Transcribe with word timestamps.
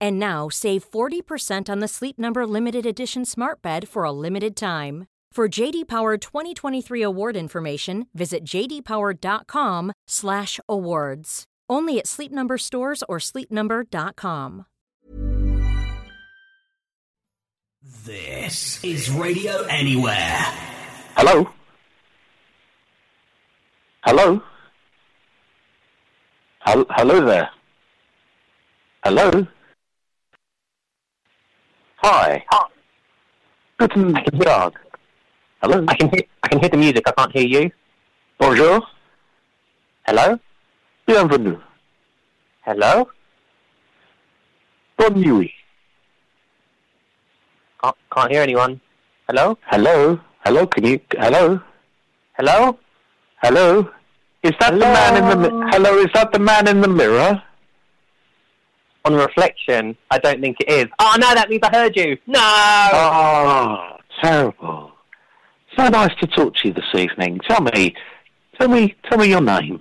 And 0.00 0.18
now 0.18 0.48
save 0.48 0.90
40% 0.90 1.68
on 1.68 1.80
the 1.80 1.88
Sleep 1.88 2.18
Number 2.18 2.46
limited 2.46 2.86
edition 2.86 3.24
Smart 3.24 3.60
Bed 3.62 3.88
for 3.88 4.04
a 4.04 4.12
limited 4.12 4.56
time. 4.56 5.06
For 5.32 5.48
JD 5.48 5.86
Power 5.86 6.16
2023 6.16 7.02
award 7.02 7.36
information, 7.36 8.06
visit 8.14 8.42
jdpower.com/awards. 8.44 11.44
Only 11.68 11.98
at 11.98 12.06
Sleep 12.06 12.32
Number 12.32 12.56
stores 12.56 13.02
or 13.06 13.18
sleepnumber.com. 13.18 14.64
This 18.06 18.82
is 18.82 19.10
Radio 19.10 19.62
Anywhere. 19.64 20.38
Hello? 21.16 21.50
Hello? 24.04 24.40
Hel- 26.60 26.86
hello 26.90 27.26
there. 27.26 27.50
Hello? 29.04 29.46
Hi. 32.06 32.38
Guten 33.82 34.14
Tag. 34.14 34.72
Hello? 35.60 35.82
I 35.88 35.94
can 35.98 36.08
hear, 36.08 36.22
I 36.40 36.46
can 36.46 36.60
hear 36.60 36.68
the 36.70 36.76
music. 36.76 37.02
I 37.02 37.10
can't 37.10 37.32
hear 37.32 37.42
you. 37.42 37.70
Bonjour. 38.38 38.78
Hello? 40.06 40.38
Bienvenue. 41.04 41.58
Hello? 42.62 43.10
Bonne 44.96 45.18
nuit. 45.18 45.50
Can't, 47.82 47.96
can't 48.14 48.30
hear 48.30 48.42
anyone. 48.42 48.80
Hello? 49.26 49.58
Hello? 49.66 50.20
Hello? 50.44 50.64
Can 50.68 50.86
you? 50.86 51.00
Hello? 51.18 51.58
Hello? 52.38 52.78
Hello? 53.42 53.90
Is 54.44 54.54
that 54.60 54.78
the 54.78 54.86
man 54.94 55.16
in 55.18 55.42
the? 55.42 55.50
Hello? 55.74 55.98
Is 55.98 56.12
that 56.14 56.30
the 56.30 56.38
man 56.38 56.68
in 56.68 56.80
the 56.82 56.88
mirror? 56.88 57.42
On 59.06 59.14
reflection, 59.14 59.96
I 60.10 60.18
don't 60.18 60.40
think 60.40 60.56
it 60.58 60.68
is. 60.68 60.86
Oh 60.98 61.14
no, 61.20 61.32
that 61.32 61.48
means 61.48 61.60
I 61.62 61.70
heard 61.70 61.96
you. 61.96 62.18
No. 62.26 62.40
Oh, 62.92 63.96
terrible. 64.20 64.90
So 65.78 65.88
nice 65.88 66.12
to 66.18 66.26
talk 66.26 66.56
to 66.56 66.68
you 66.68 66.74
this 66.74 66.92
evening. 66.92 67.38
Tell 67.48 67.60
me, 67.60 67.94
tell 68.58 68.66
me, 68.66 68.96
tell 69.08 69.18
me 69.18 69.28
your 69.28 69.40
name. 69.40 69.80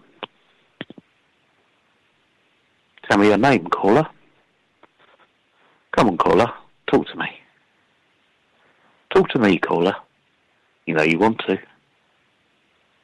Tell 3.10 3.18
me 3.18 3.30
your 3.30 3.40
name, 3.40 3.66
caller. 3.66 4.08
Come 5.98 6.10
on, 6.10 6.18
caller. 6.18 6.54
Talk 6.86 7.08
to 7.08 7.18
me. 7.18 7.40
Talk 9.12 9.28
to 9.30 9.40
me, 9.40 9.58
caller. 9.58 9.96
You 10.86 10.94
know 10.94 11.04
you 11.04 11.18
want 11.18 11.40
to. 11.48 11.58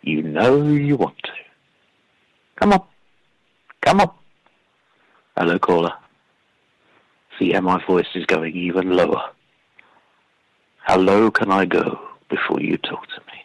You 0.04 0.22
know 0.22 0.62
you 0.68 0.98
want 0.98 1.18
to. 1.24 1.32
Come 2.58 2.74
on. 2.74 2.84
Come 3.82 4.02
on. 4.02 4.12
Hello, 5.36 5.58
caller. 5.58 5.94
See 7.42 7.52
how 7.54 7.62
my 7.62 7.84
voice 7.88 8.06
is 8.14 8.24
going 8.28 8.56
even 8.56 8.92
lower. 8.92 9.24
How 10.78 10.98
low 11.00 11.32
can 11.32 11.52
I 11.52 11.66
go 11.66 12.00
before 12.30 12.62
you 12.62 12.78
talk 12.78 13.04
to 13.08 13.20
me? 13.26 13.42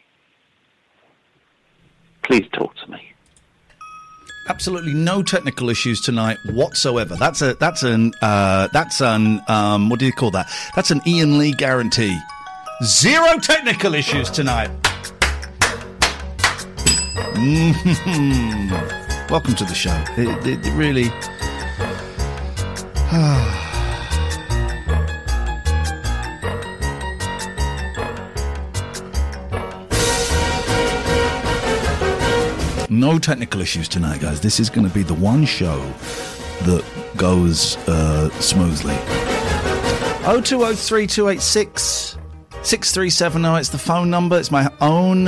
Please 2.22 2.46
talk 2.52 2.76
to 2.84 2.90
me. 2.90 3.00
Absolutely 4.50 4.92
no 4.92 5.22
technical 5.22 5.70
issues 5.70 6.02
tonight 6.02 6.36
whatsoever. 6.44 7.16
That's 7.16 7.40
a 7.40 7.54
that's 7.54 7.84
an 7.84 8.12
uh, 8.20 8.68
that's 8.70 9.00
an 9.00 9.40
um, 9.48 9.88
what 9.88 9.98
do 9.98 10.04
you 10.04 10.12
call 10.12 10.30
that? 10.32 10.50
That's 10.74 10.90
an 10.90 11.00
Ian 11.06 11.38
Lee 11.38 11.52
guarantee. 11.52 12.18
Zero 12.84 13.38
technical 13.38 13.94
issues 13.94 14.28
tonight. 14.30 14.68
Mhm. 17.32 19.30
Welcome 19.30 19.54
to 19.54 19.64
the 19.64 19.74
show. 19.74 20.04
It, 20.18 20.46
it, 20.46 20.66
it 20.66 20.72
really. 20.74 21.10
No 33.06 33.20
technical 33.20 33.60
issues 33.60 33.86
tonight, 33.86 34.20
guys. 34.20 34.40
This 34.40 34.58
is 34.58 34.68
going 34.68 34.84
to 34.84 34.92
be 34.92 35.04
the 35.04 35.14
one 35.14 35.44
show 35.44 35.78
that 36.62 36.84
goes 37.16 37.76
uh, 37.86 38.28
smoothly. 38.40 38.96
0203 40.24 41.06
286 41.06 42.18
6370. 42.62 43.60
It's 43.60 43.68
the 43.68 43.78
phone 43.78 44.10
number. 44.10 44.36
It's 44.36 44.50
my 44.50 44.68
own 44.80 45.26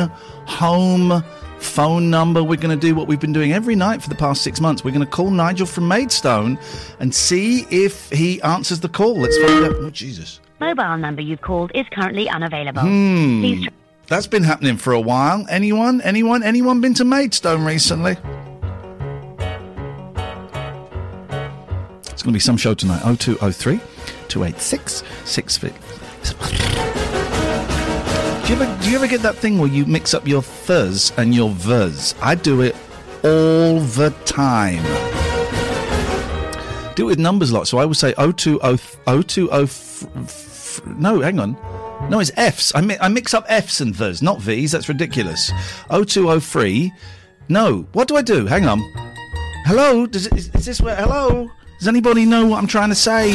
home 0.49 1.23
phone 1.61 2.11
number. 2.11 2.43
We're 2.43 2.57
going 2.57 2.77
to 2.77 2.87
do 2.87 2.97
what 2.97 3.07
we've 3.07 3.21
been 3.21 3.33
doing 3.33 3.53
every 3.53 3.77
night 3.77 4.03
for 4.03 4.09
the 4.09 4.17
past 4.17 4.43
six 4.43 4.61
months. 4.61 4.83
We're 4.83 4.91
going 4.91 5.07
to 5.07 5.11
call 5.13 5.31
Nigel 5.31 5.65
from 5.65 5.87
Maidstone 5.87 6.59
and 6.99 7.15
see 7.15 7.65
if 7.71 8.11
he 8.11 8.43
answers 8.43 8.81
the 8.81 8.89
call. 8.89 9.21
Let's 9.21 9.39
find 9.39 9.67
out. 9.67 9.75
Oh, 9.77 9.91
Jesus. 9.91 10.41
Mobile 10.59 10.97
number 10.97 11.23
you've 11.23 11.43
called 11.43 11.71
is 11.77 11.87
currently 11.93 12.29
unavailable. 12.29 12.83
Hmm. 12.83 13.41
Please 13.41 13.63
try. 13.63 13.73
That's 14.09 14.27
been 14.27 14.43
happening 14.43 14.79
for 14.79 14.95
a 14.95 15.01
while. 15.01 15.45
Anyone? 15.51 16.01
Anyone? 16.01 16.43
Anyone 16.43 16.81
been 16.81 16.95
to 16.95 17.05
Maidstone 17.05 17.65
recently? 17.65 18.13
It's 22.07 22.23
going 22.23 22.33
to 22.33 22.37
be 22.37 22.41
some 22.41 22.57
show 22.57 22.73
tonight. 22.75 23.01
0203 23.01 23.79
286 24.29 25.03
650. 25.25 25.79
Do 28.47 28.55
you, 28.55 28.61
ever, 28.63 28.83
do 28.83 28.91
you 28.91 28.97
ever 28.97 29.07
get 29.07 29.21
that 29.21 29.37
thing 29.37 29.59
where 29.59 29.69
you 29.69 29.85
mix 29.85 30.15
up 30.15 30.27
your 30.27 30.41
thurs 30.41 31.13
and 31.19 31.35
your 31.35 31.51
vers? 31.51 32.15
I 32.23 32.35
do 32.35 32.63
it 32.63 32.75
all 33.23 33.79
the 33.81 34.11
time. 34.25 34.83
Do 36.95 37.03
it 37.05 37.11
with 37.11 37.19
numbers 37.19 37.51
a 37.51 37.55
lot. 37.55 37.69
So 37.69 37.77
I 37.77 37.85
would 37.85 37.99
say 37.99 38.15
020, 38.15 38.59
020 38.59 39.51
f- 39.53 40.07
f- 40.17 40.87
no, 40.87 41.21
hang 41.21 41.39
on. 41.39 41.57
No, 42.09 42.21
it's 42.21 42.31
F's. 42.37 42.73
I, 42.75 42.81
mi- 42.81 42.97
I 43.01 43.09
mix 43.09 43.35
up 43.35 43.45
F's 43.49 43.81
and 43.81 43.95
V's, 43.95 44.23
not 44.23 44.41
V's. 44.41 44.73
That's 44.73 44.89
ridiculous. 44.89 45.51
0203. 45.91 46.91
No. 47.51 47.87
What 47.93 48.09
do 48.09 48.17
I 48.17 48.23
do? 48.23 48.47
Hang 48.47 48.67
on. 48.67 48.81
Hello? 49.67 50.07
Does 50.07 50.27
it, 50.27 50.33
is, 50.33 50.49
is 50.55 50.65
this 50.65 50.81
where. 50.81 50.97
Hello? 50.97 51.51
Does 51.79 51.89
anybody 51.89 52.25
know 52.25 52.47
what 52.47 52.59
I'm 52.59 52.67
trying 52.67 52.89
to 52.89 52.95
say? 52.95 53.33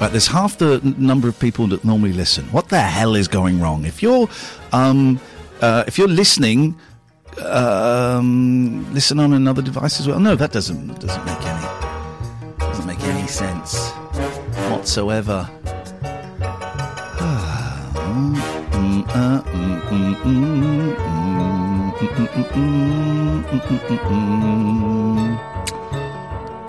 Right, 0.00 0.10
there's 0.10 0.26
half 0.26 0.58
the 0.58 0.80
n- 0.84 0.96
number 0.98 1.28
of 1.28 1.38
people 1.38 1.66
that 1.68 1.84
normally 1.84 2.12
listen. 2.12 2.44
What 2.46 2.68
the 2.68 2.80
hell 2.80 3.14
is 3.14 3.28
going 3.28 3.60
wrong? 3.60 3.84
If 3.86 4.02
you're, 4.02 4.28
um, 4.72 5.20
uh, 5.62 5.84
if 5.86 5.96
you're 5.96 6.08
listening, 6.08 6.76
um, 7.42 8.92
listen 8.92 9.18
on 9.20 9.32
another 9.32 9.62
device 9.62 10.00
as 10.00 10.08
well. 10.08 10.18
No, 10.20 10.34
that 10.36 10.52
doesn't 10.52 11.00
doesn't 11.00 11.24
make 11.24 11.40
any 11.46 11.73
sense 13.34 13.90
whatsoever. 14.70 15.50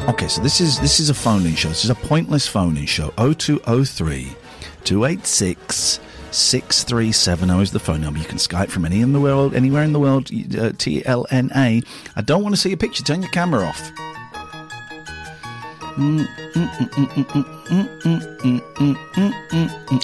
Okay, 0.08 0.28
so 0.28 0.42
this 0.42 0.60
is 0.60 0.80
this 0.80 1.00
is 1.00 1.10
a 1.10 1.14
phone-in 1.14 1.56
show. 1.56 1.70
This 1.70 1.84
is 1.84 1.92
a 1.92 1.96
pointless 1.96 2.48
phone-in 2.48 2.86
show. 2.86 3.10
0203 3.18 4.36
286 4.84 6.00
6370 6.32 7.62
is 7.62 7.72
the 7.72 7.80
phone 7.80 8.02
number. 8.02 8.20
You 8.20 8.26
can 8.26 8.40
Skype 8.40 8.70
from 8.70 8.86
any 8.86 9.02
in 9.02 9.14
the 9.14 9.20
world, 9.20 9.54
anywhere 9.54 9.84
in 9.84 9.94
the 9.94 10.00
world. 10.00 10.30
Uh, 10.32 10.74
TLNA. 10.74 11.86
I 12.16 12.22
don't 12.22 12.42
want 12.42 12.56
to 12.56 12.62
see 12.62 12.72
a 12.72 12.78
picture. 12.78 13.04
Turn 13.04 13.22
your 13.22 13.32
camera 13.32 13.66
off. 13.66 13.92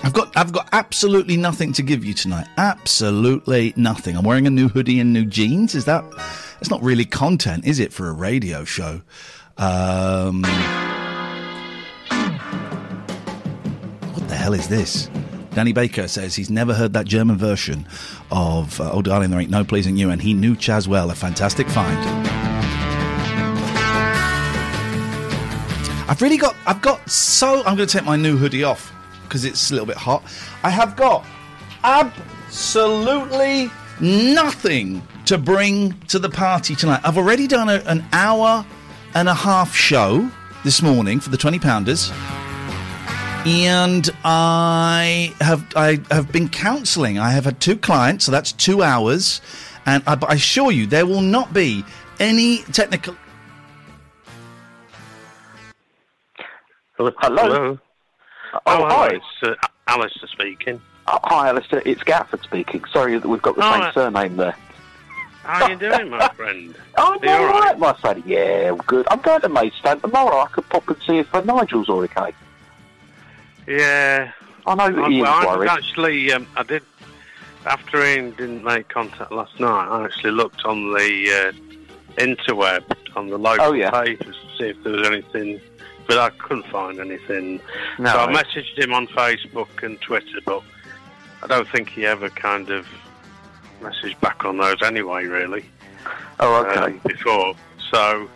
I've 0.03 0.13
got 0.13 0.31
I've 0.37 0.53
got 0.53 0.69
absolutely 0.71 1.35
nothing 1.35 1.73
to 1.73 1.81
give 1.81 2.05
you 2.05 2.13
tonight. 2.13 2.47
Absolutely 2.57 3.73
nothing. 3.75 4.15
I'm 4.15 4.23
wearing 4.23 4.47
a 4.47 4.49
new 4.49 4.69
hoodie 4.69 5.01
and 5.01 5.11
new 5.11 5.25
jeans. 5.25 5.75
Is 5.75 5.83
that? 5.85 6.05
It's 6.61 6.69
not 6.69 6.81
really 6.81 7.03
content, 7.03 7.65
is 7.65 7.79
it, 7.79 7.91
for 7.91 8.07
a 8.07 8.13
radio 8.13 8.63
show? 8.63 9.01
Um, 9.57 10.43
what 14.13 14.29
the 14.29 14.35
hell 14.35 14.53
is 14.53 14.69
this? 14.69 15.09
Danny 15.53 15.73
Baker 15.73 16.07
says 16.07 16.35
he's 16.35 16.49
never 16.49 16.73
heard 16.73 16.93
that 16.93 17.05
German 17.05 17.37
version 17.37 17.85
of 18.31 18.79
uh, 18.79 18.91
"Oh 18.93 19.01
Darling, 19.01 19.29
There 19.29 19.41
Ain't 19.41 19.51
No 19.51 19.65
Pleasing 19.65 19.97
You," 19.97 20.09
and 20.09 20.21
he 20.21 20.33
knew 20.33 20.55
Chas 20.55 20.87
well. 20.87 21.11
A 21.11 21.15
fantastic 21.15 21.67
find. 21.67 22.40
I've 26.11 26.21
really 26.21 26.35
got. 26.35 26.57
I've 26.67 26.81
got 26.81 27.09
so. 27.09 27.59
I'm 27.59 27.77
going 27.77 27.87
to 27.87 27.97
take 27.97 28.03
my 28.03 28.17
new 28.17 28.35
hoodie 28.35 28.65
off 28.65 28.91
because 29.23 29.45
it's 29.45 29.71
a 29.71 29.73
little 29.73 29.87
bit 29.87 29.95
hot. 29.95 30.21
I 30.61 30.69
have 30.69 30.97
got 30.97 31.25
absolutely 31.85 33.71
nothing 34.01 35.07
to 35.27 35.37
bring 35.37 35.97
to 36.09 36.19
the 36.19 36.29
party 36.29 36.75
tonight. 36.75 36.99
I've 37.05 37.17
already 37.17 37.47
done 37.47 37.69
a, 37.69 37.75
an 37.85 38.03
hour 38.11 38.65
and 39.15 39.29
a 39.29 39.33
half 39.33 39.73
show 39.73 40.29
this 40.65 40.81
morning 40.81 41.21
for 41.21 41.29
the 41.29 41.37
twenty 41.37 41.59
pounders, 41.59 42.11
and 43.45 44.09
I 44.25 45.33
have 45.39 45.65
I 45.77 46.01
have 46.11 46.29
been 46.29 46.49
counselling. 46.49 47.19
I 47.19 47.31
have 47.31 47.45
had 47.45 47.61
two 47.61 47.77
clients, 47.77 48.25
so 48.25 48.33
that's 48.33 48.51
two 48.51 48.83
hours, 48.83 49.39
and 49.85 50.03
I, 50.05 50.17
I 50.27 50.33
assure 50.33 50.73
you 50.73 50.87
there 50.87 51.05
will 51.05 51.21
not 51.21 51.53
be 51.53 51.85
any 52.19 52.63
technical. 52.63 53.15
Hello. 57.09 57.41
Hello. 57.41 57.79
Oh, 58.53 58.59
Oh, 58.67 58.85
hi. 58.87 59.07
It's 59.15 59.25
uh, 59.43 59.55
Alistair 59.87 60.27
speaking. 60.27 60.81
Oh, 61.07 61.17
hi, 61.23 61.49
Alistair. 61.49 61.81
It's 61.85 62.03
Gafford 62.03 62.43
speaking. 62.43 62.83
Sorry 62.91 63.17
that 63.17 63.27
we've 63.27 63.41
got 63.41 63.55
the 63.55 63.65
Oh, 63.65 63.71
same 63.73 63.81
uh, 63.81 63.91
surname 63.93 64.37
there. 64.37 64.55
How 65.43 65.63
are 65.65 65.71
you 65.71 65.77
doing, 65.77 66.09
my 66.11 66.27
friend? 66.35 66.75
Oh, 66.97 67.17
you 67.23 67.29
all 67.29 67.45
right? 67.45 67.59
right, 67.71 67.79
my 67.79 67.93
friend. 67.93 68.21
Yeah, 68.25 68.75
good. 68.85 69.07
I'm 69.09 69.19
going 69.21 69.41
to 69.41 69.49
Maidstone 69.49 69.99
tomorrow. 70.01 70.41
I 70.41 70.47
could 70.47 70.69
pop 70.69 70.87
and 70.89 70.97
see 71.01 71.17
if 71.17 71.33
uh, 71.33 71.41
Nigel's 71.41 71.89
all 71.89 72.01
okay. 72.01 72.33
Yeah. 73.67 74.31
I 74.67 74.75
know 74.75 74.91
that 74.91 75.01
I, 75.05 75.09
Ian's 75.09 75.21
well, 75.23 75.57
worried. 75.57 75.69
actually, 75.69 76.31
um, 76.33 76.45
I 76.55 76.63
did. 76.63 76.83
After 77.65 78.03
Ian 78.05 78.31
didn't 78.31 78.63
make 78.63 78.89
contact 78.89 79.31
last 79.31 79.59
night, 79.59 79.87
I 79.87 80.05
actually 80.05 80.31
looked 80.31 80.63
on 80.65 80.93
the 80.93 81.53
uh, 81.53 82.21
interweb 82.21 82.83
on 83.15 83.29
the 83.29 83.37
local 83.37 83.65
Oh, 83.67 83.73
yeah. 83.73 83.89
papers 83.91 84.35
to 84.35 84.57
see 84.57 84.69
if 84.69 84.83
there 84.83 84.93
was 84.93 85.07
anything, 85.07 85.59
but 86.07 86.17
I 86.17 86.29
couldn't 86.31 86.67
find 86.67 86.99
anything. 86.99 87.59
No. 87.99 88.11
So 88.11 88.19
I 88.19 88.33
messaged 88.33 88.77
him 88.77 88.93
on 88.93 89.07
Facebook 89.07 89.83
and 89.83 89.99
Twitter, 90.01 90.39
but 90.45 90.63
I 91.43 91.47
don't 91.47 91.67
think 91.67 91.89
he 91.89 92.05
ever 92.05 92.29
kind 92.29 92.69
of 92.69 92.87
messaged 93.81 94.19
back 94.21 94.45
on 94.45 94.57
those 94.57 94.81
anyway, 94.81 95.25
really. 95.25 95.65
Oh, 96.39 96.65
okay. 96.65 96.79
um, 96.79 97.01
before. 97.05 97.55
So, 97.91 98.29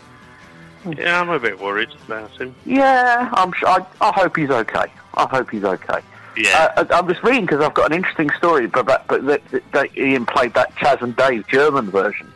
yeah, 0.98 1.20
I'm 1.20 1.30
a 1.30 1.40
bit 1.40 1.60
worried 1.60 1.90
about 2.08 2.32
him. 2.40 2.56
Yeah, 2.66 3.30
I'm 3.34 3.52
sure. 3.54 3.70
I, 3.70 3.86
I 4.02 4.12
hope 4.12 4.36
he's 4.38 4.50
okay. 4.50 4.86
I 5.16 5.28
hope 5.28 5.50
he's 5.50 5.64
okay. 5.64 6.00
Yeah. 6.38 6.74
Uh, 6.76 6.86
I- 6.90 6.98
I'm 6.98 7.08
just 7.08 7.24
reading 7.24 7.46
because 7.46 7.62
I've 7.62 7.74
got 7.74 7.92
an 7.92 7.98
interesting 7.98 8.30
story, 8.38 8.68
but 8.68 8.86
that, 8.88 9.08
but 9.08 9.26
that, 9.26 9.48
that, 9.52 9.72
that 9.72 9.98
Ian 9.98 10.26
played 10.26 10.54
that 10.54 10.76
Chas 10.76 11.02
and 11.02 11.16
Dave 11.16 11.48
German 11.48 11.90
version 11.90 12.32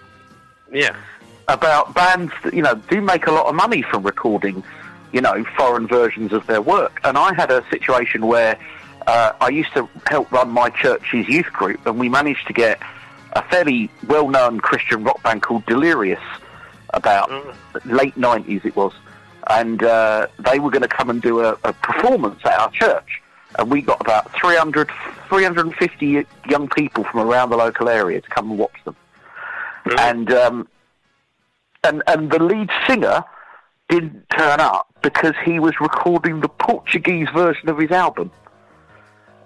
yeah. 0.71 0.95
about 1.47 1.93
bands 1.93 2.31
that 2.43 2.53
you 2.53 2.61
know 2.61 2.75
do 2.89 3.01
make 3.01 3.27
a 3.27 3.31
lot 3.31 3.47
of 3.47 3.55
money 3.55 3.81
from 3.81 4.03
recording, 4.03 4.63
you 5.11 5.21
know, 5.21 5.43
foreign 5.57 5.87
versions 5.87 6.33
of 6.33 6.45
their 6.47 6.61
work. 6.61 6.99
And 7.03 7.17
I 7.17 7.33
had 7.33 7.51
a 7.51 7.63
situation 7.69 8.27
where 8.27 8.57
uh, 9.07 9.33
I 9.41 9.49
used 9.49 9.73
to 9.73 9.89
help 10.07 10.31
run 10.31 10.49
my 10.49 10.69
church's 10.69 11.27
youth 11.27 11.51
group, 11.51 11.85
and 11.85 11.99
we 11.99 12.09
managed 12.09 12.45
to 12.47 12.53
get 12.53 12.79
a 13.33 13.41
fairly 13.43 13.89
well-known 14.07 14.59
Christian 14.59 15.03
rock 15.03 15.21
band 15.23 15.41
called 15.41 15.65
Delirious 15.65 16.21
about 16.93 17.29
Oh. 17.31 17.53
late 17.85 18.15
90s 18.15 18.65
it 18.65 18.75
was. 18.75 18.93
And 19.47 19.81
uh, 19.83 20.27
they 20.39 20.59
were 20.59 20.69
going 20.69 20.81
to 20.83 20.87
come 20.87 21.09
and 21.09 21.21
do 21.21 21.39
a, 21.41 21.53
a 21.63 21.73
performance 21.73 22.39
at 22.45 22.59
our 22.59 22.71
church. 22.71 23.21
And 23.57 23.71
we 23.71 23.81
got 23.81 23.99
about 24.01 24.31
300, 24.39 24.89
350 25.27 26.25
young 26.47 26.67
people 26.69 27.03
from 27.03 27.21
around 27.21 27.49
the 27.49 27.57
local 27.57 27.89
area 27.89 28.21
to 28.21 28.29
come 28.29 28.51
and 28.51 28.59
watch 28.59 28.75
them. 28.85 28.95
Really? 29.85 29.97
And, 30.01 30.31
um, 30.33 30.67
and, 31.83 32.03
and 32.05 32.29
the 32.31 32.43
lead 32.43 32.69
singer 32.87 33.23
didn't 33.89 34.29
turn 34.29 34.59
up 34.59 34.87
because 35.01 35.33
he 35.43 35.59
was 35.59 35.73
recording 35.81 36.39
the 36.41 36.47
Portuguese 36.49 37.27
version 37.33 37.67
of 37.69 37.77
his 37.77 37.91
album, 37.91 38.31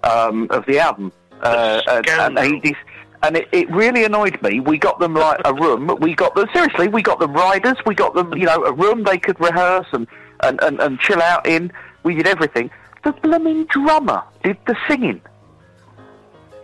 um, 0.02 0.46
of 0.50 0.64
the 0.66 0.78
album. 0.78 1.12
Uh, 1.42 1.80
and, 1.88 2.38
and 2.38 2.64
he, 2.64 2.76
and 3.22 3.36
it, 3.36 3.48
it 3.52 3.70
really 3.70 4.04
annoyed 4.04 4.40
me. 4.42 4.60
We 4.60 4.78
got 4.78 4.98
them 5.00 5.14
like 5.14 5.40
a 5.44 5.52
room. 5.54 5.96
We 6.00 6.14
got 6.14 6.34
them 6.34 6.48
seriously. 6.52 6.88
We 6.88 7.02
got 7.02 7.18
them 7.18 7.32
riders. 7.32 7.76
We 7.86 7.94
got 7.94 8.14
them, 8.14 8.32
you 8.34 8.46
know, 8.46 8.64
a 8.64 8.72
room 8.72 9.02
they 9.04 9.18
could 9.18 9.38
rehearse 9.40 9.86
and, 9.92 10.06
and, 10.42 10.62
and, 10.62 10.80
and 10.80 10.98
chill 11.00 11.20
out 11.22 11.46
in. 11.46 11.72
We 12.02 12.14
did 12.14 12.26
everything. 12.26 12.70
The 13.02 13.12
blooming 13.12 13.64
drummer 13.66 14.22
did 14.42 14.56
the 14.66 14.76
singing. 14.88 15.20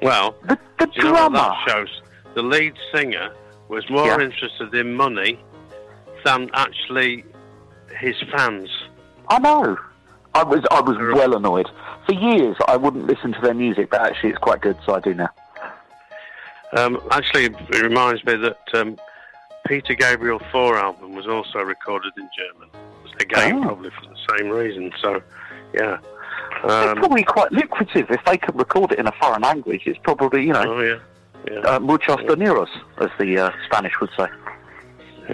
Well, 0.03 0.35
The 0.45 0.59
the 0.79 0.87
do 0.87 0.93
you 0.97 1.05
know 1.05 1.29
what 1.29 1.33
drummer. 1.33 1.55
shows? 1.67 2.03
The 2.35 2.43
lead 2.43 2.75
singer 2.95 3.33
was 3.69 3.89
more 3.91 4.07
Yeah. 4.07 4.21
interested 4.21 4.75
in 4.75 4.95
money 4.95 5.39
than 6.25 6.51
actually 6.55 7.25
his 8.01 8.17
fans. 8.35 8.69
I 9.29 9.39
know. 9.39 9.77
I 10.35 10.45
was 10.45 10.61
I 10.71 10.81
was 10.81 10.97
well 11.15 11.35
annoyed. 11.37 11.69
For 12.07 12.13
years, 12.13 12.57
I 12.69 12.77
wouldn't 12.77 13.07
listen 13.07 13.33
to 13.33 13.41
their 13.41 13.55
music, 13.55 13.91
but 13.91 14.01
actually, 14.01 14.31
it's 14.31 14.39
quite 14.39 14.61
good, 14.61 14.77
so 14.87 14.95
I 14.95 15.01
do 15.01 15.15
now. 15.15 15.29
Um, 16.77 17.01
actually, 17.11 17.47
it 17.47 17.83
reminds 17.83 18.25
me 18.25 18.37
that 18.37 18.59
um, 18.75 18.97
Peter 19.67 19.95
Gabriel 19.95 20.41
4 20.53 20.77
album 20.79 21.15
was 21.15 21.27
also 21.27 21.59
recorded 21.61 22.13
in 22.17 22.29
German. 22.37 22.69
Again, 23.21 23.59
Oh. 23.59 23.63
probably 23.67 23.91
for 23.91 24.07
the 24.07 24.17
same 24.39 24.51
reason. 24.51 24.93
So, 25.03 25.21
yeah. 25.75 25.99
it's 26.65 26.73
Um, 26.73 26.97
probably 26.99 27.25
quite 27.25 27.51
lucrative 27.53 28.11
if 28.11 28.25
they 28.25 28.37
can 28.39 28.57
record 28.57 28.93
it 28.93 28.99
in 29.01 29.07
a 29.09 29.13
foreign 29.21 29.43
language. 29.43 29.83
It's 29.87 29.99
probably 30.03 30.47
you 30.47 30.53
know 30.53 30.65
oh, 30.65 30.81
yeah. 30.81 30.99
Yeah. 31.51 31.59
uh, 31.61 31.81
muchos 31.81 32.19
dineros, 32.21 32.69
as 32.99 33.11
the 33.19 33.37
uh, 33.39 33.51
Spanish 33.67 33.93
would 34.01 34.11
say. 34.17 34.27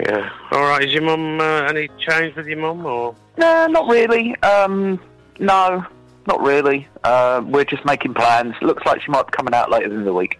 Yeah. 0.05 0.29
All 0.51 0.61
right. 0.61 0.83
Is 0.83 0.93
your 0.93 1.03
mum 1.03 1.39
uh, 1.39 1.63
any 1.63 1.89
change 1.99 2.35
with 2.35 2.47
your 2.47 2.57
mum 2.59 2.85
or? 2.85 3.15
No, 3.37 3.67
not 3.67 3.87
really. 3.87 4.35
Um, 4.41 4.99
no, 5.39 5.85
not 6.27 6.41
really. 6.41 6.87
Uh, 7.03 7.41
we're 7.45 7.65
just 7.65 7.85
making 7.85 8.13
plans. 8.13 8.53
Looks 8.61 8.85
like 8.85 9.01
she 9.01 9.11
might 9.11 9.27
be 9.27 9.31
coming 9.31 9.53
out 9.53 9.69
later 9.71 9.85
in 9.93 10.03
the 10.05 10.13
week. 10.13 10.39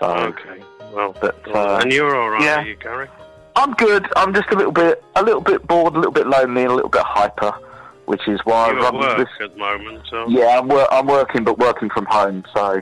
So 0.00 0.06
Okay. 0.06 0.62
Well, 0.92 1.14
But, 1.20 1.36
uh, 1.54 1.80
and 1.82 1.92
you're 1.92 2.16
all 2.16 2.30
right, 2.30 2.42
yeah. 2.42 2.62
are 2.62 2.66
you, 2.66 2.76
Gary? 2.76 3.08
I'm 3.56 3.74
good. 3.74 4.06
I'm 4.16 4.32
just 4.32 4.48
a 4.50 4.56
little 4.56 4.72
bit, 4.72 5.02
a 5.16 5.22
little 5.22 5.40
bit 5.42 5.66
bored, 5.66 5.94
a 5.94 5.96
little 5.98 6.12
bit 6.12 6.26
lonely, 6.26 6.62
and 6.62 6.70
a 6.72 6.74
little 6.74 6.88
bit 6.88 7.02
hyper, 7.04 7.52
which 8.06 8.26
is 8.26 8.40
why 8.44 8.70
You're 8.70 8.80
I 8.80 9.10
at 9.12 9.18
this. 9.18 9.28
at 9.42 9.52
the 9.52 9.58
moment, 9.58 10.06
so. 10.08 10.26
Yeah, 10.28 10.58
I'm, 10.58 10.68
wor- 10.68 10.90
I'm 10.92 11.06
working, 11.06 11.44
but 11.44 11.58
working 11.58 11.90
from 11.90 12.06
home, 12.06 12.42
so 12.54 12.80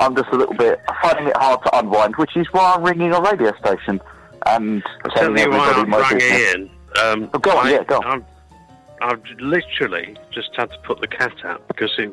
I'm 0.00 0.16
just 0.16 0.28
a 0.32 0.36
little 0.36 0.54
bit 0.56 0.80
finding 1.02 1.28
it 1.28 1.36
hard 1.36 1.62
to 1.64 1.78
unwind, 1.78 2.16
which 2.16 2.36
is 2.36 2.46
why 2.52 2.72
I'm 2.74 2.82
ringing 2.82 3.12
a 3.12 3.20
radio 3.20 3.52
station 3.58 4.00
and 4.46 4.82
I'll 5.04 5.10
tell 5.12 5.38
you 5.38 5.50
why 5.50 5.72
I 5.72 5.82
rang 5.84 6.14
business. 6.18 6.54
Ian. 6.54 6.70
Um, 7.02 7.30
Oh, 7.34 7.38
go 7.38 7.50
on, 7.56 7.66
I, 7.66 7.70
yeah, 7.72 7.84
go 7.84 7.98
on. 7.98 8.24
I've, 9.02 9.12
I've 9.12 9.22
literally 9.40 10.16
just 10.32 10.50
had 10.56 10.70
to 10.70 10.78
put 10.78 11.00
the 11.00 11.06
cat 11.06 11.34
out 11.44 11.66
because 11.68 11.92
it, 11.98 12.10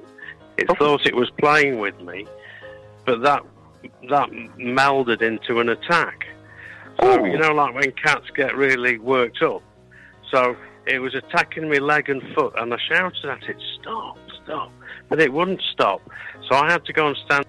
it 0.58 0.66
Oh. 0.70 0.76
thought 0.76 1.06
it 1.06 1.16
was 1.16 1.30
playing 1.40 1.80
with 1.80 2.00
me, 2.02 2.26
but 3.06 3.22
that 3.24 3.44
that 4.10 4.30
melded 4.58 5.22
into 5.22 5.60
an 5.60 5.70
attack. 5.70 6.26
So 7.00 7.20
Oh. 7.22 7.26
you 7.26 7.38
know, 7.38 7.54
like 7.54 7.74
when 7.76 7.92
cats 7.92 8.26
get 8.36 8.56
really 8.56 8.98
worked 8.98 9.42
up. 9.42 9.62
So 10.32 10.56
it 10.86 11.00
was 11.00 11.14
attacking 11.16 11.70
me 11.70 11.80
leg 11.80 12.10
and 12.10 12.22
foot, 12.34 12.54
and 12.58 12.74
I 12.74 12.78
shouted 12.90 13.26
at 13.26 13.44
it, 13.44 13.58
"Stop, 13.80 14.18
stop!" 14.44 14.72
But 15.10 15.20
it 15.22 15.32
wouldn't 15.32 15.62
stop. 15.72 16.02
So 16.50 16.56
I 16.56 16.72
had 16.72 16.84
to 16.86 16.94
go 16.94 17.08
and 17.08 17.18
stand. 17.26 17.46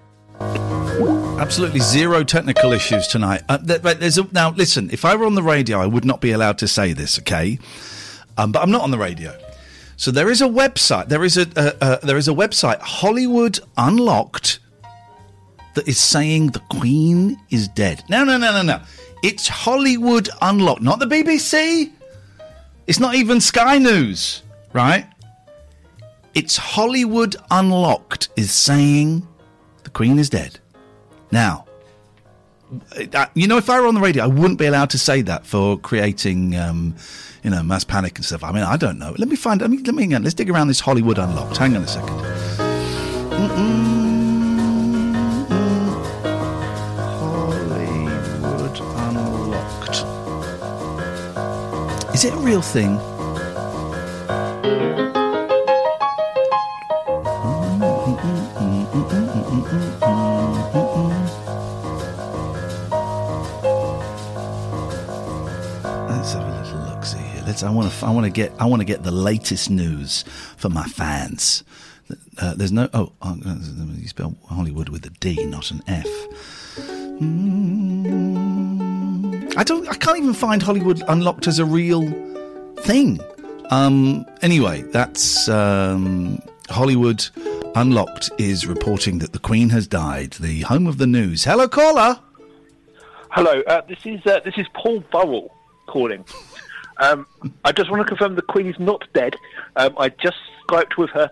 Absolutely 1.39 1.79
zero 1.81 2.23
technical 2.23 2.71
issues 2.71 3.07
tonight. 3.07 3.43
Uh, 3.49 3.57
there's 3.57 4.17
a, 4.17 4.27
now, 4.31 4.51
listen. 4.51 4.89
If 4.91 5.03
I 5.03 5.15
were 5.15 5.25
on 5.25 5.35
the 5.35 5.43
radio, 5.43 5.79
I 5.79 5.85
would 5.85 6.05
not 6.05 6.21
be 6.21 6.31
allowed 6.31 6.57
to 6.59 6.67
say 6.67 6.93
this. 6.93 7.19
Okay, 7.19 7.59
um, 8.37 8.51
but 8.51 8.61
I'm 8.61 8.71
not 8.71 8.81
on 8.81 8.91
the 8.91 8.97
radio. 8.97 9.37
So 9.97 10.11
there 10.11 10.29
is 10.29 10.41
a 10.41 10.47
website. 10.47 11.07
There 11.09 11.23
is 11.23 11.37
a 11.37 11.47
uh, 11.57 11.71
uh, 11.81 11.97
there 11.97 12.17
is 12.17 12.27
a 12.27 12.33
website, 12.33 12.79
Hollywood 12.79 13.59
Unlocked, 13.77 14.59
that 15.75 15.87
is 15.87 15.99
saying 15.99 16.47
the 16.47 16.59
Queen 16.71 17.37
is 17.49 17.67
dead. 17.67 18.03
No, 18.09 18.23
no, 18.23 18.37
no, 18.37 18.51
no, 18.51 18.61
no. 18.61 18.81
It's 19.21 19.47
Hollywood 19.47 20.29
Unlocked, 20.41 20.81
not 20.81 20.99
the 20.99 21.05
BBC. 21.05 21.91
It's 22.87 22.99
not 22.99 23.15
even 23.15 23.39
Sky 23.41 23.77
News, 23.77 24.43
right? 24.73 25.05
It's 26.33 26.57
Hollywood 26.57 27.35
Unlocked 27.51 28.29
is 28.35 28.51
saying 28.51 29.27
the 29.83 29.89
Queen 29.89 30.19
is 30.19 30.29
dead. 30.29 30.59
Now, 31.31 31.65
you 33.33 33.47
know, 33.47 33.57
if 33.57 33.69
I 33.69 33.79
were 33.79 33.87
on 33.87 33.95
the 33.95 34.01
radio, 34.01 34.23
I 34.23 34.27
wouldn't 34.27 34.59
be 34.59 34.65
allowed 34.65 34.89
to 34.91 34.97
say 34.97 35.21
that 35.23 35.45
for 35.45 35.77
creating, 35.77 36.55
um, 36.55 36.95
you 37.43 37.49
know, 37.49 37.61
mass 37.63 37.83
panic 37.83 38.17
and 38.17 38.25
stuff. 38.25 38.43
I 38.43 38.51
mean, 38.51 38.63
I 38.63 38.77
don't 38.77 38.97
know. 38.97 39.13
Let 39.17 39.27
me 39.27 39.35
find. 39.35 39.61
Let 39.61 39.69
me. 39.69 39.77
Let 39.77 39.95
me. 39.95 40.07
Let's 40.17 40.33
dig 40.33 40.49
around 40.49 40.67
this 40.67 40.79
Hollywood 40.79 41.17
unlocked. 41.17 41.57
Hang 41.57 41.75
on 41.75 41.83
a 41.83 41.85
2nd 41.85 42.25
Hollywood 48.97 49.49
unlocked. 49.51 50.05
Is 52.15 52.25
it 52.25 52.33
a 52.33 52.37
real 52.37 52.61
thing? 52.61 52.99
I 67.63 67.69
want 67.69 67.91
to. 67.91 68.05
I 68.05 68.11
want 68.11 68.25
to 68.25 68.31
get. 68.31 68.51
I 68.59 68.65
want 68.65 68.81
to 68.81 68.85
get 68.85 69.03
the 69.03 69.11
latest 69.11 69.69
news 69.69 70.23
for 70.57 70.69
my 70.69 70.85
fans. 70.85 71.63
Uh, 72.37 72.53
there's 72.55 72.71
no. 72.71 72.89
Oh, 72.93 73.11
oh, 73.21 73.39
uh, 73.45 73.55
you 73.95 74.07
spell 74.07 74.35
Hollywood 74.47 74.89
with 74.89 75.05
a 75.05 75.09
D, 75.09 75.45
not 75.45 75.71
an 75.71 75.81
F. 75.87 76.07
Mm, 77.19 78.35
I 79.57 79.63
don't. 79.63 79.87
I 79.87 79.95
can't 79.95 80.17
even 80.17 80.33
find 80.33 80.61
Hollywood 80.61 81.01
Unlocked 81.07 81.47
as 81.47 81.59
a 81.59 81.65
real 81.65 82.03
thing. 82.79 83.19
Um. 83.71 84.25
Anyway, 84.41 84.81
that's 84.83 85.47
um, 85.49 86.39
Hollywood 86.69 87.27
Unlocked 87.75 88.29
is 88.37 88.67
reporting 88.67 89.19
that 89.19 89.33
the 89.33 89.39
Queen 89.39 89.69
has 89.69 89.87
died. 89.87 90.33
The 90.33 90.61
home 90.61 90.87
of 90.87 90.97
the 90.97 91.07
news. 91.07 91.43
Hello, 91.43 91.67
caller. 91.67 92.19
Hello, 93.31 93.61
uh, 93.67 93.81
this 93.81 94.05
is 94.05 94.25
uh, 94.25 94.39
this 94.45 94.57
is 94.57 94.65
Paul 94.73 95.01
Burrell 95.11 95.53
calling. 95.87 96.23
Um, 96.97 97.27
I 97.63 97.71
just 97.71 97.89
want 97.91 98.01
to 98.01 98.07
confirm 98.07 98.35
the 98.35 98.41
Queen 98.41 98.67
is 98.67 98.79
not 98.79 99.03
dead. 99.13 99.35
Um, 99.75 99.93
I 99.97 100.09
just 100.09 100.37
skyped 100.67 100.97
with 100.97 101.09
her 101.11 101.29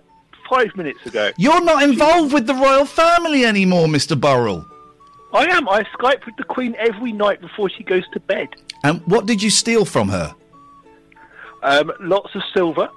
five 0.50 0.76
minutes 0.76 1.06
ago. 1.06 1.32
You're 1.38 1.64
not 1.64 1.84
involved 1.84 2.34
with 2.34 2.48
the 2.48 2.54
royal 2.54 2.86
family 2.86 3.46
anymore, 3.46 3.88
Mr. 3.88 4.20
Burrell. 4.20 4.66
I 5.34 5.46
am. 5.48 5.68
I 5.68 5.84
Skype 5.98 6.26
with 6.26 6.36
the 6.38 6.44
Queen 6.44 6.76
every 6.78 7.12
night 7.12 7.42
before 7.42 7.70
she 7.70 7.84
goes 7.84 8.04
to 8.14 8.20
bed. 8.20 8.50
And 8.84 9.02
what 9.08 9.26
did 9.26 9.42
you 9.42 9.50
steal 9.50 9.84
from 9.86 10.10
her? 10.10 10.36
Um, 11.64 11.92
lots 12.02 12.36
of 12.36 12.42
silver, 12.54 12.90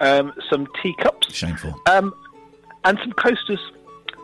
um, 0.00 0.32
some 0.50 0.66
teacups, 0.82 1.32
Shameful. 1.32 1.78
um, 1.86 2.12
and 2.84 2.98
some 3.00 3.12
coasters. 3.12 3.60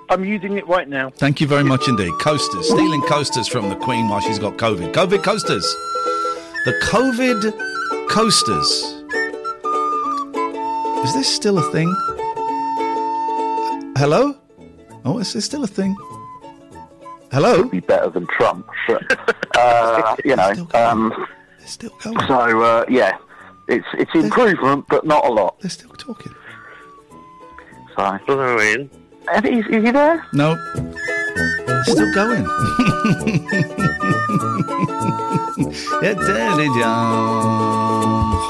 I'm 0.08 0.24
using 0.24 0.58
it 0.58 0.66
right 0.66 0.88
now. 0.88 1.10
Thank 1.10 1.40
you 1.40 1.46
very 1.46 1.62
much 1.62 1.86
indeed. 1.86 2.10
Coasters. 2.20 2.66
Stealing 2.68 3.02
coasters 3.02 3.46
from 3.46 3.68
the 3.68 3.76
Queen 3.76 4.08
while 4.08 4.20
she's 4.20 4.40
got 4.40 4.56
COVID. 4.56 4.92
COVID 4.92 5.22
coasters. 5.22 5.62
The 6.64 6.72
COVID 6.90 7.52
coasters. 8.08 8.70
Is 11.04 11.14
this 11.14 11.34
still 11.34 11.58
a 11.58 11.72
thing? 11.72 11.88
Hello? 13.96 14.36
Oh, 15.04 15.18
is 15.18 15.32
this 15.32 15.44
still 15.44 15.64
a 15.64 15.66
thing? 15.66 15.96
Hello? 17.32 17.64
Be 17.64 17.80
better 17.80 18.10
than 18.10 18.26
Trump, 18.26 18.66
but 18.88 19.36
uh, 19.56 20.16
you 20.24 20.36
know. 20.36 20.68
Um, 20.74 21.26
still 21.64 21.90
going. 22.02 22.18
So 22.26 22.60
uh, 22.60 22.84
yeah, 22.88 23.16
it's 23.68 23.86
it's 23.94 24.14
improvement, 24.14 24.86
but 24.88 25.06
not 25.06 25.24
a 25.24 25.30
lot. 25.30 25.58
They're 25.60 25.70
still 25.70 25.90
talking. 25.90 26.34
So. 27.96 28.18
Hello, 28.26 28.60
Ian. 28.60 28.90
Is, 29.44 29.66
is 29.66 29.84
he 29.84 29.90
there? 29.90 30.26
No. 30.32 30.56
Still 31.90 32.12
going. 32.12 32.44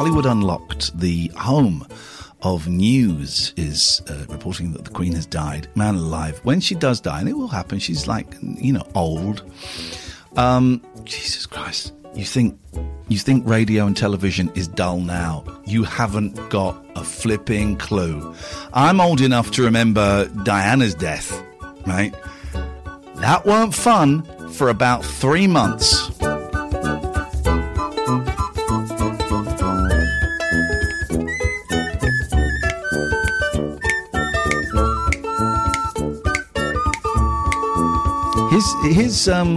Hollywood 0.01 0.27
Unlocked, 0.27 0.99
the 0.99 1.31
home 1.37 1.87
of 2.43 2.69
news, 2.69 3.53
is 3.57 4.03
uh, 4.09 4.25
reporting 4.29 4.73
that 4.73 4.85
the 4.85 4.91
Queen 4.91 5.13
has 5.15 5.27
died. 5.27 5.69
Man 5.75 5.95
alive. 5.95 6.41
When 6.45 6.61
she 6.61 6.75
does 6.75 7.01
die, 7.01 7.21
and 7.21 7.29
it 7.29 7.35
will 7.35 7.49
happen, 7.49 7.79
she's 7.79 8.07
like, 8.07 8.35
you 8.43 8.73
know, 8.73 8.87
old. 8.95 9.43
Um, 10.37 10.83
Jesus 11.05 11.47
Christ. 11.47 11.93
You 12.15 12.25
think 12.25 12.59
you 13.09 13.19
think 13.19 13.47
radio 13.47 13.87
and 13.87 13.97
television 13.97 14.51
is 14.55 14.67
dull 14.69 14.99
now. 15.01 15.45
You 15.65 15.85
haven't 15.85 16.37
got 16.51 16.85
a 16.97 17.05
flipping 17.05 17.77
clue. 17.77 18.35
I'm 18.73 19.01
old 19.01 19.21
enough 19.21 19.51
to 19.53 19.63
remember 19.63 20.27
Diana's 20.45 20.95
death, 20.95 21.43
right? 21.87 22.15
That 23.21 23.43
weren't 23.45 23.75
fun 23.75 24.23
for 24.51 24.71
about 24.71 25.05
three 25.05 25.47
months. 25.47 26.11
His 38.51 38.67
his 38.97 39.29
um 39.29 39.57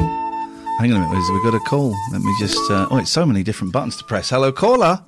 hang 0.80 0.94
on 0.94 1.02
a 1.02 1.10
minute, 1.10 1.34
we've 1.34 1.44
got 1.44 1.56
a 1.56 1.60
call. 1.62 1.96
Let 2.12 2.22
me 2.22 2.34
just 2.40 2.60
uh, 2.70 2.88
oh 2.92 2.98
it's 2.98 3.10
so 3.10 3.26
many 3.26 3.42
different 3.44 3.74
buttons 3.74 3.98
to 3.98 4.04
press. 4.04 4.30
Hello 4.30 4.52
caller. 4.52 5.04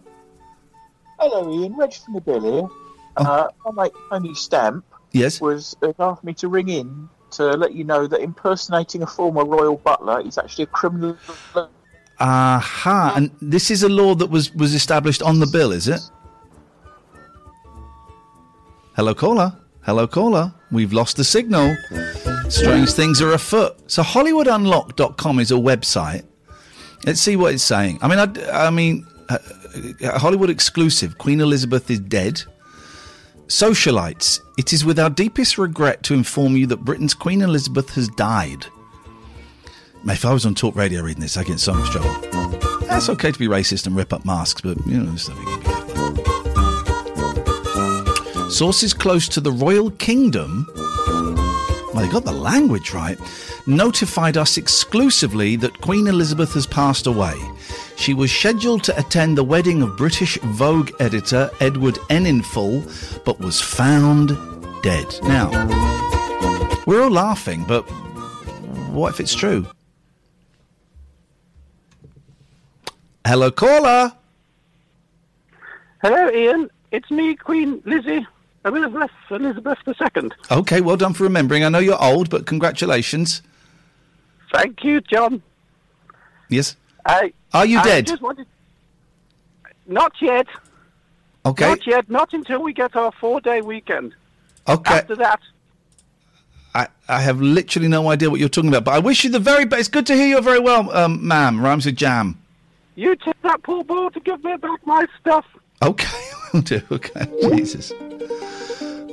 Hello, 1.20 1.54
Ian. 1.54 1.76
Reg 1.78 1.94
from 1.94 2.16
the 2.16 2.22
Bill 2.22 2.42
here. 2.42 2.68
Uh, 3.16 3.48
my 3.72 3.84
mate 3.84 3.92
Tony 4.10 4.34
Stamp 4.34 4.84
Yes. 5.12 5.40
was 5.40 5.76
has 5.82 5.94
asked 6.00 6.24
me 6.24 6.34
to 6.36 6.48
ring 6.48 6.68
in 6.70 7.08
to 7.38 7.52
let 7.52 7.74
you 7.74 7.84
know 7.84 8.08
that 8.08 8.22
impersonating 8.22 9.04
a 9.04 9.08
former 9.08 9.46
royal 9.46 9.78
butler 9.78 10.22
is 10.22 10.38
actually 10.38 10.64
a 10.64 10.68
criminal. 10.68 11.18
Aha. 12.20 13.14
And 13.16 13.32
this 13.42 13.70
is 13.72 13.84
a 13.84 13.90
law 13.90 14.16
that 14.16 14.30
was, 14.30 14.54
was 14.54 14.74
established 14.74 15.22
on 15.22 15.40
the 15.40 15.48
bill, 15.48 15.72
is 15.72 15.88
it? 15.88 16.02
Hello, 18.96 19.14
caller. 19.14 19.54
Hello, 19.82 20.08
caller. 20.08 20.54
We've 20.72 20.94
lost 20.94 21.18
the 21.18 21.24
signal. 21.24 21.76
Strange 22.50 22.92
things 22.92 23.22
are 23.22 23.34
afoot. 23.34 23.92
So, 23.92 24.02
HollywoodUnlocked.com 24.02 25.40
is 25.40 25.52
a 25.52 25.56
website. 25.56 26.26
Let's 27.06 27.20
see 27.20 27.36
what 27.36 27.54
it's 27.54 27.64
saying. 27.64 28.00
I 28.02 28.08
mean, 28.08 28.20
I, 28.20 28.68
I 28.68 28.70
mean, 28.70 29.06
uh, 29.30 29.38
uh, 30.04 30.18
Hollywood 30.18 30.50
exclusive. 30.50 31.18
Queen 31.18 31.42
Elizabeth 31.42 31.92
is 31.92 32.00
dead. 32.00 32.42
Socialites, 33.48 34.42
it 34.58 34.74
is 34.74 34.84
with 34.84 34.98
our 34.98 35.10
deepest 35.10 35.60
regret 35.60 36.02
to 36.04 36.16
inform 36.16 36.58
you 36.58 36.66
that 36.68 36.84
Britain's 36.84 37.14
Queen 37.14 37.42
Elizabeth 37.44 37.94
has 37.94 38.08
died. 38.10 38.66
If 40.08 40.26
I 40.26 40.34
was 40.34 40.48
on 40.48 40.56
talk 40.56 40.76
radio 40.76 41.04
reading 41.04 41.22
this, 41.22 41.38
I'd 41.38 41.46
get 41.46 41.60
so 41.60 41.74
much 41.76 41.92
trouble. 41.92 42.12
That's 42.88 43.08
okay 43.10 43.32
to 43.32 43.40
be 43.40 43.48
racist 43.48 43.86
and 43.86 43.96
rip 43.96 44.14
up 44.14 44.26
masks, 44.26 44.62
but 44.62 44.78
you 44.88 45.00
know, 45.00 45.16
can 45.16 45.36
be. 48.46 48.50
Sources 48.50 48.94
close 48.96 49.28
to 49.30 49.40
the 49.40 49.52
royal 49.52 49.92
kingdom, 49.92 50.68
well, 51.96 52.06
they 52.06 52.12
got 52.12 52.26
the 52.26 52.32
language 52.34 52.94
right, 52.94 53.18
notified 53.68 54.36
us 54.36 54.58
exclusively 54.58 55.56
that 55.56 55.80
Queen 55.80 56.08
Elizabeth 56.08 56.54
has 56.54 56.68
passed 56.68 57.08
away. 57.08 57.36
She 57.96 58.14
was 58.14 58.34
scheduled 58.34 58.84
to 58.84 59.00
attend 59.00 59.38
the 59.38 59.46
wedding 59.46 59.82
of 59.82 59.96
British 59.96 60.38
Vogue 60.40 60.92
editor 61.00 61.50
Edward 61.62 61.98
Enninful, 62.10 63.24
but 63.24 63.40
was 63.40 63.62
found 63.62 64.38
dead. 64.84 65.06
Now, 65.24 65.50
we're 66.86 67.02
all 67.02 67.10
laughing, 67.10 67.64
but 67.66 67.84
what 68.92 69.14
if 69.14 69.22
it's 69.22 69.34
true? 69.34 69.66
Hello, 73.26 73.50
caller. 73.52 74.12
Hello, 76.02 76.30
Ian. 76.30 76.70
It's 76.92 77.10
me, 77.10 77.36
Queen 77.36 77.82
Lizzie 77.86 78.28
Elizabeth 78.66 79.12
Elizabeth 79.30 79.78
II. 79.88 80.32
Okay, 80.52 80.82
well 80.82 80.98
done 80.98 81.14
for 81.14 81.24
remembering. 81.24 81.64
I 81.64 81.70
know 81.70 81.80
you're 81.80 82.02
old, 82.02 82.30
but 82.30 82.46
congratulations. 82.46 83.42
Thank 84.52 84.84
you, 84.84 85.02
John. 85.02 85.42
Yes. 86.50 86.76
I, 87.06 87.34
Are 87.54 87.66
you 87.66 87.80
I 87.80 87.84
dead? 87.84 88.22
Wanted... 88.22 88.48
Not 89.86 90.14
yet. 90.22 90.48
Okay. 91.46 91.70
Not 91.70 91.86
yet. 91.86 92.10
Not 92.10 92.34
until 92.34 92.64
we 92.64 92.74
get 92.74 92.96
our 92.96 93.12
four-day 93.12 93.62
weekend. 93.62 94.16
Okay. 94.68 94.96
After 94.96 95.16
that, 95.18 95.40
I, 96.74 96.88
I 97.08 97.22
have 97.22 97.40
literally 97.40 97.88
no 97.88 98.10
idea 98.10 98.30
what 98.32 98.40
you're 98.40 98.50
talking 98.50 98.70
about, 98.70 98.86
but 98.86 98.96
I 98.96 99.00
wish 99.00 99.24
you 99.24 99.30
the 99.30 99.40
very 99.40 99.66
best. 99.66 99.80
It's 99.82 99.90
good 99.90 100.08
to 100.08 100.16
hear 100.16 100.28
you 100.28 100.42
very 100.42 100.60
well, 100.60 100.90
um, 100.92 101.26
ma'am. 101.28 101.62
Rhymes 101.62 101.86
with 101.86 101.96
jam. 101.96 102.40
you 102.96 103.16
took 103.16 103.40
that 103.44 103.62
poor 103.62 103.84
boy 103.84 104.10
to 104.10 104.20
give 104.20 104.44
me 104.44 104.58
back 104.58 104.86
my 104.86 105.06
stuff. 105.20 105.46
Okay, 105.86 106.32
will 106.54 106.62
do. 106.62 106.82
Okay, 106.92 107.28
Jesus. 107.56 107.94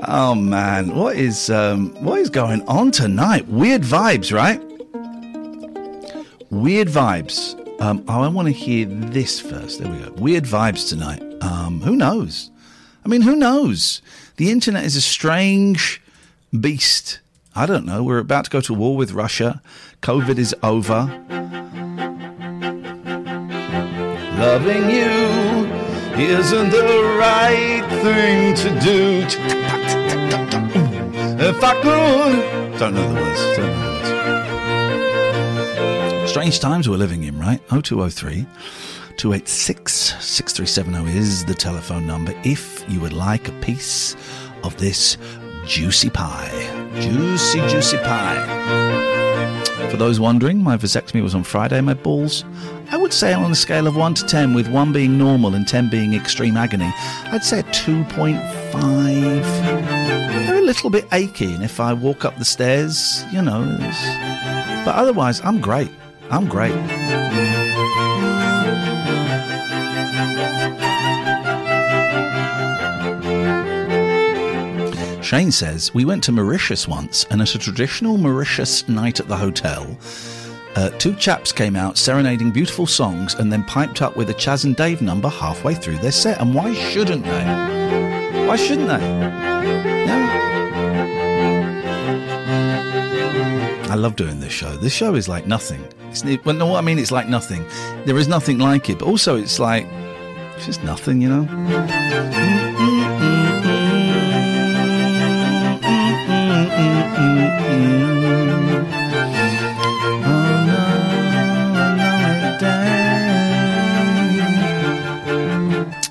Oh 0.09 0.35
man, 0.35 0.97
what 0.97 1.17
is 1.17 1.51
um, 1.51 1.91
what 2.03 2.19
is 2.19 2.31
going 2.31 2.63
on 2.67 2.91
tonight? 2.91 3.47
Weird 3.47 3.83
vibes, 3.83 4.33
right? 4.33 4.59
Weird 6.51 6.89
vibes. 6.89 7.59
Um, 7.81 8.03
oh, 8.09 8.23
I 8.23 8.29
want 8.29 8.49
to 8.49 8.53
hear 8.53 8.87
this 8.87 9.39
first. 9.39 9.81
There 9.81 9.93
we 9.93 9.99
go. 9.99 10.13
Weird 10.13 10.45
vibes 10.45 10.89
tonight. 10.89 11.23
Um, 11.43 11.83
who 11.83 11.95
knows? 11.95 12.51
I 13.05 13.09
mean, 13.09 13.21
who 13.21 13.37
knows? 13.37 14.01
The 14.37 14.51
internet 14.51 14.85
is 14.85 14.97
a 14.97 15.03
strange 15.03 16.01
beast. 16.59 17.21
I 17.55 17.67
don't 17.67 17.85
know. 17.85 18.03
We're 18.03 18.19
about 18.19 18.47
to 18.47 18.51
go 18.51 18.63
to 18.63 18.73
war 18.73 18.97
with 18.97 19.13
Russia. 19.13 19.61
COVID 20.01 20.39
is 20.39 20.55
over. 20.63 21.05
Loving 24.39 24.91
you 24.91 25.62
isn't 26.25 26.71
the 26.71 27.17
right 27.19 27.87
thing 28.03 28.55
to 28.55 28.69
do. 28.81 29.27
If 31.45 31.63
I 31.63 31.75
could. 31.83 32.79
Don't 32.79 32.95
know 32.95 33.09
the 33.09 33.15
words. 33.15 33.41
Don't 33.57 33.67
know 33.67 33.79
the 33.79 33.91
words. 36.21 36.31
Strange 36.31 36.61
times 36.61 36.89
we're 36.89 36.97
living 36.97 37.25
in, 37.25 37.39
right? 37.39 37.61
0203 37.69 38.47
286 39.17 39.93
6370 39.93 41.17
is 41.17 41.45
the 41.45 41.55
telephone 41.55 42.07
number 42.07 42.33
if 42.45 42.85
you 42.89 43.01
would 43.01 43.13
like 43.13 43.49
a 43.49 43.53
piece 43.61 44.17
of 44.65 44.77
this 44.79 45.19
juicy 45.67 46.11
pie. 46.11 46.51
Juicy, 46.95 47.61
juicy 47.69 47.99
pie. 47.99 49.12
For 49.91 49.97
those 49.97 50.19
wondering, 50.21 50.63
my 50.63 50.77
vasectomy 50.77 51.23
was 51.23 51.35
on 51.35 51.45
Friday. 51.45 51.81
My 51.81 51.95
balls, 51.95 52.45
I 52.91 52.97
would 52.97 53.13
say 53.13 53.33
on 53.33 53.51
a 53.51 53.55
scale 53.55 53.87
of 53.87 53.97
1 53.97 54.15
to 54.15 54.27
10, 54.27 54.55
with 54.55 54.69
1 54.69 54.93
being 54.93 55.19
normal 55.19 55.55
and 55.55 55.67
10 55.69 55.91
being 55.91 56.15
extreme 56.15 56.57
agony, 56.57 56.93
I'd 57.27 57.45
say 57.45 57.61
a 57.61 57.65
2.5. 57.65 59.43
They're 60.47 60.59
a 60.59 60.63
little 60.63 60.91
bit 60.91 61.07
achy, 61.13 61.53
and 61.53 61.63
if 61.63 61.79
I 61.81 61.93
walk 61.93 62.25
up 62.25 62.39
the 62.39 62.45
stairs, 62.45 63.25
you 63.33 63.43
know. 63.43 63.77
But 64.85 64.95
otherwise, 64.95 65.41
I'm 65.43 65.61
great. 65.61 65.91
I'm 66.31 66.47
great. 66.47 66.75
Shane 75.33 75.51
says, 75.51 75.95
We 75.95 76.05
went 76.05 76.23
to 76.25 76.33
Mauritius 76.33 76.87
once, 76.87 77.25
and 77.31 77.41
at 77.41 77.55
a 77.55 77.59
traditional 77.59 78.19
Mauritius 78.19 78.87
night 78.87 79.19
at 79.19 79.29
the 79.29 79.37
hotel, 79.39 79.97
uh, 80.77 80.91
two 80.99 81.15
chaps 81.15 81.53
came 81.53 81.75
out 81.75 81.97
serenading 81.97 82.51
beautiful 82.51 82.87
songs 82.87 83.33
and 83.33 83.51
then 83.51 83.65
piped 83.65 84.03
up 84.03 84.15
with 84.15 84.29
a 84.29 84.35
Chas 84.35 84.65
and 84.65 84.77
Dave 84.77 85.01
number 85.01 85.31
halfway 85.31 85.75
through 85.75 85.97
their 85.97 86.13
set. 86.13 86.39
And 86.39 86.55
why 86.55 86.75
shouldn't 86.75 87.25
they? 87.25 87.45
Why 88.47 88.57
shouldn't 88.57 88.89
they? 88.89 88.99
No. 90.05 90.19
I 93.91 93.95
love 93.95 94.17
doing 94.17 94.39
this 94.39 94.53
show. 94.53 94.77
This 94.77 94.93
show 94.93 95.15
is 95.15 95.31
like 95.31 95.47
nothing. 95.47 95.83
It's, 96.11 96.23
it, 96.27 96.45
well, 96.45 96.57
no, 96.57 96.67
what 96.67 96.77
I 96.77 96.83
mean, 96.83 96.99
it's 96.99 97.11
like 97.11 97.31
nothing. 97.31 97.65
There 98.05 98.19
is 98.19 98.29
nothing 98.29 98.59
like 98.59 98.91
it, 98.91 98.99
but 98.99 99.07
also 99.07 99.37
it's 99.37 99.59
like, 99.59 99.87
it's 100.57 100.67
just 100.67 100.85
nothing, 100.85 101.23
you 101.23 101.31
know? 101.31 103.02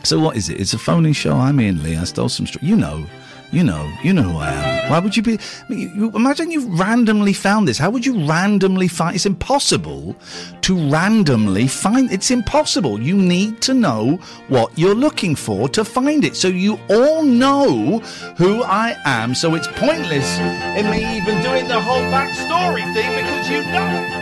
So 0.04 0.20
what 0.20 0.36
is 0.36 0.50
it? 0.50 0.60
It's 0.60 0.74
a 0.74 0.78
phony 0.78 1.14
show. 1.14 1.38
I'm 1.38 1.62
Ian 1.62 1.82
Lee. 1.84 1.96
I 1.96 2.04
stole 2.04 2.28
some. 2.28 2.46
Str- 2.46 2.60
you 2.62 2.76
know, 2.76 3.06
you 3.52 3.64
know, 3.64 3.92
you 4.02 4.14
know 4.14 4.24
who 4.24 4.38
I 4.38 4.52
am. 4.52 4.92
Why 4.92 5.00
would 5.00 5.16
you 5.16 5.24
be? 5.24 5.40
Imagine 5.70 6.52
you 6.52 6.68
randomly 6.76 7.34
found 7.34 7.68
this. 7.68 7.78
How 7.78 7.90
would 7.90 8.06
you 8.06 8.26
randomly 8.26 8.88
find? 8.88 9.16
It's 9.16 9.26
impossible 9.26 10.16
to 10.62 10.90
randomly 10.90 11.68
find. 11.68 12.12
It's 12.12 12.32
impossible. 12.32 13.02
You 13.02 13.16
need 13.16 13.62
to 13.64 13.74
know 13.74 14.20
what 14.48 14.78
you're 14.78 14.96
looking 14.96 15.36
for 15.36 15.68
to 15.70 15.84
find 15.84 16.24
it. 16.24 16.36
So 16.36 16.48
you 16.48 16.80
all 16.90 17.24
know 17.24 18.00
who 18.38 18.64
I 18.64 18.96
am. 19.06 19.36
So 19.36 19.56
it's 19.56 19.68
pointless 19.68 20.40
in 20.40 20.90
me 20.90 21.18
even 21.18 21.42
doing 21.42 21.68
the 21.68 21.80
whole 21.80 22.04
backstory 22.12 22.84
thing 22.94 23.16
because 23.16 23.50
you 23.50 23.62
know. 23.72 24.22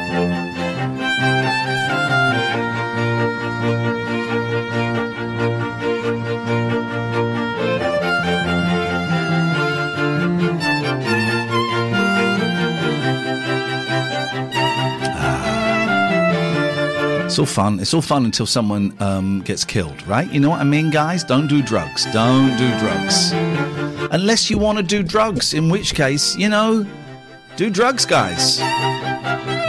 All 17.38 17.46
fun. 17.46 17.80
It's 17.80 17.94
all 17.94 18.02
fun 18.02 18.26
until 18.26 18.46
someone 18.46 18.96
um, 19.00 19.42
gets 19.42 19.64
killed, 19.64 20.06
right? 20.08 20.30
You 20.32 20.40
know 20.40 20.50
what 20.50 20.60
I 20.60 20.64
mean, 20.64 20.90
guys? 20.90 21.24
Don't 21.24 21.48
do 21.48 21.62
drugs. 21.62 22.06
Don't 22.12 22.58
do 22.58 22.68
drugs. 22.80 23.32
Unless 24.12 24.50
you 24.50 24.58
want 24.58 24.78
to 24.78 24.84
do 24.84 25.04
drugs, 25.04 25.54
in 25.54 25.70
which 25.70 25.94
case, 25.94 26.36
you 26.36 26.50
know, 26.50 26.86
do 27.56 27.70
drugs, 27.70 28.06
guys. 28.06 28.60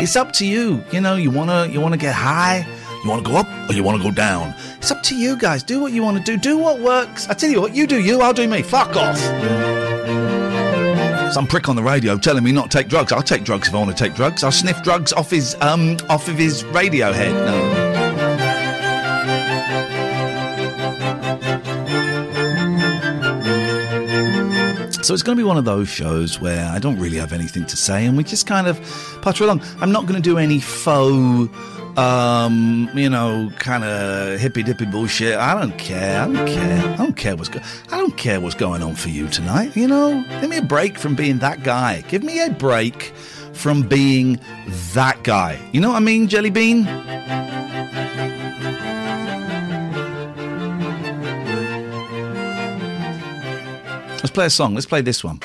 It's 0.02 0.16
up 0.16 0.32
to 0.34 0.46
you. 0.46 0.82
You 0.90 1.00
know, 1.00 1.16
you 1.16 1.30
wanna 1.30 1.66
you 1.66 1.80
wanna 1.80 1.98
get 1.98 2.14
high, 2.14 2.66
you 3.04 3.10
wanna 3.10 3.22
go 3.22 3.36
up, 3.36 3.48
or 3.68 3.74
you 3.74 3.82
wanna 3.84 4.02
go 4.02 4.10
down. 4.10 4.54
It's 4.78 4.90
up 4.90 5.02
to 5.04 5.14
you, 5.14 5.36
guys. 5.36 5.62
Do 5.62 5.80
what 5.80 5.92
you 5.92 6.02
want 6.02 6.16
to 6.16 6.22
do. 6.24 6.38
Do 6.38 6.56
what 6.56 6.80
works. 6.80 7.28
I 7.28 7.34
tell 7.34 7.50
you 7.50 7.60
what, 7.60 7.74
you 7.74 7.86
do 7.86 8.00
you, 8.00 8.22
I'll 8.22 8.32
do 8.32 8.48
me. 8.48 8.62
Fuck 8.62 8.96
off. 8.96 9.89
Some 11.30 11.46
prick 11.46 11.68
on 11.68 11.76
the 11.76 11.82
radio 11.82 12.16
telling 12.18 12.42
me 12.42 12.50
not 12.50 12.70
to 12.70 12.78
take 12.78 12.88
drugs. 12.88 13.12
I'll 13.12 13.22
take 13.22 13.44
drugs 13.44 13.68
if 13.68 13.74
I 13.74 13.78
want 13.78 13.96
to 13.96 14.04
take 14.04 14.14
drugs. 14.14 14.42
I'll 14.42 14.50
sniff 14.50 14.82
drugs 14.82 15.12
off 15.12 15.30
his 15.30 15.56
um 15.60 15.96
off 16.08 16.28
of 16.28 16.36
his 16.36 16.64
radio 16.64 17.12
head. 17.12 17.32
No. 17.32 17.79
So 25.02 25.14
it's 25.14 25.22
going 25.22 25.36
to 25.36 25.40
be 25.42 25.46
one 25.46 25.56
of 25.56 25.64
those 25.64 25.88
shows 25.88 26.40
where 26.40 26.66
I 26.68 26.78
don't 26.78 26.98
really 26.98 27.16
have 27.16 27.32
anything 27.32 27.64
to 27.66 27.76
say, 27.76 28.04
and 28.06 28.16
we 28.16 28.22
just 28.24 28.46
kind 28.46 28.66
of 28.66 28.78
putter 29.22 29.44
along. 29.44 29.62
I'm 29.80 29.90
not 29.92 30.02
going 30.06 30.14
to 30.14 30.20
do 30.22 30.36
any 30.38 30.60
faux, 30.60 31.48
um, 31.98 32.88
you 32.94 33.08
know, 33.08 33.50
kind 33.58 33.82
of 33.82 34.38
hippy 34.38 34.62
dippy 34.62 34.84
bullshit. 34.84 35.36
I 35.38 35.58
don't 35.58 35.76
care. 35.78 36.20
I 36.22 36.26
don't 36.26 36.46
care. 36.46 36.78
I 36.92 36.96
don't 36.96 37.16
care 37.16 37.34
what's 37.34 37.48
go- 37.48 37.60
I 37.90 37.96
don't 37.96 38.16
care 38.16 38.40
what's 38.40 38.54
going 38.54 38.82
on 38.82 38.94
for 38.94 39.08
you 39.08 39.26
tonight. 39.28 39.74
You 39.74 39.88
know, 39.88 40.22
give 40.40 40.50
me 40.50 40.58
a 40.58 40.62
break 40.62 40.98
from 40.98 41.14
being 41.16 41.38
that 41.38 41.62
guy. 41.64 42.02
Give 42.02 42.22
me 42.22 42.44
a 42.44 42.50
break 42.50 43.12
from 43.52 43.82
being 43.82 44.38
that 44.92 45.22
guy. 45.24 45.58
You 45.72 45.80
know 45.80 45.88
what 45.90 45.96
I 45.96 46.00
mean, 46.00 46.28
Jelly 46.28 46.50
Bean? 46.50 46.86
Let's 54.22 54.30
play 54.30 54.46
a 54.46 54.50
song. 54.50 54.74
Let's 54.74 54.84
play 54.84 55.00
this 55.00 55.24
one. 55.24 55.40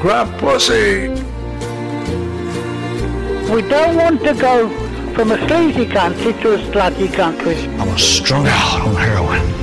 Grab 0.00 0.36
pussy. 0.40 1.08
We 3.52 3.62
don't 3.68 3.96
want 3.96 4.20
to 4.24 4.34
go 4.34 4.68
from 5.14 5.30
a 5.30 5.46
sleazy 5.46 5.86
country 5.86 6.32
to 6.32 6.54
a 6.54 6.58
slutty 6.58 7.12
country. 7.14 7.54
I 7.78 7.86
was 7.86 8.02
strung 8.02 8.48
out 8.48 8.80
on 8.80 8.96
heroin. 8.96 9.61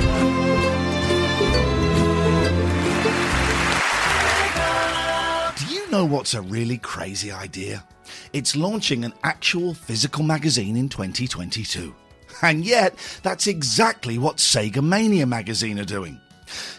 Know 5.91 6.05
what's 6.05 6.35
a 6.35 6.41
really 6.41 6.77
crazy 6.77 7.31
idea? 7.31 7.83
It's 8.31 8.55
launching 8.55 9.03
an 9.03 9.13
actual 9.23 9.73
physical 9.73 10.23
magazine 10.23 10.77
in 10.77 10.87
2022. 10.87 11.95
And 12.41 12.63
yet, 12.63 12.95
that's 13.23 13.47
exactly 13.47 14.17
what 14.17 14.37
Sega 14.37 14.83
Mania 14.83 15.25
magazine 15.25 15.79
are 15.79 15.85
doing. 15.85 16.19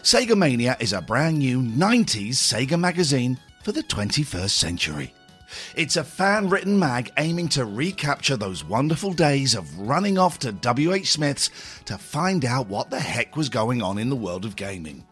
Sega 0.01 0.37
Mania 0.37 0.77
is 0.79 0.93
a 0.93 1.01
brand 1.01 1.39
new 1.39 1.61
90s 1.61 2.31
Sega 2.31 2.79
magazine 2.79 3.37
for 3.63 3.71
the 3.71 3.83
21st 3.83 4.49
century. 4.49 5.13
It's 5.75 5.97
a 5.97 6.03
fan 6.05 6.49
written 6.49 6.79
mag 6.79 7.11
aiming 7.17 7.49
to 7.49 7.65
recapture 7.65 8.37
those 8.37 8.63
wonderful 8.63 9.11
days 9.11 9.55
of 9.55 9.77
running 9.77 10.17
off 10.17 10.39
to 10.39 10.53
WH 10.53 11.05
Smith's 11.05 11.49
to 11.85 11.97
find 11.97 12.45
out 12.45 12.67
what 12.67 12.89
the 12.89 12.99
heck 12.99 13.35
was 13.35 13.49
going 13.49 13.81
on 13.81 13.97
in 13.97 14.09
the 14.09 14.15
world 14.15 14.45
of 14.45 14.55
gaming. 14.55 15.05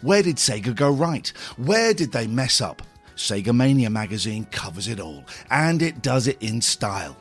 Where 0.00 0.22
did 0.22 0.36
Sega 0.36 0.74
go 0.74 0.90
right? 0.90 1.28
Where 1.56 1.94
did 1.94 2.10
they 2.10 2.26
mess 2.26 2.60
up? 2.60 2.82
Sega 3.16 3.54
Mania 3.54 3.90
magazine 3.90 4.46
covers 4.46 4.88
it 4.88 5.00
all, 5.00 5.24
and 5.50 5.82
it 5.82 6.02
does 6.02 6.26
it 6.26 6.42
in 6.42 6.60
style. 6.60 7.16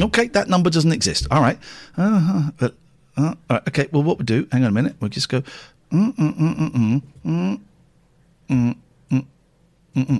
Okay, 0.00 0.28
that 0.28 0.48
number 0.48 0.70
doesn't 0.70 0.92
exist. 0.92 1.26
All 1.30 1.40
right. 1.40 1.58
Uh-huh 1.96 2.70
uh, 3.16 3.34
uh. 3.48 3.60
Okay. 3.68 3.88
Well, 3.92 4.02
what 4.02 4.18
we 4.18 4.24
do? 4.24 4.46
Hang 4.52 4.62
on 4.64 4.68
a 4.68 4.72
minute. 4.72 4.96
We'll 5.00 5.10
just 5.10 5.28
go. 5.28 5.42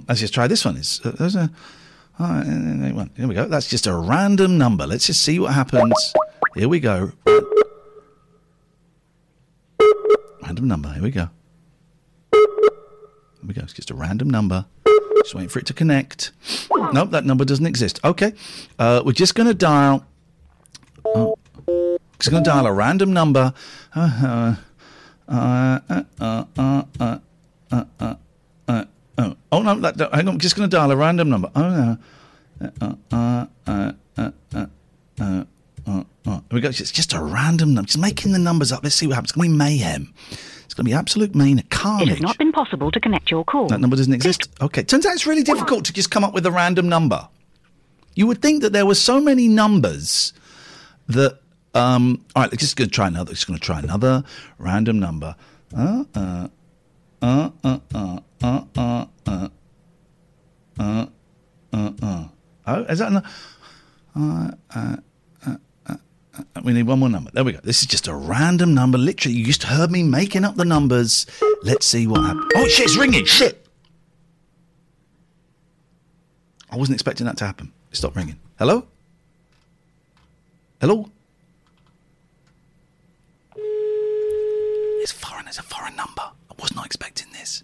Let's 0.08 0.20
just 0.20 0.34
try 0.34 0.46
this 0.46 0.64
one. 0.64 0.76
It's 0.76 1.04
uh, 1.04 1.12
there's 1.18 1.36
a. 1.36 1.40
Uh, 1.40 1.48
uh, 2.18 2.24
uh, 2.24 2.92
one. 2.94 3.10
Here 3.16 3.28
we 3.28 3.34
go. 3.34 3.46
That's 3.46 3.68
just 3.68 3.86
a 3.86 3.94
random 3.94 4.56
number. 4.56 4.86
Let's 4.86 5.06
just 5.06 5.22
see 5.22 5.38
what 5.38 5.52
happens. 5.52 6.14
Here 6.54 6.68
we 6.68 6.80
go. 6.80 7.12
Random 10.42 10.66
number. 10.68 10.90
Here 10.92 11.02
we 11.02 11.10
go. 11.10 11.28
Here 12.32 12.42
we 13.46 13.52
go. 13.52 13.62
It's 13.62 13.74
just 13.74 13.90
a 13.90 13.94
random 13.94 14.30
number. 14.30 14.64
Just 15.22 15.34
waiting 15.34 15.48
for 15.50 15.58
it 15.58 15.66
to 15.66 15.74
connect. 15.74 16.32
Nope, 16.92 17.10
that 17.10 17.24
number 17.26 17.44
doesn't 17.44 17.66
exist. 17.66 18.00
Okay. 18.04 18.32
Uh, 18.78 19.02
we're 19.04 19.12
just 19.12 19.34
going 19.34 19.48
to 19.48 19.54
dial. 19.54 20.06
Oh, 21.04 21.36
He's 22.18 22.28
going 22.28 22.42
to 22.42 22.50
dial 22.50 22.66
a 22.66 22.72
random 22.72 23.12
number. 23.12 23.52
Oh, 29.52 29.62
no, 29.62 29.74
that, 29.80 29.96
that, 29.96 30.14
hang 30.14 30.28
on. 30.28 30.34
I'm 30.34 30.38
just 30.38 30.56
going 30.56 30.68
to 30.68 30.76
dial 30.76 30.90
a 30.90 30.96
random 30.96 31.30
number. 31.30 31.50
Oh 31.54 31.70
no. 31.70 31.98
We 36.50 36.60
go. 36.60 36.68
It's 36.68 36.90
just 36.90 37.12
a 37.12 37.22
random 37.22 37.74
number. 37.74 37.86
Just 37.86 37.98
making 37.98 38.32
the 38.32 38.38
numbers 38.38 38.72
up. 38.72 38.82
Let's 38.82 38.96
see 38.96 39.06
what 39.06 39.14
happens. 39.14 39.30
It's 39.30 39.36
going 39.36 39.50
to 39.50 39.52
be 39.52 39.58
mayhem. 39.58 40.12
It's 40.64 40.74
going 40.74 40.84
to 40.84 40.90
be 40.90 40.94
absolute 40.94 41.34
mayhem. 41.34 41.60
Carnage. 41.70 42.08
It 42.08 42.10
has 42.12 42.20
not 42.20 42.38
been 42.38 42.52
possible 42.52 42.90
to 42.90 42.98
connect 42.98 43.30
your 43.30 43.44
call. 43.44 43.68
That 43.68 43.80
number 43.80 43.96
doesn't 43.96 44.12
exist. 44.12 44.48
Okay. 44.60 44.82
Turns 44.82 45.06
out 45.06 45.12
it's 45.12 45.26
really 45.26 45.42
difficult 45.42 45.84
to 45.84 45.92
just 45.92 46.10
come 46.10 46.24
up 46.24 46.34
with 46.34 46.44
a 46.46 46.50
random 46.50 46.88
number. 46.88 47.28
You 48.14 48.26
would 48.26 48.42
think 48.42 48.62
that 48.62 48.72
there 48.72 48.86
were 48.86 48.94
so 48.94 49.20
many 49.20 49.48
numbers 49.48 50.32
that 51.08 51.38
um, 51.76 52.24
all 52.34 52.42
right, 52.44 52.58
just 52.58 52.74
going 52.76 52.88
to 52.88 52.94
try 52.94 53.08
another. 53.08 53.32
Just 53.32 53.46
going 53.46 53.58
to 53.58 53.64
try 53.64 53.78
another 53.80 54.24
random 54.58 54.98
number. 54.98 55.36
Uh, 55.76 56.04
uh, 56.14 56.48
uh, 57.20 57.50
uh, 57.62 57.78
uh, 57.94 58.18
uh, 58.42 58.60
uh, 58.76 59.06
uh, 59.26 59.48
uh, 60.78 61.06
uh, 61.72 61.90
uh. 62.02 62.24
Oh, 62.66 62.82
is 62.84 62.98
that? 62.98 63.12
Uh, 63.12 63.20
uh, 64.16 64.50
uh, 64.74 64.96
uh, 65.46 65.56
uh, 65.88 66.60
we 66.64 66.72
need 66.72 66.86
one 66.86 66.98
more 66.98 67.10
number. 67.10 67.30
There 67.32 67.44
we 67.44 67.52
go. 67.52 67.60
This 67.62 67.82
is 67.82 67.86
just 67.86 68.08
a 68.08 68.14
random 68.14 68.72
number. 68.74 68.96
Literally, 68.96 69.36
you 69.36 69.44
just 69.44 69.64
heard 69.64 69.90
me 69.90 70.02
making 70.02 70.44
up 70.44 70.56
the 70.56 70.64
numbers. 70.64 71.26
Let's 71.62 71.84
see 71.84 72.06
what 72.06 72.22
happens. 72.22 72.46
Oh, 72.56 72.66
shit, 72.68 72.86
it's 72.86 72.96
ringing. 72.96 73.26
Shit. 73.26 73.66
I 76.70 76.76
wasn't 76.76 76.94
expecting 76.96 77.26
that 77.26 77.36
to 77.38 77.46
happen. 77.46 77.72
It 77.90 77.96
stopped 77.96 78.16
ringing. 78.16 78.38
Hello? 78.58 78.86
Hello? 80.80 81.10
It's 85.06 85.12
foreign. 85.12 85.46
It's 85.46 85.60
a 85.60 85.62
foreign 85.62 85.94
number. 85.94 86.22
I 86.22 86.54
was 86.60 86.74
not 86.74 86.84
expecting 86.84 87.30
this. 87.30 87.62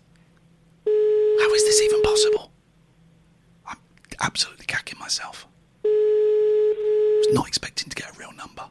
How 0.87 1.55
is 1.55 1.65
this 1.65 1.83
even 1.83 2.01
possible? 2.03 2.53
I'm 3.67 3.79
absolutely 4.21 4.65
cacking 4.67 4.97
myself. 5.01 5.49
I 5.85 7.23
was 7.27 7.35
not 7.35 7.49
expecting 7.49 7.89
to 7.91 7.97
get 7.97 8.15
a 8.15 8.17
real 8.17 8.31
number. 8.35 8.63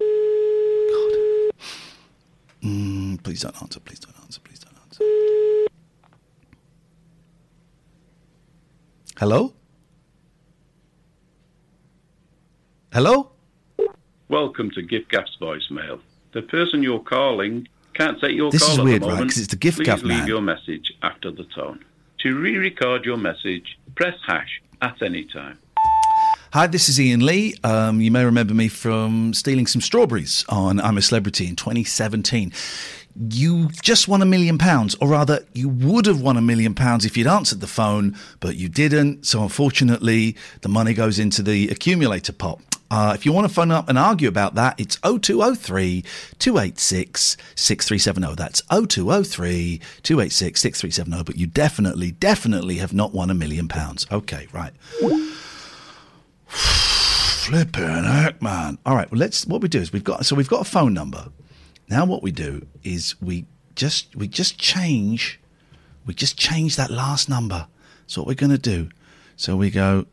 God. 0.00 1.12
Mm, 2.64 3.22
please 3.22 3.42
don't 3.42 3.62
answer. 3.62 3.78
Please 3.78 4.00
don't 4.00 4.18
answer. 4.24 4.40
Please 4.40 4.58
don't 4.58 4.74
answer. 4.84 5.04
Hello? 9.16 9.54
Hello? 12.92 13.30
Welcome 14.28 14.72
to 14.72 14.82
giffgaff's 14.82 15.36
voicemail. 15.40 16.00
The 16.38 16.42
person 16.42 16.84
you're 16.84 17.00
calling 17.00 17.66
can't 17.94 18.20
take 18.20 18.36
your 18.36 18.52
This 18.52 18.62
call 18.62 18.74
is 18.74 18.78
at 18.78 18.84
weird, 18.84 19.02
the 19.02 19.06
right, 19.08 19.12
moment. 19.14 19.30
'cause 19.32 19.38
it's 19.38 19.48
the 19.48 19.56
Gift 19.56 19.78
Please 19.78 19.88
leave 20.04 20.18
man. 20.18 20.28
your 20.28 20.40
message 20.40 20.92
after 21.02 21.32
the 21.32 21.42
tone. 21.52 21.80
To 22.18 22.32
re-record 22.38 23.04
your 23.04 23.16
message, 23.16 23.76
press 23.96 24.14
hash 24.24 24.60
at 24.80 25.02
any 25.02 25.24
time. 25.24 25.58
Hi, 26.52 26.68
this 26.68 26.88
is 26.88 27.00
Ian 27.00 27.26
Lee. 27.26 27.56
Um, 27.64 28.00
you 28.00 28.12
may 28.12 28.24
remember 28.24 28.54
me 28.54 28.68
from 28.68 29.34
stealing 29.34 29.66
some 29.66 29.80
strawberries 29.80 30.44
on 30.48 30.78
I'm 30.80 30.96
a 30.96 31.02
Celebrity 31.02 31.48
in 31.48 31.56
2017. 31.56 32.52
You 33.32 33.70
just 33.82 34.06
won 34.06 34.22
a 34.22 34.26
million 34.26 34.58
pounds, 34.58 34.94
or 35.00 35.08
rather, 35.08 35.44
you 35.54 35.68
would 35.68 36.06
have 36.06 36.20
won 36.20 36.36
a 36.36 36.40
million 36.40 36.72
pounds 36.72 37.04
if 37.04 37.16
you'd 37.16 37.26
answered 37.26 37.60
the 37.60 37.66
phone, 37.66 38.14
but 38.38 38.54
you 38.54 38.68
didn't. 38.68 39.26
So, 39.26 39.42
unfortunately, 39.42 40.36
the 40.60 40.68
money 40.68 40.94
goes 40.94 41.18
into 41.18 41.42
the 41.42 41.66
accumulator 41.68 42.32
pot. 42.32 42.60
Uh, 42.90 43.12
if 43.14 43.26
you 43.26 43.32
want 43.32 43.46
to 43.46 43.52
phone 43.52 43.70
up 43.70 43.88
and 43.88 43.98
argue 43.98 44.28
about 44.28 44.54
that, 44.54 44.78
it's 44.80 44.96
0203 44.96 46.02
286 46.38 47.36
6370. 47.54 48.34
That's 48.34 48.62
0203 48.62 49.80
286 50.02 50.60
6370. 50.60 51.24
But 51.24 51.36
you 51.36 51.46
definitely, 51.46 52.12
definitely 52.12 52.76
have 52.76 52.94
not 52.94 53.12
won 53.12 53.30
a 53.30 53.34
million 53.34 53.68
pounds. 53.68 54.06
Okay, 54.10 54.46
right. 54.52 54.72
Flipping 56.46 58.04
heck, 58.04 58.40
man. 58.40 58.78
All 58.86 58.94
right. 58.94 59.10
Well, 59.10 59.18
let's. 59.18 59.46
What 59.46 59.60
we 59.60 59.68
do 59.68 59.80
is 59.80 59.92
we've 59.92 60.04
got. 60.04 60.24
So 60.24 60.34
we've 60.34 60.48
got 60.48 60.62
a 60.62 60.70
phone 60.70 60.94
number. 60.94 61.28
Now 61.88 62.04
what 62.04 62.22
we 62.22 62.30
do 62.30 62.66
is 62.82 63.20
we 63.20 63.46
just 63.74 64.14
we 64.16 64.28
just 64.28 64.58
change. 64.58 65.40
We 66.06 66.14
just 66.14 66.38
change 66.38 66.76
that 66.76 66.90
last 66.90 67.28
number. 67.28 67.66
That's 68.00 68.16
what 68.16 68.26
we're 68.26 68.34
going 68.34 68.50
to 68.50 68.58
do. 68.58 68.88
So 69.36 69.56
we 69.56 69.70
go. 69.70 70.06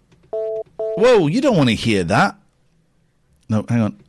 Whoa! 0.98 1.28
You 1.28 1.42
don't 1.42 1.58
want 1.58 1.70
to 1.70 1.76
hear 1.76 2.04
that. 2.06 2.38
No, 3.50 3.66
hang 3.70 3.82
on. 3.82 4.04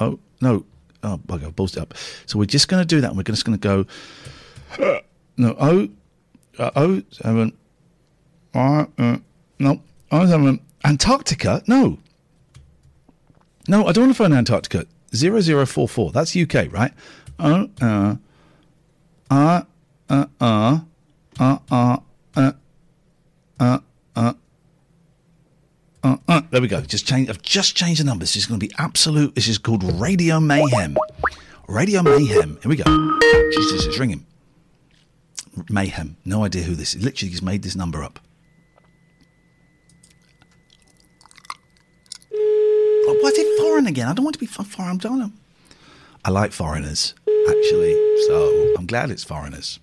Oh 0.00 0.18
no. 0.40 0.64
Oh, 1.04 1.18
bugger! 1.26 1.46
I've 1.46 1.56
bullsed 1.56 1.76
it 1.76 1.80
up. 1.80 1.94
So 2.26 2.38
we're 2.38 2.44
just 2.44 2.68
going 2.68 2.80
to 2.80 2.86
do 2.86 3.00
that. 3.00 3.08
and 3.08 3.16
We're 3.16 3.24
just 3.24 3.44
going 3.44 3.58
to 3.58 3.86
go. 4.78 4.98
No. 5.36 5.56
Oh. 5.58 5.88
Uh, 6.58 6.70
oh 6.76 7.02
seven. 7.10 7.56
Uh, 8.54 8.86
uh, 8.98 9.16
no. 9.58 9.80
Oh 10.10 10.26
seven. 10.26 10.60
Antarctica? 10.84 11.62
No. 11.66 11.98
No, 13.68 13.86
I 13.86 13.92
don't 13.92 14.04
want 14.04 14.16
to 14.16 14.18
phone 14.22 14.32
Antarctica. 14.32 14.86
0044. 15.14 16.10
That's 16.12 16.36
UK, 16.36 16.72
right? 16.72 16.92
Oh, 17.38 17.68
uh, 17.80 18.16
uh, 19.30 19.62
uh, 20.10 20.24
uh, 20.40 20.78
uh, 21.38 21.58
uh, 21.70 21.96
uh, 22.36 22.52
uh, 23.60 23.78
uh, 24.16 24.32
uh, 26.02 26.16
uh. 26.28 26.42
There 26.50 26.60
we 26.60 26.68
go. 26.68 26.80
Just 26.80 27.06
change. 27.06 27.28
I've 27.28 27.42
just 27.42 27.76
changed 27.76 28.00
the 28.00 28.04
number. 28.04 28.22
This 28.22 28.36
is 28.36 28.46
going 28.46 28.60
to 28.60 28.66
be 28.66 28.72
absolute. 28.78 29.34
This 29.34 29.48
is 29.48 29.58
called 29.58 29.84
Radio 30.00 30.40
Mayhem. 30.40 30.96
Radio 31.68 32.02
Mayhem. 32.02 32.58
Here 32.62 32.68
we 32.68 32.76
go. 32.76 32.84
Jesus, 33.52 33.86
it's 33.86 33.98
ringing. 33.98 34.26
Mayhem. 35.68 36.16
No 36.24 36.44
idea 36.44 36.62
who 36.62 36.74
this 36.74 36.94
is. 36.94 37.02
Literally 37.04 37.30
just 37.30 37.42
made 37.42 37.62
this 37.62 37.76
number 37.76 38.02
up. 38.02 38.18
Oh, 42.34 43.18
why 43.20 43.28
is 43.28 43.38
it 43.38 43.60
foreign 43.60 43.86
again? 43.86 44.08
I 44.08 44.14
don't 44.14 44.24
want 44.24 44.34
to 44.34 44.40
be 44.40 44.46
foreign. 44.46 44.98
Don't. 44.98 45.32
I 46.24 46.30
like 46.30 46.52
foreigners, 46.52 47.14
actually. 47.48 47.94
So 48.28 48.74
I'm 48.78 48.86
glad 48.86 49.10
it's 49.10 49.24
foreigners. 49.24 49.80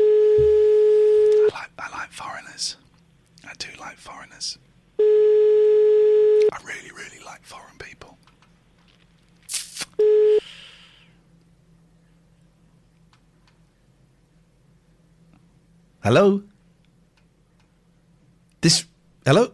I 0.00 1.48
like, 1.52 1.70
I 1.78 1.98
like 1.98 2.12
foreigners 2.12 2.76
do 3.58 3.68
like 3.80 3.98
foreigners. 3.98 4.58
I 5.00 6.58
really, 6.64 6.90
really 6.92 7.24
like 7.24 7.42
foreign 7.42 7.76
people. 7.78 8.16
Hello? 16.02 16.42
This. 18.60 18.84
Hello? 19.26 19.52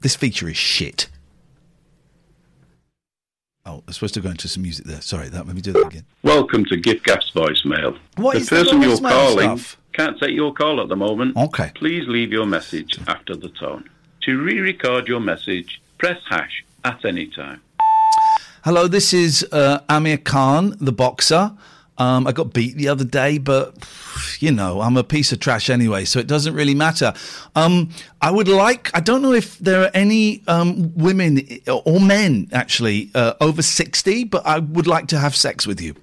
This 0.00 0.14
feature 0.14 0.48
is 0.48 0.56
shit. 0.56 1.08
I'm 3.86 3.92
supposed 3.92 4.14
to 4.14 4.20
go 4.20 4.30
into 4.30 4.48
some 4.48 4.64
music 4.64 4.84
there. 4.84 5.00
Sorry, 5.00 5.28
that, 5.28 5.46
let 5.46 5.54
me 5.54 5.62
do 5.62 5.72
that 5.72 5.86
again. 5.86 6.04
Welcome 6.24 6.64
to 6.66 6.76
giffgaff's 6.76 7.30
voicemail. 7.30 7.96
What 8.16 8.34
the 8.34 8.40
is 8.40 8.48
the 8.48 8.56
person 8.56 8.82
you're 8.82 8.98
calling 8.98 9.58
stuff? 9.58 9.76
can't 9.92 10.18
take 10.18 10.34
your 10.34 10.52
call 10.52 10.80
at 10.80 10.88
the 10.88 10.96
moment. 10.96 11.36
Okay. 11.36 11.70
Please 11.74 12.06
leave 12.08 12.32
your 12.32 12.46
message 12.46 12.98
after 13.06 13.36
the 13.36 13.48
tone. 13.48 13.88
To 14.22 14.42
re-record 14.42 15.06
your 15.06 15.20
message, 15.20 15.80
press 15.98 16.20
hash 16.28 16.64
at 16.84 17.04
any 17.04 17.28
time. 17.28 17.62
Hello, 18.64 18.88
this 18.88 19.14
is 19.14 19.46
uh, 19.52 19.78
Amir 19.88 20.18
Khan, 20.18 20.76
the 20.80 20.90
boxer. 20.90 21.52
Um, 21.98 22.26
I 22.26 22.32
got 22.32 22.52
beat 22.52 22.76
the 22.76 22.88
other 22.88 23.04
day, 23.04 23.38
but 23.38 23.74
you 24.40 24.52
know, 24.52 24.80
I'm 24.80 24.96
a 24.96 25.04
piece 25.04 25.32
of 25.32 25.40
trash 25.40 25.70
anyway, 25.70 26.04
so 26.04 26.18
it 26.18 26.26
doesn't 26.26 26.54
really 26.54 26.74
matter. 26.74 27.14
Um, 27.54 27.90
I 28.20 28.30
would 28.30 28.48
like, 28.48 28.90
I 28.94 29.00
don't 29.00 29.22
know 29.22 29.32
if 29.32 29.58
there 29.58 29.82
are 29.82 29.90
any 29.94 30.42
um, 30.46 30.92
women 30.94 31.40
or 31.84 32.00
men 32.00 32.48
actually 32.52 33.10
uh, 33.14 33.34
over 33.40 33.62
60, 33.62 34.24
but 34.24 34.46
I 34.46 34.58
would 34.58 34.86
like 34.86 35.06
to 35.08 35.18
have 35.18 35.34
sex 35.34 35.66
with 35.66 35.80
you. 35.80 35.94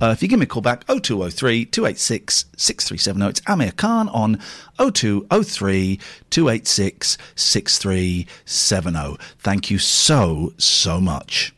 Uh, 0.00 0.10
if 0.12 0.22
you 0.22 0.28
give 0.28 0.38
me 0.38 0.44
a 0.44 0.46
call 0.46 0.62
back, 0.62 0.86
0203 0.86 1.66
286 1.66 2.46
6370. 2.56 3.30
It's 3.30 3.42
Amir 3.46 3.72
Khan 3.72 4.08
on 4.08 4.38
0203 4.78 6.00
286 6.30 7.18
6370. 7.34 9.16
Thank 9.38 9.70
you 9.70 9.78
so, 9.78 10.54
so 10.56 11.00
much. 11.00 11.54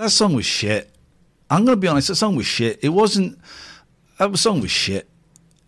That 0.00 0.08
song 0.08 0.32
was 0.32 0.46
shit. 0.46 0.90
I'm 1.50 1.66
to 1.66 1.76
be 1.76 1.86
honest, 1.86 2.08
that 2.08 2.14
song 2.14 2.34
was 2.34 2.46
shit. 2.46 2.78
It 2.82 2.88
wasn't, 2.88 3.38
that 4.18 4.34
song 4.38 4.62
was 4.62 4.70
shit. 4.70 5.10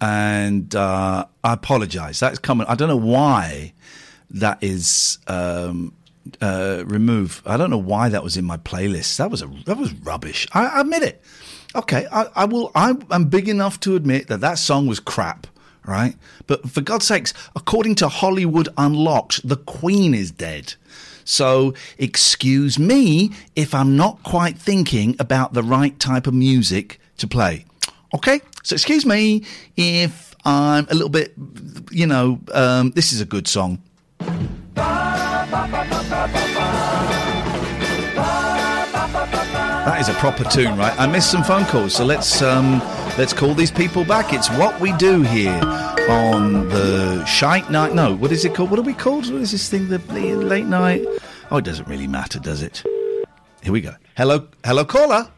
And 0.01 0.75
uh, 0.75 1.27
I 1.45 1.53
apologize. 1.53 2.19
That's 2.19 2.39
coming, 2.39 2.67
I 2.67 2.75
don't 2.75 2.89
know 2.89 2.97
why 2.97 3.75
that 4.31 4.57
is 4.63 5.19
um, 5.27 5.93
uh, 6.41 6.83
removed. 6.87 7.47
I 7.47 7.59
don't 7.59 7.69
know 7.69 7.77
why 7.77 8.09
that 8.09 8.25
was 8.25 8.39
in 8.39 8.47
my 8.47 8.57
playlist. 8.57 9.19
That 9.19 9.31
was 9.31 9.43
a 9.43 9.51
that 9.67 9.77
was 9.77 9.93
rubbish. 9.93 10.49
I, 10.53 10.67
I 10.67 10.81
admit 10.81 11.03
it. 11.03 11.23
Okay, 11.75 12.07
I, 12.11 12.27
I 12.35 12.45
will. 12.47 12.73
I, 12.75 12.95
I'm 13.11 13.27
big 13.27 13.51
enough 13.51 13.81
to 13.81 13.97
admit 13.97 14.29
that 14.29 14.41
that 14.41 14.59
song 14.59 14.87
was 14.87 14.99
crap. 14.99 15.47
Right, 15.85 16.15
but 16.47 16.71
for 16.71 16.81
God's 16.81 17.07
sakes, 17.07 17.35
according 17.55 17.97
to 17.97 18.09
Hollywood 18.09 18.69
Unlocked, 18.79 19.47
the 19.47 19.57
Queen 19.57 20.15
is 20.15 20.31
dead. 20.31 20.75
So 21.25 21.75
excuse 21.99 22.79
me 22.79 23.33
if 23.57 23.75
I'm 23.75 23.97
not 23.97 24.23
quite 24.23 24.59
thinking 24.59 25.17
about 25.19 25.53
the 25.53 25.63
right 25.63 25.99
type 25.99 26.27
of 26.27 26.35
music 26.35 27.01
to 27.19 27.27
play. 27.27 27.65
Okay, 28.15 28.41
so 28.63 28.75
excuse 28.75 29.07
me 29.07 29.45
if 29.77 30.35
I'm 30.45 30.87
a 30.91 30.95
little 30.95 31.09
bit, 31.09 31.35
you 31.91 32.07
know, 32.07 32.41
um, 32.53 32.91
this 32.91 33.13
is 33.13 33.21
a 33.21 33.25
good 33.25 33.47
song. 33.49 33.83
That 39.85 40.01
is 40.01 40.09
a 40.09 40.15
proper 40.15 40.45
tune, 40.45 40.79
right? 40.79 40.97
I 40.97 41.09
missed 41.09 41.29
some 41.33 41.43
phone 41.43 41.65
calls, 41.65 41.97
so 41.97 42.05
let's 42.05 42.41
um, 42.41 42.79
let's 43.19 43.33
call 43.33 43.53
these 43.53 43.73
people 43.73 44.05
back. 44.05 44.33
It's 44.33 44.49
what 44.51 44.81
we 44.81 44.93
do 44.93 45.23
here 45.23 45.61
on 46.09 46.69
the 46.69 47.25
shite 47.25 47.69
night. 47.69 47.93
No, 47.93 48.15
what 48.15 48.31
is 48.31 48.45
it 48.45 48.55
called? 48.55 48.71
What 48.71 48.79
are 48.79 48.83
we 48.83 48.95
called? 48.95 49.29
What 49.33 49.43
is 49.43 49.51
this 49.51 49.69
thing? 49.69 49.89
The 49.89 49.99
late 49.99 50.67
night? 50.67 51.05
Oh, 51.51 51.57
it 51.57 51.65
doesn't 51.65 51.89
really 51.89 52.07
matter, 52.07 52.39
does 52.39 52.63
it? 52.63 52.85
Here 53.65 53.73
we 53.73 53.81
go. 53.81 53.97
Hello, 54.17 54.47
hello, 54.65 54.85
caller. 54.85 55.29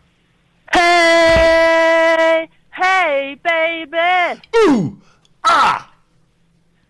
Hey, 0.75 2.51
hey, 2.71 3.39
baby. 3.43 4.43
Ooh, 4.57 5.01
ah. 5.45 5.91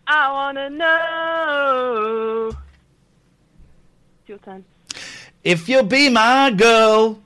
I 0.09 0.33
wanna 0.33 0.71
know. 0.71 2.49
It's 4.19 4.29
your 4.29 4.39
turn. 4.39 4.65
If 5.45 5.69
you'll 5.69 5.85
be 5.85 6.09
my 6.09 6.51
girl. 6.51 7.21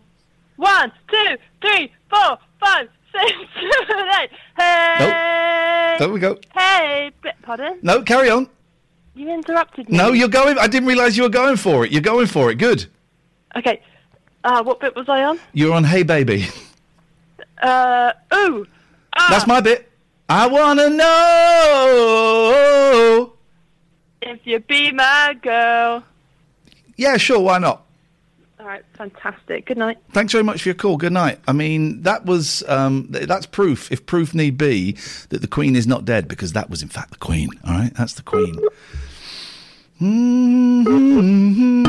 One, 0.59 0.93
two, 1.09 1.37
three, 1.63 1.91
four, 2.11 2.37
five, 2.61 2.89
six, 3.13 3.33
seven, 3.89 4.07
eight. 4.21 4.31
Hey. 4.59 5.97
There 5.99 6.09
we 6.11 6.21
go. 6.21 6.37
Hey, 6.55 7.11
pardon? 7.43 7.79
No, 7.83 8.03
carry 8.03 8.29
on. 8.29 8.49
You 9.15 9.33
interrupted 9.33 9.89
me. 9.89 9.97
No, 9.97 10.13
you're 10.13 10.29
going. 10.29 10.59
I 10.59 10.67
didn't 10.69 10.89
realise 10.89 11.17
you 11.17 11.23
were 11.23 11.29
going 11.29 11.57
for 11.57 11.85
it. 11.85 11.91
You're 11.93 12.03
going 12.03 12.27
for 12.27 12.51
it. 12.51 12.57
Good. 12.57 12.87
Okay. 13.57 13.81
Uh, 14.45 14.63
what 14.63 14.79
bit 14.81 14.95
was 14.95 15.09
I 15.09 15.25
on? 15.25 15.41
You're 15.53 15.73
on 15.75 15.85
Hey 15.85 16.03
Baby. 16.03 16.47
Uh, 17.61 18.13
ooh. 18.33 18.65
Ah, 19.17 19.27
That's 19.31 19.45
my 19.49 19.61
bit. 19.61 19.91
I 20.29 20.47
wanna 20.47 20.91
know. 21.59 23.33
If 24.23 24.39
you 24.45 24.61
be 24.61 24.93
my 24.93 25.35
girl. 25.43 26.05
Yeah, 26.97 27.17
sure. 27.17 27.41
Why 27.41 27.59
not? 27.59 27.83
All 28.61 28.67
right, 28.67 28.83
fantastic. 28.95 29.67
Good 29.67 29.79
night. 29.79 29.99
Thanks 30.13 30.33
very 30.33 30.43
much 30.43 30.63
for 30.63 30.69
your 30.71 30.75
call. 30.75 30.97
Good 30.97 31.13
night. 31.13 31.39
I 31.47 31.53
mean, 31.53 32.03
that 32.03 32.27
was 32.27 32.65
um, 32.69 33.07
that's 33.11 33.47
proof, 33.47 33.93
if 33.93 34.05
proof 34.07 34.35
need 34.35 34.59
be, 34.59 34.97
that 35.29 35.43
the 35.43 35.47
Queen 35.49 35.77
is 35.77 35.87
not 35.87 36.05
dead 36.05 36.27
because 36.27 36.55
that 36.55 36.69
was 36.69 36.83
in 36.83 36.89
fact 36.89 37.11
the 37.13 37.19
Queen. 37.19 37.49
All 37.65 37.73
right, 37.75 37.95
that's 37.95 38.15
the 38.15 38.23
Queen. 38.23 38.57
Mhm. 40.01 41.85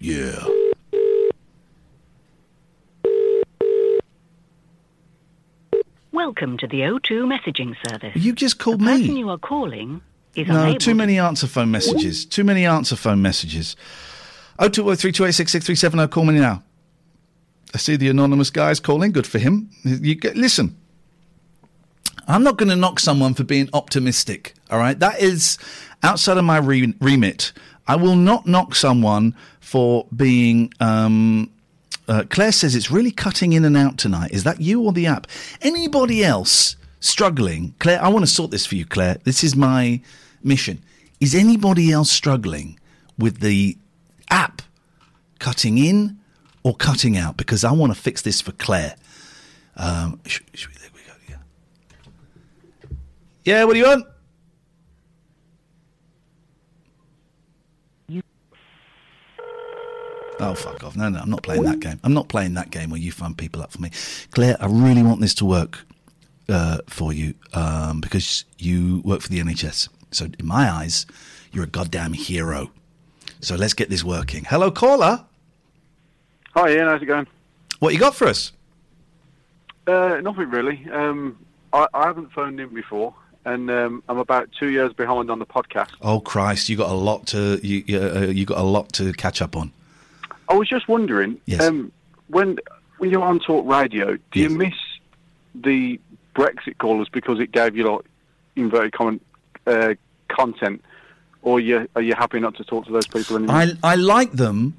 Yeah. 0.00 0.44
Welcome 6.12 6.58
to 6.58 6.66
the 6.66 6.80
O2 6.80 7.24
messaging 7.26 7.74
service. 7.88 8.16
You 8.16 8.32
just 8.32 8.58
called 8.58 8.80
the 8.80 8.84
me. 8.86 9.00
person 9.02 9.16
you 9.16 9.28
are 9.30 9.38
calling 9.38 10.00
is 10.34 10.48
No, 10.48 10.62
unable 10.62 10.78
too 10.78 10.94
many 10.94 11.18
answer 11.18 11.46
phone 11.46 11.70
messages. 11.70 12.24
Too 12.24 12.44
many 12.44 12.66
answer 12.66 12.96
phone 12.96 13.22
messages. 13.22 13.76
Oh 14.60 14.68
two 14.68 14.88
oh 14.88 14.94
three 14.94 15.10
two 15.10 15.24
eight 15.24 15.32
six 15.32 15.50
six 15.50 15.64
three 15.64 15.74
seven 15.74 15.98
oh. 15.98 16.06
Call 16.06 16.24
me 16.24 16.34
now. 16.34 16.62
I 17.74 17.78
see 17.78 17.96
the 17.96 18.08
anonymous 18.08 18.50
guy's 18.50 18.78
calling. 18.78 19.10
Good 19.10 19.26
for 19.26 19.38
him. 19.38 19.70
You 19.84 20.14
get, 20.14 20.36
listen. 20.36 20.76
I'm 22.28 22.42
not 22.44 22.58
going 22.58 22.68
to 22.68 22.76
knock 22.76 23.00
someone 23.00 23.34
for 23.34 23.42
being 23.42 23.70
optimistic. 23.72 24.54
All 24.70 24.78
right, 24.78 24.98
that 24.98 25.20
is 25.20 25.58
outside 26.02 26.36
of 26.36 26.44
my 26.44 26.58
re- 26.58 26.94
remit. 27.00 27.52
I 27.88 27.96
will 27.96 28.16
not 28.16 28.46
knock 28.46 28.74
someone 28.74 29.34
for 29.60 30.06
being. 30.14 30.72
Um, 30.78 31.50
uh, 32.06 32.24
Claire 32.28 32.52
says 32.52 32.74
it's 32.74 32.90
really 32.90 33.10
cutting 33.12 33.52
in 33.52 33.64
and 33.64 33.76
out 33.76 33.96
tonight. 33.96 34.32
Is 34.32 34.44
that 34.44 34.60
you 34.60 34.82
or 34.82 34.92
the 34.92 35.06
app? 35.06 35.26
Anybody 35.62 36.22
else 36.22 36.76
struggling? 37.00 37.74
Claire, 37.78 38.02
I 38.02 38.08
want 38.08 38.24
to 38.24 38.30
sort 38.30 38.50
this 38.50 38.66
for 38.66 38.74
you, 38.74 38.84
Claire. 38.84 39.18
This 39.24 39.42
is 39.42 39.56
my 39.56 40.00
mission. 40.42 40.82
Is 41.20 41.34
anybody 41.34 41.90
else 41.90 42.10
struggling 42.10 42.78
with 43.18 43.40
the 43.40 43.76
app 44.30 44.62
cutting 45.38 45.78
in 45.78 46.18
or 46.62 46.74
cutting 46.74 47.16
out? 47.16 47.36
Because 47.36 47.64
I 47.64 47.72
want 47.72 47.94
to 47.94 48.00
fix 48.00 48.22
this 48.22 48.40
for 48.40 48.52
Claire. 48.52 48.96
Um, 49.76 50.20
sh- 50.26 50.40
sh- 50.54 50.66
there 50.80 50.90
we 50.94 51.00
go. 51.06 51.12
Yeah. 51.28 51.36
Yeah. 53.44 53.64
What 53.64 53.74
do 53.74 53.78
you 53.78 53.86
want? 53.86 54.06
Oh, 60.42 60.54
fuck 60.54 60.82
off. 60.84 60.96
No, 60.96 61.08
no, 61.10 61.18
I'm 61.20 61.28
not 61.28 61.42
playing 61.42 61.64
that 61.64 61.80
game. 61.80 62.00
I'm 62.02 62.14
not 62.14 62.28
playing 62.28 62.54
that 62.54 62.70
game 62.70 62.88
where 62.90 63.00
you 63.00 63.12
phone 63.12 63.34
people 63.34 63.60
up 63.60 63.72
for 63.72 63.80
me. 63.82 63.90
Claire, 64.30 64.56
I 64.58 64.66
really 64.66 65.02
want 65.02 65.20
this 65.20 65.34
to 65.34 65.44
work 65.44 65.80
uh, 66.48 66.78
for 66.88 67.12
you 67.12 67.34
um, 67.52 68.00
because 68.00 68.46
you 68.58 69.02
work 69.04 69.20
for 69.20 69.28
the 69.28 69.38
NHS. 69.38 69.90
So, 70.12 70.24
in 70.38 70.46
my 70.46 70.70
eyes, 70.70 71.04
you're 71.52 71.64
a 71.64 71.68
goddamn 71.68 72.14
hero. 72.14 72.70
So, 73.40 73.56
let's 73.56 73.74
get 73.74 73.88
this 73.88 74.04
working. 74.04 74.44
Hello, 74.44 74.70
caller. 74.70 75.24
Hi, 76.54 76.70
Ian. 76.74 76.86
How's 76.88 77.02
it 77.02 77.06
going? 77.06 77.26
What 77.78 77.94
you 77.94 78.00
got 78.00 78.14
for 78.14 78.26
us? 78.26 78.52
Uh, 79.86 80.20
nothing 80.22 80.50
really. 80.50 80.86
Um, 80.92 81.38
I, 81.72 81.86
I 81.94 82.06
haven't 82.06 82.32
phoned 82.32 82.60
in 82.60 82.68
before, 82.68 83.14
and 83.44 83.70
um, 83.70 84.02
I'm 84.08 84.18
about 84.18 84.50
two 84.58 84.68
years 84.70 84.92
behind 84.92 85.30
on 85.30 85.38
the 85.38 85.46
podcast. 85.46 85.90
Oh 86.02 86.20
Christ, 86.20 86.68
you 86.68 86.76
got 86.76 86.90
a 86.90 86.94
lot 86.94 87.26
to 87.28 87.58
you 87.66 87.82
you, 87.86 87.98
uh, 88.00 88.20
you 88.26 88.44
got 88.44 88.58
a 88.58 88.62
lot 88.62 88.92
to 88.94 89.12
catch 89.14 89.40
up 89.40 89.56
on. 89.56 89.72
I 90.48 90.54
was 90.54 90.68
just 90.68 90.88
wondering, 90.88 91.40
Yes. 91.46 91.62
um, 91.62 91.90
when 92.28 92.58
when 92.98 93.10
you're 93.10 93.22
on 93.22 93.40
Talk 93.40 93.66
Radio, 93.66 94.18
do 94.32 94.40
you 94.40 94.50
miss 94.50 94.74
the 95.54 95.98
Brexit 96.34 96.78
callers 96.78 97.08
because 97.08 97.40
it 97.40 97.50
gave 97.52 97.74
you 97.76 97.90
like 97.90 98.04
inverted 98.56 98.92
comment 98.92 99.22
uh, 99.66 99.94
content, 100.28 100.84
or 101.42 101.60
you 101.60 101.88
are 101.96 102.02
you 102.02 102.14
happy 102.14 102.40
not 102.40 102.54
to 102.56 102.64
talk 102.64 102.86
to 102.86 102.92
those 102.92 103.06
people 103.06 103.36
anymore? 103.36 103.56
I 103.56 103.72
I 103.82 103.94
like 103.96 104.32
them 104.32 104.74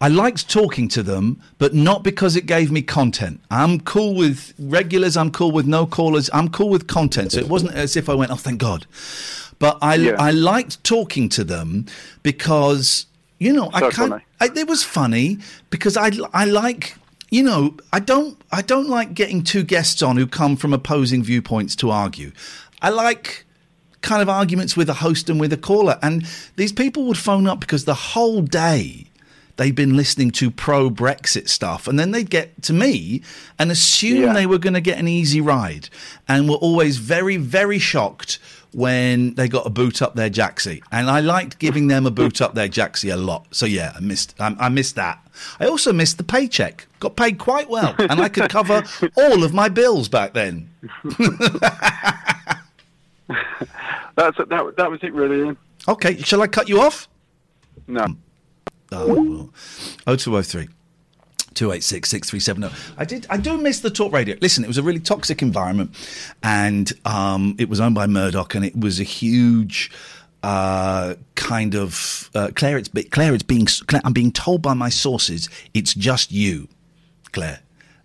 I 0.00 0.08
liked 0.08 0.50
talking 0.50 0.88
to 0.88 1.02
them, 1.02 1.40
but 1.58 1.72
not 1.74 2.02
because 2.02 2.36
it 2.36 2.44
gave 2.44 2.70
me 2.70 2.82
content. 2.82 3.40
I'm 3.50 3.80
cool 3.80 4.14
with 4.14 4.52
regulars. 4.58 5.16
I'm 5.16 5.30
cool 5.30 5.52
with 5.52 5.66
no 5.66 5.86
callers. 5.86 6.28
I'm 6.34 6.50
cool 6.50 6.68
with 6.68 6.86
content. 6.86 7.32
So 7.32 7.40
it 7.40 7.48
wasn't 7.48 7.72
as 7.72 7.96
if 7.96 8.08
I 8.10 8.14
went, 8.14 8.30
oh, 8.30 8.36
thank 8.36 8.60
God. 8.60 8.86
But 9.58 9.78
I, 9.80 9.94
Yeah. 9.94 10.16
I 10.18 10.32
liked 10.32 10.84
talking 10.84 11.30
to 11.30 11.44
them 11.44 11.86
because, 12.22 13.06
you 13.38 13.54
know, 13.54 13.70
I 13.72 13.90
can't. 13.90 14.22
I, 14.38 14.50
it 14.54 14.68
was 14.68 14.82
funny 14.82 15.38
because 15.70 15.96
I, 15.96 16.10
I 16.34 16.44
like, 16.44 16.96
you 17.30 17.42
know, 17.42 17.76
I 17.90 18.00
don't, 18.00 18.38
I 18.52 18.60
don't 18.60 18.90
like 18.90 19.14
getting 19.14 19.42
two 19.42 19.62
guests 19.62 20.02
on 20.02 20.18
who 20.18 20.26
come 20.26 20.56
from 20.56 20.74
opposing 20.74 21.22
viewpoints 21.22 21.74
to 21.76 21.90
argue. 21.90 22.32
I 22.82 22.90
like 22.90 23.45
kind 24.06 24.22
of 24.22 24.28
arguments 24.30 24.76
with 24.76 24.88
a 24.88 24.94
host 24.94 25.28
and 25.28 25.38
with 25.38 25.52
a 25.52 25.56
caller. 25.58 25.98
And 26.02 26.26
these 26.56 26.72
people 26.72 27.04
would 27.08 27.18
phone 27.18 27.46
up 27.46 27.60
because 27.60 27.84
the 27.84 27.94
whole 27.94 28.40
day 28.40 29.08
they'd 29.56 29.74
been 29.74 29.96
listening 29.96 30.30
to 30.30 30.50
pro 30.50 30.88
Brexit 30.90 31.48
stuff. 31.48 31.86
And 31.88 31.98
then 31.98 32.10
they'd 32.12 32.30
get 32.30 32.62
to 32.62 32.72
me 32.72 33.22
and 33.58 33.70
assume 33.70 34.22
Yeah. 34.22 34.32
they 34.32 34.46
were 34.46 34.58
going 34.58 34.74
to 34.74 34.80
get 34.80 34.98
an 34.98 35.08
easy 35.08 35.40
ride 35.40 35.88
and 36.28 36.48
were 36.48 36.56
always 36.56 36.98
very, 36.98 37.36
very 37.36 37.78
shocked 37.78 38.38
when 38.72 39.34
they 39.36 39.48
got 39.48 39.66
a 39.66 39.70
boot 39.70 40.02
up 40.02 40.14
their 40.14 40.28
jacksie. 40.28 40.82
And 40.92 41.08
I 41.08 41.20
liked 41.20 41.58
giving 41.58 41.88
them 41.88 42.04
a 42.04 42.10
boot 42.10 42.42
up 42.42 42.52
their 42.54 42.68
jacksie 42.68 43.10
a 43.10 43.16
lot. 43.16 43.46
So 43.50 43.64
yeah, 43.64 43.92
I 43.96 44.00
missed, 44.00 44.34
I, 44.38 44.54
I 44.58 44.68
missed 44.68 44.96
that. 44.96 45.18
I 45.58 45.66
also 45.66 45.92
missed 45.94 46.18
the 46.18 46.24
paycheck. 46.24 46.86
Got 47.00 47.16
paid 47.16 47.38
quite 47.38 47.68
well, 47.70 47.94
and 47.98 48.20
I 48.20 48.28
could 48.28 48.50
cover 48.50 48.82
all 49.16 49.42
of 49.44 49.52
my 49.54 49.68
bills 49.70 50.08
back 50.08 50.32
then. 50.34 50.68
That's 53.28 54.36
that. 54.36 54.74
That 54.76 54.90
was 54.90 55.00
it, 55.02 55.12
really. 55.12 55.56
Okay, 55.88 56.18
shall 56.22 56.42
I 56.42 56.46
cut 56.46 56.68
you 56.68 56.80
off? 56.80 57.08
No. 57.86 58.06
Oh, 58.92 59.50
well. 60.06 60.16
0203 60.16 60.68
286 61.54 62.08
6370. 62.08 62.94
I 62.98 63.04
did. 63.04 63.26
I 63.30 63.36
do 63.36 63.56
miss 63.58 63.80
the 63.80 63.90
talk 63.90 64.12
radio. 64.12 64.36
Listen, 64.40 64.62
it 64.62 64.68
was 64.68 64.78
a 64.78 64.82
really 64.82 65.00
toxic 65.00 65.42
environment, 65.42 65.90
and 66.42 66.92
um, 67.04 67.56
it 67.58 67.68
was 67.68 67.80
owned 67.80 67.94
by 67.94 68.06
Murdoch, 68.06 68.54
and 68.54 68.64
it 68.64 68.78
was 68.78 69.00
a 69.00 69.04
huge. 69.04 69.90
Uh, 70.42 71.16
kind 71.34 71.74
of 71.74 72.30
uh, 72.34 72.50
Claire. 72.54 72.78
It's 72.78 72.90
Claire. 73.10 73.34
It's 73.34 73.42
being. 73.42 73.66
Claire, 73.66 74.02
I'm 74.04 74.12
being 74.12 74.30
told 74.30 74.62
by 74.62 74.74
my 74.74 74.90
sources. 74.90 75.48
It's 75.74 75.92
just 75.92 76.30
you, 76.30 76.68
Claire, 77.32 77.60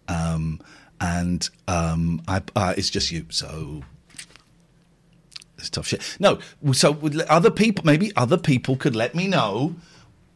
um, 0.07 0.60
and 0.99 1.47
um, 1.67 2.21
I, 2.27 2.41
uh, 2.55 2.73
it's 2.77 2.89
just 2.89 3.12
you. 3.12 3.27
So 3.29 3.84
it's 5.62 5.69
tough 5.69 5.88
shit. 5.88 6.17
No, 6.19 6.39
so 6.74 6.97
other 7.30 7.52
people, 7.52 7.86
maybe 7.86 8.12
other 8.15 8.38
people 8.38 8.76
could 8.76 8.95
let 8.95 9.15
me 9.15 9.28
know 9.28 9.76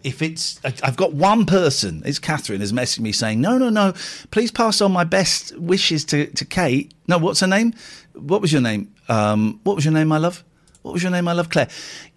if 0.03 0.21
it's. 0.21 0.59
I- 0.63 0.73
I've 0.83 0.95
got 0.95 1.13
one 1.13 1.45
person. 1.45 2.03
It's 2.05 2.19
Catherine 2.19 2.61
has 2.61 2.71
messaged 2.71 2.99
me 2.99 3.11
saying, 3.11 3.41
"No, 3.41 3.57
no, 3.57 3.69
no. 3.69 3.93
Please 4.31 4.51
pass 4.51 4.79
on 4.81 4.91
my 4.91 5.03
best 5.03 5.57
wishes 5.57 6.05
to 6.05 6.27
to 6.27 6.45
Kate." 6.45 6.93
No, 7.07 7.17
what's 7.17 7.39
her 7.41 7.47
name? 7.47 7.73
What 8.13 8.41
was 8.41 8.53
your 8.53 8.61
name? 8.61 8.93
Um, 9.09 9.59
what 9.63 9.75
was 9.75 9.83
your 9.83 9.93
name, 9.93 10.07
my 10.07 10.17
love? 10.19 10.43
What 10.83 10.93
was 10.93 11.01
your 11.01 11.11
name, 11.11 11.25
my 11.25 11.33
love, 11.33 11.49
Claire? 11.49 11.67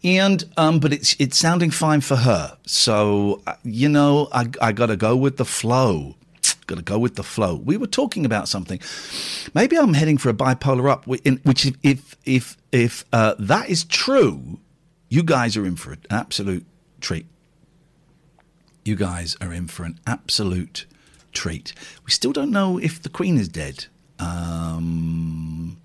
And 0.04 0.44
um, 0.58 0.78
but 0.78 0.92
it's 0.92 1.16
it's 1.18 1.38
sounding 1.38 1.70
fine 1.70 2.02
for 2.02 2.16
her. 2.16 2.58
So 2.66 3.40
uh, 3.46 3.54
you 3.64 3.88
know, 3.88 4.28
I 4.32 4.46
I 4.60 4.72
got 4.72 4.86
to 4.86 4.96
go 4.96 5.16
with 5.16 5.38
the 5.38 5.46
flow. 5.46 6.14
Got 6.68 6.76
to 6.76 6.82
go 6.82 6.98
with 6.98 7.16
the 7.16 7.22
flow. 7.22 7.56
We 7.56 7.78
were 7.78 7.86
talking 7.86 8.26
about 8.26 8.46
something. 8.46 8.78
Maybe 9.54 9.76
I'm 9.76 9.94
heading 9.94 10.18
for 10.18 10.28
a 10.28 10.34
bipolar 10.34 10.90
up. 10.90 11.06
Which, 11.06 11.22
if 11.24 11.76
if 11.82 12.16
if, 12.26 12.56
if 12.70 13.04
uh, 13.10 13.34
that 13.38 13.70
is 13.70 13.84
true, 13.84 14.60
you 15.08 15.22
guys 15.22 15.56
are 15.56 15.64
in 15.64 15.76
for 15.76 15.92
an 15.92 16.02
absolute 16.10 16.66
treat. 17.00 17.24
You 18.84 18.96
guys 18.96 19.34
are 19.40 19.50
in 19.50 19.66
for 19.66 19.84
an 19.84 19.98
absolute 20.06 20.84
treat. 21.32 21.72
We 22.04 22.10
still 22.10 22.32
don't 22.32 22.50
know 22.50 22.78
if 22.78 23.00
the 23.00 23.08
Queen 23.08 23.38
is 23.38 23.48
dead. 23.48 23.86
Um, 24.18 25.78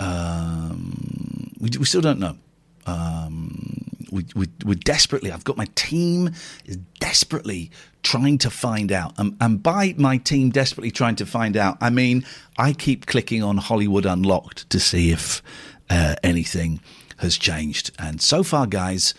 um, 0.00 1.52
we, 1.60 1.68
we 1.78 1.84
still 1.84 2.00
don't 2.00 2.20
know. 2.20 2.38
Um, 2.86 3.95
we, 4.10 4.24
we, 4.34 4.46
we're 4.64 4.74
desperately, 4.74 5.32
I've 5.32 5.44
got 5.44 5.56
my 5.56 5.66
team 5.74 6.30
is 6.64 6.76
desperately 7.00 7.70
trying 8.02 8.38
to 8.38 8.50
find 8.50 8.92
out. 8.92 9.18
Um, 9.18 9.36
and 9.40 9.62
by 9.62 9.94
my 9.96 10.18
team 10.18 10.50
desperately 10.50 10.90
trying 10.90 11.16
to 11.16 11.26
find 11.26 11.56
out, 11.56 11.76
I 11.80 11.90
mean, 11.90 12.24
I 12.58 12.72
keep 12.72 13.06
clicking 13.06 13.42
on 13.42 13.56
Hollywood 13.58 14.06
Unlocked 14.06 14.68
to 14.70 14.80
see 14.80 15.10
if 15.10 15.42
uh, 15.90 16.16
anything 16.22 16.80
has 17.18 17.36
changed. 17.38 17.90
And 17.98 18.20
so 18.20 18.42
far, 18.42 18.66
guys, 18.66 19.14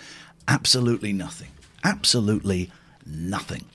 absolutely 0.48 1.14
nothing. 1.14 1.50
Absolutely 1.84 2.72
nothing. 3.06 3.66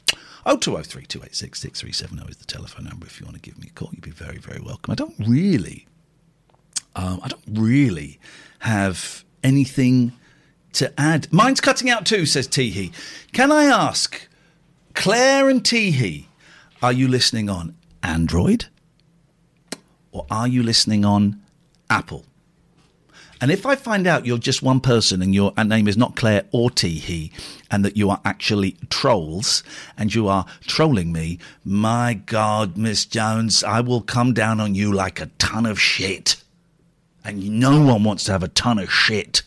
0203 0.44 1.06
286 1.06 1.60
6370 1.60 2.30
is 2.30 2.36
the 2.36 2.44
telephone 2.46 2.84
number 2.86 3.06
if 3.06 3.20
you 3.20 3.26
want 3.26 3.40
to 3.40 3.42
give 3.42 3.58
me 3.58 3.68
a 3.68 3.72
call. 3.72 3.90
You'd 3.92 4.02
be 4.02 4.10
very, 4.10 4.38
very 4.38 4.60
welcome. 4.60 4.90
I 4.90 4.96
don't 4.96 5.14
really 5.20 5.86
um, 6.94 7.20
I 7.22 7.28
don't 7.28 7.42
really 7.60 8.18
have 8.60 9.24
anything 9.42 10.12
to 10.74 10.92
add. 11.00 11.32
Mine's 11.32 11.60
cutting 11.60 11.90
out 11.90 12.06
too, 12.06 12.26
says 12.26 12.48
Teehee. 12.48 12.92
Can 13.32 13.52
I 13.52 13.64
ask, 13.64 14.28
Claire 14.94 15.48
and 15.48 15.62
Teehee, 15.62 16.26
are 16.82 16.92
you 16.92 17.08
listening 17.08 17.48
on 17.48 17.74
Android 18.02 18.66
or 20.10 20.26
are 20.30 20.48
you 20.48 20.62
listening 20.62 21.04
on 21.04 21.40
Apple? 21.88 22.24
And 23.40 23.50
if 23.50 23.66
I 23.66 23.74
find 23.74 24.06
out 24.06 24.24
you're 24.24 24.38
just 24.38 24.62
one 24.62 24.78
person 24.78 25.20
and 25.20 25.34
your 25.34 25.52
name 25.56 25.88
is 25.88 25.96
not 25.96 26.14
Claire 26.14 26.44
or 26.52 26.70
Teehee, 26.70 27.32
and 27.72 27.84
that 27.84 27.96
you 27.96 28.08
are 28.08 28.20
actually 28.24 28.76
trolls 28.88 29.64
and 29.98 30.14
you 30.14 30.28
are 30.28 30.46
trolling 30.60 31.12
me, 31.12 31.40
my 31.64 32.14
God, 32.14 32.76
Miss 32.76 33.04
Jones, 33.04 33.64
I 33.64 33.80
will 33.80 34.00
come 34.00 34.32
down 34.32 34.60
on 34.60 34.76
you 34.76 34.92
like 34.92 35.20
a 35.20 35.26
ton 35.38 35.66
of 35.66 35.80
shit. 35.80 36.36
And 37.24 37.58
no 37.58 37.84
one 37.84 38.04
wants 38.04 38.22
to 38.24 38.32
have 38.32 38.44
a 38.44 38.48
ton 38.48 38.78
of 38.78 38.92
shit 38.92 39.42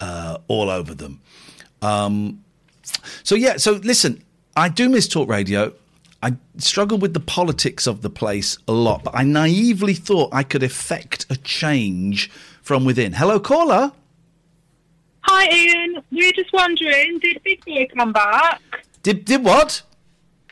uh, 0.00 0.38
all 0.48 0.70
over 0.70 0.94
them. 0.94 1.20
Um, 1.82 2.44
so, 3.22 3.34
yeah, 3.34 3.56
so 3.56 3.72
listen, 3.72 4.22
I 4.56 4.68
do 4.68 4.88
miss 4.88 5.08
talk 5.08 5.28
radio. 5.28 5.72
I 6.22 6.36
struggle 6.56 6.98
with 6.98 7.14
the 7.14 7.20
politics 7.20 7.86
of 7.86 8.02
the 8.02 8.10
place 8.10 8.58
a 8.66 8.72
lot, 8.72 9.04
but 9.04 9.14
I 9.14 9.22
naively 9.22 9.94
thought 9.94 10.30
I 10.32 10.42
could 10.42 10.64
effect 10.64 11.26
a 11.30 11.36
change 11.36 12.30
from 12.60 12.84
within. 12.84 13.12
Hello, 13.12 13.38
caller. 13.38 13.92
Hi, 15.22 15.48
Ian. 15.54 16.02
We 16.10 16.26
were 16.26 16.32
just 16.32 16.52
wondering, 16.52 17.18
did 17.20 17.40
Big 17.44 17.64
Boy 17.64 17.86
come 17.94 18.12
back? 18.12 18.60
Did 19.02 19.24
did 19.24 19.44
what? 19.44 19.82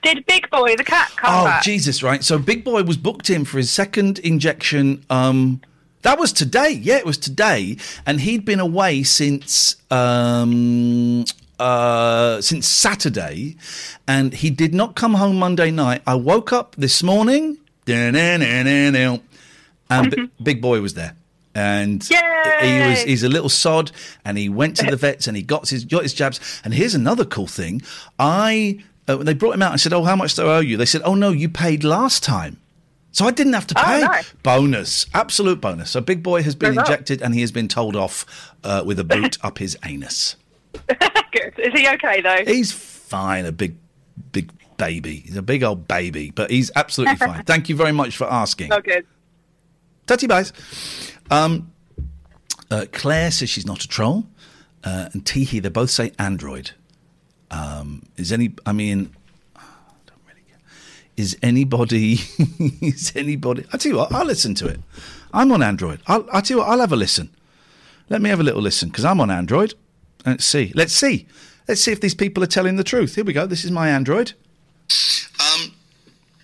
Did 0.02 0.24
Big 0.26 0.48
Boy, 0.50 0.76
the 0.76 0.84
cat, 0.84 1.10
come 1.16 1.34
oh 1.34 1.44
back? 1.44 1.62
Oh 1.62 1.64
Jesus! 1.64 2.02
Right. 2.02 2.22
So 2.22 2.38
Big 2.38 2.62
Boy 2.62 2.82
was 2.84 2.96
booked 2.96 3.28
in 3.28 3.44
for 3.44 3.58
his 3.58 3.70
second 3.70 4.18
injection. 4.20 5.04
Um, 5.10 5.60
that 6.06 6.20
was 6.20 6.32
today. 6.32 6.70
Yeah, 6.70 6.98
it 6.98 7.04
was 7.04 7.18
today, 7.18 7.78
and 8.06 8.20
he'd 8.20 8.44
been 8.44 8.60
away 8.60 9.02
since 9.02 9.74
um, 9.90 11.24
uh, 11.58 12.40
since 12.40 12.68
Saturday, 12.68 13.56
and 14.06 14.32
he 14.32 14.50
did 14.50 14.72
not 14.72 14.94
come 14.94 15.14
home 15.14 15.36
Monday 15.36 15.72
night. 15.72 16.02
I 16.06 16.14
woke 16.14 16.52
up 16.52 16.76
this 16.76 17.02
morning, 17.02 17.58
and 19.90 20.10
B- 20.12 20.30
Big 20.42 20.62
Boy 20.62 20.80
was 20.80 20.94
there. 20.94 21.16
And 21.56 22.04
he 22.04 22.88
was 22.90 23.02
he's 23.02 23.22
a 23.22 23.30
little 23.30 23.48
sod 23.48 23.90
and 24.26 24.36
he 24.36 24.50
went 24.50 24.76
to 24.76 24.84
the 24.84 24.96
vets 24.96 25.26
and 25.26 25.34
he 25.36 25.42
got 25.42 25.70
his 25.70 25.86
got 25.86 26.02
his 26.02 26.12
jabs. 26.12 26.38
And 26.64 26.74
here's 26.74 26.94
another 26.94 27.24
cool 27.24 27.46
thing. 27.46 27.80
I 28.18 28.84
uh, 29.08 29.16
they 29.16 29.32
brought 29.32 29.54
him 29.54 29.62
out 29.62 29.72
and 29.72 29.80
said, 29.80 29.94
"Oh, 29.94 30.04
how 30.04 30.16
much 30.16 30.34
do 30.34 30.46
I 30.46 30.56
owe 30.56 30.60
you?" 30.60 30.76
They 30.76 30.84
said, 30.84 31.00
"Oh 31.04 31.14
no, 31.14 31.30
you 31.30 31.48
paid 31.48 31.82
last 31.82 32.22
time." 32.22 32.58
So 33.16 33.24
I 33.26 33.30
didn't 33.30 33.54
have 33.54 33.66
to 33.68 33.74
Oh, 33.78 33.82
pay. 33.82 34.00
nice. 34.02 34.30
Bonus, 34.42 35.06
absolute 35.14 35.58
bonus. 35.58 35.90
So 35.90 36.02
Big 36.02 36.22
Boy 36.22 36.42
has 36.42 36.54
been 36.54 36.78
injected 36.78 37.22
and 37.22 37.32
he 37.34 37.40
has 37.40 37.50
been 37.50 37.66
told 37.66 37.96
off 37.96 38.26
uh, 38.62 38.82
with 38.84 38.98
a 38.98 39.04
boot 39.04 39.38
up 39.42 39.56
his 39.56 39.74
anus. 39.86 40.36
Good. 41.32 41.54
Is 41.58 41.72
he 41.72 41.88
okay, 41.94 42.20
though? 42.20 42.44
He's 42.44 42.72
fine, 42.72 43.46
a 43.46 43.52
big, 43.52 43.78
big 44.32 44.50
baby. 44.76 45.20
He's 45.20 45.38
a 45.38 45.40
big 45.40 45.62
old 45.62 45.88
baby, 45.88 46.30
but 46.30 46.50
he's 46.50 46.70
absolutely 46.76 47.16
fine. 47.16 47.42
Thank 47.46 47.70
you 47.70 47.74
very 47.76 47.92
much 47.92 48.18
for 48.18 48.30
asking. 48.30 48.70
Oh, 48.70 48.82
good. 48.82 49.06
Tatty 50.06 50.26
buys. 50.26 50.52
Um, 51.30 51.72
uh, 52.70 52.84
Claire 52.92 53.30
says 53.30 53.48
she's 53.48 53.64
not 53.64 53.82
a 53.82 53.88
troll, 53.88 54.26
uh, 54.84 55.08
and 55.14 55.24
Teehee 55.24 55.62
they 55.62 55.70
both 55.70 55.88
say 55.90 56.12
Android. 56.18 56.72
Um, 57.50 58.02
is 58.18 58.30
any? 58.30 58.52
I 58.66 58.72
mean, 58.72 59.14
I 59.56 59.62
don't 60.06 60.20
really 60.28 60.42
care. 60.46 60.58
Is 61.16 61.36
anybody? 61.42 62.14
is 62.80 63.12
anybody? 63.16 63.64
I 63.72 63.78
tell 63.78 63.92
you 63.92 63.98
what, 63.98 64.12
I'll 64.12 64.26
listen 64.26 64.54
to 64.56 64.66
it. 64.68 64.80
I'm 65.32 65.50
on 65.52 65.62
Android. 65.62 66.00
I'll, 66.06 66.26
I 66.32 66.40
tell 66.40 66.58
you 66.58 66.62
what, 66.62 66.68
I'll 66.70 66.80
have 66.80 66.92
a 66.92 66.96
listen. 66.96 67.30
Let 68.08 68.22
me 68.22 68.30
have 68.30 68.40
a 68.40 68.42
little 68.42 68.62
listen 68.62 68.88
because 68.88 69.04
I'm 69.04 69.20
on 69.20 69.30
Android. 69.30 69.74
Let's 70.24 70.44
see. 70.44 70.72
Let's 70.74 70.92
see. 70.92 71.26
Let's 71.68 71.80
see 71.80 71.92
if 71.92 72.00
these 72.00 72.14
people 72.14 72.42
are 72.44 72.48
telling 72.48 72.76
the 72.76 72.84
truth. 72.84 73.14
Here 73.14 73.24
we 73.24 73.32
go. 73.32 73.46
This 73.46 73.64
is 73.64 73.70
my 73.70 73.88
Android. 73.88 74.32
Um, 75.40 75.72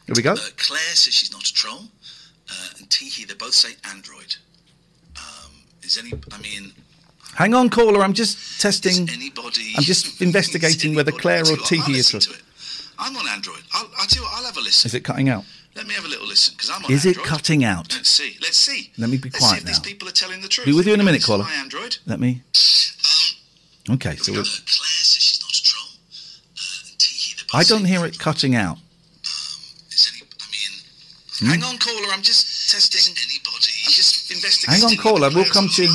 Here 0.07 0.14
we 0.16 0.23
go. 0.23 0.35
Claire 0.35 0.95
says 0.95 1.14
she's 1.14 1.33
not 1.33 1.47
a 1.47 1.53
troll, 1.53 1.85
uh, 2.51 2.68
and 2.79 2.89
Teehee 2.89 3.27
they 3.29 3.35
both 3.35 3.55
say 3.55 3.75
Android. 3.91 4.37
Um, 5.16 5.53
is 5.83 5.97
any? 5.99 6.12
I 6.33 6.39
mean, 6.39 6.73
Hang 7.35 7.55
on, 7.55 7.70
caller. 7.70 8.03
I'm 8.03 8.12
just 8.12 8.61
testing. 8.61 9.09
Anybody 9.09 9.73
i'm 9.77 9.83
just 9.83 10.20
investigating 10.29 10.95
whether 10.95 11.12
Claire 11.12 11.43
or 11.43 11.57
Teehee 11.57 11.97
is. 11.97 12.43
I'm 13.03 13.16
on 13.16 13.26
Android. 13.26 13.62
I'll, 13.74 13.90
I'll 13.98 14.07
tell 14.07 14.22
you 14.22 14.28
what, 14.28 14.38
I'll 14.38 14.44
have 14.44 14.57
a 14.57 14.61
listen. 14.61 14.86
Is 14.88 14.94
it 14.94 15.00
cutting 15.00 15.28
out? 15.28 15.44
Let 15.74 15.88
me 15.88 15.94
have 15.94 16.05
a 16.05 16.09
little 16.09 16.26
listen, 16.26 16.55
because 16.55 16.70
I'm 16.70 16.84
on 16.84 16.92
Is 16.92 17.05
it 17.05 17.16
cutting 17.16 17.64
out? 17.64 17.92
Let's 17.92 18.09
see. 18.11 18.36
Let's 18.40 18.59
see. 18.59 18.92
Let 18.96 19.11
me 19.11 19.16
be 19.16 19.28
Let's 19.28 19.38
quiet 19.38 19.55
see 19.55 19.59
if 19.62 19.64
these 19.66 19.80
people 19.80 20.07
are 20.07 20.12
telling 20.12 20.40
the 20.40 20.48
truth. 20.48 20.66
Be 20.66 20.72
with 20.72 20.86
you 20.86 20.94
in 20.94 21.00
a 21.00 21.03
minute, 21.03 21.18
This 21.18 21.24
is 21.24 21.26
caller. 21.26 21.44
my 21.44 21.53
Android. 21.55 21.96
Let 22.07 22.20
me. 22.20 22.42
Um, 23.88 23.94
okay, 23.96 24.14
so 24.16 24.32
we're, 24.32 24.40
uh, 24.40 24.44
I 27.55 27.64
don't 27.64 27.84
hear 27.84 28.07
it 28.07 28.18
cutting 28.18 28.55
out. 28.55 28.76
Um, 28.76 28.82
hmm? 31.40 31.46
Hang 31.46 31.62
on, 31.64 31.78
caller. 31.78 32.09
I'm 32.12 32.22
just 32.22 32.70
testing. 32.70 33.12
Anybody? 33.12 33.72
I'm 33.86 33.92
just 33.92 34.30
investigating. 34.30 34.88
Hang 34.88 34.98
on, 34.98 35.03
caller. 35.03 35.30
We'll 35.34 35.44
come 35.46 35.68
to. 35.68 35.88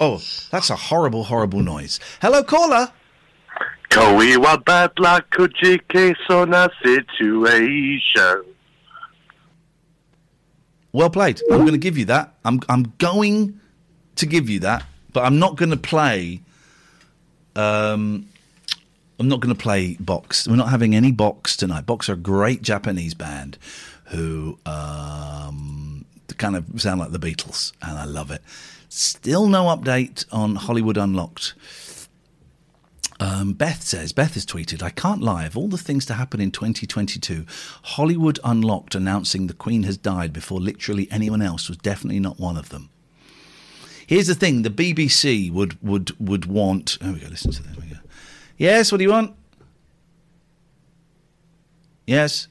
Oh, 0.00 0.20
that's 0.50 0.68
a 0.68 0.76
horrible, 0.76 1.24
horrible 1.24 1.60
noise. 1.60 1.98
Hello, 2.20 2.42
caller. 2.42 2.92
Koiwa 3.92 4.56
batla 4.64 5.20
kujike 5.30 6.16
sona 6.26 6.70
situation. 6.82 8.44
Well 10.92 11.10
played. 11.10 11.42
I'm 11.50 11.60
going 11.60 11.72
to 11.72 11.78
give 11.78 11.98
you 11.98 12.06
that. 12.06 12.34
I'm 12.42 12.60
I'm 12.70 12.94
going 12.96 13.60
to 14.16 14.26
give 14.26 14.48
you 14.48 14.60
that, 14.60 14.84
but 15.12 15.24
I'm 15.24 15.38
not 15.38 15.56
going 15.56 15.70
to 15.70 15.76
play. 15.76 16.40
Um, 17.54 18.28
I'm 19.18 19.28
not 19.28 19.40
going 19.40 19.54
to 19.54 19.62
play 19.62 19.98
Box. 20.00 20.48
We're 20.48 20.56
not 20.56 20.70
having 20.70 20.94
any 20.94 21.12
Box 21.12 21.54
tonight. 21.54 21.84
Box 21.84 22.08
are 22.08 22.14
a 22.14 22.16
great 22.16 22.62
Japanese 22.62 23.12
band 23.12 23.58
who 24.06 24.58
um, 24.64 26.06
kind 26.38 26.56
of 26.56 26.64
sound 26.80 27.00
like 27.00 27.12
the 27.12 27.18
Beatles, 27.18 27.72
and 27.82 27.98
I 27.98 28.04
love 28.04 28.30
it. 28.30 28.40
Still 28.88 29.48
no 29.48 29.64
update 29.64 30.24
on 30.32 30.56
Hollywood 30.56 30.96
Unlocked. 30.96 31.52
Um, 33.22 33.52
Beth 33.52 33.84
says, 33.84 34.12
Beth 34.12 34.34
has 34.34 34.44
tweeted, 34.44 34.82
I 34.82 34.90
can't 34.90 35.22
lie, 35.22 35.44
of 35.44 35.56
all 35.56 35.68
the 35.68 35.78
things 35.78 36.04
to 36.06 36.14
happen 36.14 36.40
in 36.40 36.50
2022, 36.50 37.46
Hollywood 37.82 38.40
Unlocked 38.42 38.96
announcing 38.96 39.46
the 39.46 39.54
Queen 39.54 39.84
has 39.84 39.96
died 39.96 40.32
before 40.32 40.60
literally 40.60 41.06
anyone 41.08 41.40
else 41.40 41.68
was 41.68 41.78
definitely 41.78 42.18
not 42.18 42.40
one 42.40 42.56
of 42.56 42.70
them. 42.70 42.90
Here's 44.08 44.26
the 44.26 44.34
thing 44.34 44.62
the 44.62 44.70
BBC 44.70 45.52
would, 45.52 45.80
would, 45.80 46.18
would 46.18 46.46
want. 46.46 46.98
There 47.00 47.12
we 47.12 47.20
go, 47.20 47.28
listen 47.28 47.52
to 47.52 47.62
that. 47.62 47.76
There 47.76 47.84
we 47.88 47.94
go. 47.94 48.00
Yes, 48.58 48.90
what 48.90 48.98
do 48.98 49.04
you 49.04 49.10
want? 49.10 49.36
Yes. 52.08 52.48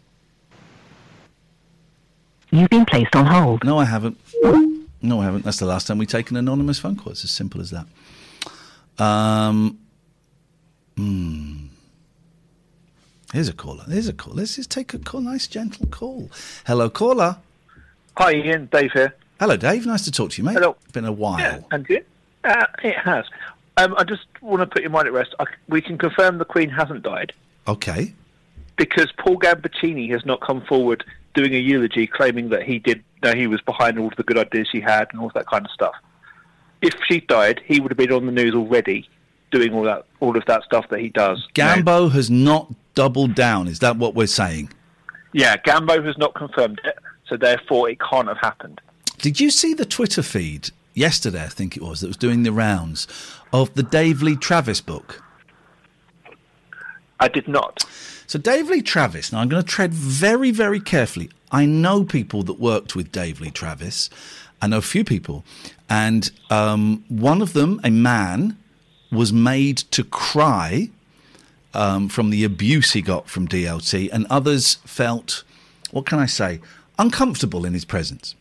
You've 2.50 2.70
been 2.70 2.86
placed 2.86 3.14
on 3.14 3.26
hold. 3.26 3.66
No, 3.66 3.78
I 3.78 3.86
haven't. 3.86 4.18
No, 5.02 5.20
I 5.20 5.26
haven't. 5.26 5.44
That's 5.44 5.60
the 5.60 5.66
last 5.66 5.88
time 5.88 5.98
we 5.98 6.06
take 6.06 6.32
an 6.32 6.38
anonymous 6.38 6.80
phone 6.80 6.96
call. 6.96 7.12
It's 7.12 7.26
as 7.26 7.32
simple 7.32 7.60
as 7.60 7.72
that. 7.72 7.88
Um, 9.04 9.81
hmm. 10.98 11.66
Here's 13.34 13.48
a 13.48 13.54
caller. 13.54 13.86
Here's 13.88 14.10
a 14.10 14.14
call. 14.14 14.34
Let's 14.34 14.58
just 14.58 14.70
take 14.70 14.94
a 14.94 15.00
call. 15.00 15.22
Nice, 15.22 15.48
gentle 15.48 15.88
call. 15.88 16.30
Hello, 16.68 16.90
caller. 16.90 17.38
Hi, 18.18 18.34
Ian. 18.34 18.68
Dave 18.72 18.92
here. 18.92 19.16
Hello, 19.40 19.56
Dave. 19.56 19.86
Nice 19.86 20.04
to 20.04 20.12
talk 20.12 20.32
to 20.32 20.42
you, 20.42 20.46
mate. 20.46 20.54
Hello. 20.56 20.76
Been 20.92 21.06
a 21.06 21.12
while. 21.14 21.40
Yeah, 21.40 21.60
and 21.72 21.88
you? 21.90 22.04
Uh, 22.44 22.66
it 22.84 22.98
has. 22.98 23.26
Um, 23.78 23.96
I 23.98 24.04
just 24.04 24.26
want 24.42 24.60
to 24.62 24.68
put 24.68 24.82
your 24.82 24.92
mind 24.92 25.08
at 25.08 25.14
rest. 25.14 25.34
I, 25.40 25.46
we 25.70 25.82
can 25.82 25.98
confirm 25.98 26.40
the 26.40 26.46
Queen 26.46 26.70
hasn't 26.70 27.04
died 27.04 27.32
Okay. 27.68 28.14
because 28.76 29.12
Paul 29.18 29.38
Gambaccini 29.40 30.12
has 30.12 30.26
not 30.26 30.42
come 30.42 30.62
forward 30.62 31.06
doing 31.34 31.56
a 31.56 31.58
eulogy 31.58 32.08
claiming 32.08 32.50
that 32.50 32.64
he 32.64 32.80
did, 32.80 33.02
that 33.22 33.38
he 33.38 33.48
was 33.48 33.62
behind 33.62 33.98
all 33.98 34.08
of 34.08 34.16
the 34.18 34.24
good 34.24 34.38
ideas 34.38 34.68
she 34.70 34.82
had 34.82 35.08
and 35.14 35.22
all 35.22 35.32
that 35.34 35.48
kind 35.48 35.66
of 35.66 35.72
stuff. 35.72 35.96
If 36.82 36.96
she 37.08 37.22
died, 37.22 37.62
he 37.66 37.80
would 37.80 37.92
have 37.92 37.98
been 37.98 38.12
on 38.12 38.26
the 38.26 38.32
news 38.34 38.54
already 38.54 39.08
doing 39.52 39.74
all 39.74 39.84
that, 39.84 40.06
all 40.20 40.36
of 40.36 40.46
that 40.46 40.64
stuff 40.64 40.88
that 40.90 41.00
he 41.00 41.10
does. 41.10 41.48
Gambo 41.54 42.12
has 42.12 42.30
not 42.30 42.74
doubled 42.96 43.36
down. 43.36 43.68
Is 43.68 43.80
that 43.80 43.98
what 43.98 44.16
we're 44.16 44.28
saying? 44.28 44.70
Yeah, 45.34 45.58
Gambo 45.58 46.06
has 46.06 46.18
not 46.18 46.34
confirmed 46.36 46.82
it, 46.84 46.98
so 47.28 47.38
therefore 47.38 47.90
it 47.90 48.00
can't 48.00 48.28
have 48.28 48.38
happened. 48.38 48.82
Did 49.18 49.40
you 49.40 49.52
see 49.52 49.74
the 49.74 49.86
Twitter 49.86 50.24
feed 50.24 50.70
yesterday? 50.94 51.44
I 51.44 51.48
think 51.48 51.78
it 51.78 51.84
was 51.84 52.02
that 52.02 52.08
was 52.08 52.18
doing 52.18 52.44
the 52.44 52.52
rounds 52.52 53.08
of 53.54 53.74
the 53.76 53.84
Dave 53.84 54.22
Lee 54.22 54.36
Travis 54.36 54.82
book. 54.82 55.24
I 57.20 57.28
did 57.28 57.48
not. 57.48 57.86
So 58.26 58.40
Dave 58.40 58.70
Lee 58.70 58.82
Travis. 58.82 59.32
Now 59.32 59.40
I'm 59.40 59.50
going 59.50 59.62
to 59.62 59.68
tread 59.68 59.94
very, 59.94 60.52
very 60.52 60.80
carefully. 60.80 61.30
I 61.52 61.66
know 61.66 62.04
people 62.04 62.44
that 62.44 62.60
worked 62.60 62.96
with 62.96 63.12
Dave 63.12 63.40
Lee 63.40 63.52
Travis. 63.52 64.10
I 64.62 64.68
know 64.68 64.78
a 64.78 64.82
few 64.82 65.04
people, 65.04 65.44
and 65.90 66.32
um, 66.50 67.04
one 67.10 67.42
of 67.42 67.54
them, 67.54 67.82
a 67.84 67.90
man, 67.90 68.58
was 69.12 69.34
made 69.34 69.78
to 69.78 70.04
cry 70.04 70.90
um, 71.74 72.10
from 72.10 72.30
the 72.30 72.44
abuse 72.44 72.92
he 72.94 73.02
got 73.02 73.30
from 73.30 73.48
DLT, 73.48 74.10
and 74.12 74.26
others 74.30 74.76
felt, 74.86 75.44
what 75.92 76.06
can 76.06 76.20
I 76.20 76.26
say, 76.26 76.60
uncomfortable 76.98 77.66
in 77.66 77.74
his 77.74 77.86
presence. 77.86 78.36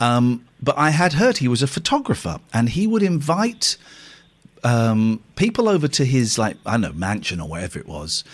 Um, 0.00 0.44
but 0.62 0.76
I 0.76 0.90
had 0.90 1.14
heard 1.14 1.38
he 1.38 1.48
was 1.48 1.62
a 1.62 1.66
photographer, 1.66 2.38
and 2.52 2.70
he 2.70 2.86
would 2.86 3.02
invite 3.02 3.76
um, 4.62 5.22
people 5.36 5.68
over 5.68 5.88
to 5.88 6.04
his 6.04 6.38
like 6.38 6.56
I 6.66 6.72
don't 6.72 6.80
know 6.80 6.92
mansion 6.92 7.40
or 7.40 7.48
wherever 7.48 7.78
it 7.78 7.86
was, 7.86 8.24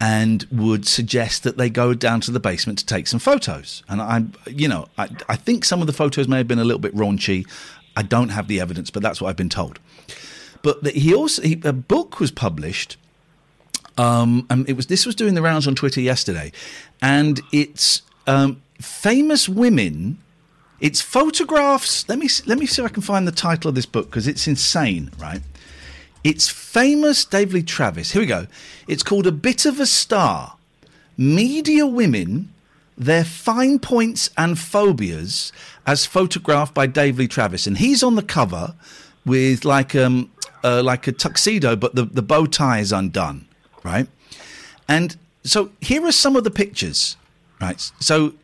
and 0.00 0.46
would 0.52 0.86
suggest 0.86 1.42
that 1.44 1.56
they 1.56 1.70
go 1.70 1.94
down 1.94 2.20
to 2.22 2.30
the 2.30 2.40
basement 2.40 2.78
to 2.80 2.86
take 2.86 3.06
some 3.06 3.20
photos. 3.20 3.82
And 3.88 4.02
I, 4.02 4.24
you 4.46 4.68
know, 4.68 4.88
I, 4.98 5.08
I 5.28 5.36
think 5.36 5.64
some 5.64 5.80
of 5.80 5.86
the 5.86 5.92
photos 5.92 6.28
may 6.28 6.38
have 6.38 6.48
been 6.48 6.58
a 6.58 6.64
little 6.64 6.80
bit 6.80 6.94
raunchy. 6.94 7.48
I 7.96 8.02
don't 8.02 8.28
have 8.28 8.46
the 8.46 8.60
evidence, 8.60 8.90
but 8.90 9.02
that's 9.02 9.20
what 9.20 9.30
I've 9.30 9.36
been 9.36 9.48
told. 9.48 9.78
But 10.62 10.86
he 10.86 11.14
also 11.14 11.42
he, 11.42 11.60
a 11.64 11.72
book 11.72 12.20
was 12.20 12.30
published. 12.30 12.96
Um, 13.98 14.46
and 14.50 14.68
it 14.68 14.74
was 14.74 14.86
this 14.86 15.06
was 15.06 15.14
doing 15.14 15.34
the 15.34 15.42
rounds 15.42 15.66
on 15.66 15.74
Twitter 15.74 16.00
yesterday, 16.00 16.52
and 17.00 17.40
it's 17.52 18.02
um, 18.26 18.62
famous 18.80 19.48
women. 19.48 20.18
It's 20.80 21.00
photographs. 21.00 22.06
Let 22.08 22.18
me 22.18 22.28
let 22.44 22.58
me 22.58 22.66
see 22.66 22.82
if 22.82 22.90
I 22.90 22.92
can 22.92 23.02
find 23.02 23.26
the 23.26 23.32
title 23.32 23.70
of 23.70 23.74
this 23.74 23.86
book 23.86 24.10
because 24.10 24.28
it's 24.28 24.46
insane, 24.46 25.10
right? 25.18 25.40
It's 26.22 26.48
famous 26.48 27.24
Dave 27.24 27.54
Lee 27.54 27.62
Travis. 27.62 28.10
Here 28.10 28.20
we 28.20 28.26
go. 28.26 28.46
It's 28.86 29.02
called 29.02 29.26
A 29.26 29.32
Bit 29.32 29.64
of 29.64 29.80
a 29.80 29.86
Star. 29.86 30.56
Media 31.16 31.86
Women, 31.86 32.52
Their 32.98 33.24
Fine 33.24 33.78
Points 33.78 34.28
and 34.36 34.58
Phobias, 34.58 35.50
as 35.86 36.04
photographed 36.04 36.74
by 36.74 36.86
Dave 36.86 37.18
Lee 37.18 37.28
Travis. 37.28 37.66
And 37.66 37.78
he's 37.78 38.02
on 38.02 38.16
the 38.16 38.22
cover 38.22 38.74
with 39.24 39.64
like 39.64 39.94
um 39.94 40.30
uh, 40.66 40.82
like 40.82 41.06
a 41.06 41.12
tuxedo, 41.12 41.76
but 41.76 41.94
the, 41.94 42.04
the 42.04 42.22
bow 42.22 42.46
tie 42.46 42.80
is 42.80 42.92
undone, 42.92 43.46
right? 43.84 44.08
And 44.88 45.16
so 45.44 45.70
here 45.80 46.04
are 46.04 46.12
some 46.12 46.34
of 46.34 46.44
the 46.44 46.50
pictures, 46.50 47.16
right? 47.60 47.80
So 48.00 48.34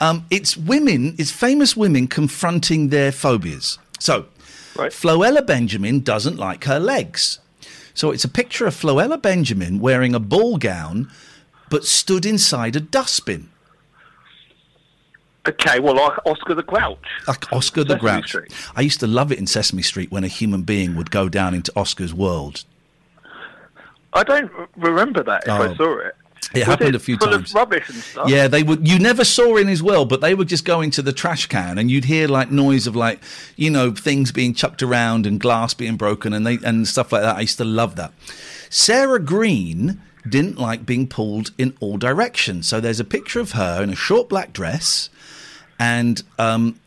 um, 0.00 0.26
it's 0.30 0.56
women, 0.56 1.14
it's 1.18 1.30
famous 1.30 1.76
women 1.76 2.06
confronting 2.06 2.90
their 2.90 3.10
phobias. 3.12 3.78
So, 3.98 4.26
Floella 4.92 5.44
Benjamin 5.44 6.00
doesn't 6.00 6.36
like 6.36 6.64
her 6.64 6.78
legs. 6.78 7.40
So 7.94 8.12
it's 8.12 8.24
a 8.24 8.28
picture 8.28 8.66
of 8.66 8.74
Floella 8.74 9.20
Benjamin 9.20 9.80
wearing 9.80 10.14
a 10.14 10.20
ball 10.20 10.56
gown, 10.56 11.10
but 11.68 11.84
stood 11.84 12.24
inside 12.24 12.76
a 12.76 12.80
dustbin. 12.80 13.48
Okay, 15.48 15.80
well, 15.80 15.94
like 15.96 16.18
Oscar 16.26 16.54
the 16.54 16.62
Grouch. 16.62 16.98
Like 17.26 17.52
Oscar 17.52 17.82
the 17.84 17.94
Sesame 17.94 18.00
Grouch. 18.00 18.28
Street. 18.28 18.52
I 18.76 18.80
used 18.82 19.00
to 19.00 19.06
love 19.06 19.32
it 19.32 19.38
in 19.38 19.46
Sesame 19.46 19.82
Street 19.82 20.10
when 20.10 20.24
a 20.24 20.28
human 20.28 20.62
being 20.62 20.94
would 20.96 21.10
go 21.10 21.28
down 21.28 21.54
into 21.54 21.72
Oscar's 21.76 22.12
world. 22.12 22.64
I 24.12 24.22
don't 24.24 24.50
remember 24.76 25.22
that 25.22 25.44
if 25.44 25.48
Oh. 25.50 25.62
I 25.62 25.76
saw 25.76 25.98
it. 25.98 26.14
It 26.54 26.60
Was 26.60 26.66
happened 26.66 26.88
it 26.90 26.94
a 26.94 26.98
few 27.00 27.18
times. 27.18 27.52
Rubbish 27.52 27.88
and 27.88 27.98
stuff. 27.98 28.28
Yeah, 28.30 28.46
they 28.48 28.62
would. 28.62 28.86
You 28.88 28.98
never 28.98 29.24
saw 29.24 29.56
in 29.56 29.66
his 29.66 29.82
world, 29.82 30.08
but 30.08 30.20
they 30.20 30.34
would 30.34 30.48
just 30.48 30.64
go 30.64 30.80
into 30.80 31.02
the 31.02 31.12
trash 31.12 31.46
can, 31.46 31.76
and 31.78 31.90
you'd 31.90 32.06
hear 32.06 32.26
like 32.28 32.50
noise 32.50 32.86
of 32.86 32.96
like, 32.96 33.20
you 33.56 33.70
know, 33.70 33.90
things 33.90 34.32
being 34.32 34.54
chucked 34.54 34.82
around 34.82 35.26
and 35.26 35.38
glass 35.40 35.74
being 35.74 35.96
broken, 35.96 36.32
and 36.32 36.46
they 36.46 36.58
and 36.64 36.86
stuff 36.88 37.12
like 37.12 37.22
that. 37.22 37.36
I 37.36 37.40
used 37.40 37.58
to 37.58 37.64
love 37.64 37.96
that. 37.96 38.12
Sarah 38.70 39.18
Greene 39.20 40.00
didn't 40.26 40.58
like 40.58 40.86
being 40.86 41.06
pulled 41.06 41.50
in 41.58 41.76
all 41.80 41.98
directions, 41.98 42.66
so 42.68 42.80
there's 42.80 43.00
a 43.00 43.04
picture 43.04 43.40
of 43.40 43.52
her 43.52 43.82
in 43.82 43.90
a 43.90 43.96
short 43.96 44.28
black 44.28 44.52
dress, 44.52 45.10
and 45.78 46.22
um, 46.38 46.78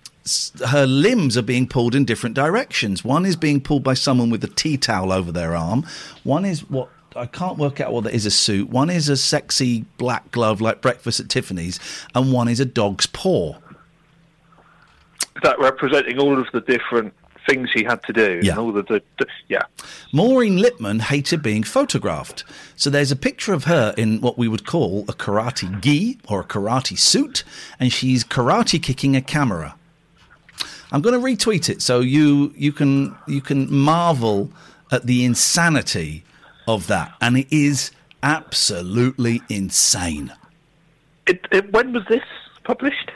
her 0.67 0.85
limbs 0.85 1.37
are 1.37 1.41
being 1.41 1.67
pulled 1.67 1.95
in 1.95 2.05
different 2.05 2.35
directions. 2.35 3.03
One 3.03 3.25
is 3.25 3.35
being 3.35 3.61
pulled 3.61 3.83
by 3.83 3.93
someone 3.93 4.29
with 4.29 4.43
a 4.43 4.47
tea 4.47 4.77
towel 4.77 5.11
over 5.11 5.31
their 5.31 5.55
arm. 5.55 5.85
One 6.23 6.45
is 6.45 6.69
what 6.69 6.89
I 7.15 7.25
can't 7.25 7.57
work 7.57 7.81
out 7.81 7.91
what 7.91 8.05
that 8.05 8.13
is 8.13 8.25
a 8.25 8.31
suit. 8.31 8.69
One 8.69 8.89
is 8.89 9.09
a 9.09 9.17
sexy 9.17 9.85
black 9.97 10.31
glove 10.31 10.61
like 10.61 10.81
breakfast 10.81 11.19
at 11.19 11.29
Tiffany's, 11.29 11.79
and 12.15 12.31
one 12.31 12.47
is 12.47 12.59
a 12.59 12.65
dog's 12.65 13.07
paw. 13.07 13.55
That 15.43 15.59
representing 15.59 16.19
all 16.19 16.39
of 16.39 16.47
the 16.53 16.61
different 16.61 17.13
things 17.47 17.69
he 17.73 17.83
had 17.83 18.03
to 18.03 18.13
do? 18.13 18.39
Yeah. 18.43 18.51
And 18.51 18.59
all 18.59 18.71
the, 18.71 18.83
the, 18.83 19.01
the 19.19 19.27
yeah. 19.47 19.63
Maureen 20.13 20.57
Lipman 20.57 21.01
hated 21.01 21.41
being 21.41 21.63
photographed. 21.63 22.43
So 22.75 22.89
there's 22.89 23.11
a 23.11 23.15
picture 23.15 23.53
of 23.53 23.65
her 23.65 23.93
in 23.97 24.21
what 24.21 24.37
we 24.37 24.47
would 24.47 24.65
call 24.65 25.05
a 25.07 25.13
karate 25.13 25.81
gi 25.81 26.19
or 26.27 26.41
a 26.41 26.43
karate 26.43 26.97
suit, 26.97 27.43
and 27.79 27.91
she's 27.91 28.23
karate 28.23 28.81
kicking 28.81 29.15
a 29.15 29.21
camera. 29.21 29.75
I'm 30.91 31.01
going 31.01 31.19
to 31.19 31.25
retweet 31.25 31.69
it 31.69 31.81
so 31.81 32.01
you 32.01 32.53
you 32.57 32.73
can 32.73 33.15
you 33.25 33.41
can 33.41 33.73
marvel 33.73 34.51
at 34.91 35.05
the 35.05 35.23
insanity 35.23 36.23
of 36.67 36.87
that, 36.87 37.13
and 37.21 37.37
it 37.37 37.47
is 37.49 37.91
absolutely 38.23 39.41
insane. 39.49 40.33
It, 41.27 41.47
it, 41.51 41.71
when 41.71 41.93
was 41.93 42.03
this 42.09 42.23
published? 42.63 43.11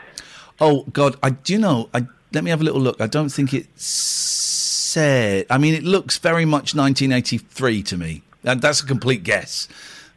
Oh 0.58 0.84
God, 0.92 1.16
I 1.22 1.30
do 1.30 1.52
you 1.52 1.58
know? 1.58 1.90
I 1.92 2.06
let 2.36 2.44
me 2.44 2.50
have 2.50 2.60
a 2.60 2.64
little 2.64 2.82
look. 2.82 3.00
I 3.00 3.06
don't 3.06 3.30
think 3.30 3.54
it 3.54 3.66
said. 3.80 5.46
I 5.48 5.56
mean, 5.56 5.72
it 5.74 5.84
looks 5.84 6.18
very 6.18 6.44
much 6.44 6.74
1983 6.74 7.82
to 7.84 7.96
me. 7.96 8.22
And 8.44 8.60
that's 8.60 8.82
a 8.82 8.86
complete 8.86 9.24
guess. 9.24 9.68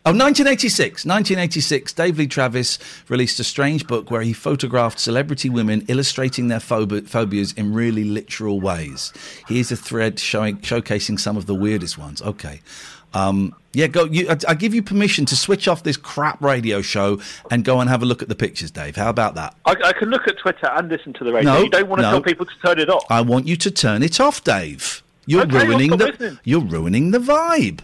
Oh, 0.06 0.12
1986. 0.12 1.06
1986. 1.06 1.94
Dave 1.94 2.18
Lee 2.18 2.28
Travis 2.28 2.78
released 3.08 3.40
a 3.40 3.46
strange 3.46 3.88
book 3.88 4.12
where 4.12 4.22
he 4.22 4.34
photographed 4.34 5.00
celebrity 5.00 5.50
women 5.50 5.86
illustrating 5.88 6.50
their 6.50 6.60
phob- 6.60 7.08
phobias 7.08 7.54
in 7.54 7.74
really 7.74 8.04
literal 8.04 8.60
ways. 8.60 9.14
Here's 9.48 9.72
a 9.72 9.78
thread 9.78 10.20
showing 10.20 10.58
showcasing 10.58 11.20
some 11.20 11.38
of 11.38 11.46
the 11.46 11.56
weirdest 11.56 11.98
ones. 11.98 12.22
Okay. 12.22 12.60
Um, 13.14 13.56
yeah, 13.74 13.88
go. 13.88 14.06
You, 14.06 14.30
I, 14.30 14.38
I 14.50 14.54
give 14.56 14.74
you 14.74 14.82
permission 14.84 15.26
to 15.26 15.36
switch 15.36 15.68
off 15.68 15.84
this 15.84 15.98
crap 15.98 16.42
radio 16.42 16.82
show 16.82 17.20
and 17.52 17.64
go 17.66 17.80
and 17.80 17.90
have 17.90 18.02
a 18.02 18.06
look 18.06 18.22
at 18.22 18.30
the 18.30 18.36
pictures, 18.36 18.72
Dave. 18.72 18.96
How 18.96 19.10
about 19.10 19.36
that? 19.36 19.56
I, 19.66 19.76
I 19.86 19.94
can 19.94 20.10
look 20.10 20.28
at 20.28 20.38
Twitter 20.40 20.68
and 20.68 20.90
listen 20.90 21.14
to 21.14 21.24
the 21.24 21.32
radio. 21.34 21.54
No, 21.54 21.60
you 21.62 21.70
don't 21.70 21.88
want 21.88 22.00
to 22.00 22.04
no. 22.04 22.12
tell 22.12 22.22
people 22.22 22.46
to 22.46 22.52
turn 22.66 22.80
it 22.80 22.90
off. 22.90 23.04
I 23.10 23.22
want 23.22 23.48
you 23.48 23.56
to 23.58 23.72
turn 23.72 24.04
it 24.04 24.20
off, 24.20 24.44
Dave. 24.44 25.04
You're 25.26 25.44
Okay, 25.44 25.66
ruining 25.68 25.92
the. 25.92 25.98
listening. 25.98 26.40
You're 26.44 26.62
ruining 26.62 27.12
the 27.12 27.20
vibe. 27.20 27.82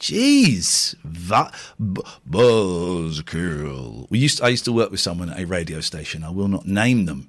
Jeez, 0.00 0.94
B- 1.04 2.02
Buzzkill. 2.28 4.06
We 4.10 4.18
used. 4.18 4.40
I 4.42 4.48
used 4.48 4.64
to 4.64 4.72
work 4.72 4.90
with 4.90 5.00
someone 5.00 5.28
at 5.30 5.38
a 5.38 5.46
radio 5.46 5.80
station. 5.80 6.24
I 6.24 6.30
will 6.30 6.48
not 6.48 6.66
name 6.66 7.04
them. 7.04 7.28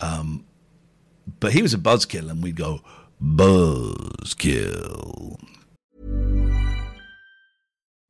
Um, 0.00 0.46
but 1.38 1.52
he 1.52 1.60
was 1.60 1.74
a 1.74 1.78
buzzkill, 1.78 2.30
and 2.30 2.42
we'd 2.42 2.56
go 2.56 2.80
buzzkill. 4.22 5.38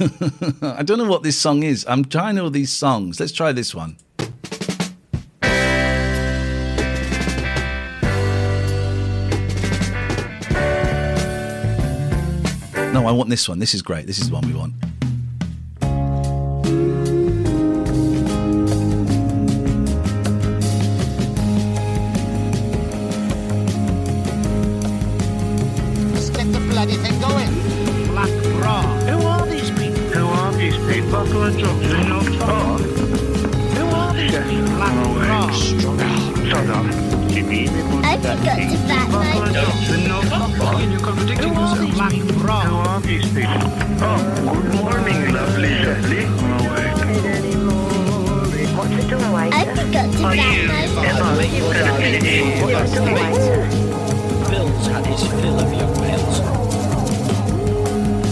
I 0.62 0.82
don't 0.82 0.98
know 0.98 1.08
what 1.08 1.22
this 1.22 1.36
song 1.38 1.62
is. 1.62 1.84
I'm 1.88 2.04
trying 2.04 2.38
all 2.38 2.50
these 2.50 2.70
songs. 2.72 3.20
Let's 3.20 3.32
try 3.32 3.52
this 3.52 3.74
one. 3.74 3.96
No, 12.92 13.06
I 13.06 13.12
want 13.12 13.30
this 13.30 13.48
one. 13.48 13.58
This 13.58 13.74
is 13.74 13.82
great. 13.82 14.06
This 14.06 14.18
is 14.18 14.28
the 14.28 14.34
one 14.34 14.46
we 14.46 14.54
want. 14.54 14.74
These 31.24 31.32
people? 31.32 31.32
Buckle 31.32 31.42
and 31.44 31.58
drop 31.58 31.82
in 31.82 31.88
your 32.08 32.22
top. 32.38 32.80
Who 32.80 33.86
are 33.86 34.14
these 34.14 34.32
people? 34.32 34.76
Black. 34.76 35.54
Shut 35.54 36.68
up. 36.68 36.86
I 38.04 38.16
forgot 38.16 38.56
to 38.58 38.76
back 38.88 39.08
my 39.10 39.32
You're 40.90 41.00
contradicting 41.00 41.52
yourself. 41.54 41.94
Black 41.94 42.12
bra. 42.38 42.60
Who 42.60 42.74
are 42.76 43.00
these 43.00 43.26
people? 43.28 43.70
Oh, 44.04 44.18
good 44.62 44.74
morning, 44.74 45.32
lovely, 45.32 45.74
lovely. 45.84 46.24
What's 48.74 48.94
the 48.96 49.02
doorway? 49.08 49.48
I 49.52 49.54
forgot 49.74 50.06
to 50.12 50.18
back 50.22 50.22
my 50.22 50.34
Bill's 54.50 54.86
had 54.86 55.06
his 55.06 55.22
fill 55.28 55.58
of 55.60 55.72
young 55.72 56.00
males. 56.00 56.40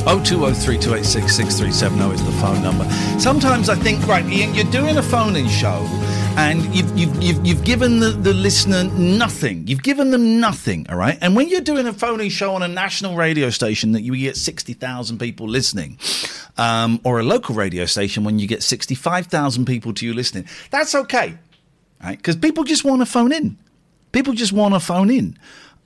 0203 0.03 0.79
286 0.79 1.37
6370 1.37 2.15
is 2.15 2.25
the 2.25 2.33
phone 2.41 2.63
number. 2.63 2.89
Sometimes 3.19 3.69
I 3.69 3.75
think, 3.75 4.07
right, 4.07 4.25
Ian, 4.27 4.55
you're 4.55 4.71
doing 4.71 4.97
a 4.97 5.03
phone 5.03 5.37
in 5.37 5.49
show 5.49 5.87
and 6.37 6.65
you've, 6.75 6.97
you've, 6.97 7.23
you've, 7.23 7.47
you've 7.47 7.65
given 7.65 8.01
the, 8.01 8.11
the 8.11 8.33
listener 8.33 8.85
nothing. 8.85 9.67
You've 9.67 9.83
given 9.83 10.11
them 10.11 10.41
nothing, 10.41 10.87
all 10.89 10.97
right? 10.97 11.19
And 11.21 11.37
when 11.37 11.49
you're 11.49 11.61
doing 11.61 11.87
a 11.87 11.93
phone 11.93 12.21
in 12.21 12.31
show 12.31 12.55
on 12.55 12.63
a 12.63 12.69
national 12.69 13.17
radio 13.17 13.51
station 13.51 13.93
that 13.93 14.03
you 14.03 14.17
get 14.17 14.37
60,000 14.37 15.19
people 15.19 15.49
listening, 15.49 15.99
um, 16.57 17.01
or 17.05 17.21
a 17.21 17.23
local 17.23 17.55
radio 17.55 17.85
station 17.85 18.25
when 18.25 18.39
you 18.39 18.47
get 18.47 18.63
65,000 18.63 19.65
people 19.65 19.93
to 19.95 20.07
you 20.07 20.15
listening, 20.15 20.47
that's 20.71 20.95
okay, 20.95 21.37
right? 22.03 22.17
Because 22.17 22.37
people 22.37 22.65
just 22.65 22.85
want 22.85 23.03
to 23.03 23.07
phone 23.07 23.33
in. 23.33 23.59
People 24.13 24.33
just 24.33 24.53
want 24.53 24.75
to 24.75 24.81
phone 24.81 25.11
in. 25.11 25.39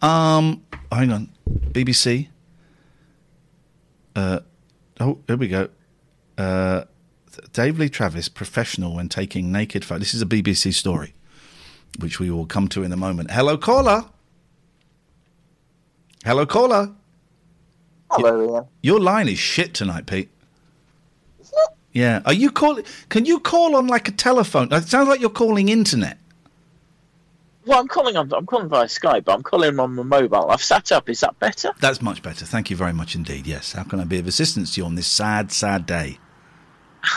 Um, 0.03 0.62
hang 0.93 1.11
on, 1.11 1.31
BBC. 1.73 2.29
Uh, 4.15 4.41
oh, 5.01 5.19
here 5.27 5.37
we 5.37 5.49
go. 5.49 5.69
Uh, 6.39 6.85
Dave 7.53 7.79
Lee 7.79 7.89
Travis, 7.89 8.29
professional 8.29 8.95
when 8.95 9.09
taking 9.09 9.51
naked 9.51 9.85
photos. 9.85 10.01
This 10.01 10.15
is 10.15 10.23
a 10.23 10.27
BBC 10.27 10.73
story, 10.73 11.15
which 11.99 12.21
we 12.21 12.31
will 12.31 12.47
come 12.47 12.69
to 12.69 12.83
in 12.83 12.93
a 12.93 12.97
moment. 12.97 13.31
Hello, 13.31 13.57
caller. 13.57 14.05
Hello, 16.25 16.47
caller. 16.47 16.93
Hello, 18.11 18.55
Ian. 18.55 18.65
Your 18.83 19.01
line 19.01 19.29
is 19.29 19.39
shit 19.39 19.75
tonight, 19.75 20.07
Pete. 20.07 20.31
Yeah. 21.93 22.23
Are 22.27 22.33
you 22.33 22.51
calling? 22.51 22.85
Can 23.09 23.25
you 23.25 23.39
call 23.39 23.77
on 23.77 23.87
like 23.87 24.09
a 24.09 24.12
telephone? 24.12 24.73
It 24.73 24.85
sounds 24.89 25.09
like 25.09 25.21
you're 25.21 25.31
calling 25.31 25.69
internet. 25.69 26.19
Well, 27.67 27.81
I'm 27.81 27.89
calling 27.89 28.17
on. 28.17 28.33
I'm 28.35 28.45
calling 28.47 28.69
via 28.69 28.85
Skype, 28.87 29.25
but 29.25 29.35
I'm 29.35 29.43
calling 29.43 29.79
on 29.81 29.95
my 29.95 30.03
mobile. 30.03 30.51
I've 30.51 30.62
sat 30.62 30.93
up. 30.93 31.09
Is 31.09 31.21
that 31.21 31.39
better? 31.39 31.71
That's 31.81 32.03
much 32.03 32.23
better. 32.23 32.45
Thank 32.45 32.69
you 32.71 32.77
very 32.77 32.93
much 32.93 33.15
indeed. 33.15 33.47
Yes. 33.47 33.73
How 33.73 33.85
can 33.85 34.01
I 34.01 34.05
be 34.05 34.19
of 34.19 34.27
assistance 34.27 34.75
to 34.75 34.81
you 34.83 34.85
on 34.87 34.95
this 34.97 35.07
sad, 35.07 35.51
sad 35.51 35.87
day? 35.87 36.19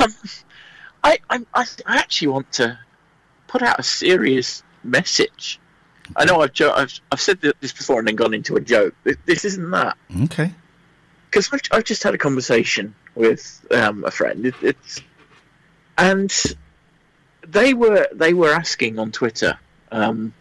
Um, 0.01 0.13
I, 1.03 1.19
I, 1.29 1.39
I 1.53 1.65
I 1.85 1.97
actually 1.97 2.29
want 2.29 2.51
to 2.53 2.77
put 3.47 3.61
out 3.61 3.79
a 3.79 3.83
serious 3.83 4.63
message. 4.83 5.59
I 6.15 6.23
know 6.25 6.41
I've, 6.41 6.53
jo- 6.53 6.73
I've 6.73 6.97
I've 7.11 7.19
said 7.21 7.39
this 7.41 7.73
before 7.73 7.99
and 7.99 8.07
then 8.07 8.15
gone 8.15 8.33
into 8.33 8.55
a 8.55 8.61
joke. 8.61 8.95
This, 9.03 9.17
this 9.25 9.45
isn't 9.45 9.69
that 9.71 9.97
Okay. 10.23 10.51
because 11.29 11.49
I've, 11.51 11.59
I've 11.71 11.83
just 11.83 12.03
had 12.03 12.13
a 12.13 12.17
conversation 12.17 12.95
with 13.15 13.65
um, 13.71 14.03
a 14.05 14.11
friend. 14.11 14.45
It, 14.45 14.55
it's 14.61 15.01
and 15.97 16.33
they 17.45 17.73
were 17.73 18.07
they 18.13 18.33
were 18.33 18.53
asking 18.53 18.99
on 18.99 19.11
Twitter, 19.11 19.57
um, 19.91 20.33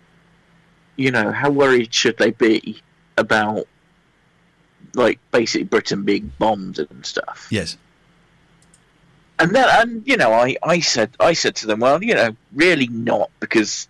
you 0.97 1.11
know, 1.11 1.31
how 1.33 1.51
worried 1.51 1.93
should 1.93 2.17
they 2.19 2.31
be 2.31 2.83
about 3.17 3.67
like 4.97 5.19
basically 5.31 5.65
Britain 5.65 6.03
being 6.03 6.33
bombed 6.39 6.79
and 6.79 7.05
stuff. 7.07 7.47
Yes. 7.51 7.77
And 9.39 9.55
then, 9.55 9.69
and 9.71 10.03
you 10.07 10.17
know, 10.17 10.33
I, 10.33 10.57
I 10.63 10.81
said 10.81 11.11
I 11.21 11.35
said 11.35 11.55
to 11.57 11.67
them, 11.67 11.81
well, 11.81 12.03
you 12.03 12.15
know, 12.15 12.35
really 12.55 12.89
not 12.89 13.31
because 13.39 13.89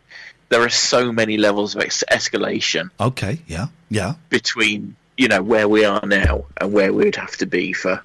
there 0.48 0.62
are 0.62 0.68
so 0.68 1.12
many 1.12 1.36
levels 1.36 1.74
of 1.74 1.82
ex- 1.82 2.04
escalation 2.10 2.90
Okay. 3.00 3.40
Yeah. 3.46 3.66
Yeah. 3.88 4.14
between 4.30 4.96
you 5.16 5.28
know 5.28 5.42
where 5.42 5.68
we 5.68 5.84
are 5.84 6.04
now 6.04 6.44
and 6.60 6.72
where 6.72 6.92
we 6.92 7.04
would 7.04 7.16
have 7.16 7.36
to 7.36 7.46
be 7.46 7.72
for 7.72 8.02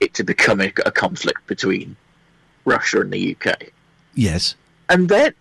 it 0.00 0.14
to 0.14 0.24
become 0.24 0.60
a, 0.60 0.72
a 0.84 0.92
conflict 0.92 1.46
between 1.46 1.96
Russia 2.66 3.00
and 3.00 3.12
the 3.12 3.34
UK. 3.34 3.70
Yes. 4.14 4.54
And 4.88 5.08
then, 5.08 5.34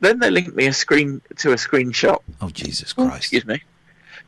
then 0.00 0.18
they 0.18 0.30
linked 0.30 0.54
me 0.54 0.66
a 0.66 0.72
screen 0.72 1.20
to 1.36 1.52
a 1.52 1.56
screenshot. 1.56 2.20
Oh 2.40 2.50
Jesus 2.50 2.92
Christ! 2.92 3.16
excuse 3.16 3.46
me, 3.46 3.62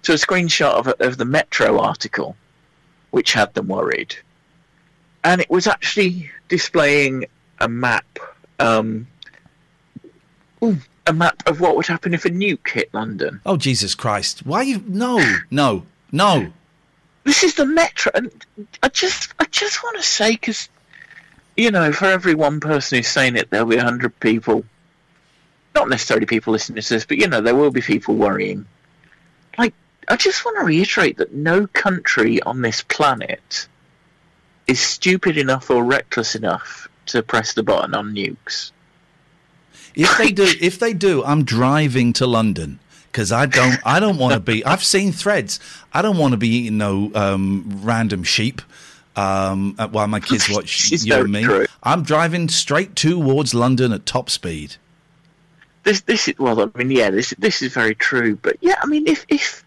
to 0.03 0.12
a 0.12 0.16
screenshot 0.16 0.73
of, 0.73 0.89
of 1.01 1.16
the 1.16 1.25
Metro 1.25 1.79
article, 1.79 2.37
which 3.11 3.33
had 3.33 3.55
them 3.55 3.68
worried, 3.68 4.16
and 5.25 5.41
it 5.41 5.51
was 5.51 5.66
actually 5.66 6.31
displaying 6.49 7.27
a 7.61 7.68
map, 7.68 8.18
um, 8.59 9.07
a 11.07 11.12
map 11.12 11.43
of 11.47 11.61
what 11.61 11.77
would 11.77 11.87
happen 11.87 12.14
if 12.14 12.25
a 12.25 12.31
nuke 12.31 12.68
hit 12.71 12.93
London. 12.93 13.41
Oh 13.47 13.57
Jesus 13.57 13.95
Christ! 13.95 14.45
Why 14.47 14.62
you? 14.62 14.83
No. 14.87 15.25
No. 15.51 15.85
No. 16.12 16.53
This 17.25 17.45
is 17.45 17.55
the 17.55 17.66
Metro, 17.66 18.11
and 18.14 18.31
I 18.83 18.89
just, 18.89 19.35
I 19.39 19.45
just 19.45 19.83
want 19.85 19.99
to 19.99 20.03
say 20.03 20.33
because, 20.33 20.68
you 21.57 21.71
know, 21.71 21.93
for 21.93 22.07
every 22.07 22.35
one 22.35 22.61
person 22.61 22.97
who's 22.99 23.09
saying 23.09 23.37
it, 23.37 23.51
there'll 23.51 23.66
be 23.66 23.77
a 23.77 23.85
hundred 23.85 24.18
people. 24.21 24.64
Not 25.75 25.89
necessarily 25.89 26.27
people 26.27 26.53
listening 26.53 26.83
to 26.83 26.89
this, 26.89 27.07
but 27.07 27.18
you 27.18 27.29
know, 27.29 27.41
there 27.41 27.55
will 27.55 27.71
be 27.71 27.81
people 27.81 28.14
worrying. 28.14 28.66
Like, 29.57 29.75
I 30.09 30.16
just 30.16 30.45
want 30.45 30.59
to 30.59 30.64
reiterate 30.64 31.18
that 31.18 31.33
no 31.33 31.66
country 31.66 32.43
on 32.43 32.62
this 32.62 32.83
planet 32.83 33.68
is 34.66 34.81
stupid 34.81 35.37
enough 35.37 35.71
or 35.71 35.85
reckless 35.85 36.35
enough 36.35 36.89
to 37.07 37.23
press 37.23 37.55
the 37.55 37.62
button 37.62 37.95
on 37.95 38.14
nukes. 38.14 38.73
If 39.95 40.16
they 40.18 40.31
do, 40.31 40.47
if 40.61 40.79
they 40.79 40.93
do, 40.93 41.25
I'm 41.25 41.45
driving 41.45 42.12
to 42.14 42.27
London 42.27 42.79
because 43.11 43.33
I 43.33 43.47
don't, 43.47 43.79
I 43.85 43.99
don't 43.99 44.18
want 44.18 44.35
to 44.35 44.41
be. 44.41 44.64
I've 44.64 44.85
seen 44.85 45.12
threads. 45.12 45.59
I 45.93 46.03
don't 46.03 46.16
want 46.16 46.33
to 46.33 46.37
be 46.37 46.49
eating 46.49 46.79
no 46.79 47.11
um, 47.14 47.81
random 47.83 48.23
sheep 48.23 48.62
um, 49.16 49.75
while 49.91 50.07
my 50.07 50.21
kids 50.21 50.49
watch 50.51 50.91
you 50.91 51.14
and 51.14 51.33
me. 51.33 51.43
true. 51.43 51.66
I'm 51.83 52.03
driving 52.03 52.49
straight 52.49 52.95
towards 52.95 53.55
London 53.55 53.93
at 53.93 54.07
top 54.07 54.31
speed. 54.31 54.77
This, 55.83 56.03
this 56.03 56.28
is 56.28 56.39
well. 56.39 56.61
I 56.61 56.78
mean, 56.78 56.91
yeah, 56.91 57.11
this 57.11 57.31
this 57.39 57.62
is 57.62 57.72
very 57.72 57.95
true. 57.95 58.37
But 58.37 58.57
yeah, 58.61 58.76
I 58.83 58.87
mean, 58.87 59.07
if 59.07 59.24
if 59.28 59.64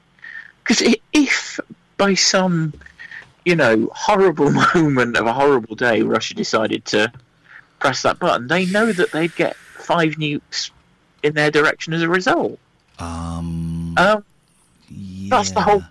because 0.63 0.95
if 1.13 1.59
by 1.97 2.13
some 2.13 2.73
you 3.45 3.55
know 3.55 3.89
horrible 3.93 4.51
moment 4.75 5.17
of 5.17 5.25
a 5.25 5.33
horrible 5.33 5.75
day, 5.75 6.01
Russia 6.03 6.35
decided 6.35 6.85
to 6.85 7.11
press 7.79 8.03
that 8.03 8.19
button, 8.19 8.47
they 8.47 8.65
know 8.65 8.91
that 8.91 9.11
they'd 9.11 9.35
get 9.35 9.55
five 9.55 10.13
nukes 10.13 10.69
in 11.23 11.33
their 11.33 11.49
direction 11.51 11.93
as 11.93 12.01
a 12.01 12.09
result. 12.09 12.59
Um, 12.99 13.95
um 13.97 14.23
that's 15.29 15.51
the 15.51 15.61
whole. 15.61 15.83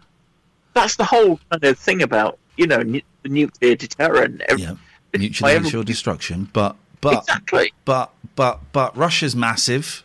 That's 0.74 0.96
the 0.96 1.04
whole 1.04 1.38
kind 1.50 1.64
of 1.64 1.78
thing 1.78 2.02
about 2.02 2.38
you 2.56 2.66
know 2.66 2.82
nu- 2.82 3.02
nuclear 3.24 3.74
deterrent. 3.74 4.40
Ev- 4.48 4.58
Yeah, 4.58 4.74
every- 5.12 5.66
assured 5.68 5.86
destruction. 5.86 6.48
But 6.52 6.76
but 7.00 7.18
Exactly. 7.18 7.72
but 7.84 8.12
but 8.36 8.60
but 8.72 8.96
Russia's 8.96 9.34
massive, 9.34 10.04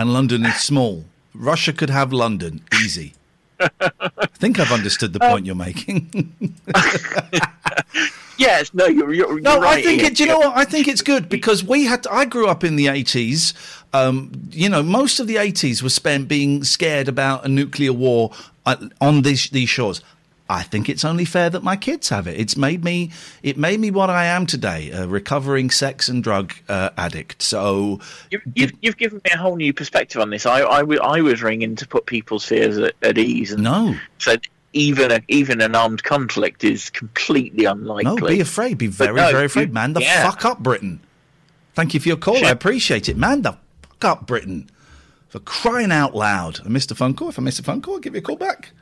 and 0.00 0.14
London 0.14 0.46
is 0.46 0.56
small. 0.56 1.04
Russia 1.34 1.74
could 1.74 1.90
have 1.90 2.10
London 2.10 2.62
easy. 2.82 3.12
I 3.60 4.26
think 4.32 4.58
I've 4.58 4.72
understood 4.72 5.12
the 5.12 5.20
point 5.20 5.44
you're 5.44 5.54
making. 5.54 6.32
Yes, 8.38 8.72
no, 8.72 8.86
you're 8.86 9.12
you're, 9.12 9.32
you're 9.32 9.40
No, 9.42 9.60
right. 9.60 9.80
I 9.80 9.82
think 9.82 10.02
it. 10.02 10.16
Do 10.16 10.22
you 10.22 10.30
know 10.30 10.38
what? 10.38 10.56
I 10.56 10.64
think 10.64 10.88
it's 10.88 11.02
good 11.02 11.28
because 11.28 11.62
we 11.62 11.84
had. 11.84 12.06
I 12.06 12.24
grew 12.24 12.46
up 12.46 12.64
in 12.64 12.76
the 12.76 12.88
eighties. 12.88 13.52
Um, 13.92 14.32
you 14.50 14.70
know, 14.70 14.82
most 14.82 15.20
of 15.20 15.26
the 15.26 15.36
eighties 15.36 15.82
was 15.82 15.92
spent 15.92 16.26
being 16.26 16.64
scared 16.64 17.06
about 17.06 17.44
a 17.44 17.48
nuclear 17.48 17.92
war 17.92 18.32
uh, 18.64 18.88
on 18.98 19.20
these 19.22 19.50
these 19.50 19.68
shores. 19.68 20.00
I 20.50 20.64
think 20.64 20.88
it's 20.88 21.04
only 21.04 21.24
fair 21.24 21.48
that 21.48 21.62
my 21.62 21.76
kids 21.76 22.08
have 22.08 22.26
it. 22.26 22.38
It's 22.38 22.56
made 22.56 22.82
me. 22.82 23.12
It 23.44 23.56
made 23.56 23.78
me 23.78 23.92
what 23.92 24.10
I 24.10 24.24
am 24.24 24.46
today, 24.46 24.90
a 24.90 25.06
recovering 25.06 25.70
sex 25.70 26.08
and 26.08 26.24
drug 26.24 26.52
uh, 26.68 26.90
addict. 26.96 27.40
So 27.40 28.00
You've, 28.32 28.42
you've, 28.54 28.72
you've 28.82 28.96
given 28.96 29.20
me 29.24 29.30
a 29.32 29.38
whole 29.38 29.54
new 29.54 29.72
perspective 29.72 30.20
on 30.20 30.30
this. 30.30 30.46
I, 30.46 30.62
I, 30.64 30.80
w- 30.80 31.00
I 31.00 31.20
was 31.20 31.40
ringing 31.40 31.76
to 31.76 31.86
put 31.86 32.06
people's 32.06 32.44
fears 32.44 32.78
at, 32.78 32.94
at 33.00 33.16
ease 33.16 33.52
and 33.52 33.62
no, 33.62 33.94
said 34.18 34.42
even 34.72 35.12
a, 35.12 35.20
even 35.28 35.60
an 35.60 35.76
armed 35.76 36.02
conflict 36.02 36.64
is 36.64 36.90
completely 36.90 37.64
unlikely. 37.66 38.20
no, 38.20 38.26
be 38.26 38.40
afraid. 38.40 38.76
Be 38.76 38.88
very, 38.88 39.14
no, 39.14 39.30
very 39.30 39.46
afraid. 39.46 39.72
Man 39.72 39.92
the 39.92 40.00
yeah. 40.00 40.28
fuck 40.28 40.44
up, 40.44 40.58
Britain. 40.58 40.98
Thank 41.74 41.94
you 41.94 42.00
for 42.00 42.08
your 42.08 42.16
call. 42.16 42.44
I 42.44 42.50
appreciate 42.50 43.08
it. 43.08 43.16
Man 43.16 43.42
the 43.42 43.56
fuck 43.82 44.04
up, 44.04 44.26
Britain. 44.26 44.68
For 45.28 45.38
crying 45.38 45.92
out 45.92 46.16
loud. 46.16 46.58
I 46.64 46.68
missed 46.68 46.90
a 46.90 46.96
phone 46.96 47.14
call. 47.14 47.28
If 47.28 47.38
I 47.38 47.42
missed 47.42 47.60
a 47.60 47.62
phone 47.62 47.80
call, 47.80 47.94
I'll 47.94 48.00
give 48.00 48.14
you 48.14 48.18
a 48.18 48.22
call 48.22 48.34
back. 48.34 48.72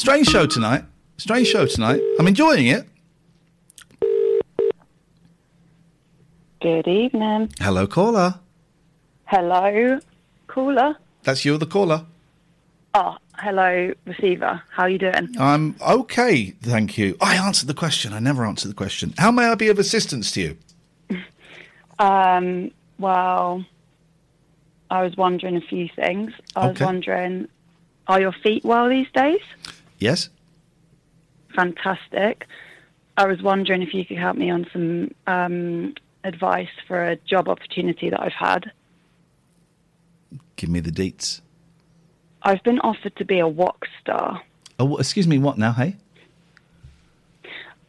Strange 0.00 0.28
show 0.28 0.46
tonight. 0.46 0.82
Strange 1.18 1.46
show 1.46 1.66
tonight. 1.66 2.00
I'm 2.18 2.26
enjoying 2.26 2.68
it. 2.68 2.88
Good 6.62 6.88
evening. 6.88 7.52
Hello, 7.60 7.86
caller. 7.86 8.36
Hello, 9.26 10.00
caller. 10.46 10.96
That's 11.24 11.44
you, 11.44 11.58
the 11.58 11.66
caller. 11.66 12.06
Oh, 12.94 13.18
hello, 13.36 13.92
receiver. 14.06 14.62
How 14.70 14.84
are 14.84 14.88
you 14.88 14.96
doing? 14.96 15.34
I'm 15.38 15.76
okay, 15.86 16.52
thank 16.62 16.96
you. 16.96 17.18
I 17.20 17.34
answered 17.36 17.66
the 17.68 17.74
question. 17.74 18.14
I 18.14 18.20
never 18.20 18.46
answered 18.46 18.68
the 18.70 18.74
question. 18.74 19.12
How 19.18 19.30
may 19.30 19.44
I 19.48 19.54
be 19.54 19.68
of 19.68 19.78
assistance 19.78 20.32
to 20.32 20.40
you? 20.40 20.56
Um, 21.98 22.70
well, 22.98 23.62
I 24.90 25.02
was 25.02 25.14
wondering 25.18 25.56
a 25.56 25.60
few 25.60 25.86
things. 25.94 26.32
I 26.56 26.60
was 26.68 26.70
Okay. 26.76 26.86
wondering, 26.86 27.46
are 28.06 28.18
your 28.18 28.32
feet 28.32 28.64
well 28.64 28.88
these 28.88 29.06
days? 29.12 29.40
Yes? 30.00 30.30
Fantastic. 31.54 32.46
I 33.16 33.26
was 33.26 33.42
wondering 33.42 33.82
if 33.82 33.92
you 33.92 34.04
could 34.04 34.16
help 34.16 34.36
me 34.36 34.50
on 34.50 34.66
some 34.72 35.14
um, 35.26 35.94
advice 36.24 36.68
for 36.88 37.04
a 37.04 37.16
job 37.16 37.48
opportunity 37.48 38.08
that 38.10 38.20
I've 38.20 38.32
had. 38.32 38.72
Give 40.56 40.70
me 40.70 40.80
the 40.80 40.90
deets. 40.90 41.42
I've 42.42 42.62
been 42.62 42.80
offered 42.80 43.14
to 43.16 43.24
be 43.24 43.38
a 43.38 43.48
walk 43.48 43.86
star. 44.00 44.42
Oh, 44.78 44.96
excuse 44.96 45.26
me, 45.28 45.38
what 45.38 45.58
now, 45.58 45.72
hey? 45.72 45.96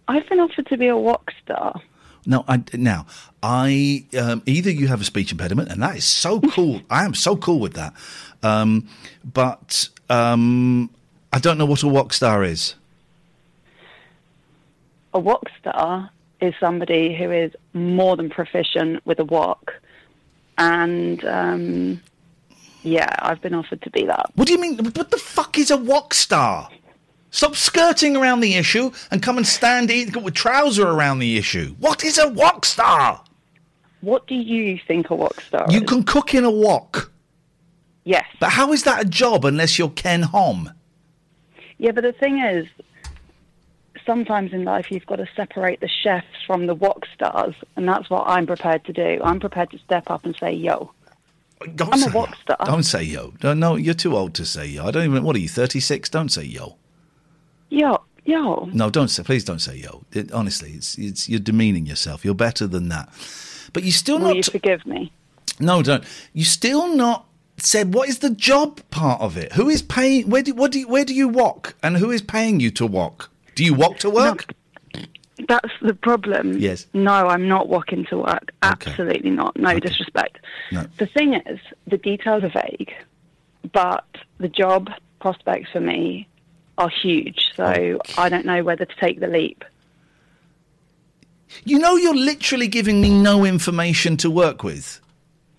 I've 0.08 0.28
been 0.28 0.40
offered 0.40 0.68
to 0.68 0.78
be 0.78 0.88
a 0.88 0.98
walk 0.98 1.32
star. 1.44 1.82
No, 2.26 2.44
I 2.48 2.64
now 2.74 3.08
I 3.42 4.06
um, 4.20 4.44
either 4.46 4.70
you 4.70 4.88
have 4.88 5.02
a 5.02 5.06
speech 5.06 5.32
impediment, 5.32 5.70
and 5.70 5.82
that 5.82 5.96
is 5.96 6.06
so 6.06 6.40
cool. 6.52 6.82
I 6.90 7.06
am 7.06 7.14
so 7.14 7.36
cool 7.36 7.60
with 7.60 7.74
that. 7.74 7.94
Um, 8.44 8.88
but 9.24 9.90
um, 10.10 10.90
I 11.34 11.40
don't 11.40 11.58
know 11.58 11.66
what 11.66 11.84
a 11.84 11.88
walk 11.88 12.14
star 12.14 12.44
is. 12.44 12.76
A 15.14 15.20
walk 15.20 15.44
star 15.60 16.10
is 16.42 16.54
somebody 16.60 17.16
who 17.16 17.32
is 17.32 17.52
more 17.74 18.16
than 18.18 18.30
proficient 18.30 19.06
with 19.06 19.20
a 19.20 19.26
walk. 19.26 19.74
And 20.58 21.24
um, 21.26 22.02
yeah, 22.84 23.16
I've 23.20 23.42
been 23.42 23.54
offered 23.54 23.82
to 23.84 23.90
be 23.90 24.06
that. 24.06 24.32
What 24.36 24.48
do 24.48 24.54
you 24.54 24.60
mean? 24.60 24.78
What 24.78 25.12
the 25.12 25.18
fuck 25.18 25.58
is 25.58 25.72
a 25.72 25.78
walk 25.78 26.14
star? 26.14 26.70
Stop 27.30 27.56
skirting 27.56 28.18
around 28.18 28.42
the 28.42 28.56
issue 28.56 28.92
and 29.10 29.24
come 29.24 29.38
and 29.38 29.48
stand 29.48 29.90
with 30.22 30.34
trouser 30.34 30.88
around 30.90 31.20
the 31.20 31.38
issue. 31.38 31.76
What 31.80 32.04
is 32.04 32.18
a 32.18 32.28
walk 32.28 32.66
star? 32.66 33.24
What 34.02 34.28
do 34.28 34.36
you 34.36 34.80
think 34.86 35.10
a 35.10 35.16
walk 35.16 35.40
star 35.40 35.66
You 35.70 35.82
is? 35.82 35.88
can 35.88 36.04
cook 36.04 36.34
in 36.34 36.44
a 36.44 36.52
wok. 36.52 37.12
Yes. 38.04 38.26
But 38.40 38.50
how 38.50 38.74
is 38.74 38.84
that 38.84 39.02
a 39.02 39.06
job 39.08 39.46
unless 39.46 39.78
you're 39.80 39.90
Ken 39.92 40.24
Hom? 40.24 40.72
Yeah, 41.82 41.94
but 41.94 42.04
the 42.04 42.12
thing 42.12 42.38
is, 42.38 42.68
sometimes 44.06 44.54
in 44.54 44.64
life 44.66 44.92
you've 44.92 45.08
got 45.08 45.16
to 45.16 45.28
separate 45.36 45.80
the 45.80 45.88
chefs 45.88 46.28
from 46.46 46.68
the 46.68 46.76
walk 46.76 47.08
stars, 47.12 47.56
and 47.76 47.88
that's 47.88 48.08
what 48.08 48.28
I'm 48.28 48.46
prepared 48.46 48.86
to 48.86 48.94
do. 48.94 49.20
I'm 49.24 49.40
prepared 49.40 49.72
to 49.72 49.80
step 49.80 50.12
up 50.12 50.24
and 50.24 50.36
say, 50.36 50.52
yo. 50.52 50.92
Don't 51.76 51.92
I'm 51.92 52.00
say 52.00 52.12
a 52.12 52.14
rock 52.14 52.36
star. 52.36 52.58
Don't 52.66 52.84
say 52.84 53.02
yo. 53.02 53.34
No, 53.42 53.56
no, 53.56 53.76
you're 53.78 53.96
too 53.96 54.16
old 54.16 54.36
to 54.36 54.46
say 54.46 54.68
yo. 54.68 54.86
I 54.86 54.92
don't 54.92 55.06
even. 55.06 55.24
What 55.24 55.36
are 55.36 55.40
you? 55.40 55.50
Thirty 55.50 55.80
six? 55.80 56.08
Don't 56.08 56.30
say 56.30 56.44
yo. 56.44 56.76
Yo, 57.70 58.04
yo. 58.26 58.70
No, 58.74 58.92
don't 58.92 59.10
say. 59.10 59.24
Please 59.24 59.44
don't 59.44 59.60
say 59.60 59.76
yo. 59.78 60.04
It, 60.12 60.32
honestly, 60.32 60.72
it's 60.74 60.98
it's 61.00 61.30
you're 61.30 61.40
demeaning 61.40 61.88
yourself. 61.88 62.24
You're 62.26 62.34
better 62.36 62.68
than 62.68 62.90
that. 62.90 63.10
But 63.74 63.84
you 63.84 63.92
still 63.92 64.20
Will 64.20 64.28
not. 64.30 64.36
you 64.38 64.44
forgive 64.44 64.86
me? 64.86 65.12
No, 65.60 65.82
don't. 65.84 66.04
You 66.34 66.46
still 66.46 66.96
not 66.96 67.26
said 67.64 67.94
what 67.94 68.10
is 68.10 68.20
the 68.20 68.30
job 68.30 68.82
part 68.90 69.22
of 69.22 69.38
it? 69.38 69.54
Who 69.54 69.70
is 69.70 69.82
paying? 69.82 70.30
Where 70.30 70.44
do 70.44 70.54
what 70.54 70.72
do 70.72 70.80
you, 70.80 70.88
where 70.88 71.06
do 71.06 71.14
you 71.14 71.28
walk? 71.28 71.76
And 71.84 71.98
who 71.98 72.12
is 72.12 72.22
paying 72.22 72.60
you 72.60 72.72
to 72.72 72.86
walk? 72.86 73.30
Do 73.56 73.64
you 73.64 73.74
walk 73.74 73.98
to 74.00 74.10
work? 74.10 74.54
That's 75.48 75.74
the 75.82 75.94
problem. 75.94 76.58
Yes. 76.58 76.88
No, 76.94 77.12
I'm 77.12 77.48
not 77.48 77.68
walking 77.68 78.06
to 78.06 78.18
work. 78.18 78.52
Absolutely 78.62 79.32
not. 79.32 79.58
No 79.58 79.80
disrespect. 79.80 80.38
No. 80.72 80.86
The 80.98 81.08
thing 81.08 81.34
is, 81.34 81.60
the 81.88 81.98
details 81.98 82.44
are 82.44 82.50
vague, 82.50 82.94
but 83.72 84.06
the 84.38 84.48
job 84.48 84.90
prospects 85.20 85.72
for 85.72 85.80
me 85.80 86.28
are 86.78 86.90
huge. 86.90 87.52
So 87.56 88.00
I 88.18 88.30
don't 88.30 88.46
know 88.46 88.64
whether 88.64 88.86
to 88.86 88.96
take 89.00 89.20
the 89.20 89.28
leap. 89.28 89.64
You 91.66 91.80
know, 91.80 91.96
you're 91.96 92.16
literally 92.16 92.68
giving 92.68 93.02
me 93.02 93.10
no 93.10 93.44
information 93.44 94.18
to 94.18 94.32
work 94.32 94.64
with. 94.64 95.02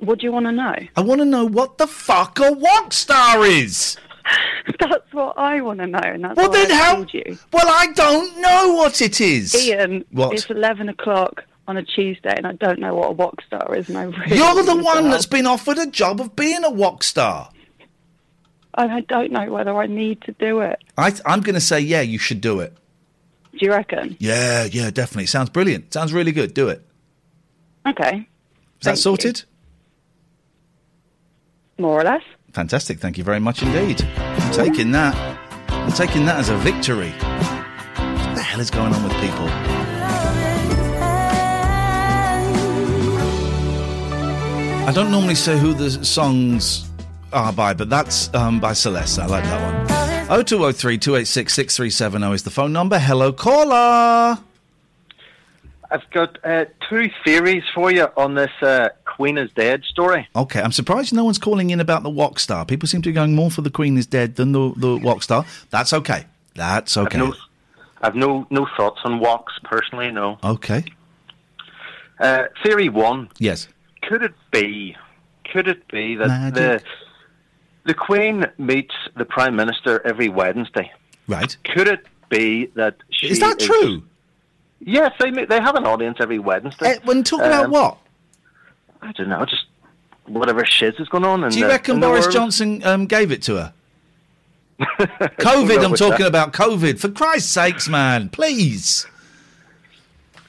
What 0.03 0.19
do 0.19 0.27
you 0.27 0.33
want 0.33 0.47
to 0.47 0.53
know? 0.53 0.75
I 0.97 1.01
want 1.01 1.21
to 1.21 1.25
know 1.25 1.45
what 1.45 1.79
the 1.79 1.87
fuck 1.87 2.41
a 2.41 2.51
walk 2.53 2.93
star 2.93 3.45
is. 3.47 3.97
That's 4.81 5.13
what 5.13 5.39
I 5.39 5.61
want 5.61 5.79
to 5.79 5.87
know, 5.87 5.99
and 6.03 6.25
that's 6.25 6.37
Well, 6.37 6.49
then 6.51 6.71
I 6.71 6.75
how- 6.75 6.95
told 6.97 7.15
you. 7.15 7.39
Well, 7.53 7.67
I 7.69 7.87
don't 7.93 8.41
know 8.41 8.75
what 8.75 9.01
it 9.01 9.21
is. 9.21 9.55
Ian, 9.55 10.05
What? 10.13 10.33
it's 10.35 10.47
11 10.51 10.89
o'clock 10.89 11.45
on 11.69 11.77
a 11.77 11.83
Tuesday, 11.85 12.33
and 12.37 12.47
I 12.47 12.53
don't 12.53 12.79
know 12.81 12.95
what 12.95 13.09
a 13.11 13.13
walk 13.13 13.43
star 13.47 13.75
is, 13.77 13.91
I 13.91 14.05
really 14.05 14.37
You're 14.37 14.63
the 14.65 14.77
one 14.77 15.11
that's 15.11 15.27
been 15.27 15.47
offered 15.47 15.79
a 15.79 15.87
job 15.87 16.21
of 16.21 16.35
being 16.37 16.65
a 16.65 16.71
walk 16.71 17.03
star. 17.05 17.51
And 18.75 18.91
I 18.93 19.01
don't 19.01 19.31
know 19.33 19.51
whether 19.51 19.77
I 19.77 19.87
need 19.87 20.23
to 20.23 20.33
do 20.33 20.61
it. 20.61 20.81
I, 20.97 21.13
I'm 21.27 21.41
going 21.43 21.55
to 21.55 21.61
say, 21.61 21.81
yeah, 21.81 22.01
you 22.01 22.19
should 22.19 22.41
do 22.41 22.61
it. 22.61 22.77
Do 23.53 23.59
you 23.67 23.71
reckon? 23.73 24.17
Yeah, 24.19 24.65
yeah, 24.65 24.91
definitely. 24.91 25.27
Sounds 25.27 25.51
brilliant. 25.51 25.93
Sounds 25.93 26.13
really 26.13 26.33
good. 26.33 26.55
Do 26.55 26.69
it. 26.69 26.85
Okay. 27.87 28.29
Is 28.81 28.85
that 28.85 28.99
sorted? 28.99 29.43
More 31.83 32.01
or 32.01 32.05
less. 32.05 32.23
Fantastic. 32.53 33.01
Thank 33.01 33.19
you 33.19 33.25
very 33.25 33.41
much 33.41 33.61
indeed. 33.61 34.01
I'm 34.17 34.53
taking 34.53 34.93
that. 34.93 35.17
I'm 35.69 35.91
taking 35.91 36.25
that 36.27 36.37
as 36.37 36.49
a 36.49 36.57
victory. 36.59 37.11
What 37.11 38.35
the 38.37 38.41
hell 38.41 38.61
is 38.61 38.71
going 38.71 38.95
on 38.95 39.03
with 39.03 39.13
people? 39.15 39.49
I 44.87 44.93
don't 44.95 45.11
normally 45.11 45.35
say 45.35 45.59
who 45.59 45.75
the 45.75 45.91
songs 46.05 46.89
are 47.33 47.53
by, 47.53 47.75
but 47.75 47.91
that's 47.91 48.33
um, 48.33 48.61
by 48.61 48.75
Celeste. 48.75 49.19
I 49.19 49.27
like 49.27 49.43
that 49.43 50.29
one. 50.29 50.45
0203 50.45 50.99
286 50.99 51.53
6370 51.53 52.35
is 52.35 52.43
the 52.45 52.51
phone 52.51 52.73
number. 52.73 52.97
Hello, 53.01 53.33
caller. 53.33 54.39
I've 55.91 56.09
got 56.13 56.39
uh, 56.45 56.67
two 56.89 57.11
theories 57.25 57.65
for 57.75 57.91
you 57.91 58.07
on 58.17 58.37
this 58.37 58.53
uh, 58.63 58.91
Queen 59.17 59.37
is 59.39 59.51
Dead 59.53 59.85
story. 59.85 60.29
Okay, 60.35 60.61
I'm 60.61 60.73
surprised 60.73 61.13
no 61.13 61.25
one's 61.25 61.39
calling 61.39 61.71
in 61.71 61.81
about 61.81 62.03
the 62.03 62.11
Walk 62.11 62.39
Star. 62.39 62.65
People 62.65 62.87
seem 62.89 63.03
to 63.03 63.09
be 63.09 63.13
going 63.13 63.35
more 63.35 63.51
for 63.51 63.61
the 63.63 63.71
Queen 63.71 63.97
is 63.99 64.07
Dead 64.07 64.37
than 64.37 64.53
the, 64.53 64.73
the 64.77 64.97
Walk 64.97 65.23
Star. 65.23 65.45
That's 65.71 65.93
okay. 65.93 66.25
That's 66.55 66.97
okay. 66.97 67.19
I've 67.21 67.25
no, 67.29 67.35
I've 68.03 68.15
no, 68.15 68.47
no 68.51 68.67
thoughts 68.77 69.01
on 69.05 69.21
walks 69.21 69.53
personally, 69.65 70.11
no. 70.11 70.39
Okay. 70.43 70.85
Uh, 72.19 72.45
theory 72.63 72.89
one 72.89 73.29
Yes. 73.39 73.69
could 74.03 74.23
it 74.23 74.35
be, 74.51 74.97
could 75.53 75.67
it 75.69 75.87
be 75.89 76.15
that 76.17 76.29
Magic. 76.29 76.55
the, 76.55 76.83
the 77.85 77.95
Queen 77.95 78.47
meets 78.59 78.95
the 79.17 79.25
Prime 79.25 79.57
Minister 79.57 80.01
every 80.07 80.29
Wednesday? 80.29 80.91
Right. 81.27 81.57
Could 81.65 81.89
it 81.89 82.07
be 82.31 82.67
that 82.77 82.97
she 83.11 83.29
Is 83.31 83.41
that 83.41 83.59
true? 83.59 84.03
Yes, 84.85 85.13
they 85.21 85.31
they 85.31 85.61
have 85.61 85.77
an 85.77 85.87
audience 85.87 86.17
every 86.21 86.41
Wednesday. 86.41 86.95
Eh, 86.95 86.99
when 87.05 87.23
talking 87.23 87.47
about 87.47 87.67
Um, 87.67 87.71
what? 87.71 87.99
I 89.03 89.13
don't 89.13 89.29
know, 89.29 89.45
just 89.45 89.67
whatever 90.27 90.65
shiz 90.65 90.95
is 90.99 91.09
going 91.09 91.25
on. 91.25 91.45
In 91.45 91.51
Do 91.51 91.59
you 91.59 91.65
the, 91.65 91.71
reckon 91.71 92.01
Boris. 92.01 92.29
Johnson 92.29 92.83
um, 92.85 93.07
gave 93.07 93.33
it 93.33 93.43
to 93.43 93.57
her? 93.57 93.73
COVID, 94.81 95.85
I'm 95.85 95.95
talking 95.95 96.21
that. 96.21 96.29
about 96.29 96.53
COVID. 96.53 96.99
For 96.99 97.09
Christ's 97.09 97.51
sakes, 97.51 97.89
man, 97.89 98.29
please. 98.29 99.07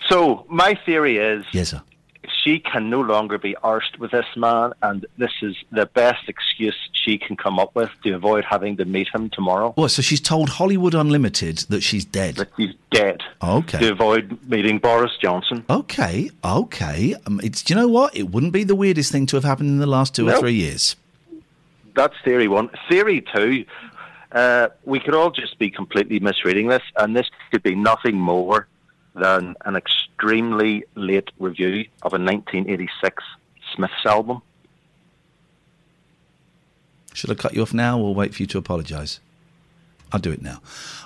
So 0.09 0.45
my 0.49 0.79
theory 0.85 1.17
is, 1.17 1.45
yes, 1.51 1.69
sir. 1.69 1.81
She 2.43 2.59
can 2.59 2.89
no 2.89 3.01
longer 3.01 3.37
be 3.37 3.55
arsed 3.63 3.97
with 3.99 4.11
this 4.11 4.25
man, 4.35 4.73
and 4.81 5.05
this 5.17 5.31
is 5.41 5.55
the 5.71 5.85
best 5.85 6.27
excuse 6.27 6.75
she 6.91 7.17
can 7.17 7.35
come 7.35 7.59
up 7.59 7.73
with 7.75 7.89
to 8.03 8.11
avoid 8.11 8.43
having 8.43 8.77
to 8.77 8.85
meet 8.85 9.07
him 9.13 9.29
tomorrow. 9.29 9.71
What? 9.75 9.89
So 9.91 10.01
she's 10.01 10.21
told 10.21 10.49
Hollywood 10.49 10.93
Unlimited 10.93 11.59
that 11.69 11.81
she's 11.81 12.05
dead. 12.05 12.35
That 12.35 12.49
she's 12.57 12.75
dead. 12.91 13.21
Okay. 13.41 13.79
To 13.79 13.91
avoid 13.91 14.37
meeting 14.47 14.79
Boris 14.79 15.11
Johnson. 15.21 15.65
Okay, 15.69 16.29
okay. 16.43 17.15
Um, 17.25 17.39
it's. 17.43 17.63
Do 17.63 17.73
you 17.73 17.79
know 17.79 17.87
what? 17.87 18.15
It 18.15 18.31
wouldn't 18.31 18.53
be 18.53 18.63
the 18.63 18.75
weirdest 18.75 19.11
thing 19.11 19.25
to 19.27 19.37
have 19.37 19.43
happened 19.43 19.69
in 19.69 19.77
the 19.79 19.87
last 19.87 20.15
two 20.15 20.27
or 20.29 20.37
three 20.39 20.53
years. 20.53 20.95
That's 21.95 22.15
theory 22.23 22.47
one. 22.47 22.69
Theory 22.89 23.21
two, 23.21 23.65
uh, 24.31 24.69
we 24.83 24.99
could 24.99 25.13
all 25.13 25.31
just 25.31 25.59
be 25.59 25.69
completely 25.69 26.19
misreading 26.19 26.67
this, 26.67 26.81
and 26.97 27.15
this 27.15 27.29
could 27.51 27.63
be 27.63 27.75
nothing 27.75 28.15
more 28.15 28.67
than 29.15 29.55
an 29.65 29.75
extremely 29.75 30.83
late 30.95 31.29
review 31.39 31.85
of 32.01 32.13
a 32.13 32.17
1986 32.19 33.23
Smiths 33.75 34.05
album. 34.05 34.41
Should 37.13 37.29
I 37.29 37.35
cut 37.35 37.53
you 37.53 37.61
off 37.61 37.73
now 37.73 37.99
or 37.99 38.13
wait 38.15 38.33
for 38.33 38.41
you 38.41 38.47
to 38.47 38.57
apologise? 38.57 39.19
I'll 40.11 40.19
do 40.19 40.31
it 40.31 40.41
now. 40.41 40.61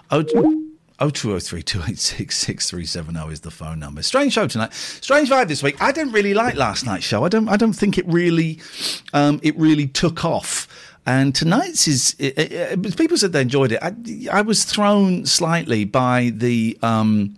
Oh, 0.10 0.24
0203 0.24 1.62
286 1.64 2.36
6370 2.38 3.34
is 3.34 3.42
the 3.42 3.52
phone 3.52 3.80
number. 3.80 4.02
Strange 4.02 4.34
show 4.34 4.48
tonight. 4.48 4.74
Strange 4.74 5.30
vibe 5.30 5.48
this 5.48 5.62
week. 5.62 5.82
I 5.82 5.92
didn't 5.92 6.14
really 6.14 6.34
like 6.34 6.56
last 6.56 6.86
night's 6.86 7.06
show. 7.06 7.24
I 7.24 7.30
don't. 7.30 7.48
I 7.50 7.58
don't 7.58 7.74
think 7.74 7.98
it 7.98 8.08
really, 8.08 8.60
um, 9.14 9.40
it 9.44 9.58
really 9.58 9.88
took 9.88 10.26
off. 10.26 10.68
And 11.06 11.36
tonight's 11.36 11.88
is. 11.88 12.16
It, 12.20 12.38
it, 12.38 12.52
it- 12.52 12.98
people 12.98 13.16
said 13.18 13.32
they 13.32 13.42
enjoyed 13.42 13.72
it. 13.74 13.80
I, 13.84 13.94
I 14.32 14.42
was 14.42 14.64
thrown 14.66 15.26
slightly 15.26 15.86
by 15.86 16.32
the. 16.34 16.78
Um, 16.82 17.36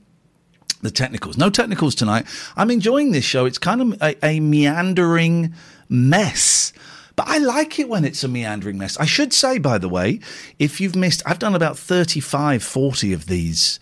the 0.82 0.91
technicals. 0.91 1.38
No 1.38 1.49
technicals 1.49 1.95
tonight. 1.95 2.25
I'm 2.55 2.71
enjoying 2.71 3.11
this 3.11 3.25
show. 3.25 3.45
It's 3.45 3.57
kind 3.57 3.82
of 3.82 4.01
a, 4.01 4.25
a 4.25 4.39
meandering 4.39 5.53
mess. 5.88 6.73
But 7.15 7.27
I 7.27 7.38
like 7.39 7.80
it 7.80 7.89
when 7.89 8.05
it's 8.05 8.23
a 8.23 8.30
meandering 8.30 8.77
mess. 8.77 8.97
I 8.97 9.05
should 9.05 9.34
say, 9.34 9.57
by 9.57 9.77
the 9.77 9.89
way, 9.89 10.21
if 10.57 10.80
you've 10.80 10.95
missed, 10.95 11.21
I've 11.25 11.39
done 11.39 11.53
about 11.53 11.77
35, 11.77 12.63
40 12.63 13.13
of 13.13 13.25
these 13.25 13.80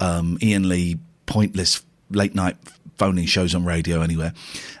um, 0.00 0.36
Ian 0.42 0.68
Lee 0.68 0.98
pointless 1.26 1.82
late 2.10 2.34
night 2.34 2.56
phoning 2.98 3.26
shows 3.26 3.54
on 3.54 3.64
radio 3.64 4.00
anywhere. 4.00 4.32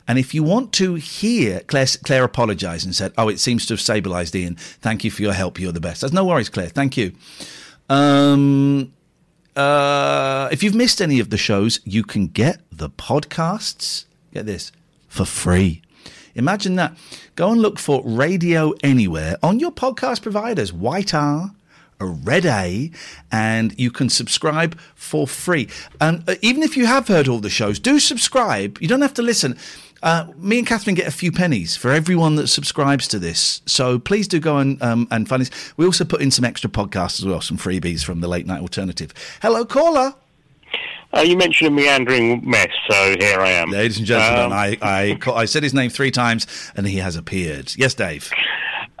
And 0.06 0.18
if 0.18 0.34
you 0.34 0.42
want 0.42 0.72
to 0.74 0.94
hear 0.94 1.60
Claire, 1.60 1.86
Claire 2.04 2.24
and 2.24 2.94
said, 2.94 3.12
Oh, 3.16 3.28
it 3.28 3.38
seems 3.38 3.66
to 3.66 3.74
have 3.74 3.80
stabilised 3.80 4.34
Ian. 4.34 4.56
Thank 4.56 5.04
you 5.04 5.10
for 5.10 5.22
your 5.22 5.32
help. 5.32 5.60
You're 5.60 5.72
the 5.72 5.80
best. 5.80 6.00
There's 6.00 6.12
no 6.12 6.24
worries, 6.24 6.48
Claire. 6.48 6.68
Thank 6.68 6.96
you. 6.96 7.12
Um, 7.88 8.92
uh, 9.56 10.48
if 10.50 10.62
you've 10.62 10.74
missed 10.74 11.00
any 11.00 11.20
of 11.20 11.30
the 11.30 11.36
shows, 11.36 11.80
you 11.84 12.02
can 12.02 12.28
get 12.28 12.60
the 12.70 12.88
podcasts. 12.88 14.04
Get 14.32 14.46
this 14.46 14.72
for 15.08 15.24
free. 15.24 15.82
Imagine 16.34 16.76
that. 16.76 16.96
Go 17.36 17.52
and 17.52 17.60
look 17.60 17.78
for 17.78 18.02
Radio 18.04 18.72
Anywhere 18.82 19.36
on 19.42 19.60
your 19.60 19.70
podcast 19.70 20.22
providers, 20.22 20.72
White 20.72 21.12
R, 21.12 21.50
a 22.00 22.06
Red 22.06 22.46
A, 22.46 22.90
and 23.30 23.78
you 23.78 23.90
can 23.90 24.08
subscribe 24.08 24.78
for 24.94 25.26
free. 25.26 25.68
And 26.00 26.28
uh, 26.28 26.36
even 26.40 26.62
if 26.62 26.76
you 26.76 26.86
have 26.86 27.08
heard 27.08 27.28
all 27.28 27.38
the 27.38 27.50
shows, 27.50 27.78
do 27.78 27.98
subscribe. 27.98 28.78
You 28.80 28.88
don't 28.88 29.02
have 29.02 29.14
to 29.14 29.22
listen. 29.22 29.58
Uh, 30.02 30.26
me 30.36 30.58
and 30.58 30.66
Catherine 30.66 30.94
get 30.96 31.06
a 31.06 31.12
few 31.12 31.30
pennies 31.30 31.76
for 31.76 31.92
everyone 31.92 32.34
that 32.36 32.48
subscribes 32.48 33.06
to 33.08 33.18
this. 33.20 33.62
So 33.66 33.98
please 34.00 34.26
do 34.26 34.40
go 34.40 34.58
and 34.58 34.82
um, 34.82 35.06
and 35.10 35.28
find 35.28 35.40
us. 35.42 35.50
We 35.76 35.86
also 35.86 36.04
put 36.04 36.20
in 36.20 36.30
some 36.30 36.44
extra 36.44 36.68
podcasts 36.68 37.20
as 37.20 37.24
well, 37.26 37.40
some 37.40 37.56
freebies 37.56 38.04
from 38.04 38.20
the 38.20 38.28
late 38.28 38.46
night 38.46 38.60
alternative. 38.62 39.12
Hello, 39.42 39.64
caller. 39.64 40.14
Uh, 41.14 41.20
you 41.20 41.36
mentioned 41.36 41.68
a 41.68 41.70
meandering 41.70 42.40
mess, 42.48 42.70
so 42.88 43.14
here 43.20 43.38
I 43.40 43.50
am. 43.50 43.70
Ladies 43.70 43.98
and 43.98 44.06
gentlemen, 44.06 44.46
Um, 44.46 44.52
I, 44.52 44.78
I, 44.80 45.18
I 45.34 45.44
said 45.44 45.62
his 45.62 45.74
name 45.74 45.90
three 45.90 46.10
times 46.10 46.46
and 46.74 46.86
he 46.86 46.96
has 46.98 47.16
appeared. 47.16 47.72
Yes, 47.76 47.92
Dave. 47.94 48.30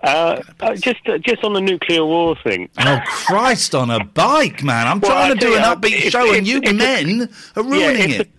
Uh, 0.04 0.42
uh, 0.60 0.74
just 0.74 0.98
uh, 1.08 1.16
just 1.18 1.42
on 1.44 1.52
the 1.54 1.60
nuclear 1.60 2.04
war 2.04 2.36
thing. 2.44 2.68
Oh, 2.78 3.00
Christ 3.06 3.74
on 3.74 3.88
a 3.90 4.04
bike, 4.04 4.62
man. 4.62 4.86
I'm 4.88 5.00
Well, 5.00 5.10
trying 5.12 5.32
to 5.32 5.40
do 5.40 5.54
an 5.54 5.62
upbeat 5.62 6.10
show 6.10 6.34
and 6.34 6.46
you 6.46 6.60
men 6.60 7.30
are 7.56 7.62
ruining 7.62 8.10
if 8.10 8.20
it. 8.20 8.30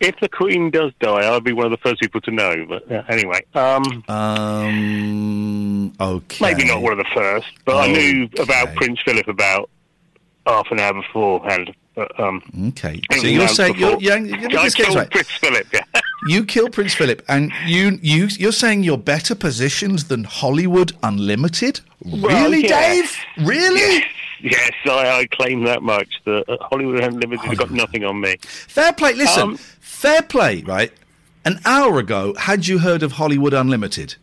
If 0.00 0.20
the 0.20 0.28
Queen 0.28 0.70
does 0.70 0.92
die, 1.00 1.24
I'll 1.24 1.40
be 1.40 1.52
one 1.52 1.66
of 1.66 1.70
the 1.70 1.78
first 1.78 2.00
people 2.00 2.20
to 2.22 2.30
know. 2.30 2.66
But 2.68 2.90
uh, 2.90 3.02
anyway, 3.08 3.44
um, 3.54 4.04
um, 4.08 5.92
okay. 6.00 6.38
maybe 6.40 6.64
not 6.66 6.82
one 6.82 6.92
of 6.92 6.98
the 6.98 7.10
first, 7.14 7.48
but 7.64 7.76
I 7.76 7.92
knew 7.92 8.28
about 8.38 8.74
Prince 8.74 9.00
Philip 9.04 9.26
about 9.28 9.70
half 10.46 10.66
an 10.70 10.80
hour 10.80 10.94
beforehand. 10.94 11.74
But, 11.94 12.20
um, 12.20 12.42
Okay. 12.68 13.00
So 13.12 13.26
you're 13.26 13.48
saying, 13.48 13.78
you're, 13.78 13.98
you're, 13.98 14.18
you're, 14.18 14.50
I 14.58 14.64
let's 14.64 14.74
get 14.74 14.86
this 14.86 14.94
killed 14.94 14.96
right. 14.96 15.10
Prince 15.10 15.30
Philip. 15.30 15.66
Yeah. 15.72 15.84
you 16.28 16.44
kill 16.44 16.68
Prince 16.68 16.94
Philip, 16.94 17.22
and 17.28 17.52
you 17.64 17.98
you 18.02 18.28
you're 18.38 18.52
saying 18.52 18.82
you're 18.82 18.98
better 18.98 19.34
positioned 19.34 20.00
than 20.00 20.24
Hollywood 20.24 20.92
Unlimited? 21.02 21.80
Well, 22.04 22.42
really, 22.42 22.64
yeah. 22.64 22.80
Dave? 22.80 23.16
Really? 23.38 24.04
Yes, 24.42 24.70
I, 24.84 25.20
I 25.20 25.26
claim 25.26 25.64
that 25.64 25.82
much. 25.82 26.08
That 26.24 26.48
uh, 26.48 26.56
Hollywood 26.60 27.02
Unlimited 27.02 27.46
have 27.46 27.58
got 27.58 27.70
nothing 27.70 28.04
on 28.04 28.20
me. 28.20 28.36
Fair 28.40 28.92
play. 28.92 29.14
Listen, 29.14 29.42
Um, 29.42 29.56
fair 29.56 30.22
play. 30.22 30.62
Right. 30.62 30.92
An 31.44 31.60
hour 31.64 31.98
ago, 31.98 32.34
had 32.34 32.66
you 32.66 32.78
heard 32.78 33.02
of 33.02 33.12
Hollywood 33.12 33.54
Unlimited? 33.54 34.16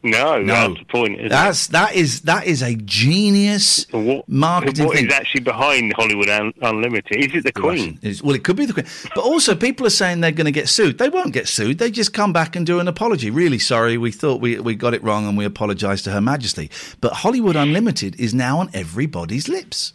No, 0.00 0.40
No. 0.40 0.68
that's 0.68 0.78
the 0.78 0.84
point. 0.84 1.28
That's 1.28 1.66
that 1.68 1.94
is 1.96 2.20
that 2.20 2.46
is 2.46 2.62
a 2.62 2.76
genius 2.76 3.84
marketing 4.28 4.86
What 4.86 4.94
is 4.94 5.00
thing. 5.02 5.12
actually 5.12 5.40
behind 5.40 5.92
Hollywood 5.96 6.28
Un- 6.28 6.52
Unlimited? 6.62 7.16
Is 7.18 7.34
it 7.34 7.44
the 7.44 7.52
Queen? 7.52 7.98
Is- 8.02 8.22
well, 8.22 8.36
it 8.36 8.44
could 8.44 8.54
be 8.54 8.64
the 8.64 8.74
Queen, 8.74 8.86
but 9.16 9.22
also 9.24 9.56
people 9.56 9.84
are 9.86 9.90
saying 9.90 10.20
they're 10.20 10.30
going 10.30 10.44
to 10.44 10.52
get 10.52 10.68
sued. 10.68 10.98
They 10.98 11.08
won't 11.08 11.32
get 11.32 11.48
sued. 11.48 11.78
They 11.78 11.90
just 11.90 12.12
come 12.14 12.32
back 12.32 12.54
and 12.54 12.64
do 12.64 12.78
an 12.78 12.86
apology. 12.86 13.28
Really 13.30 13.58
sorry, 13.58 13.98
we 13.98 14.12
thought 14.12 14.40
we 14.40 14.60
we 14.60 14.76
got 14.76 14.94
it 14.94 15.02
wrong, 15.02 15.26
and 15.26 15.36
we 15.36 15.44
apologise 15.44 16.02
to 16.02 16.12
Her 16.12 16.20
Majesty. 16.20 16.70
But 17.00 17.12
Hollywood 17.14 17.56
Unlimited 17.56 18.14
is 18.20 18.32
now 18.32 18.60
on 18.60 18.70
everybody's 18.72 19.48
lips. 19.48 19.94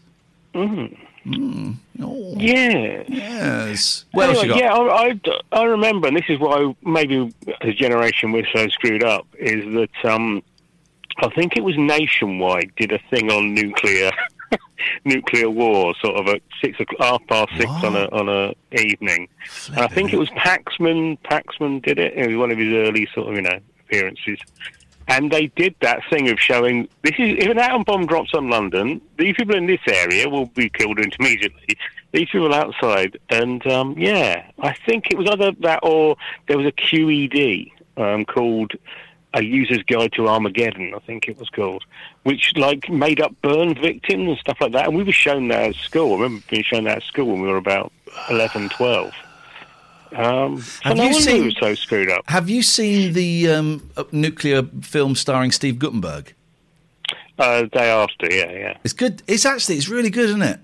Mm. 0.54 0.98
Mm. 1.26 1.76
Oh. 2.02 2.34
Yeah. 2.38 3.04
Yes. 3.08 4.06
What 4.12 4.30
else 4.30 4.40
Anyway, 4.40 4.56
you 4.56 4.62
got? 4.62 4.62
Yeah, 4.62 4.74
I, 4.74 5.20
I, 5.54 5.60
I 5.62 5.64
remember, 5.64 6.08
and 6.08 6.18
this 6.18 6.26
is 6.28 6.40
why 6.40 6.76
maybe 6.84 7.34
the 7.62 7.74
generation 7.74 8.32
we're 8.32 8.48
so 8.54 8.68
screwed 8.70 9.04
up, 9.04 9.26
is 9.38 9.64
that 9.74 10.12
um, 10.12 10.44
I 11.18 11.30
think 11.30 11.56
it 11.56 11.64
was 11.64 11.78
Nationwide 11.78 12.74
did 12.76 12.92
a 12.92 13.00
thing 13.10 13.32
on 13.32 13.54
nuclear 13.54 14.12
nuclear 15.06 15.50
war, 15.50 15.94
sort 16.02 16.16
of 16.16 16.28
at 16.28 16.42
six 16.62 16.80
o'clock, 16.80 17.00
half 17.00 17.28
past 17.28 17.52
six 17.58 17.70
on 17.84 17.96
a 17.96 18.06
on 18.10 18.30
a 18.30 18.54
evening. 18.82 19.28
And 19.70 19.80
I 19.80 19.88
think 19.88 20.14
it 20.14 20.18
was 20.18 20.30
Paxman. 20.32 21.18
Paxman 21.20 21.82
did 21.84 22.00
it. 22.00 22.14
It 22.16 22.28
was 22.28 22.38
one 22.38 22.52
of 22.52 22.58
his 22.58 22.74
early 22.74 23.08
sort 23.14 23.30
of 23.30 23.36
you 23.36 23.42
know 23.44 23.60
appearances. 23.82 24.40
And 25.08 25.32
they 25.32 25.48
did 25.48 25.76
that 25.82 26.02
thing 26.10 26.30
of 26.30 26.40
showing 26.40 26.88
this 27.02 27.14
is 27.18 27.38
if 27.38 27.50
an 27.50 27.60
atom 27.60 27.84
bomb 27.84 28.06
drops 28.06 28.34
on 28.34 28.50
London, 28.50 29.02
these 29.18 29.36
people 29.36 29.56
in 29.56 29.66
this 29.66 29.82
area 29.88 30.30
will 30.30 30.46
be 30.48 30.70
killed 30.70 31.00
immediately. 31.00 31.78
These 32.12 32.30
people 32.30 32.54
outside, 32.54 33.18
and 33.30 33.66
um, 33.68 33.96
yeah, 33.98 34.50
I 34.60 34.74
think 34.86 35.08
it 35.12 35.18
was 35.18 35.28
either 35.30 35.52
that 35.62 35.80
or 35.84 36.16
there 36.48 36.58
was 36.58 36.68
a 36.68 36.72
QED 36.72 37.72
um, 37.98 38.26
called 38.26 38.74
a 39.34 39.44
user's 39.44 39.84
guide 39.84 40.12
to 40.14 40.28
Armageddon, 40.28 40.94
I 40.94 41.00
think 41.00 41.28
it 41.28 41.40
was 41.40 41.50
called, 41.50 41.84
which 42.22 42.54
like 42.56 42.90
made 42.90 43.20
up 43.20 43.34
burn 43.42 43.74
victims 43.74 44.30
and 44.30 44.38
stuff 44.38 44.58
like 44.62 44.74
that. 44.74 44.88
And 44.88 44.96
we 44.96 45.04
were 45.04 45.12
shown 45.12 45.48
that 45.48 45.70
at 45.70 45.76
school. 45.76 46.12
I 46.12 46.22
remember 46.24 46.46
being 46.50 46.64
shown 46.64 46.84
that 46.84 46.98
at 46.98 47.04
school 47.04 47.26
when 47.28 47.42
we 47.42 47.48
were 47.48 47.58
about 47.58 47.92
11, 48.30 48.70
12. 48.70 49.12
Um, 50.16 50.62
Have 50.82 50.98
no 50.98 51.04
you 51.06 51.14
seen- 51.14 51.46
were 51.46 51.52
so 51.60 51.76
screwed 51.76 52.10
up. 52.10 52.24
Have 52.30 52.50
you 52.50 52.62
seen 52.64 53.14
the 53.14 53.50
um, 53.50 53.90
nuclear 54.12 54.64
film 54.82 55.16
starring 55.16 55.52
Steve 55.52 55.80
Guttenberg? 55.80 56.34
Uh, 57.40 57.64
day 57.64 57.90
after, 57.90 58.28
yeah, 58.32 58.52
yeah. 58.52 58.78
It's 58.84 58.94
good. 58.94 59.24
It's 59.28 59.46
actually 59.46 59.76
it's 59.78 59.90
really 59.90 60.10
good, 60.12 60.26
isn't 60.30 60.42
it? 60.44 60.60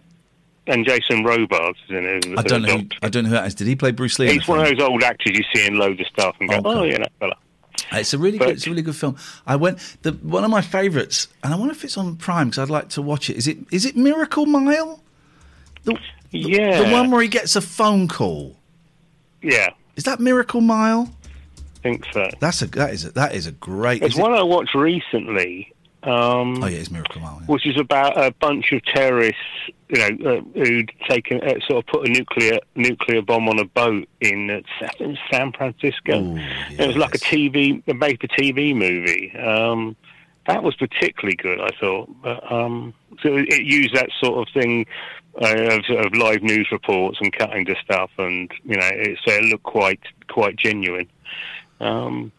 And 0.68 0.86
Jason 0.86 1.24
Robards 1.24 1.80
is 1.90 1.98
in 1.98 2.06
it. 2.06 2.26
I 2.38 2.44
don't 2.44 2.62
know. 2.62 2.78
Who. 2.78 2.88
I 3.02 3.10
don't 3.10 3.24
know 3.24 3.30
who 3.30 3.36
that 3.36 3.48
is. 3.48 3.56
Did 3.56 3.66
he 3.66 3.76
play 3.76 3.90
Bruce 3.92 4.20
Lee? 4.20 4.32
He's 4.32 4.48
one 4.48 4.60
of 4.60 4.68
those 4.68 4.80
old 4.80 5.02
actors 5.02 5.36
you 5.36 5.44
see 5.52 5.66
in 5.66 5.78
loads 5.80 6.00
of 6.00 6.06
stuff 6.06 6.36
and 6.40 6.48
go, 6.48 6.58
Okay. 6.58 6.68
oh, 6.70 6.84
yeah, 6.84 6.98
that 7.00 7.12
fella. 7.20 7.36
It's 7.94 8.14
a 8.14 8.20
really 8.20 8.38
good. 8.38 8.50
It's 8.50 8.68
a 8.68 8.70
really 8.70 8.84
good 8.84 8.96
film. 8.96 9.18
I 9.48 9.56
went 9.56 9.80
the 10.04 10.12
one 10.12 10.44
of 10.44 10.52
my 10.52 10.62
favourites, 10.62 11.28
and 11.44 11.52
I 11.54 11.58
wonder 11.58 11.72
if 11.74 11.84
it's 11.84 11.98
on 11.98 12.18
Prime 12.18 12.50
because 12.50 12.60
I'd 12.60 12.70
like 12.70 12.90
to 12.90 13.02
watch 13.02 13.32
it. 13.32 13.38
Is 13.38 13.48
it 13.48 13.58
is 13.72 13.84
it 13.86 13.96
Miracle 13.98 14.46
Mile? 14.46 15.02
The, 15.86 15.94
the- 16.30 16.38
Yeah. 16.40 16.84
the 16.84 16.92
one 16.94 17.10
where 17.10 17.22
he 17.24 17.30
gets 17.30 17.56
a 17.56 17.62
phone 17.62 18.08
call. 18.08 18.59
Yeah, 19.42 19.70
Is 19.96 20.04
that 20.06 20.20
Miracle 20.20 20.62
Mile? 20.62 21.10
I 21.78 21.80
think 21.82 22.06
so. 22.14 22.30
That's 22.40 22.62
a 22.62 22.68
that 22.68 22.92
is 22.94 23.06
a, 23.06 23.12
that 23.12 23.34
is 23.36 23.48
a 23.48 23.52
great. 23.54 24.02
There's 24.02 24.14
is 24.14 24.20
it- 24.20 24.22
one 24.22 24.34
I 24.34 24.44
watched 24.44 24.76
recently. 24.76 25.74
Um, 26.02 26.64
oh 26.64 26.68
yeah, 26.68 26.78
it's 26.78 26.92
Miracle 26.92 27.20
Mile. 27.22 27.42
which 27.48 27.68
is 27.68 27.78
about 27.78 28.18
a 28.18 28.32
bunch 28.32 28.72
of 28.72 28.82
terrorists, 28.86 29.42
you 29.90 29.98
know, 29.98 30.32
uh, 30.38 30.42
who'd 30.58 30.94
taken 31.10 31.42
uh, 31.42 31.60
sort 31.68 31.84
of 31.84 31.88
put 31.88 32.08
a 32.08 32.10
nuclear 32.12 32.60
nuclear 32.76 33.22
bomb 33.22 33.50
on 33.50 33.60
a 33.60 33.66
boat 33.66 34.08
in 34.22 34.50
uh, 34.50 34.62
Sa- 34.80 35.14
San 35.30 35.52
Francisco. 35.52 36.38
It 36.72 36.88
was 36.88 36.96
like 36.96 37.16
a 37.16 37.18
TV, 37.18 37.84
a 37.90 37.94
made-for-TV 37.94 38.74
movie. 38.76 39.36
Um, 39.38 39.98
that 40.48 40.64
was 40.64 40.74
particularly 40.78 41.36
good, 41.36 41.60
I 41.60 41.70
thought. 41.82 42.10
But, 42.24 42.50
um, 42.50 42.94
so 43.22 43.36
it, 43.36 43.50
it 43.50 43.64
used 43.66 43.94
that 43.94 44.10
sort 44.24 44.48
of 44.48 44.54
thing 44.54 44.86
of, 45.40 45.84
of 46.06 46.14
live 46.16 46.42
news 46.44 46.68
reports 46.72 47.18
and 47.22 47.32
cutting 47.34 47.66
to 47.66 47.76
stuff, 47.84 48.12
and 48.18 48.52
you 48.66 48.76
know, 48.78 48.90
it, 48.92 49.18
so 49.26 49.32
it 49.34 49.44
looked 49.44 49.64
quite 49.64 50.00
quite 50.28 50.56
genuine. 50.56 51.10
Um, 51.80 52.32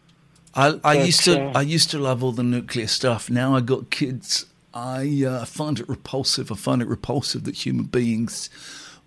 I, 0.53 0.67
I 0.83 0.97
But, 0.97 1.05
used 1.05 1.23
to 1.25 1.41
uh, 1.41 1.51
I 1.55 1.61
used 1.61 1.89
to 1.91 1.99
love 1.99 2.23
all 2.23 2.31
the 2.31 2.43
nuclear 2.43 2.87
stuff. 2.87 3.29
Now 3.29 3.55
I 3.55 3.61
got 3.61 3.89
kids. 3.89 4.45
I 4.73 5.23
uh, 5.27 5.45
find 5.45 5.79
it 5.79 5.89
repulsive. 5.89 6.51
I 6.51 6.55
find 6.55 6.81
it 6.81 6.87
repulsive 6.87 7.43
that 7.45 7.65
human 7.65 7.85
beings 7.85 8.49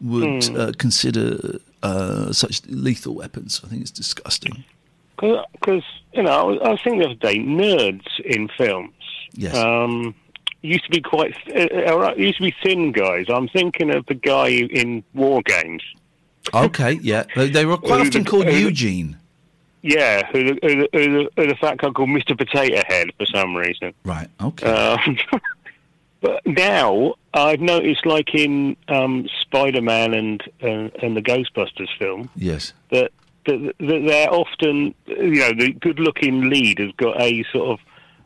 would 0.01 0.45
Hmm. 0.45 0.57
uh, 0.57 0.72
consider 0.76 1.59
uh, 1.82 2.32
such 2.32 2.62
lethal 2.66 3.14
weapons. 3.14 3.61
I 3.64 3.68
think 3.68 3.82
it's 3.82 3.90
disgusting. 3.90 4.64
Because 5.16 5.84
you 6.12 6.22
know, 6.22 6.30
I 6.30 6.42
was, 6.42 6.59
I 6.64 6.68
was 6.70 6.80
thinking 6.82 7.01
the 7.01 7.07
other 7.07 7.14
day, 7.14 7.38
nerds 7.38 8.20
in 8.24 8.49
films. 8.59 8.92
Yes. 9.32 9.57
Um, 9.57 10.14
used 10.65 10.85
to 10.85 10.91
be 10.91 11.01
quite 11.01 11.35
uh, 11.55 12.15
used 12.17 12.39
to 12.39 12.45
be 12.45 12.55
thin 12.62 12.93
guys. 12.93 13.27
I'm 13.29 13.49
thinking 13.49 13.91
of 13.91 14.07
the 14.07 14.15
guy 14.15 14.49
in 14.49 15.05
War 15.12 15.43
Games. 15.43 15.83
Okay, 16.53 16.95
yeah, 17.03 17.25
they, 17.37 17.65
were 17.65 17.79
quite 17.79 18.07
often 18.07 18.25
called 18.25 18.47
Eugene. 18.47 19.17
Yeah, 19.83 20.27
who 20.33 20.55
the, 20.55 20.59
who 20.62 20.99
who 20.99 21.31
who 21.37 21.47
the 21.47 21.57
fat 21.57 21.79
guy 21.79 21.91
called 21.91 22.09
Mr. 22.09 22.37
Potato 22.37 22.83
Head 22.87 23.09
for 23.19 23.27
some 23.27 23.55
reason. 23.55 23.93
Right. 24.05 24.29
Okay. 24.41 24.67
Um, 24.67 25.19
but 26.21 26.47
now 26.47 27.15
I've 27.35 27.61
noticed, 27.61 28.07
like 28.07 28.35
in 28.35 28.77
um, 28.89 29.29
Spider-Man 29.41 30.15
and 30.15 30.43
uh, 30.62 30.89
and 31.03 31.17
the 31.17 31.23
Ghostbusters 31.23 31.89
film, 31.99 32.31
Yes. 32.35 32.73
that, 32.91 33.12
that, 33.47 33.75
that 33.79 34.05
they're 34.07 34.33
often, 34.33 34.95
you 35.07 35.41
know, 35.41 35.53
the 35.53 35.73
good-looking 35.81 36.49
lead 36.49 36.79
has 36.79 36.93
got 36.93 37.21
a 37.21 37.45
sort 37.53 37.69
of 37.69 37.81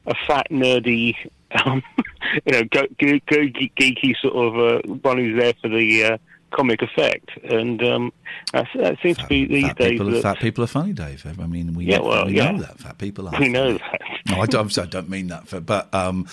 a 0.06 0.14
fat, 0.26 0.46
nerdy, 0.50 1.16
um, 1.64 1.82
you 2.46 2.52
know, 2.52 2.62
go, 2.70 2.82
go, 2.98 3.18
go, 3.26 3.36
geeky 3.46 4.14
sort 4.20 4.34
of 4.34 4.54
uh, 4.84 4.88
one 5.02 5.18
who's 5.18 5.38
there 5.40 5.54
for 5.62 5.68
the 5.68 6.04
uh, 6.04 6.18
comic 6.50 6.80
effect, 6.82 7.30
and 7.44 7.82
um, 7.82 8.12
that's, 8.52 8.68
that 8.74 8.96
seems 9.02 9.18
to 9.18 9.26
be 9.26 9.44
these 9.46 9.66
Fat 9.66 9.76
days. 9.78 9.90
people, 9.92 10.10
that- 10.10 10.22
fat 10.22 10.38
people 10.38 10.64
are 10.64 10.68
funny, 10.68 10.92
Dave. 10.92 11.24
I 11.26 11.46
mean, 11.46 11.74
we, 11.74 11.84
Yeah, 11.86 12.00
well, 12.00 12.26
we 12.26 12.36
yeah. 12.36 12.50
know 12.52 12.62
that 12.62 12.78
fat 12.78 12.98
people 12.98 13.28
are. 13.28 13.34
we 13.40 13.48
know 13.48 13.72
that. 13.74 14.00
No, 14.28 14.40
I 14.40 14.46
don't. 14.46 14.76
I 14.78 14.86
don't 14.86 15.08
mean 15.08 15.28
that. 15.28 15.48
For, 15.48 15.60
but 15.60 15.92
um, 15.94 16.26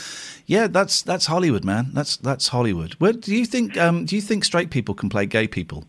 yeah, 0.45 0.67
that's 0.67 1.01
that's 1.01 1.25
Hollywood, 1.27 1.63
man. 1.65 1.91
That's 1.93 2.17
that's 2.17 2.49
Hollywood. 2.49 2.93
Where 2.95 3.13
do 3.13 3.35
you 3.35 3.45
think? 3.45 3.77
Um, 3.77 4.05
do 4.05 4.15
you 4.15 4.21
think 4.21 4.43
straight 4.45 4.69
people 4.69 4.95
can 4.95 5.09
play 5.09 5.25
gay 5.25 5.47
people? 5.47 5.85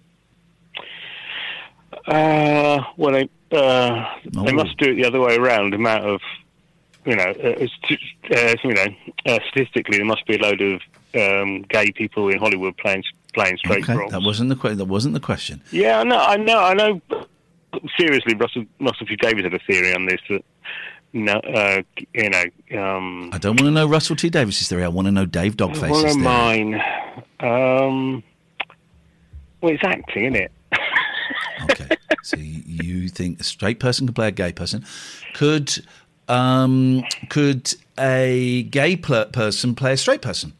Uh, 2.07 2.83
well, 2.97 3.13
they 3.13 3.29
uh, 3.57 4.05
Oh. 4.37 4.45
they 4.45 4.53
must 4.53 4.77
do 4.79 4.91
it 4.91 4.95
the 4.97 5.05
other 5.05 5.21
way 5.21 5.37
around. 5.37 5.71
The 5.73 5.77
amount 5.77 6.05
of, 6.05 6.21
you 7.07 7.17
know, 7.17 7.33
uh, 7.43 7.67
uh, 8.37 8.55
you 8.65 8.75
know, 8.75 8.87
uh, 9.27 9.39
statistically, 9.51 9.97
there 9.99 10.05
must 10.07 10.27
be 10.27 10.37
a 10.37 10.39
load 10.39 10.61
of 10.61 10.81
um, 11.15 11.63
gay 11.63 11.93
people 11.93 12.29
in 12.29 12.39
Hollywood 12.39 12.77
playing 12.77 13.05
playing 13.35 13.57
straight 13.59 13.85
Okay, 13.85 13.95
roles. 13.95 14.13
that 14.13 14.23
wasn't 14.23 14.49
the 14.49 14.57
que- 14.57 14.75
that 14.75 14.85
wasn't 14.87 15.15
the 15.15 15.21
question. 15.21 15.63
Yeah, 15.71 16.01
I 16.01 16.05
know, 16.05 16.19
I 16.19 16.37
know, 16.37 16.59
I 16.59 16.75
know. 16.75 17.01
Seriously, 17.99 18.35
Russell 18.35 18.65
Russell 18.81 19.07
T 19.07 19.17
Davies 19.17 19.45
had 19.45 19.55
a 19.55 19.59
theory 19.61 19.95
on 19.95 20.07
this 20.07 20.21
that, 20.31 20.45
no, 21.13 21.35
uh, 21.35 21.83
you 22.15 22.31
know, 22.31 22.45
um, 22.83 23.31
I 23.33 23.39
don't 23.39 23.57
want 23.61 23.67
to 23.67 23.71
know 23.71 23.87
Russell 23.87 24.17
T 24.17 24.29
Davies's 24.31 24.69
theory. 24.69 24.83
I 24.85 24.89
want 24.89 25.07
to 25.07 25.13
know 25.13 25.27
Dave 25.27 25.57
Dogface's 25.57 26.15
theory. 26.15 26.17
mine. 26.17 26.75
Um, 27.41 28.23
well, 29.61 29.73
it's 29.73 29.85
acting, 29.85 30.25
isn't 30.25 30.37
it? 30.37 30.53
Okay. 31.71 31.97
So 32.23 32.37
you- 32.39 32.63
you 32.67 33.09
think 33.09 33.41
a 33.41 33.45
straight 33.45 33.79
person 33.81 34.07
can 34.07 34.15
play 34.15 34.29
a 34.29 34.33
gay 34.33 34.53
person? 34.53 34.85
Could 35.35 35.85
um, 36.29 37.05
could 37.29 37.75
a 37.99 38.65
gay 38.65 38.97
pl- 38.97 39.27
person 39.27 39.75
play 39.75 39.93
a 39.93 39.97
straight 39.97 40.23
person? 40.23 40.53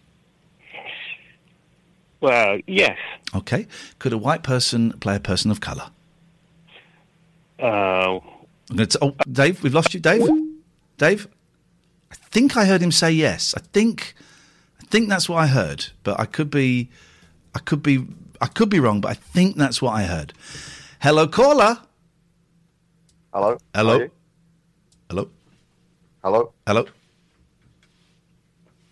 Well, 2.21 2.59
yes. 2.67 2.97
Okay. 3.35 3.67
Could 3.99 4.13
a 4.13 4.19
white 4.19 4.43
person 4.43 4.93
play 5.01 5.17
a 5.17 5.21
person 5.21 5.51
of 5.51 5.61
colour? 5.61 5.91
Uh, 7.59 8.21
t- 8.77 8.99
oh, 9.01 9.15
Dave, 9.31 9.63
we've 9.63 9.75
lost 9.75 9.95
you, 9.95 10.01
Dave. 10.01 10.29
Dave, 10.99 11.29
I 12.11 12.15
think 12.15 12.57
I 12.57 12.65
heard 12.65 12.83
him 12.83 12.93
say 12.93 13.11
yes. 13.11 13.55
I 13.57 13.61
think, 13.73 14.15
I 14.81 14.85
think 14.87 15.09
that's 15.09 15.29
what 15.29 15.37
I 15.37 15.47
heard, 15.47 15.87
but 16.03 16.19
I 16.19 16.25
could 16.27 16.51
be, 16.51 16.91
I 17.55 17.59
could 17.61 17.83
be, 17.83 18.07
I 18.41 18.47
could 18.47 18.69
be 18.69 18.81
wrong, 18.81 19.01
but 19.01 19.11
I 19.11 19.15
think 19.15 19.57
that's 19.57 19.81
what 19.81 19.93
I 19.93 20.05
heard. 20.05 20.33
Hello, 21.01 21.27
caller. 21.27 21.79
Hello. 23.33 23.59
Hello. 23.75 23.93
How 23.93 23.99
are 23.99 24.05
you? 24.05 24.11
Hello. 25.11 25.31
Hello. 26.27 26.53
Hello. 26.67 26.85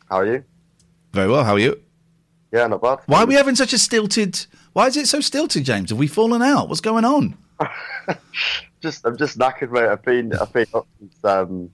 How 0.09 0.19
are 0.19 0.27
you? 0.27 0.45
Very 1.13 1.29
well. 1.29 1.43
How 1.43 1.55
are 1.55 1.59
you? 1.59 1.81
Yeah, 2.53 2.69
not 2.69 2.81
bad. 2.81 3.01
Why 3.07 3.25
are 3.25 3.27
we 3.27 3.35
having 3.35 3.57
such 3.57 3.73
a 3.73 3.79
stilted? 3.79 4.47
Why 4.73 4.87
is 4.87 4.97
it 4.97 5.09
so 5.09 5.19
stilted, 5.21 5.65
James? 5.65 5.91
Have 5.91 5.99
we 5.99 6.07
fallen 6.07 6.43
out? 6.43 6.69
What's 6.69 6.81
going 6.81 7.05
on? 7.05 7.37
just 8.81 9.05
I'm 9.05 9.17
just 9.17 9.37
knackered, 9.37 9.73
mate. 9.73 9.89
I've 9.89 10.05
been 10.05 10.33
I've 10.33 10.53
been 10.53 10.67
up 10.75 10.87
since 11.01 11.25
um, 11.25 11.71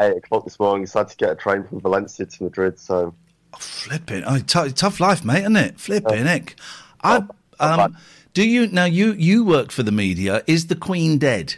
eight 0.00 0.16
o'clock 0.16 0.44
this 0.44 0.58
morning. 0.58 0.86
So 0.86 1.00
I 1.00 1.02
had 1.02 1.08
to 1.10 1.16
get 1.18 1.32
a 1.32 1.36
train 1.36 1.62
from 1.64 1.82
Valencia 1.82 2.24
to 2.24 2.44
Madrid. 2.44 2.78
So 2.78 3.14
Flipping, 3.58 4.24
oh, 4.26 4.38
t- 4.38 4.72
tough 4.72 5.00
life, 5.00 5.22
mate, 5.22 5.40
isn't 5.40 5.56
it? 5.56 5.78
Flipping 5.78 6.24
heck. 6.24 6.56
I, 7.04 7.24
um, 7.60 7.94
do 8.32 8.42
you 8.42 8.68
now? 8.68 8.86
You 8.86 9.12
you 9.12 9.44
work 9.44 9.70
for 9.70 9.82
the 9.82 9.92
media. 9.92 10.42
Is 10.46 10.68
the 10.68 10.76
Queen 10.76 11.18
dead? 11.18 11.56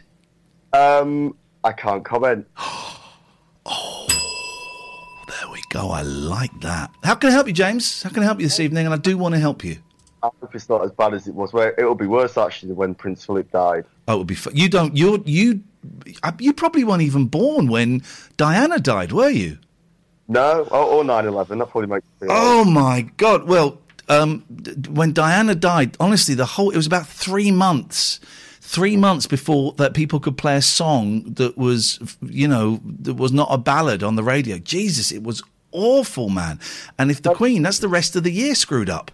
um, 0.72 1.36
I 1.64 1.72
can't 1.72 2.04
comment. 2.04 2.46
oh, 3.66 4.06
There 5.28 5.50
we 5.50 5.60
go. 5.70 5.90
I 5.90 6.02
like 6.02 6.58
that. 6.60 6.90
How 7.04 7.14
can 7.14 7.30
I 7.30 7.32
help 7.32 7.46
you, 7.46 7.52
James? 7.52 8.02
How 8.02 8.10
can 8.10 8.22
I 8.22 8.26
help 8.26 8.40
you 8.40 8.46
this 8.46 8.60
evening? 8.60 8.86
And 8.86 8.94
I 8.94 8.98
do 8.98 9.18
want 9.18 9.34
to 9.34 9.38
help 9.40 9.64
you. 9.64 9.78
I 10.22 10.30
hope 10.40 10.54
it's 10.54 10.68
not 10.68 10.84
as 10.84 10.90
bad 10.92 11.14
as 11.14 11.28
it 11.28 11.34
was. 11.34 11.52
Well, 11.52 11.70
it'll 11.78 11.94
be 11.94 12.06
worse 12.06 12.36
actually 12.36 12.68
than 12.70 12.76
when 12.76 12.94
Prince 12.94 13.24
Philip 13.24 13.50
died. 13.52 13.84
Oh, 14.08 14.14
it 14.14 14.18
would 14.18 14.26
be. 14.26 14.34
Fu- 14.34 14.50
you 14.52 14.68
don't. 14.68 14.96
You 14.96 15.22
you. 15.26 15.62
uh, 16.24 16.32
You 16.40 16.52
probably 16.52 16.82
weren't 16.82 17.02
even 17.02 17.26
born 17.26 17.68
when 17.68 18.02
Diana 18.36 18.80
died, 18.80 19.12
were 19.12 19.28
you? 19.30 19.58
No, 20.26 20.62
or, 20.72 20.82
or 20.84 21.04
9/11. 21.04 21.58
That 21.58 21.70
probably 21.70 21.86
makes. 21.86 22.06
Oh 22.28 22.64
my 22.64 23.02
God! 23.16 23.44
Well, 23.46 23.78
um, 24.08 24.40
when 24.90 25.12
Diana 25.12 25.54
died, 25.54 25.96
honestly, 26.00 26.34
the 26.34 26.46
whole 26.46 26.70
it 26.70 26.76
was 26.76 26.86
about 26.88 27.06
three 27.06 27.52
months, 27.52 28.18
three 28.68 28.96
months 28.98 29.26
before 29.26 29.72
that 29.78 29.94
people 29.94 30.20
could 30.20 30.36
play 30.36 30.54
a 30.56 30.60
song 30.62 31.22
that 31.34 31.56
was, 31.56 31.98
you 32.20 32.46
know, 32.46 32.80
that 33.00 33.14
was 33.14 33.32
not 33.32 33.48
a 33.50 33.56
ballad 33.56 34.02
on 34.02 34.14
the 34.14 34.22
radio. 34.22 34.58
Jesus, 34.58 35.10
it 35.10 35.22
was 35.22 35.42
awful, 35.72 36.28
man. 36.28 36.60
And 36.98 37.10
if 37.10 37.22
the 37.22 37.32
Queen, 37.32 37.62
that's 37.62 37.78
the 37.78 37.88
rest 37.88 38.14
of 38.14 38.24
the 38.24 38.30
year 38.30 38.54
screwed 38.54 38.90
up. 38.90 39.10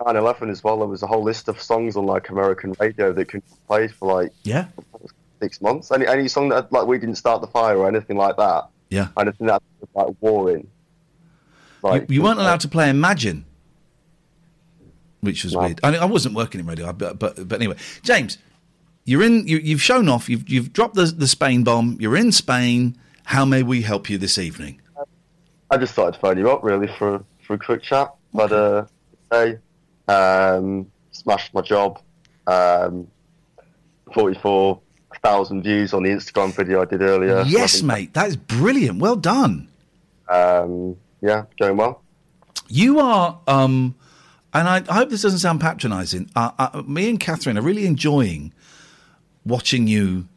9/11 0.00 0.50
as 0.50 0.64
well. 0.64 0.78
There 0.78 0.88
was 0.88 1.02
a 1.02 1.06
whole 1.06 1.22
list 1.22 1.48
of 1.48 1.60
songs 1.60 1.94
on 1.96 2.06
like 2.06 2.30
American 2.30 2.74
radio 2.80 3.12
that 3.12 3.26
could 3.28 3.44
be 3.44 3.52
played 3.66 3.92
for 3.92 4.14
like 4.14 4.32
Yeah, 4.44 4.66
six 5.42 5.60
months. 5.60 5.90
Any 5.90 6.06
any 6.06 6.26
song 6.28 6.48
that 6.50 6.72
like 6.72 6.86
we 6.86 6.98
didn't 6.98 7.16
start 7.16 7.40
the 7.42 7.46
fire 7.48 7.76
or 7.76 7.88
anything 7.88 8.16
like 8.16 8.36
that. 8.36 8.68
yeah. 8.88 9.08
Anything 9.18 9.46
that 9.48 9.62
was 9.80 9.88
like 9.94 10.14
war 10.20 10.50
in. 10.56 10.66
You, 11.84 12.06
you 12.08 12.22
weren't 12.22 12.40
allowed 12.40 12.60
to 12.60 12.68
play 12.68 12.88
Imagine, 12.90 13.44
which 15.20 15.44
was 15.44 15.54
weird. 15.56 15.80
I, 15.82 15.96
I 15.96 16.04
wasn't 16.04 16.34
working 16.34 16.60
in 16.60 16.66
radio, 16.66 16.92
but 16.92 17.18
but, 17.18 17.48
but 17.48 17.56
anyway, 17.60 17.76
James, 18.02 18.38
you're 19.06 19.22
in. 19.22 19.48
You, 19.48 19.56
you've 19.56 19.80
shown 19.80 20.08
off. 20.10 20.28
You've 20.28 20.46
you've 20.48 20.74
dropped 20.74 20.96
the 20.96 21.06
the 21.06 21.26
Spain 21.26 21.64
bomb. 21.64 21.96
You're 21.98 22.16
in 22.16 22.30
Spain. 22.32 22.98
How 23.24 23.46
may 23.46 23.62
we 23.62 23.80
help 23.80 24.10
you 24.10 24.18
this 24.18 24.36
evening? 24.36 24.82
I 25.70 25.78
just 25.78 25.94
thought 25.94 26.14
I'd 26.14 26.20
phone 26.20 26.36
you 26.36 26.50
up 26.50 26.62
really 26.62 26.88
for 26.98 27.24
for 27.46 27.54
a 27.54 27.58
quick 27.58 27.82
chat. 27.82 28.14
But 28.34 28.52
uh, 28.52 28.84
hey, 29.30 29.58
um, 30.06 30.90
smashed 31.12 31.54
my 31.54 31.62
job. 31.62 32.00
Um, 32.46 33.08
Forty 34.14 34.38
four 34.38 34.80
thousand 35.20 35.62
views 35.64 35.92
on 35.92 36.04
the 36.04 36.10
Instagram 36.10 36.54
video 36.54 36.80
I 36.80 36.84
did 36.84 37.02
earlier. 37.02 37.42
Yes, 37.46 37.82
mate, 37.82 38.14
that 38.14 38.28
is 38.28 38.36
brilliant. 38.36 39.00
Well 39.00 39.16
done. 39.16 39.68
Um, 40.28 40.96
yeah, 41.20 41.46
going 41.58 41.76
well. 41.76 42.02
You 42.68 43.00
are, 43.00 43.40
um, 43.48 43.96
and 44.54 44.68
I, 44.68 44.84
I 44.88 44.94
hope 44.94 45.10
this 45.10 45.22
doesn't 45.22 45.40
sound 45.40 45.60
patronising. 45.60 46.30
Uh, 46.36 46.52
uh, 46.58 46.82
me 46.86 47.10
and 47.10 47.18
Katherine 47.18 47.58
are 47.58 47.62
really 47.62 47.84
enjoying 47.84 48.52
watching 49.46 49.86
you 49.86 50.28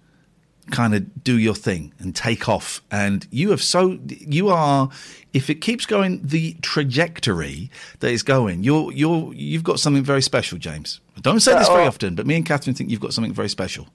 kind 0.71 0.93
of 0.93 1.23
do 1.23 1.39
your 1.39 1.55
thing 1.55 1.91
and 1.97 2.15
take 2.15 2.47
off. 2.47 2.81
And 2.91 3.25
you 3.31 3.49
have 3.49 3.61
so 3.61 3.97
you 4.07 4.49
are, 4.49 4.89
if 5.33 5.49
it 5.49 5.55
keeps 5.55 5.85
going 5.87 6.21
the 6.23 6.55
trajectory 6.61 7.71
that 7.99 8.11
is 8.11 8.21
going, 8.23 8.63
you're 8.63 8.91
you're 8.91 9.33
you've 9.33 9.63
got 9.63 9.79
something 9.79 10.03
very 10.03 10.21
special, 10.21 10.57
James. 10.59 11.01
I 11.17 11.21
don't 11.21 11.39
say 11.39 11.51
Yeah, 11.53 11.59
this 11.59 11.67
very 11.69 11.79
well- 11.81 11.87
often, 11.87 12.15
but 12.15 12.27
me 12.27 12.35
and 12.35 12.45
Katherine 12.45 12.75
think 12.75 12.89
you've 12.91 12.99
got 12.99 13.13
something 13.13 13.33
very 13.33 13.49
special. 13.49 13.87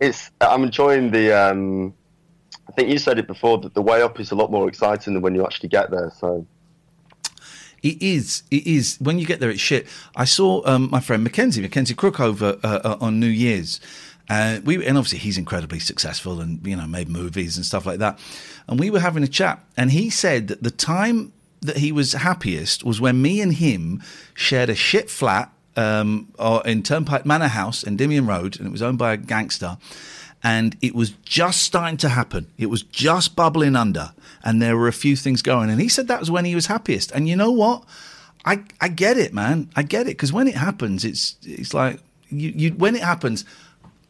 It's 0.00 0.30
I'm 0.40 0.62
enjoying 0.64 1.10
the. 1.10 1.32
Um, 1.32 1.94
I 2.68 2.72
think 2.72 2.88
you 2.88 2.98
said 2.98 3.18
it 3.18 3.26
before 3.26 3.58
that 3.58 3.74
the 3.74 3.82
way 3.82 4.00
up 4.00 4.18
is 4.20 4.30
a 4.30 4.34
lot 4.34 4.50
more 4.50 4.68
exciting 4.68 5.12
than 5.14 5.22
when 5.22 5.34
you 5.34 5.44
actually 5.44 5.68
get 5.68 5.90
there. 5.90 6.10
So 6.18 6.46
It 7.82 8.00
is. 8.02 8.42
It 8.50 8.66
is. 8.66 8.96
When 9.00 9.18
you 9.18 9.26
get 9.26 9.40
there, 9.40 9.50
it's 9.50 9.60
shit. 9.60 9.86
I 10.16 10.24
saw 10.24 10.62
um, 10.66 10.88
my 10.90 11.00
friend 11.00 11.22
Mackenzie, 11.22 11.60
Mackenzie 11.60 11.94
Crook, 11.94 12.18
over 12.20 12.58
uh, 12.64 12.80
uh, 12.84 12.96
on 13.00 13.20
New 13.20 13.26
Year's. 13.28 13.80
Uh, 14.28 14.60
we 14.64 14.84
and 14.86 14.96
obviously 14.96 15.18
he's 15.18 15.36
incredibly 15.36 15.78
successful 15.78 16.40
and 16.40 16.66
you 16.66 16.74
know 16.74 16.86
made 16.86 17.08
movies 17.08 17.56
and 17.56 17.66
stuff 17.66 17.84
like 17.84 17.98
that. 17.98 18.18
And 18.66 18.80
we 18.80 18.90
were 18.90 19.00
having 19.00 19.22
a 19.22 19.28
chat, 19.28 19.62
and 19.76 19.90
he 19.90 20.10
said 20.10 20.48
that 20.48 20.62
the 20.62 20.70
time 20.70 21.32
that 21.60 21.78
he 21.78 21.92
was 21.92 22.12
happiest 22.12 22.84
was 22.84 23.00
when 23.00 23.20
me 23.20 23.40
and 23.40 23.54
him 23.54 24.02
shared 24.34 24.68
a 24.70 24.74
shit 24.74 25.10
flat 25.10 25.50
um, 25.76 26.28
or 26.38 26.66
in 26.66 26.82
Turnpike 26.82 27.26
Manor 27.26 27.48
House 27.48 27.82
in 27.82 27.94
Endymion 27.94 28.26
Road, 28.26 28.58
and 28.58 28.66
it 28.66 28.72
was 28.72 28.82
owned 28.82 28.98
by 28.98 29.12
a 29.12 29.16
gangster. 29.16 29.78
And 30.46 30.76
it 30.82 30.94
was 30.94 31.12
just 31.24 31.62
starting 31.62 31.96
to 31.98 32.10
happen. 32.10 32.48
It 32.58 32.66
was 32.66 32.82
just 32.82 33.34
bubbling 33.34 33.76
under, 33.76 34.12
and 34.44 34.60
there 34.60 34.76
were 34.76 34.88
a 34.88 34.92
few 34.92 35.16
things 35.16 35.40
going. 35.40 35.70
And 35.70 35.80
he 35.80 35.88
said 35.88 36.06
that 36.08 36.20
was 36.20 36.30
when 36.30 36.44
he 36.44 36.54
was 36.54 36.66
happiest. 36.66 37.10
And 37.12 37.26
you 37.26 37.34
know 37.34 37.50
what? 37.50 37.84
I 38.44 38.62
I 38.78 38.88
get 38.88 39.16
it, 39.16 39.32
man. 39.32 39.70
I 39.74 39.82
get 39.82 40.02
it 40.02 40.16
because 40.16 40.34
when 40.34 40.46
it 40.46 40.54
happens, 40.54 41.02
it's 41.02 41.36
it's 41.42 41.72
like 41.72 42.00
you, 42.28 42.52
you 42.54 42.70
when 42.72 42.94
it 42.94 43.02
happens, 43.02 43.46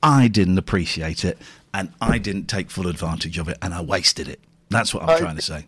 I 0.05 0.29
didn't 0.29 0.59
appreciate 0.59 1.25
it 1.25 1.39
and 1.73 1.91
I 2.01 2.19
didn't 2.19 2.47
take 2.47 2.71
full 2.71 2.87
advantage 2.89 3.39
of 3.39 3.49
it 3.49 3.57
and 3.63 3.73
I 3.73 3.81
wasted 3.81 4.29
it. 4.29 4.39
That's 4.69 4.93
what 4.93 5.03
I'm 5.03 5.11
I- 5.11 5.19
trying 5.19 5.37
to 5.37 5.43
say. 5.43 5.67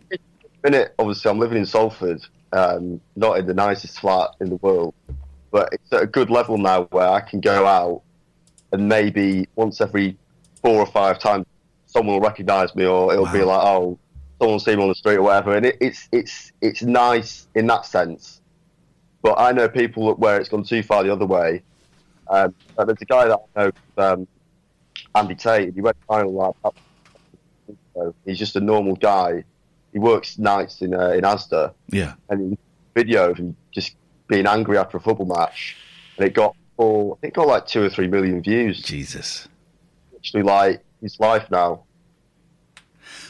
minute, 0.63 0.93
obviously, 0.99 1.31
I'm 1.31 1.39
living 1.39 1.57
in 1.57 1.65
Salford, 1.65 2.21
um, 2.53 3.01
not 3.15 3.39
in 3.39 3.47
the 3.47 3.53
nicest 3.53 3.99
flat 3.99 4.29
in 4.39 4.49
the 4.49 4.57
world, 4.57 4.93
but 5.51 5.69
it's 5.71 5.91
at 5.91 6.03
a 6.03 6.07
good 6.07 6.29
level 6.29 6.57
now 6.59 6.83
where 6.91 7.09
I 7.09 7.21
can 7.21 7.39
go 7.39 7.65
out 7.65 8.03
and 8.71 8.87
maybe 8.87 9.47
once 9.55 9.81
every 9.81 10.15
four 10.61 10.75
or 10.75 10.85
five 10.85 11.19
times 11.19 11.45
someone 11.87 12.15
will 12.15 12.21
recognise 12.21 12.75
me 12.75 12.85
or 12.85 13.13
it'll 13.13 13.25
be 13.27 13.41
like, 13.43 13.63
oh, 13.63 13.97
someone 14.37 14.53
will 14.53 14.59
see 14.59 14.75
me 14.75 14.83
on 14.83 14.89
the 14.89 14.95
street 14.95 15.15
or 15.15 15.23
whatever, 15.23 15.55
and 15.55 15.65
it, 15.65 15.77
it's 15.81 16.07
it's 16.11 16.51
it's 16.61 16.83
nice 16.83 17.47
in 17.55 17.65
that 17.67 17.85
sense. 17.85 18.41
But 19.23 19.39
I 19.39 19.51
know 19.51 19.67
people 19.67 20.13
where 20.15 20.39
it's 20.39 20.49
gone 20.49 20.63
too 20.63 20.83
far 20.83 21.03
the 21.03 21.11
other 21.11 21.25
way. 21.25 21.63
Um, 22.29 22.53
and 22.77 22.89
there's 22.89 23.01
a 23.01 23.05
guy 23.05 23.27
that 23.27 23.39
I 23.55 23.63
know, 23.65 23.71
um, 23.97 24.27
Andy 25.15 25.35
Tate. 25.35 25.73
He 25.73 25.81
went 25.81 25.97
final 26.07 26.33
like 26.63 26.73
he's 28.25 28.37
just 28.39 28.55
a 28.55 28.59
normal 28.59 28.95
guy. 28.95 29.43
He 29.93 29.99
works 29.99 30.37
nights 30.37 30.81
in 30.81 30.93
uh, 30.93 31.09
in 31.11 31.21
Asda, 31.21 31.73
Yeah. 31.89 32.13
and 32.29 32.51
he 32.51 32.57
video 32.95 33.29
of 33.31 33.37
him 33.37 33.55
just 33.73 33.95
being 34.27 34.45
angry 34.47 34.77
after 34.77 34.97
a 34.97 34.99
football 35.01 35.25
match, 35.27 35.77
and 36.17 36.25
it 36.27 36.33
got 36.33 36.55
all 36.77 37.17
it 37.21 37.33
got 37.33 37.47
like 37.47 37.65
two 37.67 37.83
or 37.83 37.89
three 37.89 38.07
million 38.07 38.41
views. 38.41 38.81
Jesus, 38.81 39.47
actually, 40.15 40.43
like 40.43 40.83
his 41.01 41.19
life 41.19 41.49
now. 41.49 41.83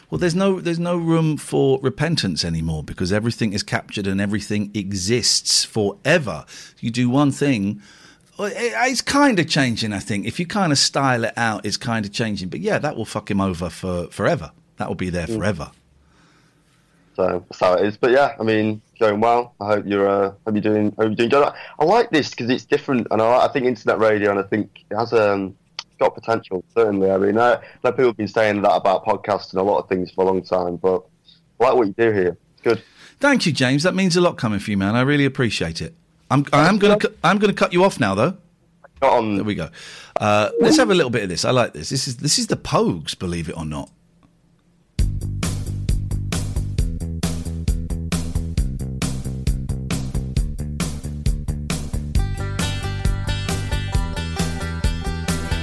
Well, 0.10 0.20
there's 0.20 0.36
no 0.36 0.60
there's 0.60 0.80
no 0.80 0.98
room 0.98 1.38
for 1.38 1.80
repentance 1.82 2.44
anymore 2.46 2.82
because 2.84 3.12
everything 3.14 3.54
is 3.54 3.62
captured 3.64 4.08
and 4.08 4.20
everything 4.22 4.72
exists 4.74 5.64
forever. 5.66 6.46
You 6.80 6.92
do 6.92 7.10
one 7.10 7.32
thing, 7.32 7.82
it's 8.46 9.02
kind 9.02 9.40
of 9.40 9.48
changing. 9.50 9.94
I 9.94 10.00
think 10.00 10.26
if 10.26 10.40
you 10.40 10.46
kind 10.46 10.72
of 10.72 10.78
style 10.78 11.24
it 11.24 11.34
out, 11.38 11.66
it's 11.66 11.78
kind 11.78 12.06
of 12.06 12.12
changing. 12.12 12.50
But 12.50 12.60
yeah, 12.60 12.78
that 12.80 12.96
will 12.96 13.06
fuck 13.06 13.30
him 13.32 13.42
over 13.42 13.70
for 13.70 14.08
forever. 14.08 14.52
That 14.78 14.88
will 14.88 14.96
be 14.96 15.10
there 15.10 15.28
Mm. 15.28 15.38
forever. 15.38 15.72
So 17.16 17.44
that's 17.50 17.60
how 17.60 17.74
it 17.74 17.86
is. 17.88 17.98
But 17.98 18.12
yeah, 18.12 18.36
I 18.40 18.44
mean, 18.44 18.80
going 19.00 19.20
well. 19.20 19.56
I 19.60 19.66
hope 19.68 19.86
you're. 19.88 20.08
Uh, 20.08 20.30
hope 20.46 20.54
you're 20.54 20.62
doing. 20.62 20.90
Hope 20.92 21.08
you're 21.08 21.16
doing 21.16 21.30
good. 21.30 21.52
I 21.80 21.84
like 21.86 22.12
this 22.12 22.30
because 22.30 22.50
it's 22.52 22.66
different, 22.66 23.08
and 23.10 23.22
I, 23.22 23.46
I 23.46 23.48
think 23.48 23.66
internet 23.66 23.98
radio, 24.00 24.30
and 24.30 24.40
I 24.40 24.44
think 24.44 24.84
it 24.92 24.96
has 24.96 25.14
um, 25.14 25.56
got 26.00 26.14
potential. 26.14 26.64
Certainly, 26.76 27.10
I 27.10 27.18
mean, 27.18 27.40
I, 27.40 27.54
I 27.56 27.60
know 27.84 27.92
people 27.92 28.06
have 28.06 28.18
been 28.18 28.28
saying 28.28 28.62
that 28.62 28.72
about 28.72 29.04
podcasts 29.04 29.52
and 29.52 29.60
a 29.60 29.64
lot 29.64 29.80
of 29.80 29.90
things 29.90 30.12
for 30.12 30.24
a 30.26 30.28
long 30.28 30.44
time, 30.44 30.76
but 30.76 31.04
I 31.60 31.66
like 31.70 31.76
what 31.76 31.88
you 31.88 31.96
do 31.98 32.12
here. 32.12 32.38
It's 32.54 32.62
good. 32.62 32.84
Thank 33.20 33.48
you, 33.48 33.52
James. 33.52 33.82
That 33.82 33.96
means 33.96 34.16
a 34.16 34.22
lot 34.22 34.38
coming 34.38 34.60
for 34.60 34.70
you, 34.70 34.78
man. 34.78 34.96
I 34.96 35.02
really 35.02 35.26
appreciate 35.26 35.82
it. 35.82 35.96
I'm 36.30 36.46
I 36.52 36.68
am 36.68 36.78
gonna 36.78 36.98
cu- 36.98 37.14
I'm 37.24 37.38
gonna 37.38 37.54
cut 37.54 37.74
you 37.74 37.84
off 37.84 38.00
now, 38.00 38.16
though. 38.16 38.38
On 39.02 39.36
There 39.36 39.44
we 39.46 39.56
go. 39.56 39.70
Uh, 40.20 40.50
let's 40.60 40.78
have 40.78 40.90
a 40.90 40.96
little 40.96 41.12
bit 41.12 41.24
of 41.24 41.30
this. 41.30 41.46
I 41.46 41.52
like 41.52 41.74
this. 41.74 41.90
This 41.90 42.08
is 42.08 42.18
this 42.18 42.40
is 42.40 42.48
the 42.48 42.58
Pogues, 42.58 43.18
believe 43.18 43.50
it 43.50 43.58
or 43.58 43.66
not. 43.66 43.90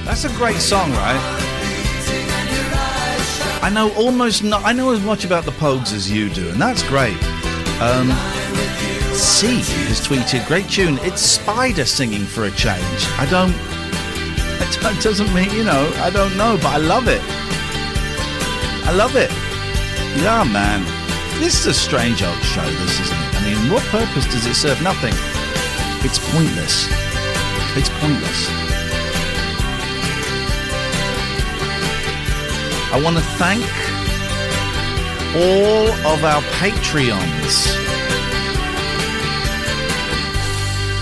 That's 0.05 0.23
a 0.23 0.29
great 0.29 0.57
song, 0.57 0.91
right? 0.91 1.41
I 3.61 3.69
know 3.73 3.91
almost 3.95 4.43
not. 4.43 4.63
I 4.63 4.71
know 4.71 4.93
as 4.93 5.01
much 5.01 5.25
about 5.25 5.43
the 5.43 5.51
Pogues 5.51 5.93
as 5.93 6.09
you 6.09 6.29
do, 6.29 6.49
and 6.49 6.61
that's 6.61 6.83
great. 6.83 7.17
Um, 7.81 8.09
C 9.15 9.61
has 9.87 10.05
tweeted, 10.05 10.45
"Great 10.45 10.69
tune. 10.69 10.99
It's 11.01 11.21
Spider 11.21 11.85
singing 11.85 12.25
for 12.25 12.45
a 12.45 12.51
change. 12.51 13.01
I 13.17 13.25
don't. 13.29 13.55
It 14.85 15.01
doesn't 15.01 15.33
mean 15.33 15.49
you 15.51 15.63
know. 15.63 15.91
I 15.97 16.09
don't 16.09 16.35
know, 16.37 16.57
but 16.57 16.67
I 16.67 16.77
love 16.77 17.07
it. 17.07 17.21
I 18.87 18.91
love 18.91 19.15
it. 19.15 19.31
Yeah, 20.21 20.43
man. 20.43 20.83
This 21.39 21.59
is 21.59 21.65
a 21.65 21.73
strange 21.73 22.21
old 22.21 22.41
show. 22.43 22.65
This 22.65 22.99
isn't 22.99 23.17
it. 23.17 23.35
I 23.35 23.41
mean, 23.45 23.71
what 23.71 23.83
purpose 23.85 24.25
does 24.25 24.45
it 24.45 24.55
serve? 24.55 24.81
Nothing. 24.81 25.13
It's 26.05 26.19
pointless. 26.31 26.87
It's 27.75 27.89
pointless." 27.99 28.49
I 32.93 33.01
want 33.03 33.17
to 33.17 33.23
thank 33.41 33.65
all 35.35 35.87
of 36.13 36.23
our 36.23 36.41
Patreons 36.59 37.94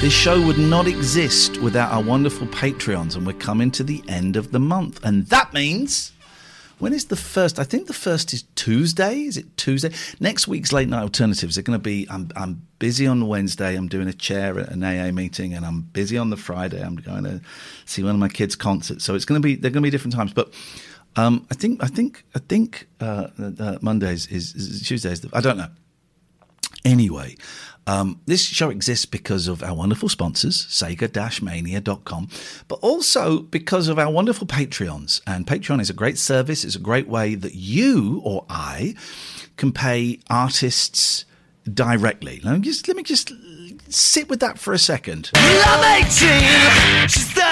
This 0.04 0.12
show 0.12 0.46
would 0.46 0.58
not 0.58 0.86
exist 0.86 1.62
without 1.62 1.90
our 1.94 2.04
wonderful 2.04 2.46
Patreons, 2.48 3.16
and 3.16 3.26
we're 3.26 3.32
coming 3.32 3.72
to 3.72 3.86
the 3.86 4.04
end 4.10 4.36
of 4.36 4.52
the 4.52 4.60
month. 4.60 5.00
And 5.02 5.28
that 5.28 5.54
means. 5.54 6.12
When 6.78 6.92
is 6.92 7.06
the 7.06 7.16
first? 7.16 7.58
I 7.58 7.64
think 7.64 7.88
the 7.88 7.94
first 7.94 8.34
is 8.34 8.44
Tuesday. 8.56 9.22
Is 9.22 9.38
it 9.38 9.56
Tuesday? 9.56 9.94
Next 10.20 10.46
week's 10.46 10.74
late 10.74 10.90
night 10.90 11.04
alternatives 11.04 11.58
are 11.58 11.62
going 11.62 11.80
to 11.80 11.82
be. 11.82 12.06
I'm 12.10 12.28
I'm 12.36 12.68
busy 12.80 13.08
on 13.08 13.30
Wednesday. 13.30 13.78
I'm 13.78 13.88
doing 13.88 14.10
a 14.10 14.14
chair 14.14 14.60
at 14.60 14.72
an 14.72 14.84
AA 14.84 15.14
meeting, 15.14 15.54
and 15.54 15.66
I'm 15.66 15.84
busy 15.84 16.18
on 16.18 16.32
the 16.32 16.36
Friday. 16.36 16.84
I'm 16.84 16.98
going 16.98 17.24
to 17.24 17.40
see 17.86 18.04
one 18.04 18.14
of 18.14 18.20
my 18.20 18.28
kids' 18.28 18.58
concerts. 18.58 19.06
So 19.06 19.16
it's 19.16 19.24
going 19.24 19.42
to 19.42 19.46
be 19.46 19.56
they're 19.56 19.72
going 19.72 19.84
to 19.84 19.88
be 19.88 19.90
different 19.90 20.16
times. 20.16 20.34
But 20.34 20.54
um, 21.16 21.48
I 21.50 21.56
think 21.56 21.82
I 21.82 21.88
think 21.88 22.26
I 22.36 22.40
think 22.40 22.90
uh, 23.00 23.30
uh, 23.40 23.78
Mondays 23.80 24.28
is, 24.28 24.54
is 24.54 24.86
Tuesdays. 24.86 25.26
I 25.32 25.40
don't 25.40 25.56
know. 25.56 25.70
Anyway, 26.84 27.38
um, 27.86 28.22
this 28.26 28.42
show 28.42 28.70
exists 28.70 29.06
because 29.06 29.48
of 29.48 29.62
our 29.62 29.74
wonderful 29.74 30.10
sponsors, 30.10 30.66
Sega-Mania.com, 30.68 32.30
but 32.68 32.80
also 32.80 33.40
because 33.40 33.88
of 33.88 34.00
our 34.00 34.12
wonderful 34.12 34.48
Patreons. 34.48 35.22
And 35.28 35.46
Patreon 35.46 35.82
is 35.82 35.90
a 35.90 35.94
great 35.94 36.18
service. 36.18 36.64
It's 36.64 36.76
a 36.76 36.80
great 36.80 37.08
way 37.08 37.36
that 37.36 37.56
you 37.56 38.22
or 38.24 38.46
I 38.50 38.96
can 39.58 39.72
pay 39.72 40.20
artists 40.30 41.26
directly. 41.72 42.42
Let 42.44 42.56
me 42.56 42.62
just, 42.62 42.88
let 42.88 42.98
me 42.98 43.04
just 43.04 43.32
sit 43.94 44.30
with 44.30 44.40
that 44.40 44.58
for 44.58 44.74
a 44.74 44.78
second. 44.78 45.30
I'm 45.36 46.04
18, 46.04 47.08
she's 47.08 47.32
30. 47.32 47.44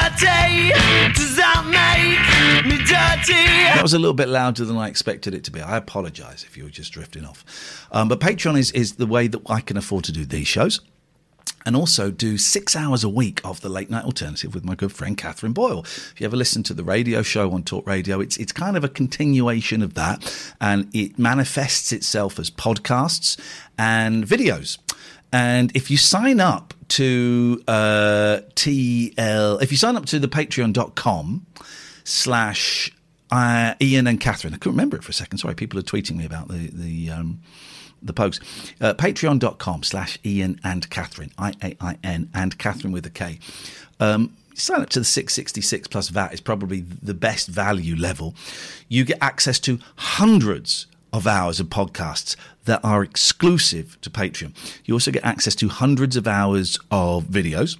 Does 1.14 1.36
that 1.36 1.64
make 1.68 2.66
me 2.66 2.78
dirty? 2.78 3.34
That 3.34 3.82
was 3.82 3.94
a 3.94 4.00
little 4.00 4.14
bit 4.14 4.30
louder 4.30 4.66
than 4.66 4.78
I 4.78 4.88
expected 4.88 5.34
it 5.34 5.44
to 5.46 5.52
be. 5.52 5.62
I 5.62 5.78
apologise 5.78 6.44
if 6.44 6.58
you 6.58 6.64
were 6.64 6.70
just 6.70 6.92
drifting 6.92 7.26
off. 7.26 7.88
Um, 7.92 8.08
but 8.08 8.20
Patreon 8.20 8.58
is, 8.58 8.72
is 8.72 8.96
the 8.96 9.06
way 9.06 9.28
that 9.28 9.42
I 9.48 9.62
can 9.62 9.78
afford 9.78 10.04
to 10.06 10.12
do 10.12 10.26
these 10.26 10.48
shows. 10.48 10.82
And 11.64 11.76
also 11.76 12.10
do 12.10 12.39
six 12.39 12.76
hours 12.76 13.04
a 13.04 13.10
week 13.10 13.39
of 13.44 13.62
the 13.62 13.70
late 13.70 13.92
night 13.92 14.04
alternative 14.04 14.56
with 14.56 14.66
my 14.66 14.74
good 14.74 14.92
friend 14.92 15.16
Katherine 15.16 15.54
Boyle. 15.54 15.84
If 15.84 16.16
you 16.18 16.26
ever 16.26 16.36
listen 16.36 16.64
to 16.64 16.74
the 16.74 16.84
radio 16.84 17.22
show 17.22 17.52
on 17.52 17.62
Talk 17.62 17.86
Radio, 17.86 18.20
it's 18.20 18.36
it's 18.38 18.52
kind 18.52 18.76
of 18.76 18.84
a 18.84 18.89
continuation 18.89 19.84
of 19.84 19.94
that, 19.94 20.54
and 20.60 20.89
it 20.92 21.20
manifests 21.20 21.92
itself 21.92 22.39
as 22.39 22.50
podcasts 22.50 23.39
and 23.78 24.26
videos. 24.26 24.80
And 25.32 25.75
if 25.75 25.89
you 25.89 25.97
sign 25.97 26.39
up 26.39 26.73
to 26.89 27.63
uh, 27.67 28.41
TL, 28.55 29.61
if 29.61 29.71
you 29.71 29.77
sign 29.77 29.95
up 29.95 30.05
to 30.07 30.19
the 30.19 30.27
patreon.com 30.27 31.45
slash 32.03 32.91
uh, 33.32 33.73
Iain 33.82 34.07
and 34.07 34.19
Katherine, 34.19 34.53
I 34.53 34.57
couldn't 34.57 34.73
remember 34.73 34.97
it 34.97 35.03
for 35.03 35.11
a 35.11 35.13
second. 35.13 35.38
Sorry, 35.38 35.55
people 35.55 35.79
are 35.79 35.84
tweeting 35.84 36.17
me 36.17 36.25
about 36.25 36.49
the, 36.49 36.69
the, 36.73 37.09
um, 37.11 37.41
the 38.01 38.13
post. 38.13 38.41
Uh, 38.82 38.93
patreon.com 38.93 39.84
slash 39.84 40.19
Iain 40.25 40.59
and 40.63 40.89
Katherine, 40.89 41.32
I 41.38 41.53
A 41.63 41.77
I 41.79 41.97
N, 42.03 42.29
and 42.34 42.57
Katherine 42.57 42.91
with 42.91 43.05
a 43.05 43.09
K. 43.09 43.39
Um, 43.99 44.36
sign 44.53 44.82
up 44.82 44.89
to 44.89 44.99
the 44.99 45.05
666 45.05 45.88
plus 45.88 46.09
VAT 46.09 46.34
is 46.34 46.41
probably 46.41 46.82
the 46.82 47.13
best 47.13 47.47
value 47.47 47.95
level. 47.95 48.36
You 48.89 49.05
get 49.05 49.17
access 49.21 49.59
to 49.59 49.79
hundreds 49.95 50.88
of 51.14 51.28
hours 51.28 51.59
of 51.59 51.68
podcasts 51.68 52.36
that 52.66 52.80
are 52.84 53.03
exclusive 53.03 53.99
to 54.01 54.09
Patreon. 54.09 54.53
You 54.86 54.93
also 54.93 55.12
get 55.12 55.26
access 55.26 55.55
to 55.55 55.68
hundreds 55.68 56.16
of 56.16 56.28
hours 56.28 56.80
of 56.89 57.26
videos. 57.26 57.78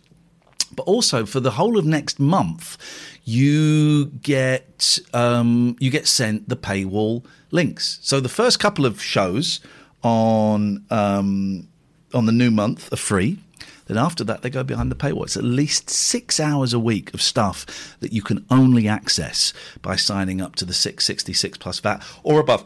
But 0.74 0.84
also 0.84 1.26
for 1.26 1.42
the 1.42 1.52
whole 1.52 1.78
of 1.78 1.86
next 1.86 2.18
month, 2.18 2.78
you 3.26 4.06
get 4.06 5.00
um, 5.14 5.76
you 5.80 5.92
get 5.92 6.08
sent 6.08 6.48
the 6.48 6.56
paywall 6.56 7.26
links. 7.52 8.00
So 8.02 8.22
the 8.22 8.30
first 8.30 8.60
couple 8.60 8.86
of 8.86 9.02
shows 9.02 9.60
on 10.02 10.86
um, 10.90 11.68
on 12.14 12.26
the 12.26 12.32
new 12.32 12.52
month 12.52 12.92
are 12.94 12.98
free. 12.98 13.40
Then 13.88 13.98
after 13.98 14.24
that, 14.24 14.42
they 14.42 14.50
go 14.50 14.64
behind 14.64 14.90
the 14.90 14.96
paywall. 14.96 15.24
It's 15.24 15.36
at 15.36 15.44
least 15.44 15.90
six 15.90 16.40
hours 16.40 16.74
a 16.74 16.80
week 16.80 17.14
of 17.14 17.22
stuff 17.22 17.98
that 18.00 18.14
you 18.14 18.22
can 18.22 18.46
only 18.50 18.88
access 18.88 19.54
by 19.82 19.98
signing 19.98 20.40
up 20.40 20.56
to 20.58 20.66
the 20.66 20.74
666 20.74 21.58
plus 21.58 21.80
VAT 21.82 22.02
or 22.24 22.40
above. 22.40 22.64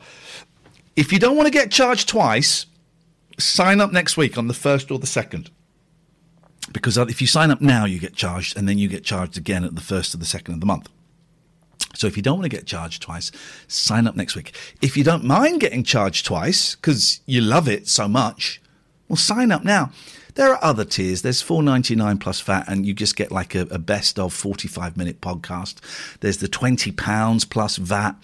If 0.96 1.12
you 1.12 1.20
don't 1.20 1.36
want 1.36 1.48
to 1.48 1.52
get 1.52 1.72
charged 1.72 2.08
twice, 2.08 2.66
sign 3.38 3.82
up 3.82 3.92
next 3.92 4.16
week 4.18 4.38
on 4.38 4.48
the 4.48 4.54
first 4.54 4.92
or 4.92 5.00
the 5.00 5.08
second. 5.08 5.52
Because 6.72 6.98
if 6.98 7.22
you 7.22 7.28
sign 7.28 7.52
up 7.52 7.62
now, 7.62 7.86
you 7.86 8.00
get 8.00 8.16
charged, 8.16 8.58
and 8.58 8.68
then 8.68 8.78
you 8.78 8.88
get 8.88 9.04
charged 9.04 9.38
again 9.38 9.64
at 9.64 9.76
the 9.76 9.82
first 9.82 10.14
or 10.14 10.18
the 10.18 10.26
second 10.26 10.56
of 10.56 10.60
the 10.62 10.66
month. 10.66 10.90
So 11.94 12.08
if 12.08 12.18
you 12.18 12.24
don't 12.24 12.40
want 12.40 12.52
to 12.52 12.58
get 12.58 12.66
charged 12.66 13.02
twice, 13.02 13.32
sign 13.68 14.08
up 14.08 14.16
next 14.16 14.36
week. 14.36 14.56
If 14.82 14.98
you 14.98 15.04
don't 15.04 15.24
mind 15.24 15.62
getting 15.62 15.84
charged 15.84 16.26
twice 16.26 16.76
because 16.76 17.22
you 17.26 17.42
love 17.42 17.70
it 17.70 17.88
so 17.88 18.08
much, 18.08 18.62
well, 19.08 19.18
sign 19.18 19.52
up 19.52 19.64
now. 19.64 19.92
There 20.36 20.52
are 20.52 20.62
other 20.62 20.84
tiers. 20.84 21.22
There's 21.22 21.42
four 21.42 21.64
ninety 21.64 21.96
nine 21.96 22.18
plus 22.18 22.42
VAT, 22.42 22.66
and 22.68 22.86
you 22.86 22.94
just 22.94 23.16
get 23.16 23.32
like 23.32 23.56
a, 23.56 23.62
a 23.72 23.80
best 23.80 24.20
of 24.20 24.34
forty 24.34 24.68
five 24.68 24.98
minute 24.98 25.22
podcast. 25.22 25.76
There's 26.20 26.40
the 26.40 26.50
twenty 26.50 26.92
pounds 26.92 27.46
plus 27.46 27.78
VAT, 27.78 28.16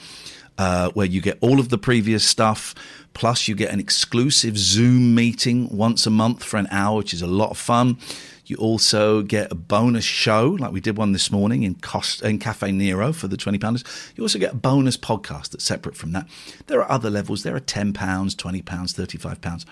uh, 0.62 0.92
where 0.92 1.08
you 1.08 1.22
get 1.22 1.38
all 1.42 1.60
of 1.60 1.70
the 1.70 1.78
previous 1.78 2.24
stuff. 2.24 2.76
Plus, 3.14 3.48
you 3.48 3.56
get 3.56 3.72
an 3.74 3.80
exclusive 3.80 4.56
Zoom 4.58 5.16
meeting 5.16 5.68
once 5.76 6.06
a 6.06 6.12
month 6.12 6.44
for 6.44 6.58
an 6.58 6.68
hour, 6.70 6.98
which 6.98 7.14
is 7.16 7.24
a 7.24 7.28
lot 7.42 7.50
of 7.50 7.58
fun. 7.58 7.98
You 8.46 8.58
also 8.58 9.24
get 9.24 9.52
a 9.52 9.56
bonus 9.56 10.06
show, 10.06 10.58
like 10.60 10.72
we 10.72 10.82
did 10.82 10.98
one 10.98 11.14
this 11.14 11.32
morning 11.32 11.64
in 11.64 11.76
Cost 11.76 12.22
in 12.22 12.38
Cafe 12.38 12.72
Nero 12.72 13.12
for 13.12 13.28
the 13.28 13.38
twenty 13.38 13.58
pounders. 13.58 13.84
You 14.16 14.24
also 14.24 14.40
get 14.40 14.54
a 14.54 14.56
bonus 14.56 14.98
podcast 14.98 15.50
that's 15.50 15.64
separate 15.64 15.96
from 15.96 16.12
that. 16.12 16.28
There 16.68 16.80
are 16.84 16.92
other 16.92 17.10
levels. 17.10 17.42
There 17.42 17.56
are 17.56 17.66
ten 17.78 17.92
pounds, 17.94 18.36
twenty 18.36 18.62
pounds, 18.62 18.94
thirty 18.94 19.18
five 19.18 19.42
pounds, 19.42 19.66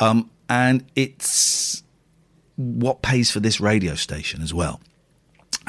um, 0.00 0.30
and 0.48 0.84
it's 0.94 1.82
what 2.56 3.00
pays 3.00 3.30
for 3.30 3.40
this 3.40 3.58
radio 3.58 3.94
station 3.94 4.42
as 4.42 4.52
well. 4.52 4.80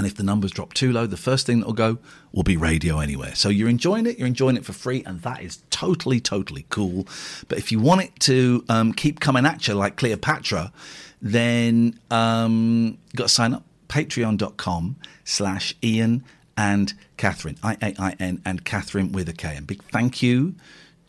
And 0.01 0.07
if 0.07 0.15
the 0.15 0.23
numbers 0.23 0.49
drop 0.49 0.73
too 0.73 0.91
low, 0.91 1.05
the 1.05 1.15
first 1.15 1.45
thing 1.45 1.59
that 1.59 1.67
will 1.67 1.73
go 1.73 1.99
will 2.31 2.41
be 2.41 2.57
radio 2.57 2.97
anywhere. 2.97 3.35
So 3.35 3.49
you're 3.49 3.69
enjoying 3.69 4.07
it, 4.07 4.17
you're 4.17 4.25
enjoying 4.25 4.57
it 4.57 4.65
for 4.65 4.73
free, 4.73 5.03
and 5.05 5.21
that 5.21 5.43
is 5.43 5.61
totally, 5.69 6.19
totally 6.19 6.65
cool. 6.71 7.05
But 7.47 7.59
if 7.59 7.71
you 7.71 7.79
want 7.79 8.01
it 8.01 8.19
to 8.21 8.65
um, 8.67 8.93
keep 8.93 9.19
coming 9.19 9.45
at 9.45 9.67
you 9.67 9.75
like 9.75 9.97
Cleopatra, 9.97 10.73
then 11.21 11.99
um, 12.09 12.97
you've 13.05 13.15
got 13.15 13.25
to 13.25 13.29
sign 13.29 13.53
up. 13.53 13.63
Patreon.com 13.89 14.95
slash 15.23 15.75
Iain 15.83 16.23
and 16.57 16.93
Katherine. 17.17 17.57
I 17.61 17.77
A 17.83 17.93
I 17.99 18.15
N 18.19 18.41
and 18.43 18.65
Katherine 18.65 19.11
with 19.11 19.29
a 19.29 19.33
K. 19.33 19.55
And 19.55 19.67
big 19.67 19.83
thank 19.83 20.23
you 20.23 20.55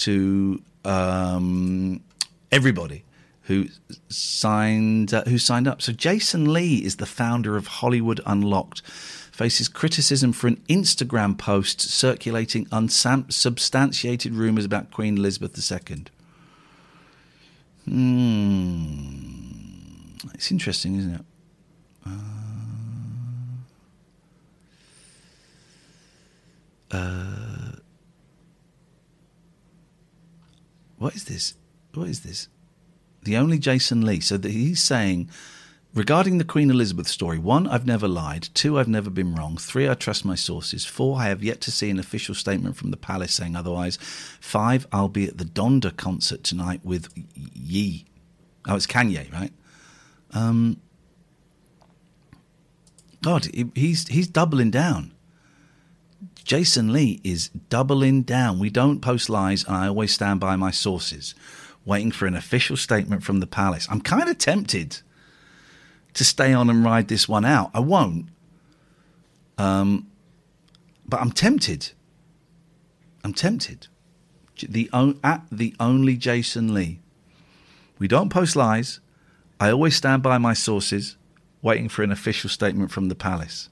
to 0.04 0.60
um, 0.84 2.02
everybody 2.50 3.04
who 3.42 3.66
signed 4.08 5.12
uh, 5.12 5.24
who 5.24 5.38
signed 5.38 5.66
up. 5.66 5.82
So 5.82 5.92
Jason 5.92 6.52
Lee 6.52 6.76
is 6.84 6.96
the 6.96 7.06
founder 7.06 7.56
of 7.56 7.66
Hollywood 7.66 8.20
Unlocked. 8.26 8.82
Faces 9.32 9.68
criticism 9.68 10.32
for 10.32 10.46
an 10.46 10.56
Instagram 10.68 11.38
post 11.38 11.80
circulating 11.80 12.66
unsubstantiated 12.70 14.34
rumors 14.34 14.66
about 14.66 14.90
Queen 14.90 15.16
Elizabeth 15.16 15.58
II. 15.58 16.04
Hmm. 17.86 19.22
It's 20.34 20.50
interesting, 20.52 20.96
isn't 20.96 21.14
it? 21.14 21.24
Uh, 22.06 22.10
uh, 26.90 27.72
what 30.98 31.14
is 31.16 31.24
this? 31.24 31.54
What 31.94 32.08
is 32.08 32.20
this? 32.20 32.48
The 33.22 33.36
only 33.36 33.58
Jason 33.58 34.04
Lee. 34.04 34.20
So 34.20 34.36
that 34.36 34.50
he's 34.50 34.82
saying 34.82 35.30
regarding 35.94 36.38
the 36.38 36.44
Queen 36.44 36.70
Elizabeth 36.70 37.08
story: 37.08 37.38
one, 37.38 37.66
I've 37.66 37.86
never 37.86 38.08
lied; 38.08 38.48
two, 38.54 38.78
I've 38.78 38.88
never 38.88 39.10
been 39.10 39.34
wrong; 39.34 39.56
three, 39.56 39.88
I 39.88 39.94
trust 39.94 40.24
my 40.24 40.34
sources; 40.34 40.84
four, 40.84 41.18
I 41.18 41.28
have 41.28 41.42
yet 41.42 41.60
to 41.62 41.70
see 41.70 41.90
an 41.90 41.98
official 41.98 42.34
statement 42.34 42.76
from 42.76 42.90
the 42.90 42.96
palace 42.96 43.32
saying 43.32 43.56
otherwise; 43.56 43.98
five, 44.40 44.86
I'll 44.92 45.08
be 45.08 45.26
at 45.26 45.38
the 45.38 45.44
Donda 45.44 45.96
concert 45.96 46.42
tonight 46.42 46.80
with 46.84 47.12
Ye. 47.34 48.06
Oh, 48.66 48.76
it's 48.76 48.86
Kanye, 48.86 49.32
right? 49.32 49.52
Um, 50.32 50.80
God, 53.22 53.48
he's 53.74 54.08
he's 54.08 54.28
doubling 54.28 54.70
down. 54.70 55.12
Jason 56.44 56.92
Lee 56.92 57.20
is 57.22 57.48
doubling 57.70 58.22
down. 58.22 58.58
We 58.58 58.68
don't 58.68 59.00
post 59.00 59.30
lies, 59.30 59.64
and 59.64 59.76
I 59.76 59.86
always 59.86 60.12
stand 60.12 60.40
by 60.40 60.56
my 60.56 60.70
sources. 60.70 61.34
Waiting 61.84 62.12
for 62.12 62.26
an 62.26 62.36
official 62.36 62.76
statement 62.76 63.22
from 63.22 63.40
the 63.40 63.46
palace. 63.46 63.86
I'm 63.90 64.00
kind 64.00 64.28
of 64.28 64.38
tempted 64.38 65.00
to 66.14 66.24
stay 66.24 66.52
on 66.52 66.70
and 66.70 66.84
ride 66.84 67.08
this 67.08 67.28
one 67.28 67.44
out. 67.44 67.70
I 67.74 67.80
won't, 67.80 68.26
um, 69.58 70.06
but 71.06 71.20
I'm 71.20 71.32
tempted. 71.32 71.90
I'm 73.24 73.32
tempted. 73.34 73.88
The 74.60 74.90
at 75.24 75.44
the 75.50 75.74
only 75.80 76.16
Jason 76.16 76.74
Lee. 76.74 77.00
We 77.98 78.06
don't 78.06 78.28
post 78.28 78.54
lies. 78.54 79.00
I 79.58 79.70
always 79.70 79.96
stand 79.96 80.22
by 80.22 80.38
my 80.38 80.54
sources, 80.54 81.16
waiting 81.62 81.88
for 81.88 82.02
an 82.02 82.12
official 82.12 82.50
statement 82.50 82.90
from 82.90 83.08
the 83.08 83.14
palace. 83.14 83.68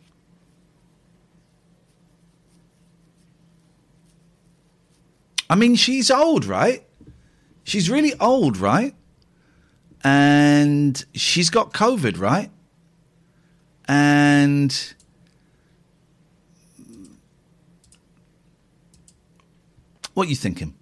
I 5.48 5.56
mean, 5.56 5.74
she's 5.74 6.12
old, 6.12 6.44
right? 6.44 6.84
She's 7.70 7.88
really 7.88 8.14
old, 8.18 8.56
right? 8.56 8.96
And 10.02 11.04
she's 11.14 11.50
got 11.50 11.72
COVID, 11.72 12.18
right? 12.18 12.50
And 13.86 14.94
what 20.14 20.26
you 20.26 20.34
thinking? 20.34 20.74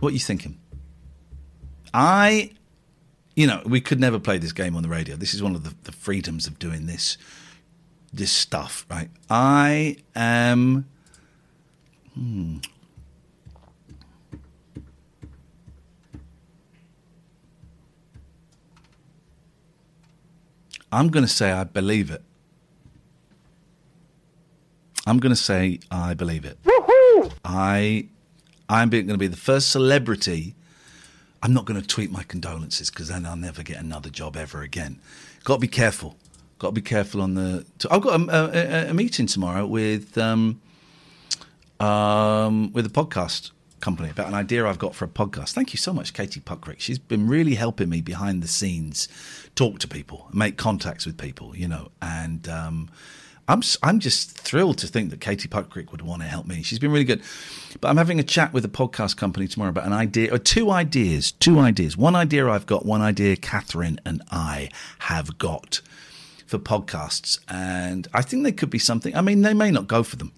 What 0.00 0.12
you 0.12 0.18
thinking? 0.18 0.58
I, 1.94 2.50
you 3.34 3.46
know, 3.46 3.62
we 3.64 3.80
could 3.80 4.00
never 4.00 4.18
play 4.18 4.36
this 4.36 4.52
game 4.52 4.76
on 4.76 4.82
the 4.82 4.90
radio. 4.90 5.16
This 5.16 5.32
is 5.32 5.42
one 5.42 5.54
of 5.54 5.64
the, 5.64 5.74
the 5.84 5.92
freedoms 5.92 6.46
of 6.46 6.58
doing 6.58 6.84
this, 6.84 7.16
this 8.12 8.30
stuff, 8.30 8.84
right? 8.90 9.08
I 9.30 9.96
am. 10.14 10.84
Hmm. 12.12 12.58
I'm 20.90 21.08
going 21.08 21.24
to 21.24 21.30
say 21.30 21.52
I 21.52 21.64
believe 21.64 22.10
it. 22.10 22.22
I'm 25.06 25.18
going 25.18 25.30
to 25.30 25.36
say 25.36 25.80
I 25.90 26.14
believe 26.14 26.44
it. 26.44 26.58
I, 27.44 28.08
I'm 28.68 28.90
going 28.90 29.08
to 29.08 29.16
be 29.16 29.26
the 29.26 29.36
first 29.36 29.70
celebrity. 29.70 30.54
I'm 31.42 31.54
not 31.54 31.64
going 31.64 31.80
to 31.80 31.86
tweet 31.86 32.10
my 32.10 32.22
condolences 32.24 32.90
because 32.90 33.08
then 33.08 33.24
I'll 33.24 33.36
never 33.36 33.62
get 33.62 33.78
another 33.78 34.10
job 34.10 34.36
ever 34.36 34.62
again. 34.62 35.00
Got 35.44 35.54
to 35.54 35.60
be 35.60 35.68
careful. 35.68 36.16
Got 36.58 36.68
to 36.68 36.72
be 36.72 36.82
careful 36.82 37.22
on 37.22 37.34
the. 37.34 37.64
I've 37.90 38.02
got 38.02 38.20
a, 38.20 38.88
a, 38.88 38.90
a 38.90 38.94
meeting 38.94 39.26
tomorrow 39.26 39.64
with 39.64 40.18
um, 40.18 40.60
um, 41.80 42.72
with 42.72 42.84
a 42.84 42.90
podcast 42.90 43.52
company 43.80 44.10
about 44.10 44.26
an 44.26 44.34
idea 44.34 44.66
I've 44.66 44.78
got 44.78 44.94
for 44.94 45.04
a 45.04 45.08
podcast. 45.08 45.52
Thank 45.52 45.72
you 45.72 45.78
so 45.78 45.92
much, 45.92 46.12
Katie 46.12 46.40
Puckrick. 46.40 46.80
She's 46.80 46.98
been 46.98 47.28
really 47.28 47.54
helping 47.54 47.88
me 47.88 48.00
behind 48.00 48.42
the 48.42 48.48
scenes, 48.48 49.08
talk 49.58 49.80
to 49.80 49.88
people, 49.88 50.28
make 50.32 50.56
contacts 50.56 51.04
with 51.04 51.18
people, 51.18 51.56
you 51.56 51.66
know, 51.66 51.90
and 52.00 52.48
um, 52.48 52.88
I'm 53.48 53.60
I'm 53.82 53.98
just 53.98 54.30
thrilled 54.30 54.78
to 54.78 54.86
think 54.86 55.10
that 55.10 55.20
Katie 55.20 55.48
Puckrick 55.48 55.90
would 55.90 56.02
want 56.02 56.22
to 56.22 56.28
help 56.28 56.46
me. 56.46 56.62
She's 56.62 56.78
been 56.78 56.92
really 56.92 57.04
good. 57.04 57.22
But 57.80 57.88
I'm 57.88 57.96
having 57.96 58.20
a 58.20 58.22
chat 58.22 58.52
with 58.52 58.64
a 58.64 58.68
podcast 58.68 59.16
company 59.16 59.48
tomorrow 59.48 59.70
about 59.70 59.86
an 59.86 59.92
idea 59.92 60.32
or 60.32 60.38
two 60.38 60.70
ideas, 60.70 61.32
two 61.32 61.58
ideas. 61.58 61.96
One 61.96 62.14
idea 62.14 62.48
I've 62.48 62.66
got, 62.66 62.86
one 62.86 63.02
idea 63.02 63.34
Katherine 63.34 63.98
and 64.06 64.22
I 64.30 64.70
have 65.00 65.38
got 65.38 65.80
for 66.46 66.58
podcasts, 66.58 67.40
and 67.48 68.06
I 68.14 68.22
think 68.22 68.44
they 68.44 68.52
could 68.52 68.70
be 68.70 68.78
something. 68.78 69.16
I 69.16 69.22
mean, 69.22 69.42
they 69.42 69.54
may 69.54 69.72
not 69.72 69.88
go 69.88 70.04
for 70.04 70.14
them. 70.14 70.30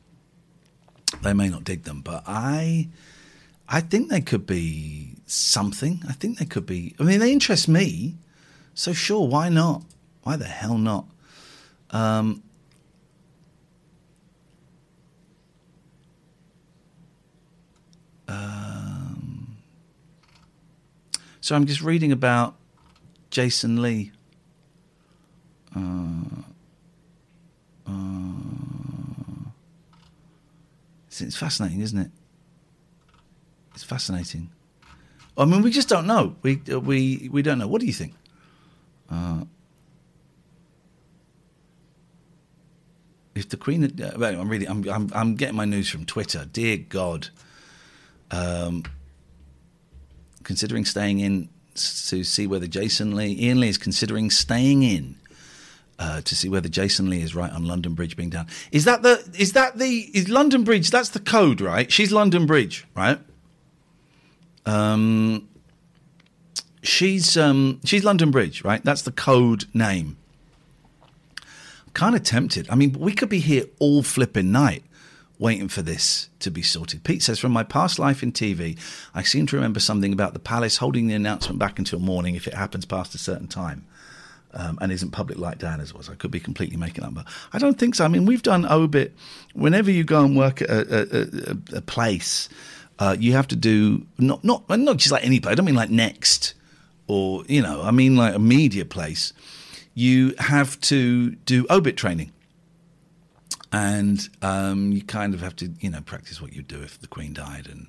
They 1.22 1.34
may 1.34 1.50
not 1.50 1.64
dig 1.64 1.82
them, 1.82 2.00
but 2.00 2.22
I 2.26 2.88
I 3.68 3.80
think 3.82 4.08
they 4.08 4.22
could 4.22 4.46
be 4.46 5.16
something. 5.26 6.02
I 6.08 6.12
think 6.12 6.38
they 6.38 6.46
could 6.46 6.64
be. 6.64 6.94
I 6.98 7.02
mean, 7.02 7.20
they 7.20 7.32
interest 7.32 7.68
me. 7.68 8.16
So 8.80 8.94
sure, 8.94 9.28
why 9.28 9.50
not? 9.50 9.82
Why 10.22 10.36
the 10.36 10.46
hell 10.46 10.78
not? 10.78 11.04
Um, 11.90 12.42
um, 18.26 19.58
so 21.42 21.54
I'm 21.54 21.66
just 21.66 21.82
reading 21.82 22.10
about 22.10 22.56
Jason 23.28 23.82
Lee. 23.82 24.12
Uh, 25.76 26.40
uh, 27.86 27.92
it's, 31.06 31.36
fascinating, 31.36 31.82
isn't 31.82 31.98
it? 31.98 32.10
It's 33.74 33.84
fascinating. 33.84 34.48
I 35.36 35.44
mean, 35.44 35.60
we 35.60 35.70
just 35.70 35.90
don't 35.90 36.06
know. 36.06 36.34
We 36.40 36.62
uh, 36.72 36.80
we 36.80 37.28
we 37.30 37.42
don't 37.42 37.58
know. 37.58 37.68
What 37.68 37.82
do 37.82 37.86
you 37.86 37.92
think? 37.92 38.14
Uh, 39.10 39.44
if 43.34 43.48
the 43.48 43.56
Queen, 43.56 43.82
had, 43.82 44.00
uh, 44.00 44.12
well, 44.16 44.40
I'm 44.40 44.48
really, 44.48 44.66
I'm, 44.66 44.88
I'm 44.88 45.10
I'm 45.14 45.34
getting 45.34 45.56
my 45.56 45.64
news 45.64 45.88
from 45.88 46.04
Twitter. 46.04 46.46
Dear 46.52 46.76
God, 46.76 47.28
um, 48.30 48.84
considering 50.42 50.84
staying 50.84 51.20
in 51.20 51.48
to 51.74 52.24
see 52.24 52.46
whether 52.46 52.66
Jason 52.66 53.16
Lee, 53.16 53.48
Iain 53.48 53.60
Lee 53.60 53.68
is 53.68 53.78
considering 53.78 54.30
staying 54.30 54.82
in. 54.82 55.16
Uh, 55.98 56.22
to 56.22 56.34
see 56.34 56.48
whether 56.48 56.66
Jason 56.66 57.10
Lee 57.10 57.20
is 57.20 57.34
right 57.34 57.52
on 57.52 57.66
London 57.66 57.92
Bridge 57.92 58.16
being 58.16 58.30
down. 58.30 58.46
Is 58.72 58.86
that 58.86 59.02
the 59.02 59.22
is 59.36 59.52
that 59.52 59.76
the 59.76 60.10
is 60.14 60.30
London 60.30 60.64
Bridge? 60.64 60.90
That's 60.90 61.10
the 61.10 61.20
code, 61.20 61.60
right? 61.60 61.92
She's 61.92 62.10
London 62.10 62.46
Bridge, 62.46 62.86
right? 62.96 63.18
Um, 64.64 65.49
she's 66.82 67.36
um, 67.36 67.80
she's 67.84 68.04
London 68.04 68.30
Bridge, 68.30 68.64
right? 68.64 68.82
That's 68.84 69.02
the 69.02 69.12
code 69.12 69.64
name. 69.74 70.16
Kind 71.92 72.14
of 72.14 72.22
tempted. 72.22 72.68
I 72.70 72.76
mean, 72.76 72.92
we 72.92 73.12
could 73.12 73.28
be 73.28 73.40
here 73.40 73.64
all 73.78 74.02
flipping 74.02 74.52
night 74.52 74.84
waiting 75.38 75.68
for 75.68 75.82
this 75.82 76.28
to 76.38 76.50
be 76.50 76.62
sorted. 76.62 77.02
Pete 77.02 77.22
says, 77.22 77.38
from 77.38 77.50
my 77.50 77.64
past 77.64 77.98
life 77.98 78.22
in 78.22 78.30
TV, 78.30 78.78
I 79.14 79.22
seem 79.22 79.46
to 79.46 79.56
remember 79.56 79.80
something 79.80 80.12
about 80.12 80.34
the 80.34 80.38
palace 80.38 80.76
holding 80.76 81.06
the 81.06 81.14
announcement 81.14 81.58
back 81.58 81.78
until 81.78 81.98
morning 81.98 82.34
if 82.34 82.46
it 82.46 82.54
happens 82.54 82.84
past 82.84 83.14
a 83.14 83.18
certain 83.18 83.48
time. 83.48 83.86
Um, 84.52 84.78
and 84.80 84.90
isn't 84.90 85.12
public 85.12 85.38
like 85.38 85.58
Diana's 85.58 85.94
was. 85.94 86.08
I 86.08 86.16
could 86.16 86.32
be 86.32 86.40
completely 86.40 86.76
making 86.76 87.04
up, 87.04 87.14
but 87.14 87.24
I 87.52 87.58
don't 87.58 87.78
think 87.78 87.94
so. 87.94 88.04
I 88.04 88.08
mean, 88.08 88.26
we've 88.26 88.42
done 88.42 88.66
obit. 88.66 89.14
Whenever 89.54 89.92
you 89.92 90.02
go 90.02 90.24
and 90.24 90.36
work 90.36 90.60
at 90.60 90.68
a, 90.68 90.82
a, 90.90 91.20
a, 91.76 91.78
a 91.78 91.80
place, 91.80 92.48
uh, 92.98 93.16
you 93.16 93.32
have 93.34 93.46
to 93.48 93.56
do 93.56 94.04
not 94.18 94.42
not 94.42 94.68
not 94.68 94.96
just 94.96 95.12
like 95.12 95.24
any 95.24 95.38
place. 95.38 95.52
I 95.52 95.54
don't 95.54 95.66
mean 95.66 95.76
like 95.76 95.90
Next 95.90 96.54
or 97.10 97.44
you 97.48 97.60
know. 97.60 97.82
I 97.82 97.90
mean 97.90 98.16
like 98.16 98.34
a 98.34 98.38
media 98.38 98.84
place. 98.84 99.32
You 99.94 100.34
have 100.38 100.80
to 100.82 101.32
do 101.32 101.66
obit 101.68 101.96
training, 101.96 102.32
and 103.72 104.28
um, 104.42 104.92
you 104.92 105.02
kind 105.02 105.34
of 105.34 105.40
have 105.40 105.56
to 105.56 105.72
you 105.80 105.90
know 105.90 106.00
practice 106.02 106.40
what 106.40 106.52
you'd 106.52 106.68
do 106.68 106.80
if 106.80 107.00
the 107.00 107.08
Queen 107.08 107.32
died, 107.32 107.66
and 107.66 107.88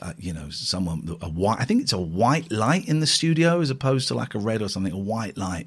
uh, 0.00 0.12
you 0.16 0.32
know 0.32 0.50
someone 0.50 1.18
a 1.20 1.28
white. 1.28 1.60
I 1.60 1.64
think 1.64 1.82
it's 1.82 1.92
a 1.92 2.00
white 2.00 2.50
light 2.52 2.88
in 2.88 3.00
the 3.00 3.06
studio 3.06 3.60
as 3.60 3.70
opposed 3.70 4.06
to 4.08 4.14
like 4.14 4.34
a 4.36 4.38
red 4.38 4.62
or 4.62 4.68
something. 4.68 4.92
A 4.92 4.98
white 4.98 5.36
light 5.36 5.66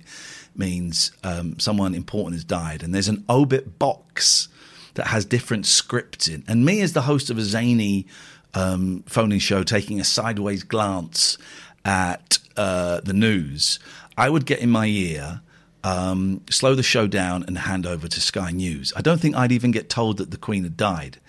means 0.55 1.11
um, 1.23 1.59
someone 1.59 1.93
important 1.93 2.35
has 2.35 2.45
died, 2.45 2.84
and 2.84 2.95
there's 2.95 3.09
an 3.09 3.25
obit 3.30 3.77
box 3.77 4.47
that 4.93 5.07
has 5.07 5.25
different 5.25 5.65
scripts 5.65 6.30
in. 6.30 6.43
And 6.47 6.63
me 6.63 6.80
as 6.81 6.93
the 6.93 7.01
host 7.01 7.30
of 7.30 7.38
a 7.38 7.41
zany 7.41 8.05
um, 8.53 9.03
phone-in 9.07 9.39
show, 9.39 9.63
taking 9.63 9.99
a 9.99 10.03
sideways 10.03 10.63
glance 10.63 11.38
at 11.85 12.39
uh, 12.57 13.01
the 13.01 13.14
news, 13.14 13.80
I 14.18 14.30
would 14.30 14.45
get 14.45 14.60
in 14.60 14.69
my 14.69 14.85
ear. 14.85 15.41
Um, 15.85 16.41
slow 16.49 16.76
the 16.76 16.84
show 16.84 17.07
down 17.07 17.43
and 17.45 17.57
hand 17.57 17.85
over 17.85 18.07
to 18.07 18.22
Sky 18.22 18.51
News. 18.51 18.93
I 18.95 19.01
don't 19.01 19.19
think 19.19 19.35
I'd 19.35 19.51
even 19.51 19.72
get 19.72 19.89
told 19.89 20.15
that 20.18 20.31
the 20.31 20.38
Queen 20.38 20.64
had 20.64 20.77
died. 20.77 21.19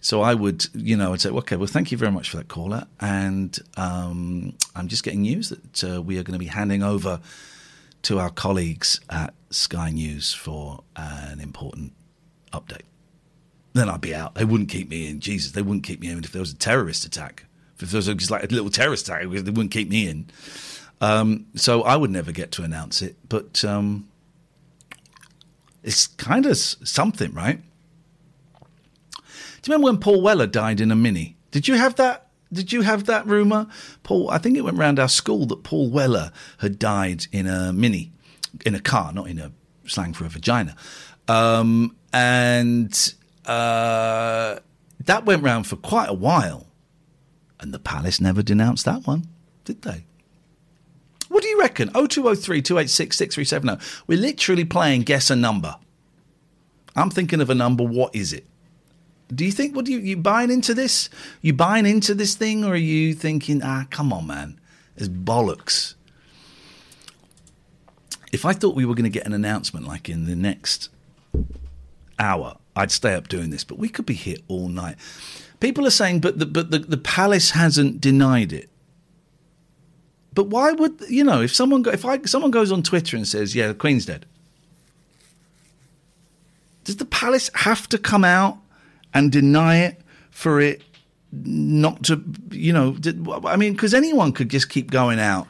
So 0.00 0.20
I 0.20 0.34
would, 0.34 0.66
you 0.74 0.96
know, 0.96 1.12
I'd 1.12 1.20
say, 1.20 1.30
okay, 1.30 1.56
well, 1.56 1.68
thank 1.68 1.92
you 1.92 1.96
very 1.96 2.10
much 2.10 2.28
for 2.28 2.38
that 2.38 2.48
caller. 2.48 2.86
And 3.00 3.56
um, 3.76 4.54
I'm 4.74 4.88
just 4.88 5.04
getting 5.04 5.22
news 5.22 5.50
that 5.50 5.84
uh, 5.84 6.02
we 6.02 6.18
are 6.18 6.24
going 6.24 6.34
to 6.34 6.38
be 6.38 6.46
handing 6.46 6.82
over 6.82 7.20
to 8.02 8.18
our 8.18 8.30
colleagues 8.30 9.00
at 9.08 9.32
Sky 9.50 9.90
News 9.90 10.34
for 10.34 10.82
an 10.96 11.40
important 11.40 11.92
update. 12.52 12.82
Then 13.72 13.88
I'd 13.88 14.00
be 14.00 14.14
out. 14.14 14.34
They 14.34 14.44
wouldn't 14.44 14.68
keep 14.68 14.88
me 14.90 15.08
in. 15.08 15.20
Jesus, 15.20 15.52
they 15.52 15.62
wouldn't 15.62 15.84
keep 15.84 16.00
me 16.00 16.10
in 16.10 16.18
if 16.22 16.32
there 16.32 16.40
was 16.40 16.52
a 16.52 16.56
terrorist 16.56 17.04
attack. 17.04 17.46
If 17.84 17.90
there 17.90 17.98
was 17.98 18.06
just 18.06 18.30
like 18.30 18.42
a 18.44 18.46
little 18.54 18.70
terrorist 18.70 19.08
attack, 19.08 19.22
they 19.22 19.50
wouldn't 19.50 19.70
keep 19.70 19.88
me 19.88 20.08
in. 20.08 20.26
Um, 21.00 21.46
so 21.54 21.82
I 21.82 21.96
would 21.96 22.10
never 22.10 22.32
get 22.32 22.50
to 22.52 22.62
announce 22.62 23.02
it. 23.02 23.16
But 23.28 23.64
um, 23.64 24.08
it's 25.82 26.06
kind 26.06 26.46
of 26.46 26.56
something, 26.56 27.32
right? 27.32 27.60
Do 29.64 29.70
you 29.70 29.76
remember 29.76 29.92
when 29.92 29.98
Paul 29.98 30.22
Weller 30.22 30.46
died 30.46 30.80
in 30.80 30.90
a 30.90 30.96
mini? 30.96 31.36
Did 31.50 31.68
you 31.68 31.74
have 31.74 31.94
that? 31.96 32.28
Did 32.52 32.72
you 32.72 32.82
have 32.82 33.06
that 33.06 33.26
rumor, 33.26 33.66
Paul? 34.02 34.30
I 34.30 34.38
think 34.38 34.56
it 34.56 34.62
went 34.62 34.78
round 34.78 34.98
our 34.98 35.08
school 35.08 35.46
that 35.46 35.62
Paul 35.62 35.90
Weller 35.90 36.32
had 36.58 36.78
died 36.78 37.26
in 37.32 37.46
a 37.46 37.72
mini, 37.72 38.12
in 38.64 38.74
a 38.74 38.80
car, 38.80 39.12
not 39.12 39.28
in 39.28 39.38
a 39.38 39.52
slang 39.86 40.12
for 40.12 40.24
a 40.24 40.28
vagina, 40.28 40.76
um, 41.28 41.96
and 42.12 43.14
uh, 43.46 44.56
that 45.00 45.24
went 45.24 45.42
round 45.42 45.66
for 45.66 45.76
quite 45.76 46.08
a 46.08 46.14
while, 46.14 46.66
and 47.60 47.72
the 47.72 47.78
palace 47.78 48.20
never 48.20 48.42
denounced 48.42 48.84
that 48.84 49.06
one, 49.06 49.28
did 49.64 49.82
they? 49.82 50.04
What 51.28 51.42
do 51.42 51.48
you 51.48 51.58
reckon? 51.58 51.88
0203 51.88 52.62
286 52.62 53.16
6370. 53.16 54.04
We're 54.06 54.18
literally 54.18 54.64
playing 54.64 55.02
guess 55.02 55.30
a 55.30 55.36
number. 55.36 55.76
I'm 56.94 57.10
thinking 57.10 57.40
of 57.40 57.50
a 57.50 57.54
number. 57.54 57.82
What 57.82 58.14
is 58.14 58.32
it? 58.32 58.46
Do 59.34 59.44
you 59.44 59.52
think, 59.52 59.74
what 59.74 59.84
do 59.84 59.92
you, 59.92 59.98
you 59.98 60.16
buying 60.16 60.50
into 60.50 60.74
this? 60.74 61.08
You 61.40 61.54
buying 61.54 61.86
into 61.86 62.14
this 62.14 62.34
thing, 62.34 62.64
or 62.64 62.74
are 62.74 62.76
you 62.76 63.14
thinking, 63.14 63.62
ah, 63.64 63.86
come 63.90 64.12
on, 64.12 64.26
man, 64.26 64.60
it's 64.96 65.08
bollocks? 65.08 65.94
If 68.32 68.44
I 68.44 68.52
thought 68.52 68.74
we 68.74 68.84
were 68.84 68.94
going 68.94 69.04
to 69.04 69.10
get 69.10 69.26
an 69.26 69.32
announcement 69.32 69.86
like 69.86 70.08
in 70.08 70.26
the 70.26 70.36
next 70.36 70.90
hour, 72.18 72.58
I'd 72.76 72.90
stay 72.90 73.14
up 73.14 73.28
doing 73.28 73.50
this, 73.50 73.64
but 73.64 73.78
we 73.78 73.88
could 73.88 74.06
be 74.06 74.14
here 74.14 74.36
all 74.48 74.68
night. 74.68 74.96
People 75.60 75.86
are 75.86 75.90
saying, 75.90 76.20
but 76.20 76.38
the, 76.38 76.46
but 76.46 76.70
the, 76.70 76.80
the 76.80 76.96
palace 76.96 77.50
hasn't 77.50 78.00
denied 78.00 78.52
it. 78.52 78.68
But 80.34 80.48
why 80.48 80.72
would 80.72 81.00
you 81.08 81.24
know 81.24 81.40
if 81.42 81.54
someone 81.54 81.82
go, 81.82 81.90
if 81.90 82.04
I 82.04 82.20
someone 82.22 82.50
goes 82.50 82.72
on 82.72 82.82
Twitter 82.82 83.16
and 83.16 83.26
says, 83.26 83.54
"Yeah, 83.54 83.68
the 83.68 83.74
Queen's 83.74 84.04
dead," 84.04 84.26
does 86.82 86.96
the 86.96 87.04
palace 87.04 87.50
have 87.54 87.88
to 87.90 87.98
come 87.98 88.24
out 88.24 88.58
and 89.12 89.30
deny 89.30 89.78
it 89.78 90.00
for 90.30 90.60
it 90.60 90.82
not 91.32 92.02
to, 92.04 92.22
you 92.50 92.72
know? 92.72 92.96
I 93.44 93.56
mean, 93.56 93.72
because 93.72 93.94
anyone 93.94 94.32
could 94.32 94.48
just 94.48 94.68
keep 94.68 94.90
going 94.90 95.20
out 95.20 95.46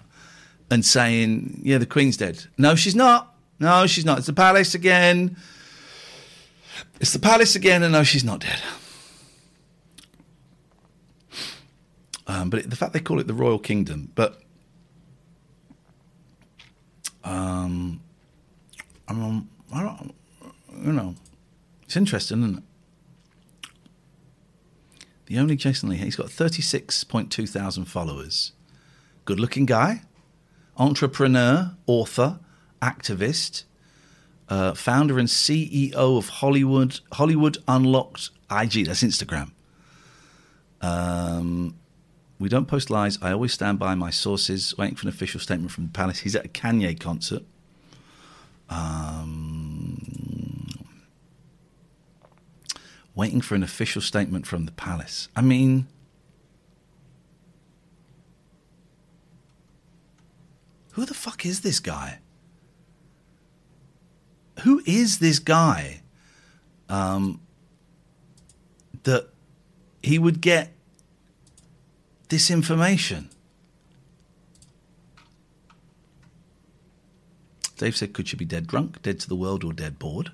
and 0.71 0.85
saying, 0.85 1.63
"Yeah, 1.65 1.79
the 1.79 1.87
Queen's 1.87 2.19
dead." 2.19 2.45
No, 2.59 2.75
she's 2.75 2.95
not. 2.95 3.35
No, 3.59 3.87
she's 3.87 4.05
not. 4.05 4.19
It's 4.19 4.27
the 4.27 4.35
palace 4.35 4.75
again. 4.75 5.37
It's 7.01 7.13
the 7.13 7.19
palace 7.19 7.57
again, 7.57 7.83
and 7.83 7.93
no, 7.93 8.03
she's 8.03 8.25
not 8.25 8.41
dead. 8.41 8.61
Um, 12.27 12.51
but 12.51 12.61
it, 12.61 12.71
the 12.71 12.77
fact 12.77 12.93
they 12.93 13.01
call 13.01 13.21
it 13.21 13.27
the 13.27 13.35
Royal 13.35 13.59
Kingdom, 13.59 14.11
but 14.15 14.41
um, 17.23 18.01
I 19.09 19.13
mean, 19.13 19.49
I 19.73 19.83
don't, 19.83 20.15
you 20.83 20.93
know, 20.93 21.15
it's 21.83 21.97
interesting, 21.97 22.43
isn't 22.43 22.59
it? 22.59 22.65
The 25.27 25.39
only 25.39 25.57
Jason 25.57 25.89
Lee, 25.89 25.97
he's 25.97 26.17
got 26.17 26.27
36.2 26.27 27.49
thousand 27.49 27.87
followers. 27.87 28.53
Good 29.25 29.41
looking 29.41 29.65
guy, 29.65 30.03
entrepreneur, 30.77 31.75
author, 31.87 32.41
activist, 32.83 33.65
uh, 34.49 34.75
founder 34.75 35.19
and 35.19 35.29
CEO 35.29 35.95
of 35.95 36.29
Hollywood 36.29 37.01
Hollywood 37.13 37.59
Unlocked 37.67 38.31
IG. 38.51 38.87
That's 38.87 39.03
Instagram. 39.03 39.53
Um, 40.83 41.75
we 42.39 42.49
don't 42.49 42.67
post 42.67 42.91
lies. 42.91 43.19
I 43.23 43.33
always 43.33 43.53
stand 43.53 43.79
by 43.79 43.95
my 43.95 44.11
sources. 44.11 44.77
Waiting 44.77 44.97
for 44.97 45.03
an 45.03 45.09
official 45.09 45.41
statement 45.41 45.71
from 45.71 45.85
the 45.85 45.93
palace. 45.93 46.21
He's 46.21 46.35
at 46.35 46.45
a 46.45 46.49
Kanye 46.49 46.99
concert. 46.99 47.43
Um, 48.69 49.99
waiting 53.15 53.41
for 53.41 53.55
an 53.55 53.63
official 53.63 54.03
statement 54.03 54.47
from 54.47 54.67
the 54.67 54.73
palace. 54.73 55.29
I 55.37 55.43
mean, 55.43 55.87
who 60.93 61.07
the 61.07 61.15
fuck 61.15 61.47
is 61.47 61.61
this 61.61 61.79
guy? 61.79 62.19
Who 64.61 64.83
is 64.87 65.19
this 65.19 65.39
guy? 65.39 66.03
Um, 66.89 67.41
that 69.05 69.29
he 70.03 70.19
would 70.19 70.41
get 70.41 70.74
this 72.29 72.51
information. 72.51 73.29
Dave 77.77 77.97
said, 77.97 78.13
could 78.13 78.29
she 78.29 78.37
be 78.37 78.45
dead 78.45 78.67
drunk, 78.67 79.03
dead 79.03 79.19
to 79.21 79.29
the 79.29 79.35
world, 79.35 79.65
or 79.65 79.73
dead 79.73 79.99
bored? 79.99 80.31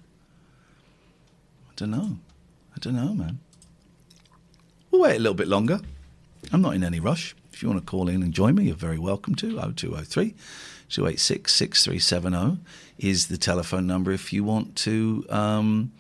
I 1.69 1.73
don't 1.77 1.91
know. 1.91 2.19
I 2.75 2.79
don't 2.81 2.97
know, 2.97 3.15
man. 3.15 3.39
We'll 4.91 5.03
wait 5.03 5.17
a 5.17 5.21
little 5.21 5.35
bit 5.35 5.49
longer. 5.49 5.81
I'm 6.53 6.63
not 6.63 6.75
in 6.75 6.85
any 6.85 7.01
rush. 7.01 7.35
If 7.53 7.63
you 7.63 7.69
want 7.69 7.85
to 7.85 7.91
call 7.91 8.09
in 8.09 8.23
and 8.23 8.33
join 8.33 8.55
me, 8.55 8.65
you're 8.65 8.75
very 8.75 8.99
welcome 8.99 9.35
to. 9.37 9.53
0203 9.53 10.35
286 10.89 11.55
6370 11.55 12.61
is 12.99 13.29
the 13.29 13.37
telephone 13.37 13.87
number 13.87 14.11
if 14.11 14.33
you 14.33 14.43
want 14.43 14.75
to 14.77 15.25
um, 15.31 15.93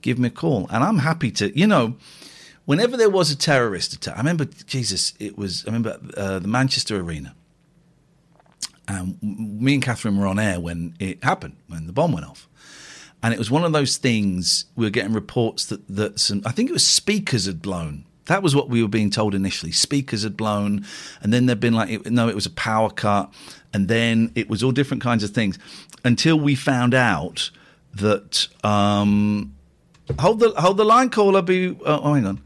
give 0.00 0.18
me 0.18 0.28
a 0.28 0.30
call. 0.30 0.68
And 0.70 0.84
I'm 0.84 0.98
happy 0.98 1.30
to, 1.32 1.56
you 1.58 1.66
know, 1.66 1.96
whenever 2.68 2.98
there 2.98 3.08
was 3.08 3.30
a 3.30 3.36
terrorist 3.36 3.94
attack, 3.94 4.14
I 4.14 4.18
remember, 4.18 4.44
Jesus, 4.44 5.14
it 5.18 5.38
was, 5.38 5.64
I 5.64 5.68
remember 5.68 5.98
uh, 6.14 6.38
the 6.38 6.48
Manchester 6.48 7.00
Arena. 7.00 7.34
And 8.86 9.16
me 9.22 9.72
and 9.72 9.82
Katherine 9.82 10.18
were 10.18 10.26
on 10.26 10.38
air 10.38 10.60
when 10.60 10.94
it 10.98 11.24
happened, 11.24 11.56
when 11.68 11.86
the 11.86 11.94
bomb 11.94 12.12
went 12.12 12.26
off. 12.26 12.46
And 13.22 13.32
it 13.32 13.38
was 13.38 13.50
one 13.50 13.64
of 13.64 13.72
those 13.72 13.96
things 13.96 14.66
we 14.76 14.84
were 14.84 14.90
getting 14.90 15.14
reports 15.14 15.64
that, 15.64 15.80
that 15.88 16.20
some, 16.20 16.42
I 16.44 16.52
think 16.52 16.68
it 16.68 16.74
was 16.74 16.86
speakers 16.86 17.46
had 17.46 17.62
blown. 17.62 18.04
That 18.26 18.42
was 18.42 18.54
what 18.54 18.68
we 18.68 18.82
were 18.82 18.88
being 18.88 19.08
told 19.08 19.34
initially. 19.34 19.72
Speakers 19.72 20.22
had 20.22 20.36
blown, 20.36 20.84
and 21.22 21.32
then 21.32 21.46
there'd 21.46 21.60
been 21.60 21.72
like, 21.72 22.04
no, 22.04 22.28
it 22.28 22.34
was 22.34 22.44
a 22.44 22.50
power 22.50 22.90
cut, 22.90 23.32
and 23.72 23.88
then 23.88 24.30
it 24.34 24.50
was 24.50 24.62
all 24.62 24.72
different 24.72 25.02
kinds 25.02 25.24
of 25.24 25.30
things 25.30 25.58
until 26.04 26.38
we 26.38 26.54
found 26.54 26.92
out 26.92 27.50
that. 27.94 28.48
Um, 28.62 29.54
hold 30.18 30.40
the 30.40 30.50
hold 30.56 30.76
the 30.76 30.84
line, 30.84 31.10
caller. 31.10 31.42
Be 31.42 31.70
oh, 31.70 32.00
oh, 32.02 32.14
hang 32.14 32.26
on. 32.26 32.40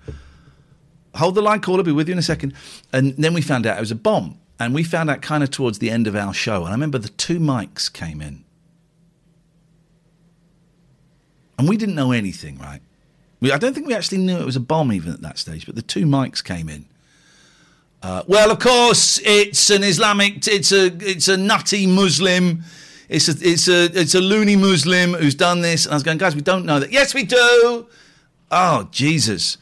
Hold 1.14 1.34
the 1.34 1.43
line, 1.43 1.60
caller. 1.60 1.82
Be 1.82 1.93
with 1.93 2.09
you 2.09 2.12
in 2.12 2.18
a 2.18 2.22
second. 2.22 2.55
And 2.93 3.14
then 3.16 3.34
we 3.34 3.43
found 3.43 3.66
out 3.66 3.76
it 3.76 3.80
was 3.80 3.90
a 3.90 3.97
bomb, 3.97 4.39
and 4.59 4.74
we 4.74 4.82
found 4.82 5.10
out 5.10 5.22
kind 5.22 5.43
of 5.43 5.51
towards 5.51 5.78
the 5.78 5.90
end 5.90 6.06
of 6.06 6.16
our 6.16 6.32
show. 6.32 6.60
And 6.60 6.68
I 6.68 6.72
remember 6.72 6.98
the 6.98 7.09
two 7.09 7.39
mics 7.39 7.93
came 7.93 8.20
in, 8.20 8.44
and 11.59 11.68
we 11.68 11.76
didn't 11.76 11.94
know 11.94 12.12
anything, 12.12 12.59
right? 12.59 12.80
We, 13.40 13.52
I 13.52 13.59
don't 13.59 13.74
think 13.74 13.86
we 13.86 13.94
actually 13.94 14.18
knew 14.18 14.39
it 14.39 14.47
was 14.47 14.56
a 14.56 14.60
bomb 14.60 14.93
even 14.93 15.12
at 15.12 15.20
that 15.22 15.39
stage. 15.39 15.66
But 15.66 15.74
the 15.74 15.82
two 15.82 16.06
mics 16.06 16.43
came 16.43 16.68
in. 16.68 16.86
Uh, 18.02 18.22
well, 18.26 18.51
of 18.51 18.59
course, 18.59 19.20
it's 19.24 19.70
an 19.70 19.84
Islamic. 19.84 20.47
It's 20.48 20.72
a 20.72 20.86
it's 20.86 21.28
a 21.28 21.36
nutty 21.36 21.86
Muslim. 21.86 22.62
It's 23.12 23.28
a 23.28 23.32
it's 23.40 23.68
a 23.68 23.84
it's 23.98 24.14
a 24.14 24.20
loony 24.20 24.56
Muslim 24.56 25.12
who's 25.14 25.34
done 25.34 25.60
this. 25.60 25.84
And 25.84 25.93
I 25.93 25.97
was 25.97 26.02
going, 26.02 26.18
guys, 26.18 26.34
we 26.34 26.40
don't 26.40 26.64
know 26.64 26.80
that. 26.80 26.90
Yes, 26.90 27.14
we 27.14 27.24
do. 27.24 27.86
Oh 28.51 28.89
Jesus! 28.90 29.59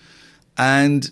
And 0.56 1.10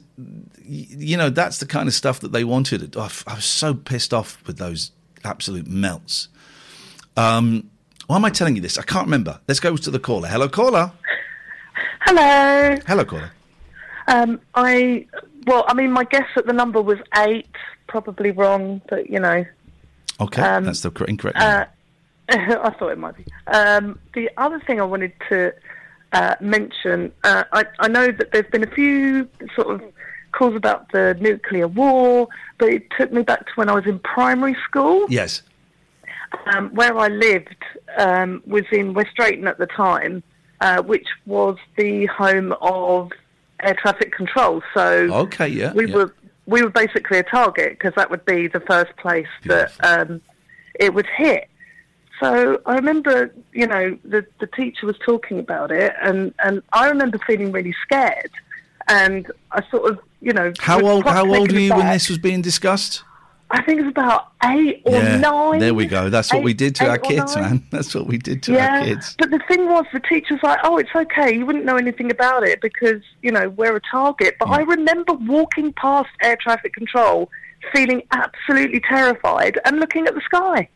you 0.65 1.17
know 1.17 1.31
that's 1.31 1.59
the 1.59 1.67
kind 1.67 1.89
of 1.89 1.95
stuff 1.95 2.21
that 2.21 2.33
they 2.33 2.45
wanted. 2.45 2.95
Oh, 2.97 3.11
I 3.27 3.35
was 3.35 3.45
so 3.45 3.75
pissed 3.75 4.15
off 4.15 4.43
with 4.47 4.59
those 4.59 4.93
absolute 5.25 5.67
melts. 5.67 6.29
Um, 7.17 7.71
why 8.07 8.17
am 8.17 8.25
I 8.25 8.31
telling 8.31 8.55
you 8.55 8.63
this? 8.63 8.79
I 8.79 8.83
can't 8.83 9.07
remember. 9.07 9.41
Let's 9.49 9.61
go 9.61 9.77
to 9.77 9.91
the 9.91 9.99
caller. 9.99 10.29
Hello, 10.29 10.49
caller. 10.49 10.93
Hello. 12.03 12.77
Hello, 12.87 13.05
caller. 13.05 13.33
Um, 14.07 14.41
I 14.55 15.07
well, 15.47 15.65
I 15.69 15.75
mean, 15.75 15.91
my 15.93 16.05
guess 16.05 16.29
at 16.37 16.47
the 16.47 16.53
number 16.53 16.81
was 16.81 16.99
eight. 17.17 17.49
Probably 17.89 18.31
wrong, 18.31 18.81
but 18.89 19.11
you 19.11 19.19
know. 19.19 19.45
Okay, 20.21 20.43
Um, 20.43 20.65
that's 20.65 20.83
the 20.83 20.91
cor- 20.91 21.07
incorrect. 21.07 21.39
Uh, 21.39 21.65
I 22.65 22.71
thought 22.79 22.91
it 22.93 22.99
might 22.99 23.17
be. 23.17 23.25
Um, 23.47 23.99
the 24.15 24.31
other 24.37 24.61
thing 24.61 24.81
I 24.81 24.85
wanted 24.85 25.13
to 25.31 25.55
uh, 26.13 26.35
mention, 26.41 27.13
uh, 27.25 27.45
I, 27.53 27.65
I 27.79 27.89
know 27.89 28.11
that 28.13 28.33
there's 28.33 28.51
been 28.51 28.65
a 28.65 28.71
few 28.71 29.29
sort 29.55 29.69
of 29.75 29.83
calls 30.33 30.55
about 30.55 30.93
the 30.93 31.17
nuclear 31.21 31.67
war, 31.69 32.29
but 32.59 32.69
it 32.69 32.85
took 32.99 33.13
me 33.13 33.23
back 33.23 33.47
to 33.47 33.53
when 33.55 33.69
I 33.69 33.75
was 33.75 33.87
in 33.87 33.99
primary 34.01 34.57
school. 34.65 35.07
yes. 35.09 35.43
Um, 36.53 36.69
where 36.75 36.95
I 36.99 37.09
lived 37.09 37.57
um, 37.97 38.43
was 38.47 38.65
in 38.71 38.93
West 38.93 39.15
Drayton 39.17 39.47
at 39.49 39.57
the 39.57 39.65
time, 39.67 40.23
uh, 40.61 40.83
which 40.83 41.07
was 41.25 41.57
the 41.79 42.05
home 42.07 42.53
of 42.61 43.11
air 43.63 43.73
traffic 43.75 44.13
control. 44.13 44.63
So 44.75 45.09
Okay. 45.11 45.49
Yeah. 45.49 45.73
we 45.73 45.87
yeah. 45.89 45.97
were 45.97 46.15
we 46.45 46.63
were 46.63 46.69
basically 46.69 47.17
a 47.19 47.23
target 47.23 47.71
because 47.79 47.95
that 47.97 48.11
would 48.11 48.27
be 48.27 48.47
the 48.47 48.61
first 48.61 48.95
place 48.99 49.27
that 49.47 49.73
um, 49.83 50.21
it 50.79 50.93
would 50.93 51.07
hit. 51.17 51.49
So 52.21 52.61
I 52.67 52.75
remember, 52.75 53.33
you 53.53 53.67
know, 53.67 53.97
the 54.05 54.27
the 54.41 54.47
teacher 54.47 54.87
was 54.87 54.97
talking 54.99 55.39
about 55.39 55.71
it, 55.71 55.95
and 56.03 56.35
and 56.45 56.63
I 56.73 56.89
remember 56.89 57.19
feeling 57.27 57.53
really 57.53 57.75
scared, 57.83 58.31
and 58.89 59.31
I 59.53 59.63
sort 59.71 59.91
of, 59.91 60.01
you 60.21 60.33
know, 60.33 60.53
How 60.59 60.81
old? 60.81 61.05
How 61.05 61.27
old 61.27 61.53
were 61.53 61.59
you 61.59 61.75
when 61.75 61.87
this 61.87 62.09
was 62.09 62.19
being 62.19 62.43
discussed? 62.43 63.05
I 63.51 63.63
think 63.63 63.81
it 63.81 63.85
was 63.85 63.93
about 63.93 64.33
eight 64.45 64.83
or 64.85 64.93
yeah. 64.93 65.17
nine. 65.17 65.59
There 65.59 65.73
we 65.73 65.87
go. 65.87 66.11
That's 66.11 66.33
what 66.33 66.43
we 66.43 66.53
did 66.53 66.75
to 66.77 66.89
our 66.91 66.99
kids, 66.99 67.35
nine. 67.35 67.45
man. 67.45 67.67
That's 67.71 67.95
what 67.95 68.07
we 68.07 68.19
did 68.19 68.43
to 68.43 68.53
yeah, 68.53 68.81
our 68.81 68.85
kids. 68.85 69.17
but 69.19 69.31
the 69.31 69.41
thing 69.49 69.67
was, 69.69 69.87
the 69.93 70.01
teacher 70.01 70.35
was 70.35 70.43
like, 70.43 70.59
"Oh, 70.65 70.77
it's 70.77 70.95
okay. 70.95 71.35
You 71.35 71.47
wouldn't 71.47 71.65
know 71.65 71.77
anything 71.77 72.11
about 72.11 72.43
it 72.43 72.61
because 72.61 73.03
you 73.23 73.31
know 73.31 73.49
we're 73.51 73.77
a 73.77 73.81
target." 73.81 74.37
But 74.39 74.49
I 74.49 74.63
remember 74.63 75.15
walking 75.15 75.73
past 75.75 76.11
air 76.21 76.37
traffic 76.37 76.75
control, 76.75 77.31
feeling 77.73 78.03
absolutely 78.11 78.81
terrified 78.81 79.59
and 79.65 79.79
looking 79.79 80.07
at 80.07 80.15
the 80.15 80.21
sky. 80.23 80.69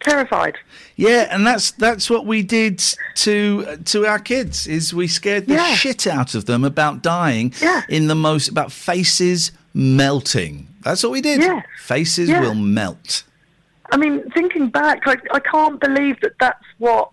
Terrified. 0.00 0.56
Yeah, 0.96 1.26
and 1.30 1.46
that's 1.46 1.72
that's 1.72 2.08
what 2.08 2.24
we 2.24 2.42
did 2.42 2.82
to 3.16 3.76
to 3.86 4.06
our 4.06 4.18
kids. 4.20 4.66
Is 4.66 4.94
we 4.94 5.08
scared 5.08 5.46
the 5.46 5.54
Yeah. 5.54 5.74
shit 5.74 6.06
out 6.06 6.34
of 6.34 6.44
them 6.44 6.62
about 6.64 7.02
dying 7.02 7.52
Yeah. 7.60 7.82
in 7.88 8.06
the 8.06 8.14
most 8.14 8.48
about 8.48 8.70
faces 8.70 9.50
melting. 9.74 10.68
That's 10.82 11.02
what 11.02 11.10
we 11.12 11.20
did. 11.20 11.40
Yeah. 11.42 11.62
Faces 11.80 12.28
Yeah. 12.28 12.40
will 12.40 12.54
melt. 12.54 13.24
I 13.90 13.96
mean, 13.96 14.30
thinking 14.30 14.68
back, 14.68 15.02
I, 15.06 15.16
I 15.32 15.40
can't 15.40 15.80
believe 15.80 16.20
that 16.20 16.32
that's 16.38 16.64
what. 16.78 17.10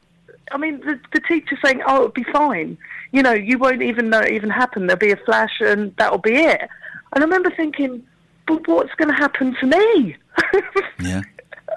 I 0.52 0.58
mean, 0.58 0.80
the, 0.82 1.00
the 1.14 1.22
teacher 1.22 1.58
saying, 1.64 1.82
"Oh, 1.88 1.96
it'll 1.96 2.10
be 2.10 2.24
fine." 2.26 2.78
You 3.12 3.24
know, 3.24 3.32
you 3.34 3.58
won't 3.58 3.82
even 3.82 4.10
know 4.12 4.20
it 4.20 4.32
even 4.32 4.50
happened. 4.52 4.90
There'll 4.90 5.00
be 5.00 5.12
a 5.12 5.18
flash, 5.26 5.60
and 5.60 5.96
that'll 5.98 6.20
be 6.20 6.36
it. 6.36 6.62
And 6.62 6.70
I 7.16 7.20
remember 7.22 7.50
thinking, 7.50 8.04
"But 8.46 8.68
what's 8.68 8.94
going 8.96 9.08
to 9.10 9.16
happen 9.16 9.56
to 9.60 9.66
me?" 9.66 10.16
Yeah, 11.00 11.22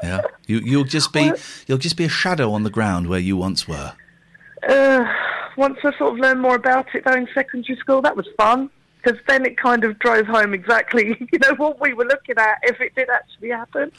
yeah. 0.03 0.23
You 0.47 0.59
you'll 0.61 0.85
just 0.85 1.13
be 1.13 1.33
you'll 1.67 1.79
just 1.79 1.97
be 1.97 2.05
a 2.05 2.09
shadow 2.09 2.53
on 2.53 2.63
the 2.63 2.71
ground 2.71 3.09
where 3.09 3.19
you 3.21 3.37
once 3.37 3.67
were. 3.69 3.93
Uh, 4.69 5.05
once 5.57 5.79
I 5.85 5.97
sort 5.99 6.13
of 6.15 6.19
learned 6.19 6.41
more 6.41 6.55
about 6.55 6.95
it, 6.95 7.05
though, 7.05 7.15
in 7.15 7.29
secondary 7.35 7.77
school, 7.79 8.03
that 8.03 8.17
was 8.17 8.27
fun. 8.37 8.71
because 9.03 9.19
then 9.29 9.45
it 9.45 9.57
kind 9.57 9.85
of 9.85 9.99
drove 9.99 10.27
home 10.27 10.53
exactly, 10.55 11.17
you 11.33 11.39
know, 11.41 11.55
what 11.57 11.81
we 11.81 11.93
were 11.95 12.05
looking 12.05 12.37
at 12.39 12.59
if 12.63 12.81
it 12.81 12.95
did 12.95 13.09
actually 13.09 13.51
happen. 13.51 13.93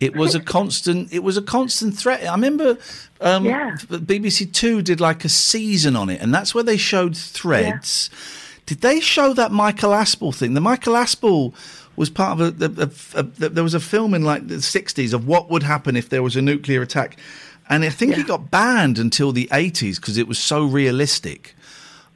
It 0.00 0.16
was 0.16 0.34
a 0.34 0.40
constant. 0.40 1.12
It 1.12 1.22
was 1.22 1.36
a 1.36 1.42
constant 1.42 1.96
threat. 1.96 2.26
I 2.26 2.32
remember 2.32 2.76
um, 3.20 3.44
Yeah. 3.44 3.76
BBC 3.88 4.52
Two 4.52 4.82
did 4.82 5.00
like 5.00 5.24
a 5.24 5.28
season 5.28 5.94
on 5.94 6.10
it, 6.10 6.20
and 6.20 6.34
that's 6.34 6.54
where 6.54 6.64
they 6.64 6.76
showed 6.76 7.16
threads. 7.16 8.10
Did 8.66 8.80
they 8.80 8.98
show 9.00 9.32
that 9.34 9.52
Michael 9.52 9.90
Aspel 9.90 10.34
thing? 10.34 10.54
The 10.54 10.60
Michael 10.60 10.94
Aspel 10.94 11.52
was 12.02 12.10
part 12.10 12.32
of 12.40 12.40
a, 12.40 12.66
a, 12.66 12.90
a, 13.20 13.20
a- 13.20 13.48
There 13.56 13.62
was 13.64 13.74
a 13.74 13.80
film 13.80 14.14
in 14.14 14.22
like 14.32 14.42
the 14.48 14.60
sixties 14.60 15.12
of 15.12 15.26
what 15.26 15.50
would 15.50 15.62
happen 15.62 15.96
if 15.96 16.08
there 16.08 16.22
was 16.22 16.34
a 16.36 16.42
nuclear 16.42 16.82
attack, 16.82 17.16
and 17.68 17.84
I 17.84 17.90
think 17.90 18.18
it 18.18 18.26
got 18.26 18.50
banned 18.50 18.98
until 18.98 19.30
the 19.32 19.48
eighties 19.52 19.98
because 19.98 20.16
it 20.18 20.26
was 20.28 20.38
so 20.38 20.58
realistic. 20.64 21.54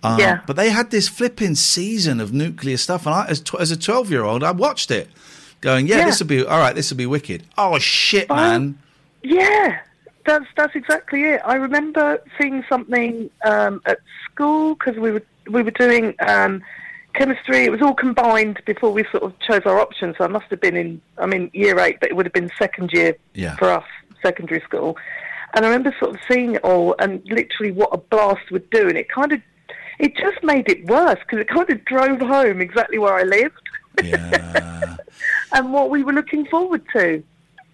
Um, 0.03 0.19
Yeah. 0.21 0.41
But 0.47 0.57
they 0.57 0.71
had 0.71 0.91
this 0.91 1.09
flipping 1.09 1.55
season 1.57 2.21
of 2.21 2.33
nuclear 2.33 2.77
stuff, 2.77 3.07
and 3.07 3.15
I, 3.15 3.27
as, 3.29 3.41
tw- 3.41 3.61
as 3.61 3.71
a 3.71 3.77
twelve-year-old, 3.77 4.43
I 4.45 4.51
watched 4.53 4.91
it, 4.91 5.09
going, 5.61 5.87
"Yeah, 5.87 5.99
Yeah. 5.99 6.05
this 6.07 6.19
will 6.21 6.27
be 6.37 6.45
all 6.45 6.59
right. 6.59 6.75
This 6.75 6.91
will 6.91 6.99
be 6.99 7.07
wicked." 7.07 7.41
Oh 7.57 7.79
shit, 7.79 8.29
man! 8.29 8.77
Yeah, 9.23 9.79
that's 10.25 10.47
that's 10.57 10.75
exactly 10.77 11.23
it. 11.33 11.41
I 11.45 11.55
remember 11.57 12.21
seeing 12.39 12.65
something 12.69 13.31
um, 13.45 13.81
at 13.87 13.99
school 14.27 14.75
because 14.75 14.97
we 14.99 15.11
were 15.13 15.23
we 15.51 15.63
were 15.63 15.71
doing 15.87 16.15
um, 16.21 16.63
chemistry. 17.17 17.65
It 17.65 17.73
was 17.73 17.83
all 17.83 17.95
combined 17.95 18.61
before 18.67 18.93
we 18.93 19.05
sort 19.11 19.23
of 19.25 19.39
chose 19.41 19.63
our 19.65 19.81
options. 19.81 20.17
So 20.19 20.25
I 20.25 20.29
must 20.29 20.47
have 20.51 20.61
been 20.61 20.77
in, 20.77 21.01
I 21.19 21.27
mean, 21.27 21.51
year 21.53 21.79
eight, 21.81 21.99
but 22.01 22.11
it 22.11 22.17
would 22.17 22.27
have 22.27 22.33
been 22.33 22.51
second 22.59 22.93
year 22.93 23.17
Yeah. 23.35 23.57
for 23.57 23.71
us, 23.71 23.85
secondary 24.23 24.61
school. 24.61 24.97
And 25.55 25.65
I 25.65 25.69
remember 25.69 25.95
sort 25.99 26.15
of 26.15 26.21
seeing 26.29 26.57
it 26.57 26.65
all 26.65 26.95
and 26.99 27.23
literally 27.25 27.73
what 27.73 27.91
a 27.93 27.99
blast 27.99 28.51
would 28.51 28.69
do, 28.71 28.89
and 28.89 28.99
it 28.99 29.09
kind 29.09 29.33
of, 29.33 29.41
it 29.99 30.17
just 30.17 30.43
made 30.43 30.69
it 30.69 30.87
worse 30.87 31.19
because 31.21 31.39
it 31.39 31.49
kind 31.49 31.71
of 31.71 31.85
drove 31.87 32.21
home 32.21 32.61
exactly 32.61 32.99
where 32.99 33.15
I 33.15 33.23
lived. 33.23 33.63
and 35.53 35.73
what 35.73 35.89
we 35.91 36.03
were 36.05 36.13
looking 36.13 36.45
forward 36.47 36.83
to. 36.93 37.23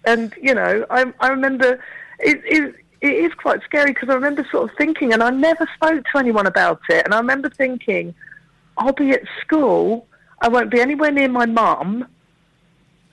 And, 0.05 0.33
you 0.41 0.53
know, 0.53 0.85
I, 0.89 1.11
I 1.19 1.27
remember 1.27 1.79
it, 2.19 2.41
it, 2.45 2.75
it 3.01 3.13
is 3.13 3.33
quite 3.33 3.61
scary 3.63 3.91
because 3.93 4.09
I 4.09 4.13
remember 4.13 4.47
sort 4.49 4.69
of 4.69 4.77
thinking, 4.77 5.11
and 5.13 5.21
I 5.21 5.29
never 5.29 5.67
spoke 5.75 6.05
to 6.11 6.17
anyone 6.17 6.47
about 6.47 6.79
it, 6.89 7.03
and 7.03 7.13
I 7.13 7.17
remember 7.17 7.49
thinking, 7.49 8.15
I'll 8.77 8.93
be 8.93 9.11
at 9.11 9.21
school, 9.41 10.07
I 10.41 10.47
won't 10.47 10.69
be 10.71 10.81
anywhere 10.81 11.11
near 11.11 11.29
my 11.29 11.45
mum, 11.45 12.07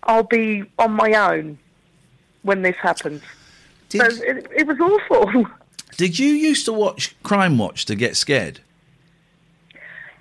I'll 0.04 0.24
be 0.24 0.64
on 0.78 0.92
my 0.92 1.12
own 1.12 1.58
when 2.42 2.62
this 2.62 2.76
happens. 2.76 3.22
so 3.90 4.04
it, 4.04 4.46
it 4.56 4.66
was 4.66 4.78
awful. 4.80 5.46
Did 5.96 6.18
you 6.18 6.28
used 6.28 6.64
to 6.64 6.72
watch 6.72 7.14
Crime 7.22 7.58
Watch 7.58 7.84
to 7.86 7.94
get 7.94 8.16
scared? 8.16 8.60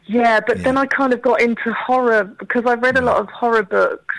Yeah, 0.05 0.39
but 0.45 0.63
then 0.63 0.75
I 0.75 0.87
kind 0.87 1.13
of 1.13 1.21
got 1.21 1.39
into 1.39 1.71
horror 1.71 2.23
because 2.23 2.65
I 2.65 2.73
read 2.73 2.97
a 2.97 3.01
lot 3.01 3.17
of 3.17 3.29
horror 3.29 3.61
books. 3.63 4.15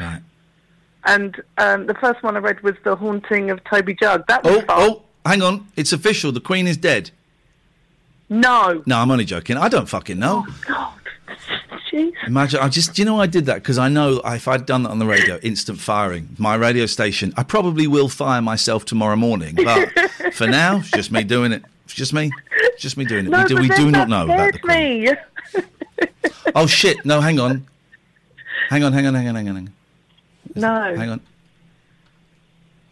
And 1.05 1.43
um, 1.59 1.87
the 1.87 1.95
first 1.95 2.23
one 2.23 2.37
I 2.37 2.41
read 2.41 2.61
was 2.63 2.77
The 2.85 2.95
Haunting 2.95 3.51
of 3.51 3.63
Toby 3.65 3.95
Jugg. 3.95 4.27
That 4.29 4.45
was 4.45 4.65
Oh, 4.69 5.03
oh, 5.25 5.29
hang 5.29 5.43
on! 5.43 5.67
It's 5.77 5.93
official. 5.93 6.31
The 6.31 6.41
Queen 6.41 6.67
is 6.69 6.77
dead. 6.77 7.11
No. 8.29 8.83
No, 8.87 8.99
I'm 8.99 9.11
only 9.11 9.25
joking. 9.25 9.57
I 9.57 9.69
don't 9.69 9.89
fucking 9.89 10.19
know. 10.19 10.47
God. 10.67 10.93
Jeez. 11.91 12.13
Imagine, 12.27 12.61
I 12.61 12.69
just, 12.69 12.95
do 12.95 13.03
you 13.03 13.07
know, 13.07 13.21
I 13.21 13.27
did 13.27 13.47
that 13.47 13.57
because 13.57 13.79
I 13.79 13.89
know 13.89 14.21
if 14.25 14.47
I'd 14.47 14.67
done 14.67 14.85
that 14.85 14.91
on 14.91 14.99
the 14.99 15.07
radio, 15.07 15.39
instant 15.39 15.79
firing. 15.81 16.29
My 16.39 16.55
radio 16.55 16.87
station, 16.87 17.33
I 17.37 17.43
probably 17.43 17.87
will 17.87 18.09
fire 18.09 18.41
myself 18.41 18.85
tomorrow 18.85 19.17
morning. 19.17 19.57
But 19.57 19.91
for 20.33 20.47
now, 20.47 20.79
it's 20.79 20.91
just 20.91 21.11
me 21.11 21.25
doing 21.25 21.53
it. 21.53 21.65
It's 21.85 21.95
just 21.95 22.13
me. 22.13 22.31
It's 22.53 22.83
just 22.83 22.97
me 22.97 23.05
doing 23.05 23.27
it. 23.27 23.31
No, 23.31 23.43
we 23.43 23.49
do, 23.49 23.57
we 23.57 23.69
do 23.71 23.91
not 23.91 24.09
know 24.09 24.25
about 24.25 24.53
the 24.53 24.69
me. 24.69 25.11
Oh, 26.55 26.67
shit. 26.67 27.05
No, 27.05 27.21
hang 27.21 27.39
on. 27.39 27.67
Hang 28.71 28.83
on, 28.83 28.93
hang 28.93 29.07
on, 29.07 29.15
hang 29.15 29.29
on, 29.29 29.35
hang 29.35 29.49
on. 29.49 29.57
Hang 29.57 29.67
on. 29.67 29.75
No. 30.55 30.97
Hang 30.97 31.11
on. 31.11 31.21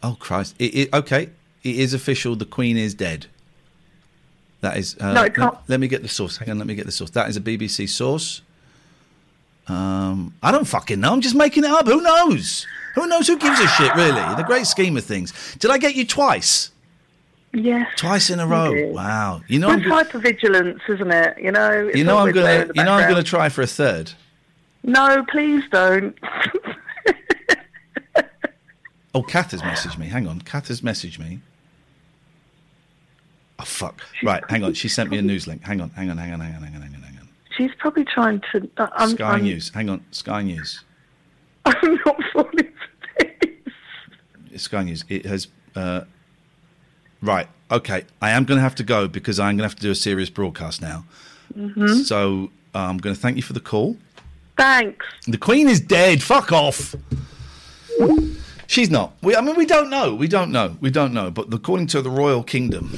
Oh 0.02 0.16
Christ! 0.19 0.55
It, 0.59 0.74
it, 0.74 0.94
okay, 0.94 1.31
it 1.65 1.77
is 1.77 1.93
official. 1.93 2.36
The 2.36 2.44
Queen 2.44 2.77
is 2.77 2.94
dead. 2.94 3.27
That 4.60 4.76
is. 4.76 4.97
Uh, 5.01 5.12
No, 5.12 5.20
it 5.22 5.24
let- 5.24 5.35
can't- 5.36 5.55
Let, 5.68 5.80
me 5.80 5.89
get 5.89 6.02
the 6.02 6.09
source. 6.09 6.36
Hang 6.36 6.51
on. 6.51 6.59
Let 6.59 6.66
me 6.66 6.74
get 6.74 6.86
the 6.86 6.93
source. 6.93 7.10
That 7.10 7.28
is 7.28 7.36
a 7.36 7.40
BBC 7.40 7.89
source. 7.89 8.43
Um, 9.68 10.35
I 10.43 10.51
don't 10.51 10.64
fucking 10.66 10.98
know. 11.01 11.12
I'm 11.12 11.20
just 11.20 11.35
making 11.35 11.64
it 11.64 11.70
up. 11.70 11.86
Who 11.86 12.01
knows? 12.01 12.66
Who 12.94 13.06
knows? 13.06 13.26
Who 13.28 13.39
gives 13.39 13.60
a 13.60 13.66
shit? 13.68 13.94
Really? 13.94 14.20
In 14.20 14.36
the 14.36 14.44
great 14.47 14.66
scheme 14.66 14.97
of 14.97 15.05
things. 15.05 15.32
Did 15.59 15.70
I 15.70 15.78
get 15.78 15.94
you 15.94 16.06
twice? 16.06 16.70
Yes. 17.52 17.86
Twice 17.97 18.30
in 18.30 18.40
a 18.40 18.47
row. 18.47 18.74
did. 18.74 18.94
Wow. 18.94 19.43
You 19.47 19.59
know. 19.59 19.76
Go- 19.78 19.90
hypervigilance, 19.90 20.80
isn't 20.89 21.10
it? 21.10 21.39
You 21.39 21.52
know. 21.52 21.86
It's 21.89 21.97
you 21.98 22.05
know. 22.05 22.18
I'm 22.18 22.32
gonna. 22.32 22.66
You 22.74 22.85
know. 22.85 22.94
I'm 22.94 23.09
gonna 23.09 23.22
try 23.22 23.48
for 23.51 23.62
a 23.62 23.66
third. 23.66 24.12
No, 24.82 25.24
please 25.30 25.62
don't. 25.70 26.16
Oh, 29.14 29.22
Kath 29.22 29.51
has 29.52 29.62
messaged 29.62 29.98
me. 29.98 30.06
Hang 30.06 30.28
on. 30.28 30.40
Kath 30.43 30.68
has 30.68 30.82
messaged 30.82 31.18
me. 31.18 31.40
Oh 33.59 33.64
fuck! 33.64 34.01
Right, 34.22 34.43
hang 34.48 34.62
on. 34.64 34.74
She 34.74 34.89
sent 34.89 35.10
me 35.10 35.18
a 35.18 35.22
news 35.22 35.47
link. 35.47 35.62
Hang 35.62 35.80
on, 35.80 35.90
hang 35.90 36.10
on, 36.10 36.18
hang 36.18 36.32
on, 36.32 36.40
hang 36.40 36.55
on, 36.55 36.62
hang 36.62 36.74
on, 36.76 36.82
hang 36.82 36.94
on. 36.94 37.02
Hang 37.02 37.18
on. 37.20 37.28
She's 37.56 37.72
probably 37.78 38.05
trying 38.05 38.40
to. 38.52 38.70
uh, 38.76 38.89
I'm, 38.93 39.10
Sky 39.10 39.32
I'm, 39.32 39.43
News. 39.43 39.70
Hang 39.70 39.89
on, 39.89 40.05
Sky 40.12 40.43
News. 40.43 40.85
I'm 41.64 41.98
not 42.06 42.16
falling. 42.32 42.72
For 43.18 43.26
this. 44.52 44.62
Sky 44.62 44.82
News. 44.85 45.05
It 45.09 45.26
has. 45.26 45.48
Uh, 45.74 46.02
right. 47.20 47.48
Okay. 47.70 48.05
I 48.22 48.30
am 48.30 48.44
going 48.44 48.59
to 48.59 48.62
have 48.62 48.76
to 48.76 48.85
go 48.85 49.09
because 49.09 49.40
I'm 49.40 49.56
going 49.56 49.59
to 49.59 49.64
have 49.64 49.76
to 49.76 49.82
do 49.82 49.90
a 49.90 49.94
serious 49.94 50.30
broadcast 50.30 50.80
now. 50.80 51.05
Mhm. 51.56 52.05
So 52.05 52.51
uh, 52.74 52.78
I'm 52.78 52.98
going 52.98 53.14
to 53.14 53.20
thank 53.20 53.36
you 53.36 53.43
for 53.43 53.52
the 53.55 53.60
call. 53.60 53.97
Thanks. 54.56 55.05
The 55.26 55.39
Queen 55.39 55.68
is 55.68 55.80
dead. 55.80 56.22
Fuck 56.22 56.52
off. 56.52 56.94
She's 58.66 58.90
not. 58.90 59.14
We, 59.22 59.35
I 59.35 59.40
mean, 59.40 59.56
we 59.56 59.66
don't 59.66 59.89
know. 59.90 60.14
We 60.14 60.28
don't 60.28 60.52
know. 60.52 60.76
We 60.80 60.90
don't 60.90 61.12
know. 61.12 61.30
But 61.30 61.52
according 61.52 61.86
to 61.89 62.02
the 62.02 62.10
royal 62.10 62.43
kingdom, 62.43 62.93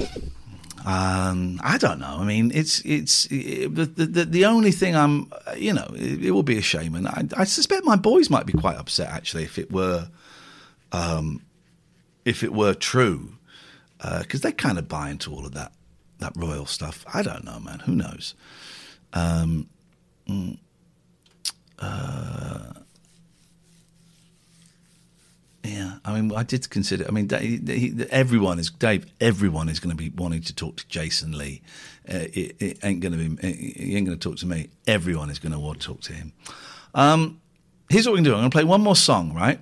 um, 0.86 1.61
I 1.62 1.77
don't 1.78 2.01
know. 2.01 2.16
I 2.19 2.24
mean, 2.24 2.51
it's 2.55 2.81
it's 2.85 3.27
it, 3.31 3.74
the, 3.74 3.85
the 3.85 4.24
the 4.24 4.44
only 4.47 4.70
thing 4.70 4.97
I'm, 4.97 5.31
uh, 5.47 5.52
you 5.57 5.73
know, 5.73 5.86
it, 5.94 6.24
it 6.24 6.31
will 6.31 6.43
be 6.43 6.57
a 6.59 6.62
shame, 6.62 6.94
and 6.94 7.07
I, 7.07 7.24
I 7.36 7.44
suspect 7.44 7.85
my 7.85 7.97
boys 7.97 8.31
might 8.31 8.47
be 8.47 8.52
quite 8.52 8.77
upset 8.77 9.11
actually 9.11 9.44
if 9.44 9.59
it 9.59 9.70
were, 9.70 10.09
um, 10.93 11.43
if 12.24 12.43
it 12.43 12.52
were 12.52 12.73
true, 12.73 13.35
because 14.20 14.40
they 14.40 14.52
kind 14.52 14.78
of 14.78 14.89
buy 14.89 15.11
into 15.11 15.31
all 15.31 15.44
of 15.44 15.52
that 15.52 15.73
that 16.19 16.32
royal 16.36 16.66
stuff. 16.66 17.05
I 17.12 17.23
don't 17.23 17.44
know, 17.44 17.61
man. 17.61 17.81
Who 17.81 17.94
knows? 17.94 18.35
Um, 19.12 19.69
mm, 20.27 20.59
uh, 21.78 22.73
yeah, 25.65 25.99
I 26.05 26.19
mean, 26.19 26.35
I 26.35 26.43
did 26.43 26.69
consider. 26.70 27.07
I 27.07 27.11
mean, 27.11 27.28
everyone 28.11 28.59
is 28.59 28.70
Dave. 28.70 29.07
Everyone 29.20 29.69
is 29.69 29.78
going 29.78 29.91
to 29.91 29.97
be 29.97 30.09
wanting 30.09 30.43
to 30.43 30.55
talk 30.55 30.77
to 30.77 30.89
Jason 30.89 31.37
Lee. 31.37 31.61
Uh, 32.09 32.28
it, 32.32 32.57
it 32.59 32.78
ain't 32.82 33.01
going 33.01 33.12
to 33.12 33.19
be. 33.19 33.53
He 33.53 33.97
ain't 33.97 34.07
going 34.07 34.19
to 34.19 34.28
talk 34.28 34.39
to 34.39 34.47
me. 34.47 34.70
Everyone 34.87 35.28
is 35.28 35.39
going 35.39 35.53
to 35.53 35.59
want 35.59 35.81
to 35.81 35.87
talk 35.87 36.01
to 36.03 36.15
him. 36.15 36.32
Um, 36.95 37.41
here's 37.91 38.07
what 38.07 38.12
we 38.12 38.19
can 38.19 38.24
do. 38.24 38.32
I'm 38.32 38.41
going 38.41 38.51
to 38.51 38.55
play 38.55 38.65
one 38.65 38.81
more 38.81 38.97
song, 38.97 39.35
right? 39.35 39.61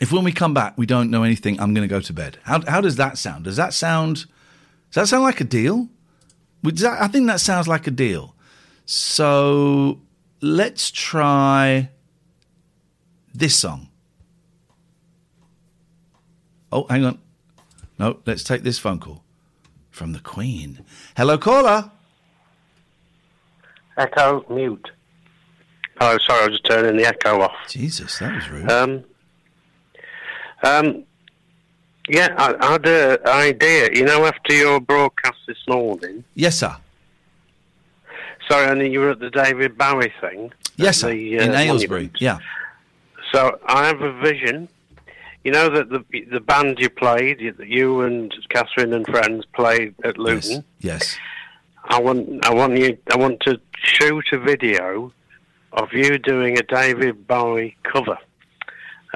If 0.00 0.12
when 0.12 0.22
we 0.22 0.30
come 0.30 0.54
back 0.54 0.78
we 0.78 0.86
don't 0.86 1.10
know 1.10 1.24
anything, 1.24 1.60
I'm 1.60 1.74
going 1.74 1.86
to 1.86 1.92
go 1.92 2.00
to 2.00 2.12
bed. 2.12 2.38
How 2.44 2.60
how 2.64 2.80
does 2.80 2.96
that 2.96 3.18
sound? 3.18 3.44
Does 3.44 3.56
that 3.56 3.74
sound? 3.74 4.26
Does 4.90 4.94
that 4.94 5.08
sound 5.08 5.24
like 5.24 5.40
a 5.40 5.44
deal? 5.44 5.88
That, 6.62 7.02
I 7.02 7.08
think 7.08 7.26
that 7.26 7.40
sounds 7.40 7.66
like 7.66 7.88
a 7.88 7.90
deal. 7.90 8.36
So 8.86 10.00
let's 10.40 10.90
try 10.92 11.90
this 13.34 13.56
song. 13.56 13.87
Oh, 16.72 16.86
hang 16.88 17.04
on. 17.04 17.18
No, 17.98 18.18
let's 18.26 18.44
take 18.44 18.62
this 18.62 18.78
phone 18.78 19.00
call 19.00 19.22
from 19.90 20.12
the 20.12 20.20
Queen. 20.20 20.84
Hello, 21.16 21.38
caller. 21.38 21.90
Echo 23.96 24.44
mute. 24.50 24.90
Oh, 26.00 26.16
sorry, 26.24 26.42
I 26.44 26.46
was 26.48 26.60
just 26.60 26.64
turning 26.70 26.96
the 26.96 27.06
echo 27.06 27.40
off. 27.40 27.52
Jesus, 27.68 28.18
that 28.20 28.32
was 28.34 28.48
rude. 28.48 28.70
Um, 28.70 29.04
um, 30.62 31.04
yeah, 32.08 32.32
I, 32.38 32.54
I 32.60 32.72
had 32.72 32.86
an 32.86 33.18
idea. 33.26 33.90
You 33.92 34.04
know, 34.04 34.24
after 34.26 34.52
your 34.54 34.80
broadcast 34.80 35.38
this 35.48 35.58
morning, 35.66 36.22
Yes, 36.34 36.58
sir. 36.58 36.76
sorry, 38.48 38.66
I 38.68 38.74
mean, 38.74 38.92
you 38.92 39.00
were 39.00 39.10
at 39.10 39.18
the 39.18 39.30
David 39.30 39.76
Bowie 39.76 40.12
thing. 40.20 40.52
Yes, 40.76 40.98
sir. 40.98 41.08
the, 41.10 41.38
In 41.38 41.50
uh, 41.50 41.54
Aylesbury. 41.54 42.02
monument. 42.02 42.20
Yeah. 42.20 42.38
So 43.32 43.58
I 43.66 43.86
have 43.88 44.00
a 44.00 44.12
vision. 44.20 44.68
You 45.44 45.52
know 45.52 45.68
that 45.70 45.88
the 45.90 46.04
the 46.30 46.40
band 46.40 46.78
you 46.78 46.90
played, 46.90 47.40
you- 47.40 47.54
you 47.64 48.00
and 48.02 48.34
Katherine 48.50 48.92
and 48.92 49.06
friends 49.06 49.44
played 49.54 49.94
at 50.04 50.18
Luton. 50.18 50.64
Yes. 50.80 51.18
I 51.84 52.00
want 52.00 52.44
I 52.44 52.52
want 52.52 52.76
you 52.76 52.98
I 53.12 53.16
want 53.16 53.40
to 53.40 53.60
shoot 53.82 54.26
a 54.32 54.38
video 54.38 55.12
of 55.72 55.92
you 55.92 56.18
doing 56.18 56.58
a 56.58 56.62
David 56.62 57.26
Bowie 57.26 57.76
cover. 57.82 58.18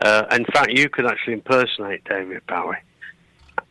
Uh, 0.01 0.25
in 0.33 0.45
fact, 0.47 0.71
you 0.73 0.89
could 0.89 1.07
actually 1.07 1.35
impersonate 1.35 2.03
David 2.05 2.41
Bowie, 2.47 2.77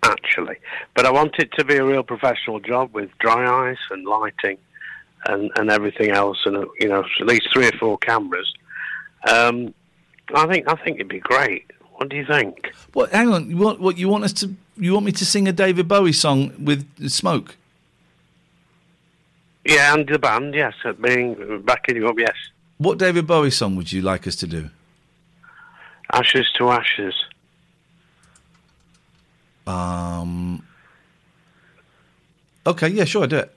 actually. 0.04 0.58
But 0.96 1.06
I 1.06 1.12
want 1.12 1.36
it 1.40 1.52
to 1.58 1.66
be 1.66 1.76
a 1.78 1.84
real 1.84 2.04
professional 2.04 2.60
job 2.60 2.94
with 2.94 3.10
dry 3.20 3.70
ice 3.72 3.80
and 3.90 4.06
lighting, 4.06 4.58
and, 5.28 5.52
and 5.56 5.70
everything 5.72 6.12
else, 6.12 6.38
and 6.46 6.58
uh, 6.58 6.66
you 6.80 6.88
know 6.90 7.04
at 7.20 7.26
least 7.28 7.48
three 7.54 7.68
or 7.68 7.72
four 7.80 7.98
cameras. 7.98 8.52
Um, 9.28 9.74
I 10.36 10.46
think 10.48 10.68
I 10.70 10.76
think 10.76 10.98
it'd 10.98 11.08
be 11.08 11.20
great. 11.20 11.66
What 12.02 12.10
do 12.10 12.18
you 12.18 12.26
think? 12.26 12.74
What? 12.94 13.12
Hang 13.12 13.32
on. 13.32 13.48
You 13.48 13.58
want 13.58 13.80
what? 13.80 13.96
You 13.96 14.10
want 14.10 14.24
us 14.24 14.34
to? 14.34 14.52
You 14.76 14.94
want 14.94 15.06
me 15.06 15.12
to 15.12 15.24
sing 15.24 15.48
a 15.48 15.52
David 15.52 15.88
Bowie 15.88 16.14
song 16.14 16.52
with 16.58 16.84
smoke? 17.12 17.58
Yeah, 19.66 19.94
and 19.94 20.10
the 20.10 20.18
band, 20.18 20.56
yes, 20.56 20.74
being 21.00 21.62
backing 21.64 21.98
you 21.98 22.10
up, 22.10 22.18
yes. 22.18 22.34
What 22.80 22.98
David 22.98 23.28
Bowie 23.28 23.52
song 23.52 23.76
would 23.76 23.92
you 23.92 24.02
like 24.02 24.26
us 24.26 24.36
to 24.38 24.48
do? 24.48 24.72
Ashes 26.12 26.50
to 26.58 26.72
ashes. 26.72 27.14
Um. 29.68 30.66
Okay. 32.66 32.88
Yeah. 32.88 33.06
Sure. 33.06 33.26
I 33.26 33.28
do 33.28 33.38
it. 33.38 33.56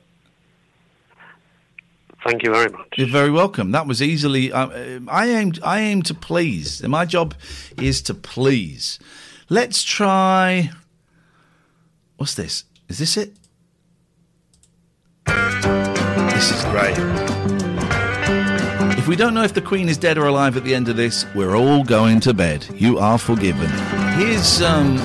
Thank 2.24 2.42
you 2.42 2.50
very 2.50 2.70
much. 2.70 2.88
You're 2.96 3.06
very 3.06 3.30
welcome. 3.30 3.72
That 3.72 3.86
was 3.86 4.00
easily. 4.00 4.50
Uh, 4.50 5.00
I 5.08 5.28
aim. 5.28 5.52
I 5.62 5.80
aim 5.80 6.02
to 6.04 6.14
please. 6.14 6.82
My 6.82 7.04
job 7.04 7.34
is 7.76 8.00
to 8.02 8.14
please. 8.14 8.98
Let's 9.50 9.84
try. 9.84 10.70
What's 12.16 12.34
this? 12.34 12.64
Is 12.88 12.98
this 12.98 13.16
it? 13.18 13.34
This 15.26 16.50
is 16.50 16.64
great. 16.64 16.96
If 18.98 19.08
we 19.08 19.16
don't 19.16 19.34
know 19.34 19.42
if 19.42 19.52
the 19.52 19.60
Queen 19.60 19.90
is 19.90 19.98
dead 19.98 20.16
or 20.16 20.26
alive 20.26 20.56
at 20.56 20.64
the 20.64 20.74
end 20.74 20.88
of 20.88 20.96
this, 20.96 21.26
we're 21.34 21.56
all 21.56 21.84
going 21.84 22.20
to 22.20 22.32
bed. 22.32 22.66
You 22.74 22.98
are 22.98 23.18
forgiven. 23.18 23.68
Here's 24.16 24.62
um, 24.62 24.96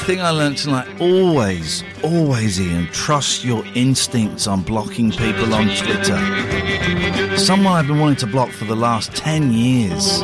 the 0.00 0.06
thing 0.06 0.22
I 0.22 0.30
learned 0.30 0.56
tonight. 0.56 0.88
Always, 1.00 1.84
always, 2.02 2.58
Iain, 2.58 2.86
trust 2.92 3.44
your 3.44 3.62
instincts 3.74 4.46
on 4.46 4.62
blocking 4.62 5.10
people 5.10 5.54
on 5.54 5.66
Twitter. 5.76 7.36
Someone 7.36 7.74
I've 7.74 7.86
been 7.86 7.98
wanting 7.98 8.16
to 8.16 8.26
block 8.26 8.50
for 8.50 8.64
the 8.64 8.74
last 8.74 9.14
10 9.14 9.52
years. 9.52 10.22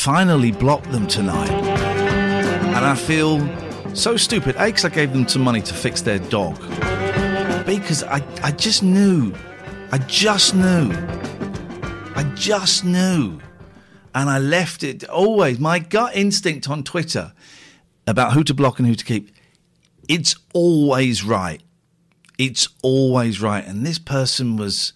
Finally 0.00 0.52
blocked 0.52 0.92
them 0.92 1.08
tonight. 1.08 1.50
And 1.50 2.84
I 2.86 2.94
feel 2.94 3.40
so 3.96 4.16
stupid. 4.16 4.54
A, 4.56 4.66
because 4.66 4.84
I 4.84 4.90
gave 4.90 5.12
them 5.12 5.26
some 5.26 5.42
money 5.42 5.60
to 5.60 5.74
fix 5.74 6.00
their 6.02 6.20
dog. 6.20 6.60
B, 7.66 7.80
because 7.80 8.04
I, 8.04 8.24
I 8.44 8.52
just 8.52 8.84
knew. 8.84 9.34
I 9.90 9.98
just 9.98 10.54
knew. 10.54 10.92
I 12.14 12.30
just 12.36 12.84
knew. 12.84 13.40
And 14.14 14.30
I 14.30 14.38
left 14.38 14.84
it 14.84 15.02
always. 15.08 15.58
My 15.58 15.80
gut 15.80 16.14
instinct 16.14 16.70
on 16.70 16.84
Twitter 16.84 17.32
about 18.08 18.32
who 18.32 18.42
to 18.44 18.54
block 18.54 18.78
and 18.78 18.88
who 18.88 18.94
to 18.94 19.04
keep, 19.04 19.30
it's 20.08 20.34
always 20.52 21.22
right. 21.22 21.62
It's 22.38 22.68
always 22.82 23.40
right. 23.40 23.66
And 23.66 23.84
this 23.84 23.98
person 23.98 24.56
was 24.56 24.92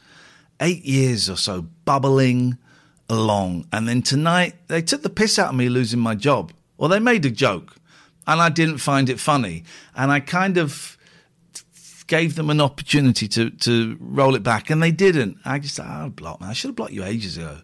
eight 0.61 0.85
years 0.85 1.29
or 1.29 1.37
so 1.37 1.63
bubbling 1.85 2.57
along. 3.09 3.67
And 3.73 3.87
then 3.87 4.03
tonight, 4.03 4.55
they 4.69 4.81
took 4.81 5.03
the 5.03 5.11
piss 5.11 5.39
out 5.39 5.51
of 5.51 5.55
me 5.57 5.69
losing 5.69 6.01
my 6.01 6.15
job. 6.15 6.53
Well, 6.79 6.89
they 6.89 7.01
made 7.01 7.25
a 7.27 7.31
joke, 7.31 7.77
and 8.27 8.41
I 8.41 8.49
didn't 8.49 8.79
find 8.79 9.09
it 9.09 9.21
funny. 9.21 9.65
And 9.95 10.11
I 10.11 10.21
kind 10.21 10.57
of 10.57 10.97
gave 12.07 12.35
them 12.35 12.51
an 12.51 12.61
opportunity 12.61 13.29
to, 13.29 13.51
to 13.51 13.97
roll 14.01 14.35
it 14.35 14.43
back, 14.43 14.71
and 14.71 14.83
they 14.83 14.91
didn't. 14.91 15.39
I 15.45 15.59
just, 15.59 15.79
I'll 15.79 16.11
block, 16.11 16.41
man. 16.41 16.51
I 16.51 16.53
should 16.53 16.69
have 16.69 16.77
blocked 16.77 16.93
you 16.93 17.05
ages 17.05 17.37
ago. 17.37 17.59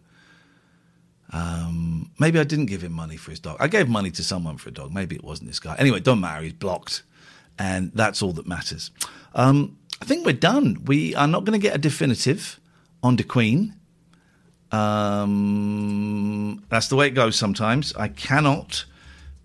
Um, 1.33 2.11
maybe 2.19 2.39
I 2.39 2.45
didn't 2.45 2.67
give 2.67 2.83
him 2.83 2.93
money 2.93 3.17
for 3.17 3.31
his 3.31 3.41
dog. 3.41 3.59
I 3.61 3.69
gave 3.69 3.89
money 3.89 4.11
to 4.13 4.25
someone 4.25 4.57
for 4.57 4.71
a 4.71 4.73
dog. 4.73 4.93
Maybe 4.93 5.17
it 5.17 5.25
wasn't 5.25 5.49
this 5.49 5.61
guy. 5.61 5.77
Anyway, 5.79 6.01
don't 6.01 6.21
matter. 6.21 6.43
He's 6.43 6.53
blocked, 6.55 7.03
and 7.59 7.93
that's 7.95 8.23
all 8.23 8.33
that 8.33 8.47
matters. 8.47 8.91
Um, 9.35 9.77
I 10.01 10.05
think 10.05 10.25
we're 10.25 10.33
done. 10.33 10.85
We 10.87 11.15
are 11.15 11.29
not 11.29 11.45
going 11.45 11.59
to 11.59 11.63
get 11.63 11.75
a 11.75 11.79
definitive 11.79 12.61
on 13.03 13.17
the 13.17 13.25
Queen. 13.25 13.75
Um, 14.71 16.63
that's 16.69 16.89
the 16.89 16.97
way 16.97 17.07
it 17.07 17.13
goes 17.15 17.37
sometimes. 17.37 17.95
I 17.95 18.09
cannot 18.09 18.85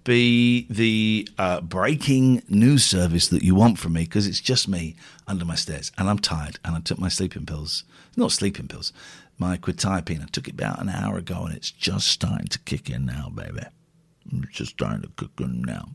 be 0.03 0.67
the 0.69 1.27
uh, 1.37 1.61
breaking 1.61 2.43
news 2.49 2.83
service 2.83 3.29
that 3.29 3.41
you 3.41 3.55
want 3.55 3.79
from 3.79 3.93
me 3.93 4.03
because 4.03 4.27
it's 4.27 4.41
just 4.41 4.67
me 4.67 4.95
under 5.27 5.45
my 5.45 5.55
stairs 5.55 5.93
and 5.97 6.09
I'm 6.09 6.19
tired 6.19 6.59
and 6.65 6.75
I 6.75 6.81
took 6.81 6.99
my 6.99 7.07
sleeping 7.07 7.45
pills. 7.45 7.85
Not 8.15 8.31
sleeping 8.31 8.67
pills, 8.67 8.91
my 9.37 9.57
quetiapine. 9.57 10.21
I 10.21 10.27
took 10.31 10.47
it 10.47 10.53
about 10.53 10.81
an 10.81 10.87
hour 10.89 11.17
ago 11.17 11.45
and 11.45 11.55
it's 11.55 11.71
just 11.71 12.07
starting 12.07 12.47
to 12.47 12.59
kick 12.59 12.89
in 12.89 13.05
now, 13.05 13.29
baby. 13.33 13.63
It's 14.31 14.53
just 14.53 14.71
starting 14.71 15.01
to 15.01 15.09
kick 15.17 15.31
in 15.39 15.61
now. 15.61 15.89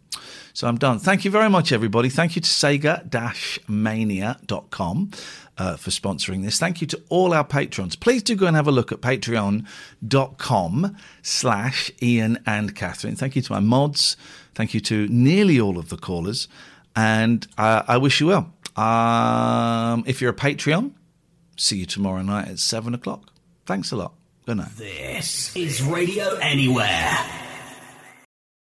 So 0.53 0.69
I'm 0.69 0.77
done. 0.77 0.99
Thank 0.99 1.25
you 1.25 1.31
very 1.31 1.49
much, 1.49 1.73
everybody. 1.73 2.11
Thank 2.11 2.35
you 2.37 2.43
to 2.43 2.49
Sega-Mania.com 2.49 5.11
uh, 5.57 5.77
for 5.77 5.91
sponsoring 5.91 6.43
this. 6.43 6.59
Thank 6.59 6.81
you 6.81 6.89
to 6.89 7.01
all 7.09 7.33
our 7.33 7.45
patrons. 7.45 7.95
Please 7.97 8.23
do 8.23 8.37
go 8.37 8.47
and 8.47 8.55
have 8.57 8.69
a 8.69 8.73
look 8.73 8.93
at 8.93 9.01
patreon.com 9.01 10.97
slash 11.23 11.91
Iain 12.03 12.39
and 12.47 12.77
Katherine. 12.77 13.17
Thank 13.17 13.37
you 13.37 13.43
to 13.43 13.53
my 13.53 13.61
mods. 13.61 14.17
Thank 14.55 14.75
you 14.75 14.81
to 14.81 15.07
nearly 15.09 15.59
all 15.61 15.79
of 15.79 15.89
the 15.89 15.97
callers. 15.97 16.49
And 16.95 17.47
uh, 17.57 17.85
I 17.87 17.97
wish 17.97 18.21
you 18.21 18.27
well. 18.27 18.53
Um, 18.77 20.05
if 20.07 20.21
you're 20.21 20.33
a 20.33 20.37
Patreon, 20.37 20.93
see 21.59 21.79
you 21.79 21.87
tomorrow 21.87 22.23
night 22.23 22.49
at 22.49 22.59
7 22.59 22.95
o'clock. 22.95 23.33
Thanks 23.67 23.93
a 23.93 23.97
lot. 23.97 24.15
Good 24.47 24.57
night. 24.57 24.77
This 24.77 25.55
is 25.55 25.83
Radio 25.83 26.37
Anywhere. 26.37 27.19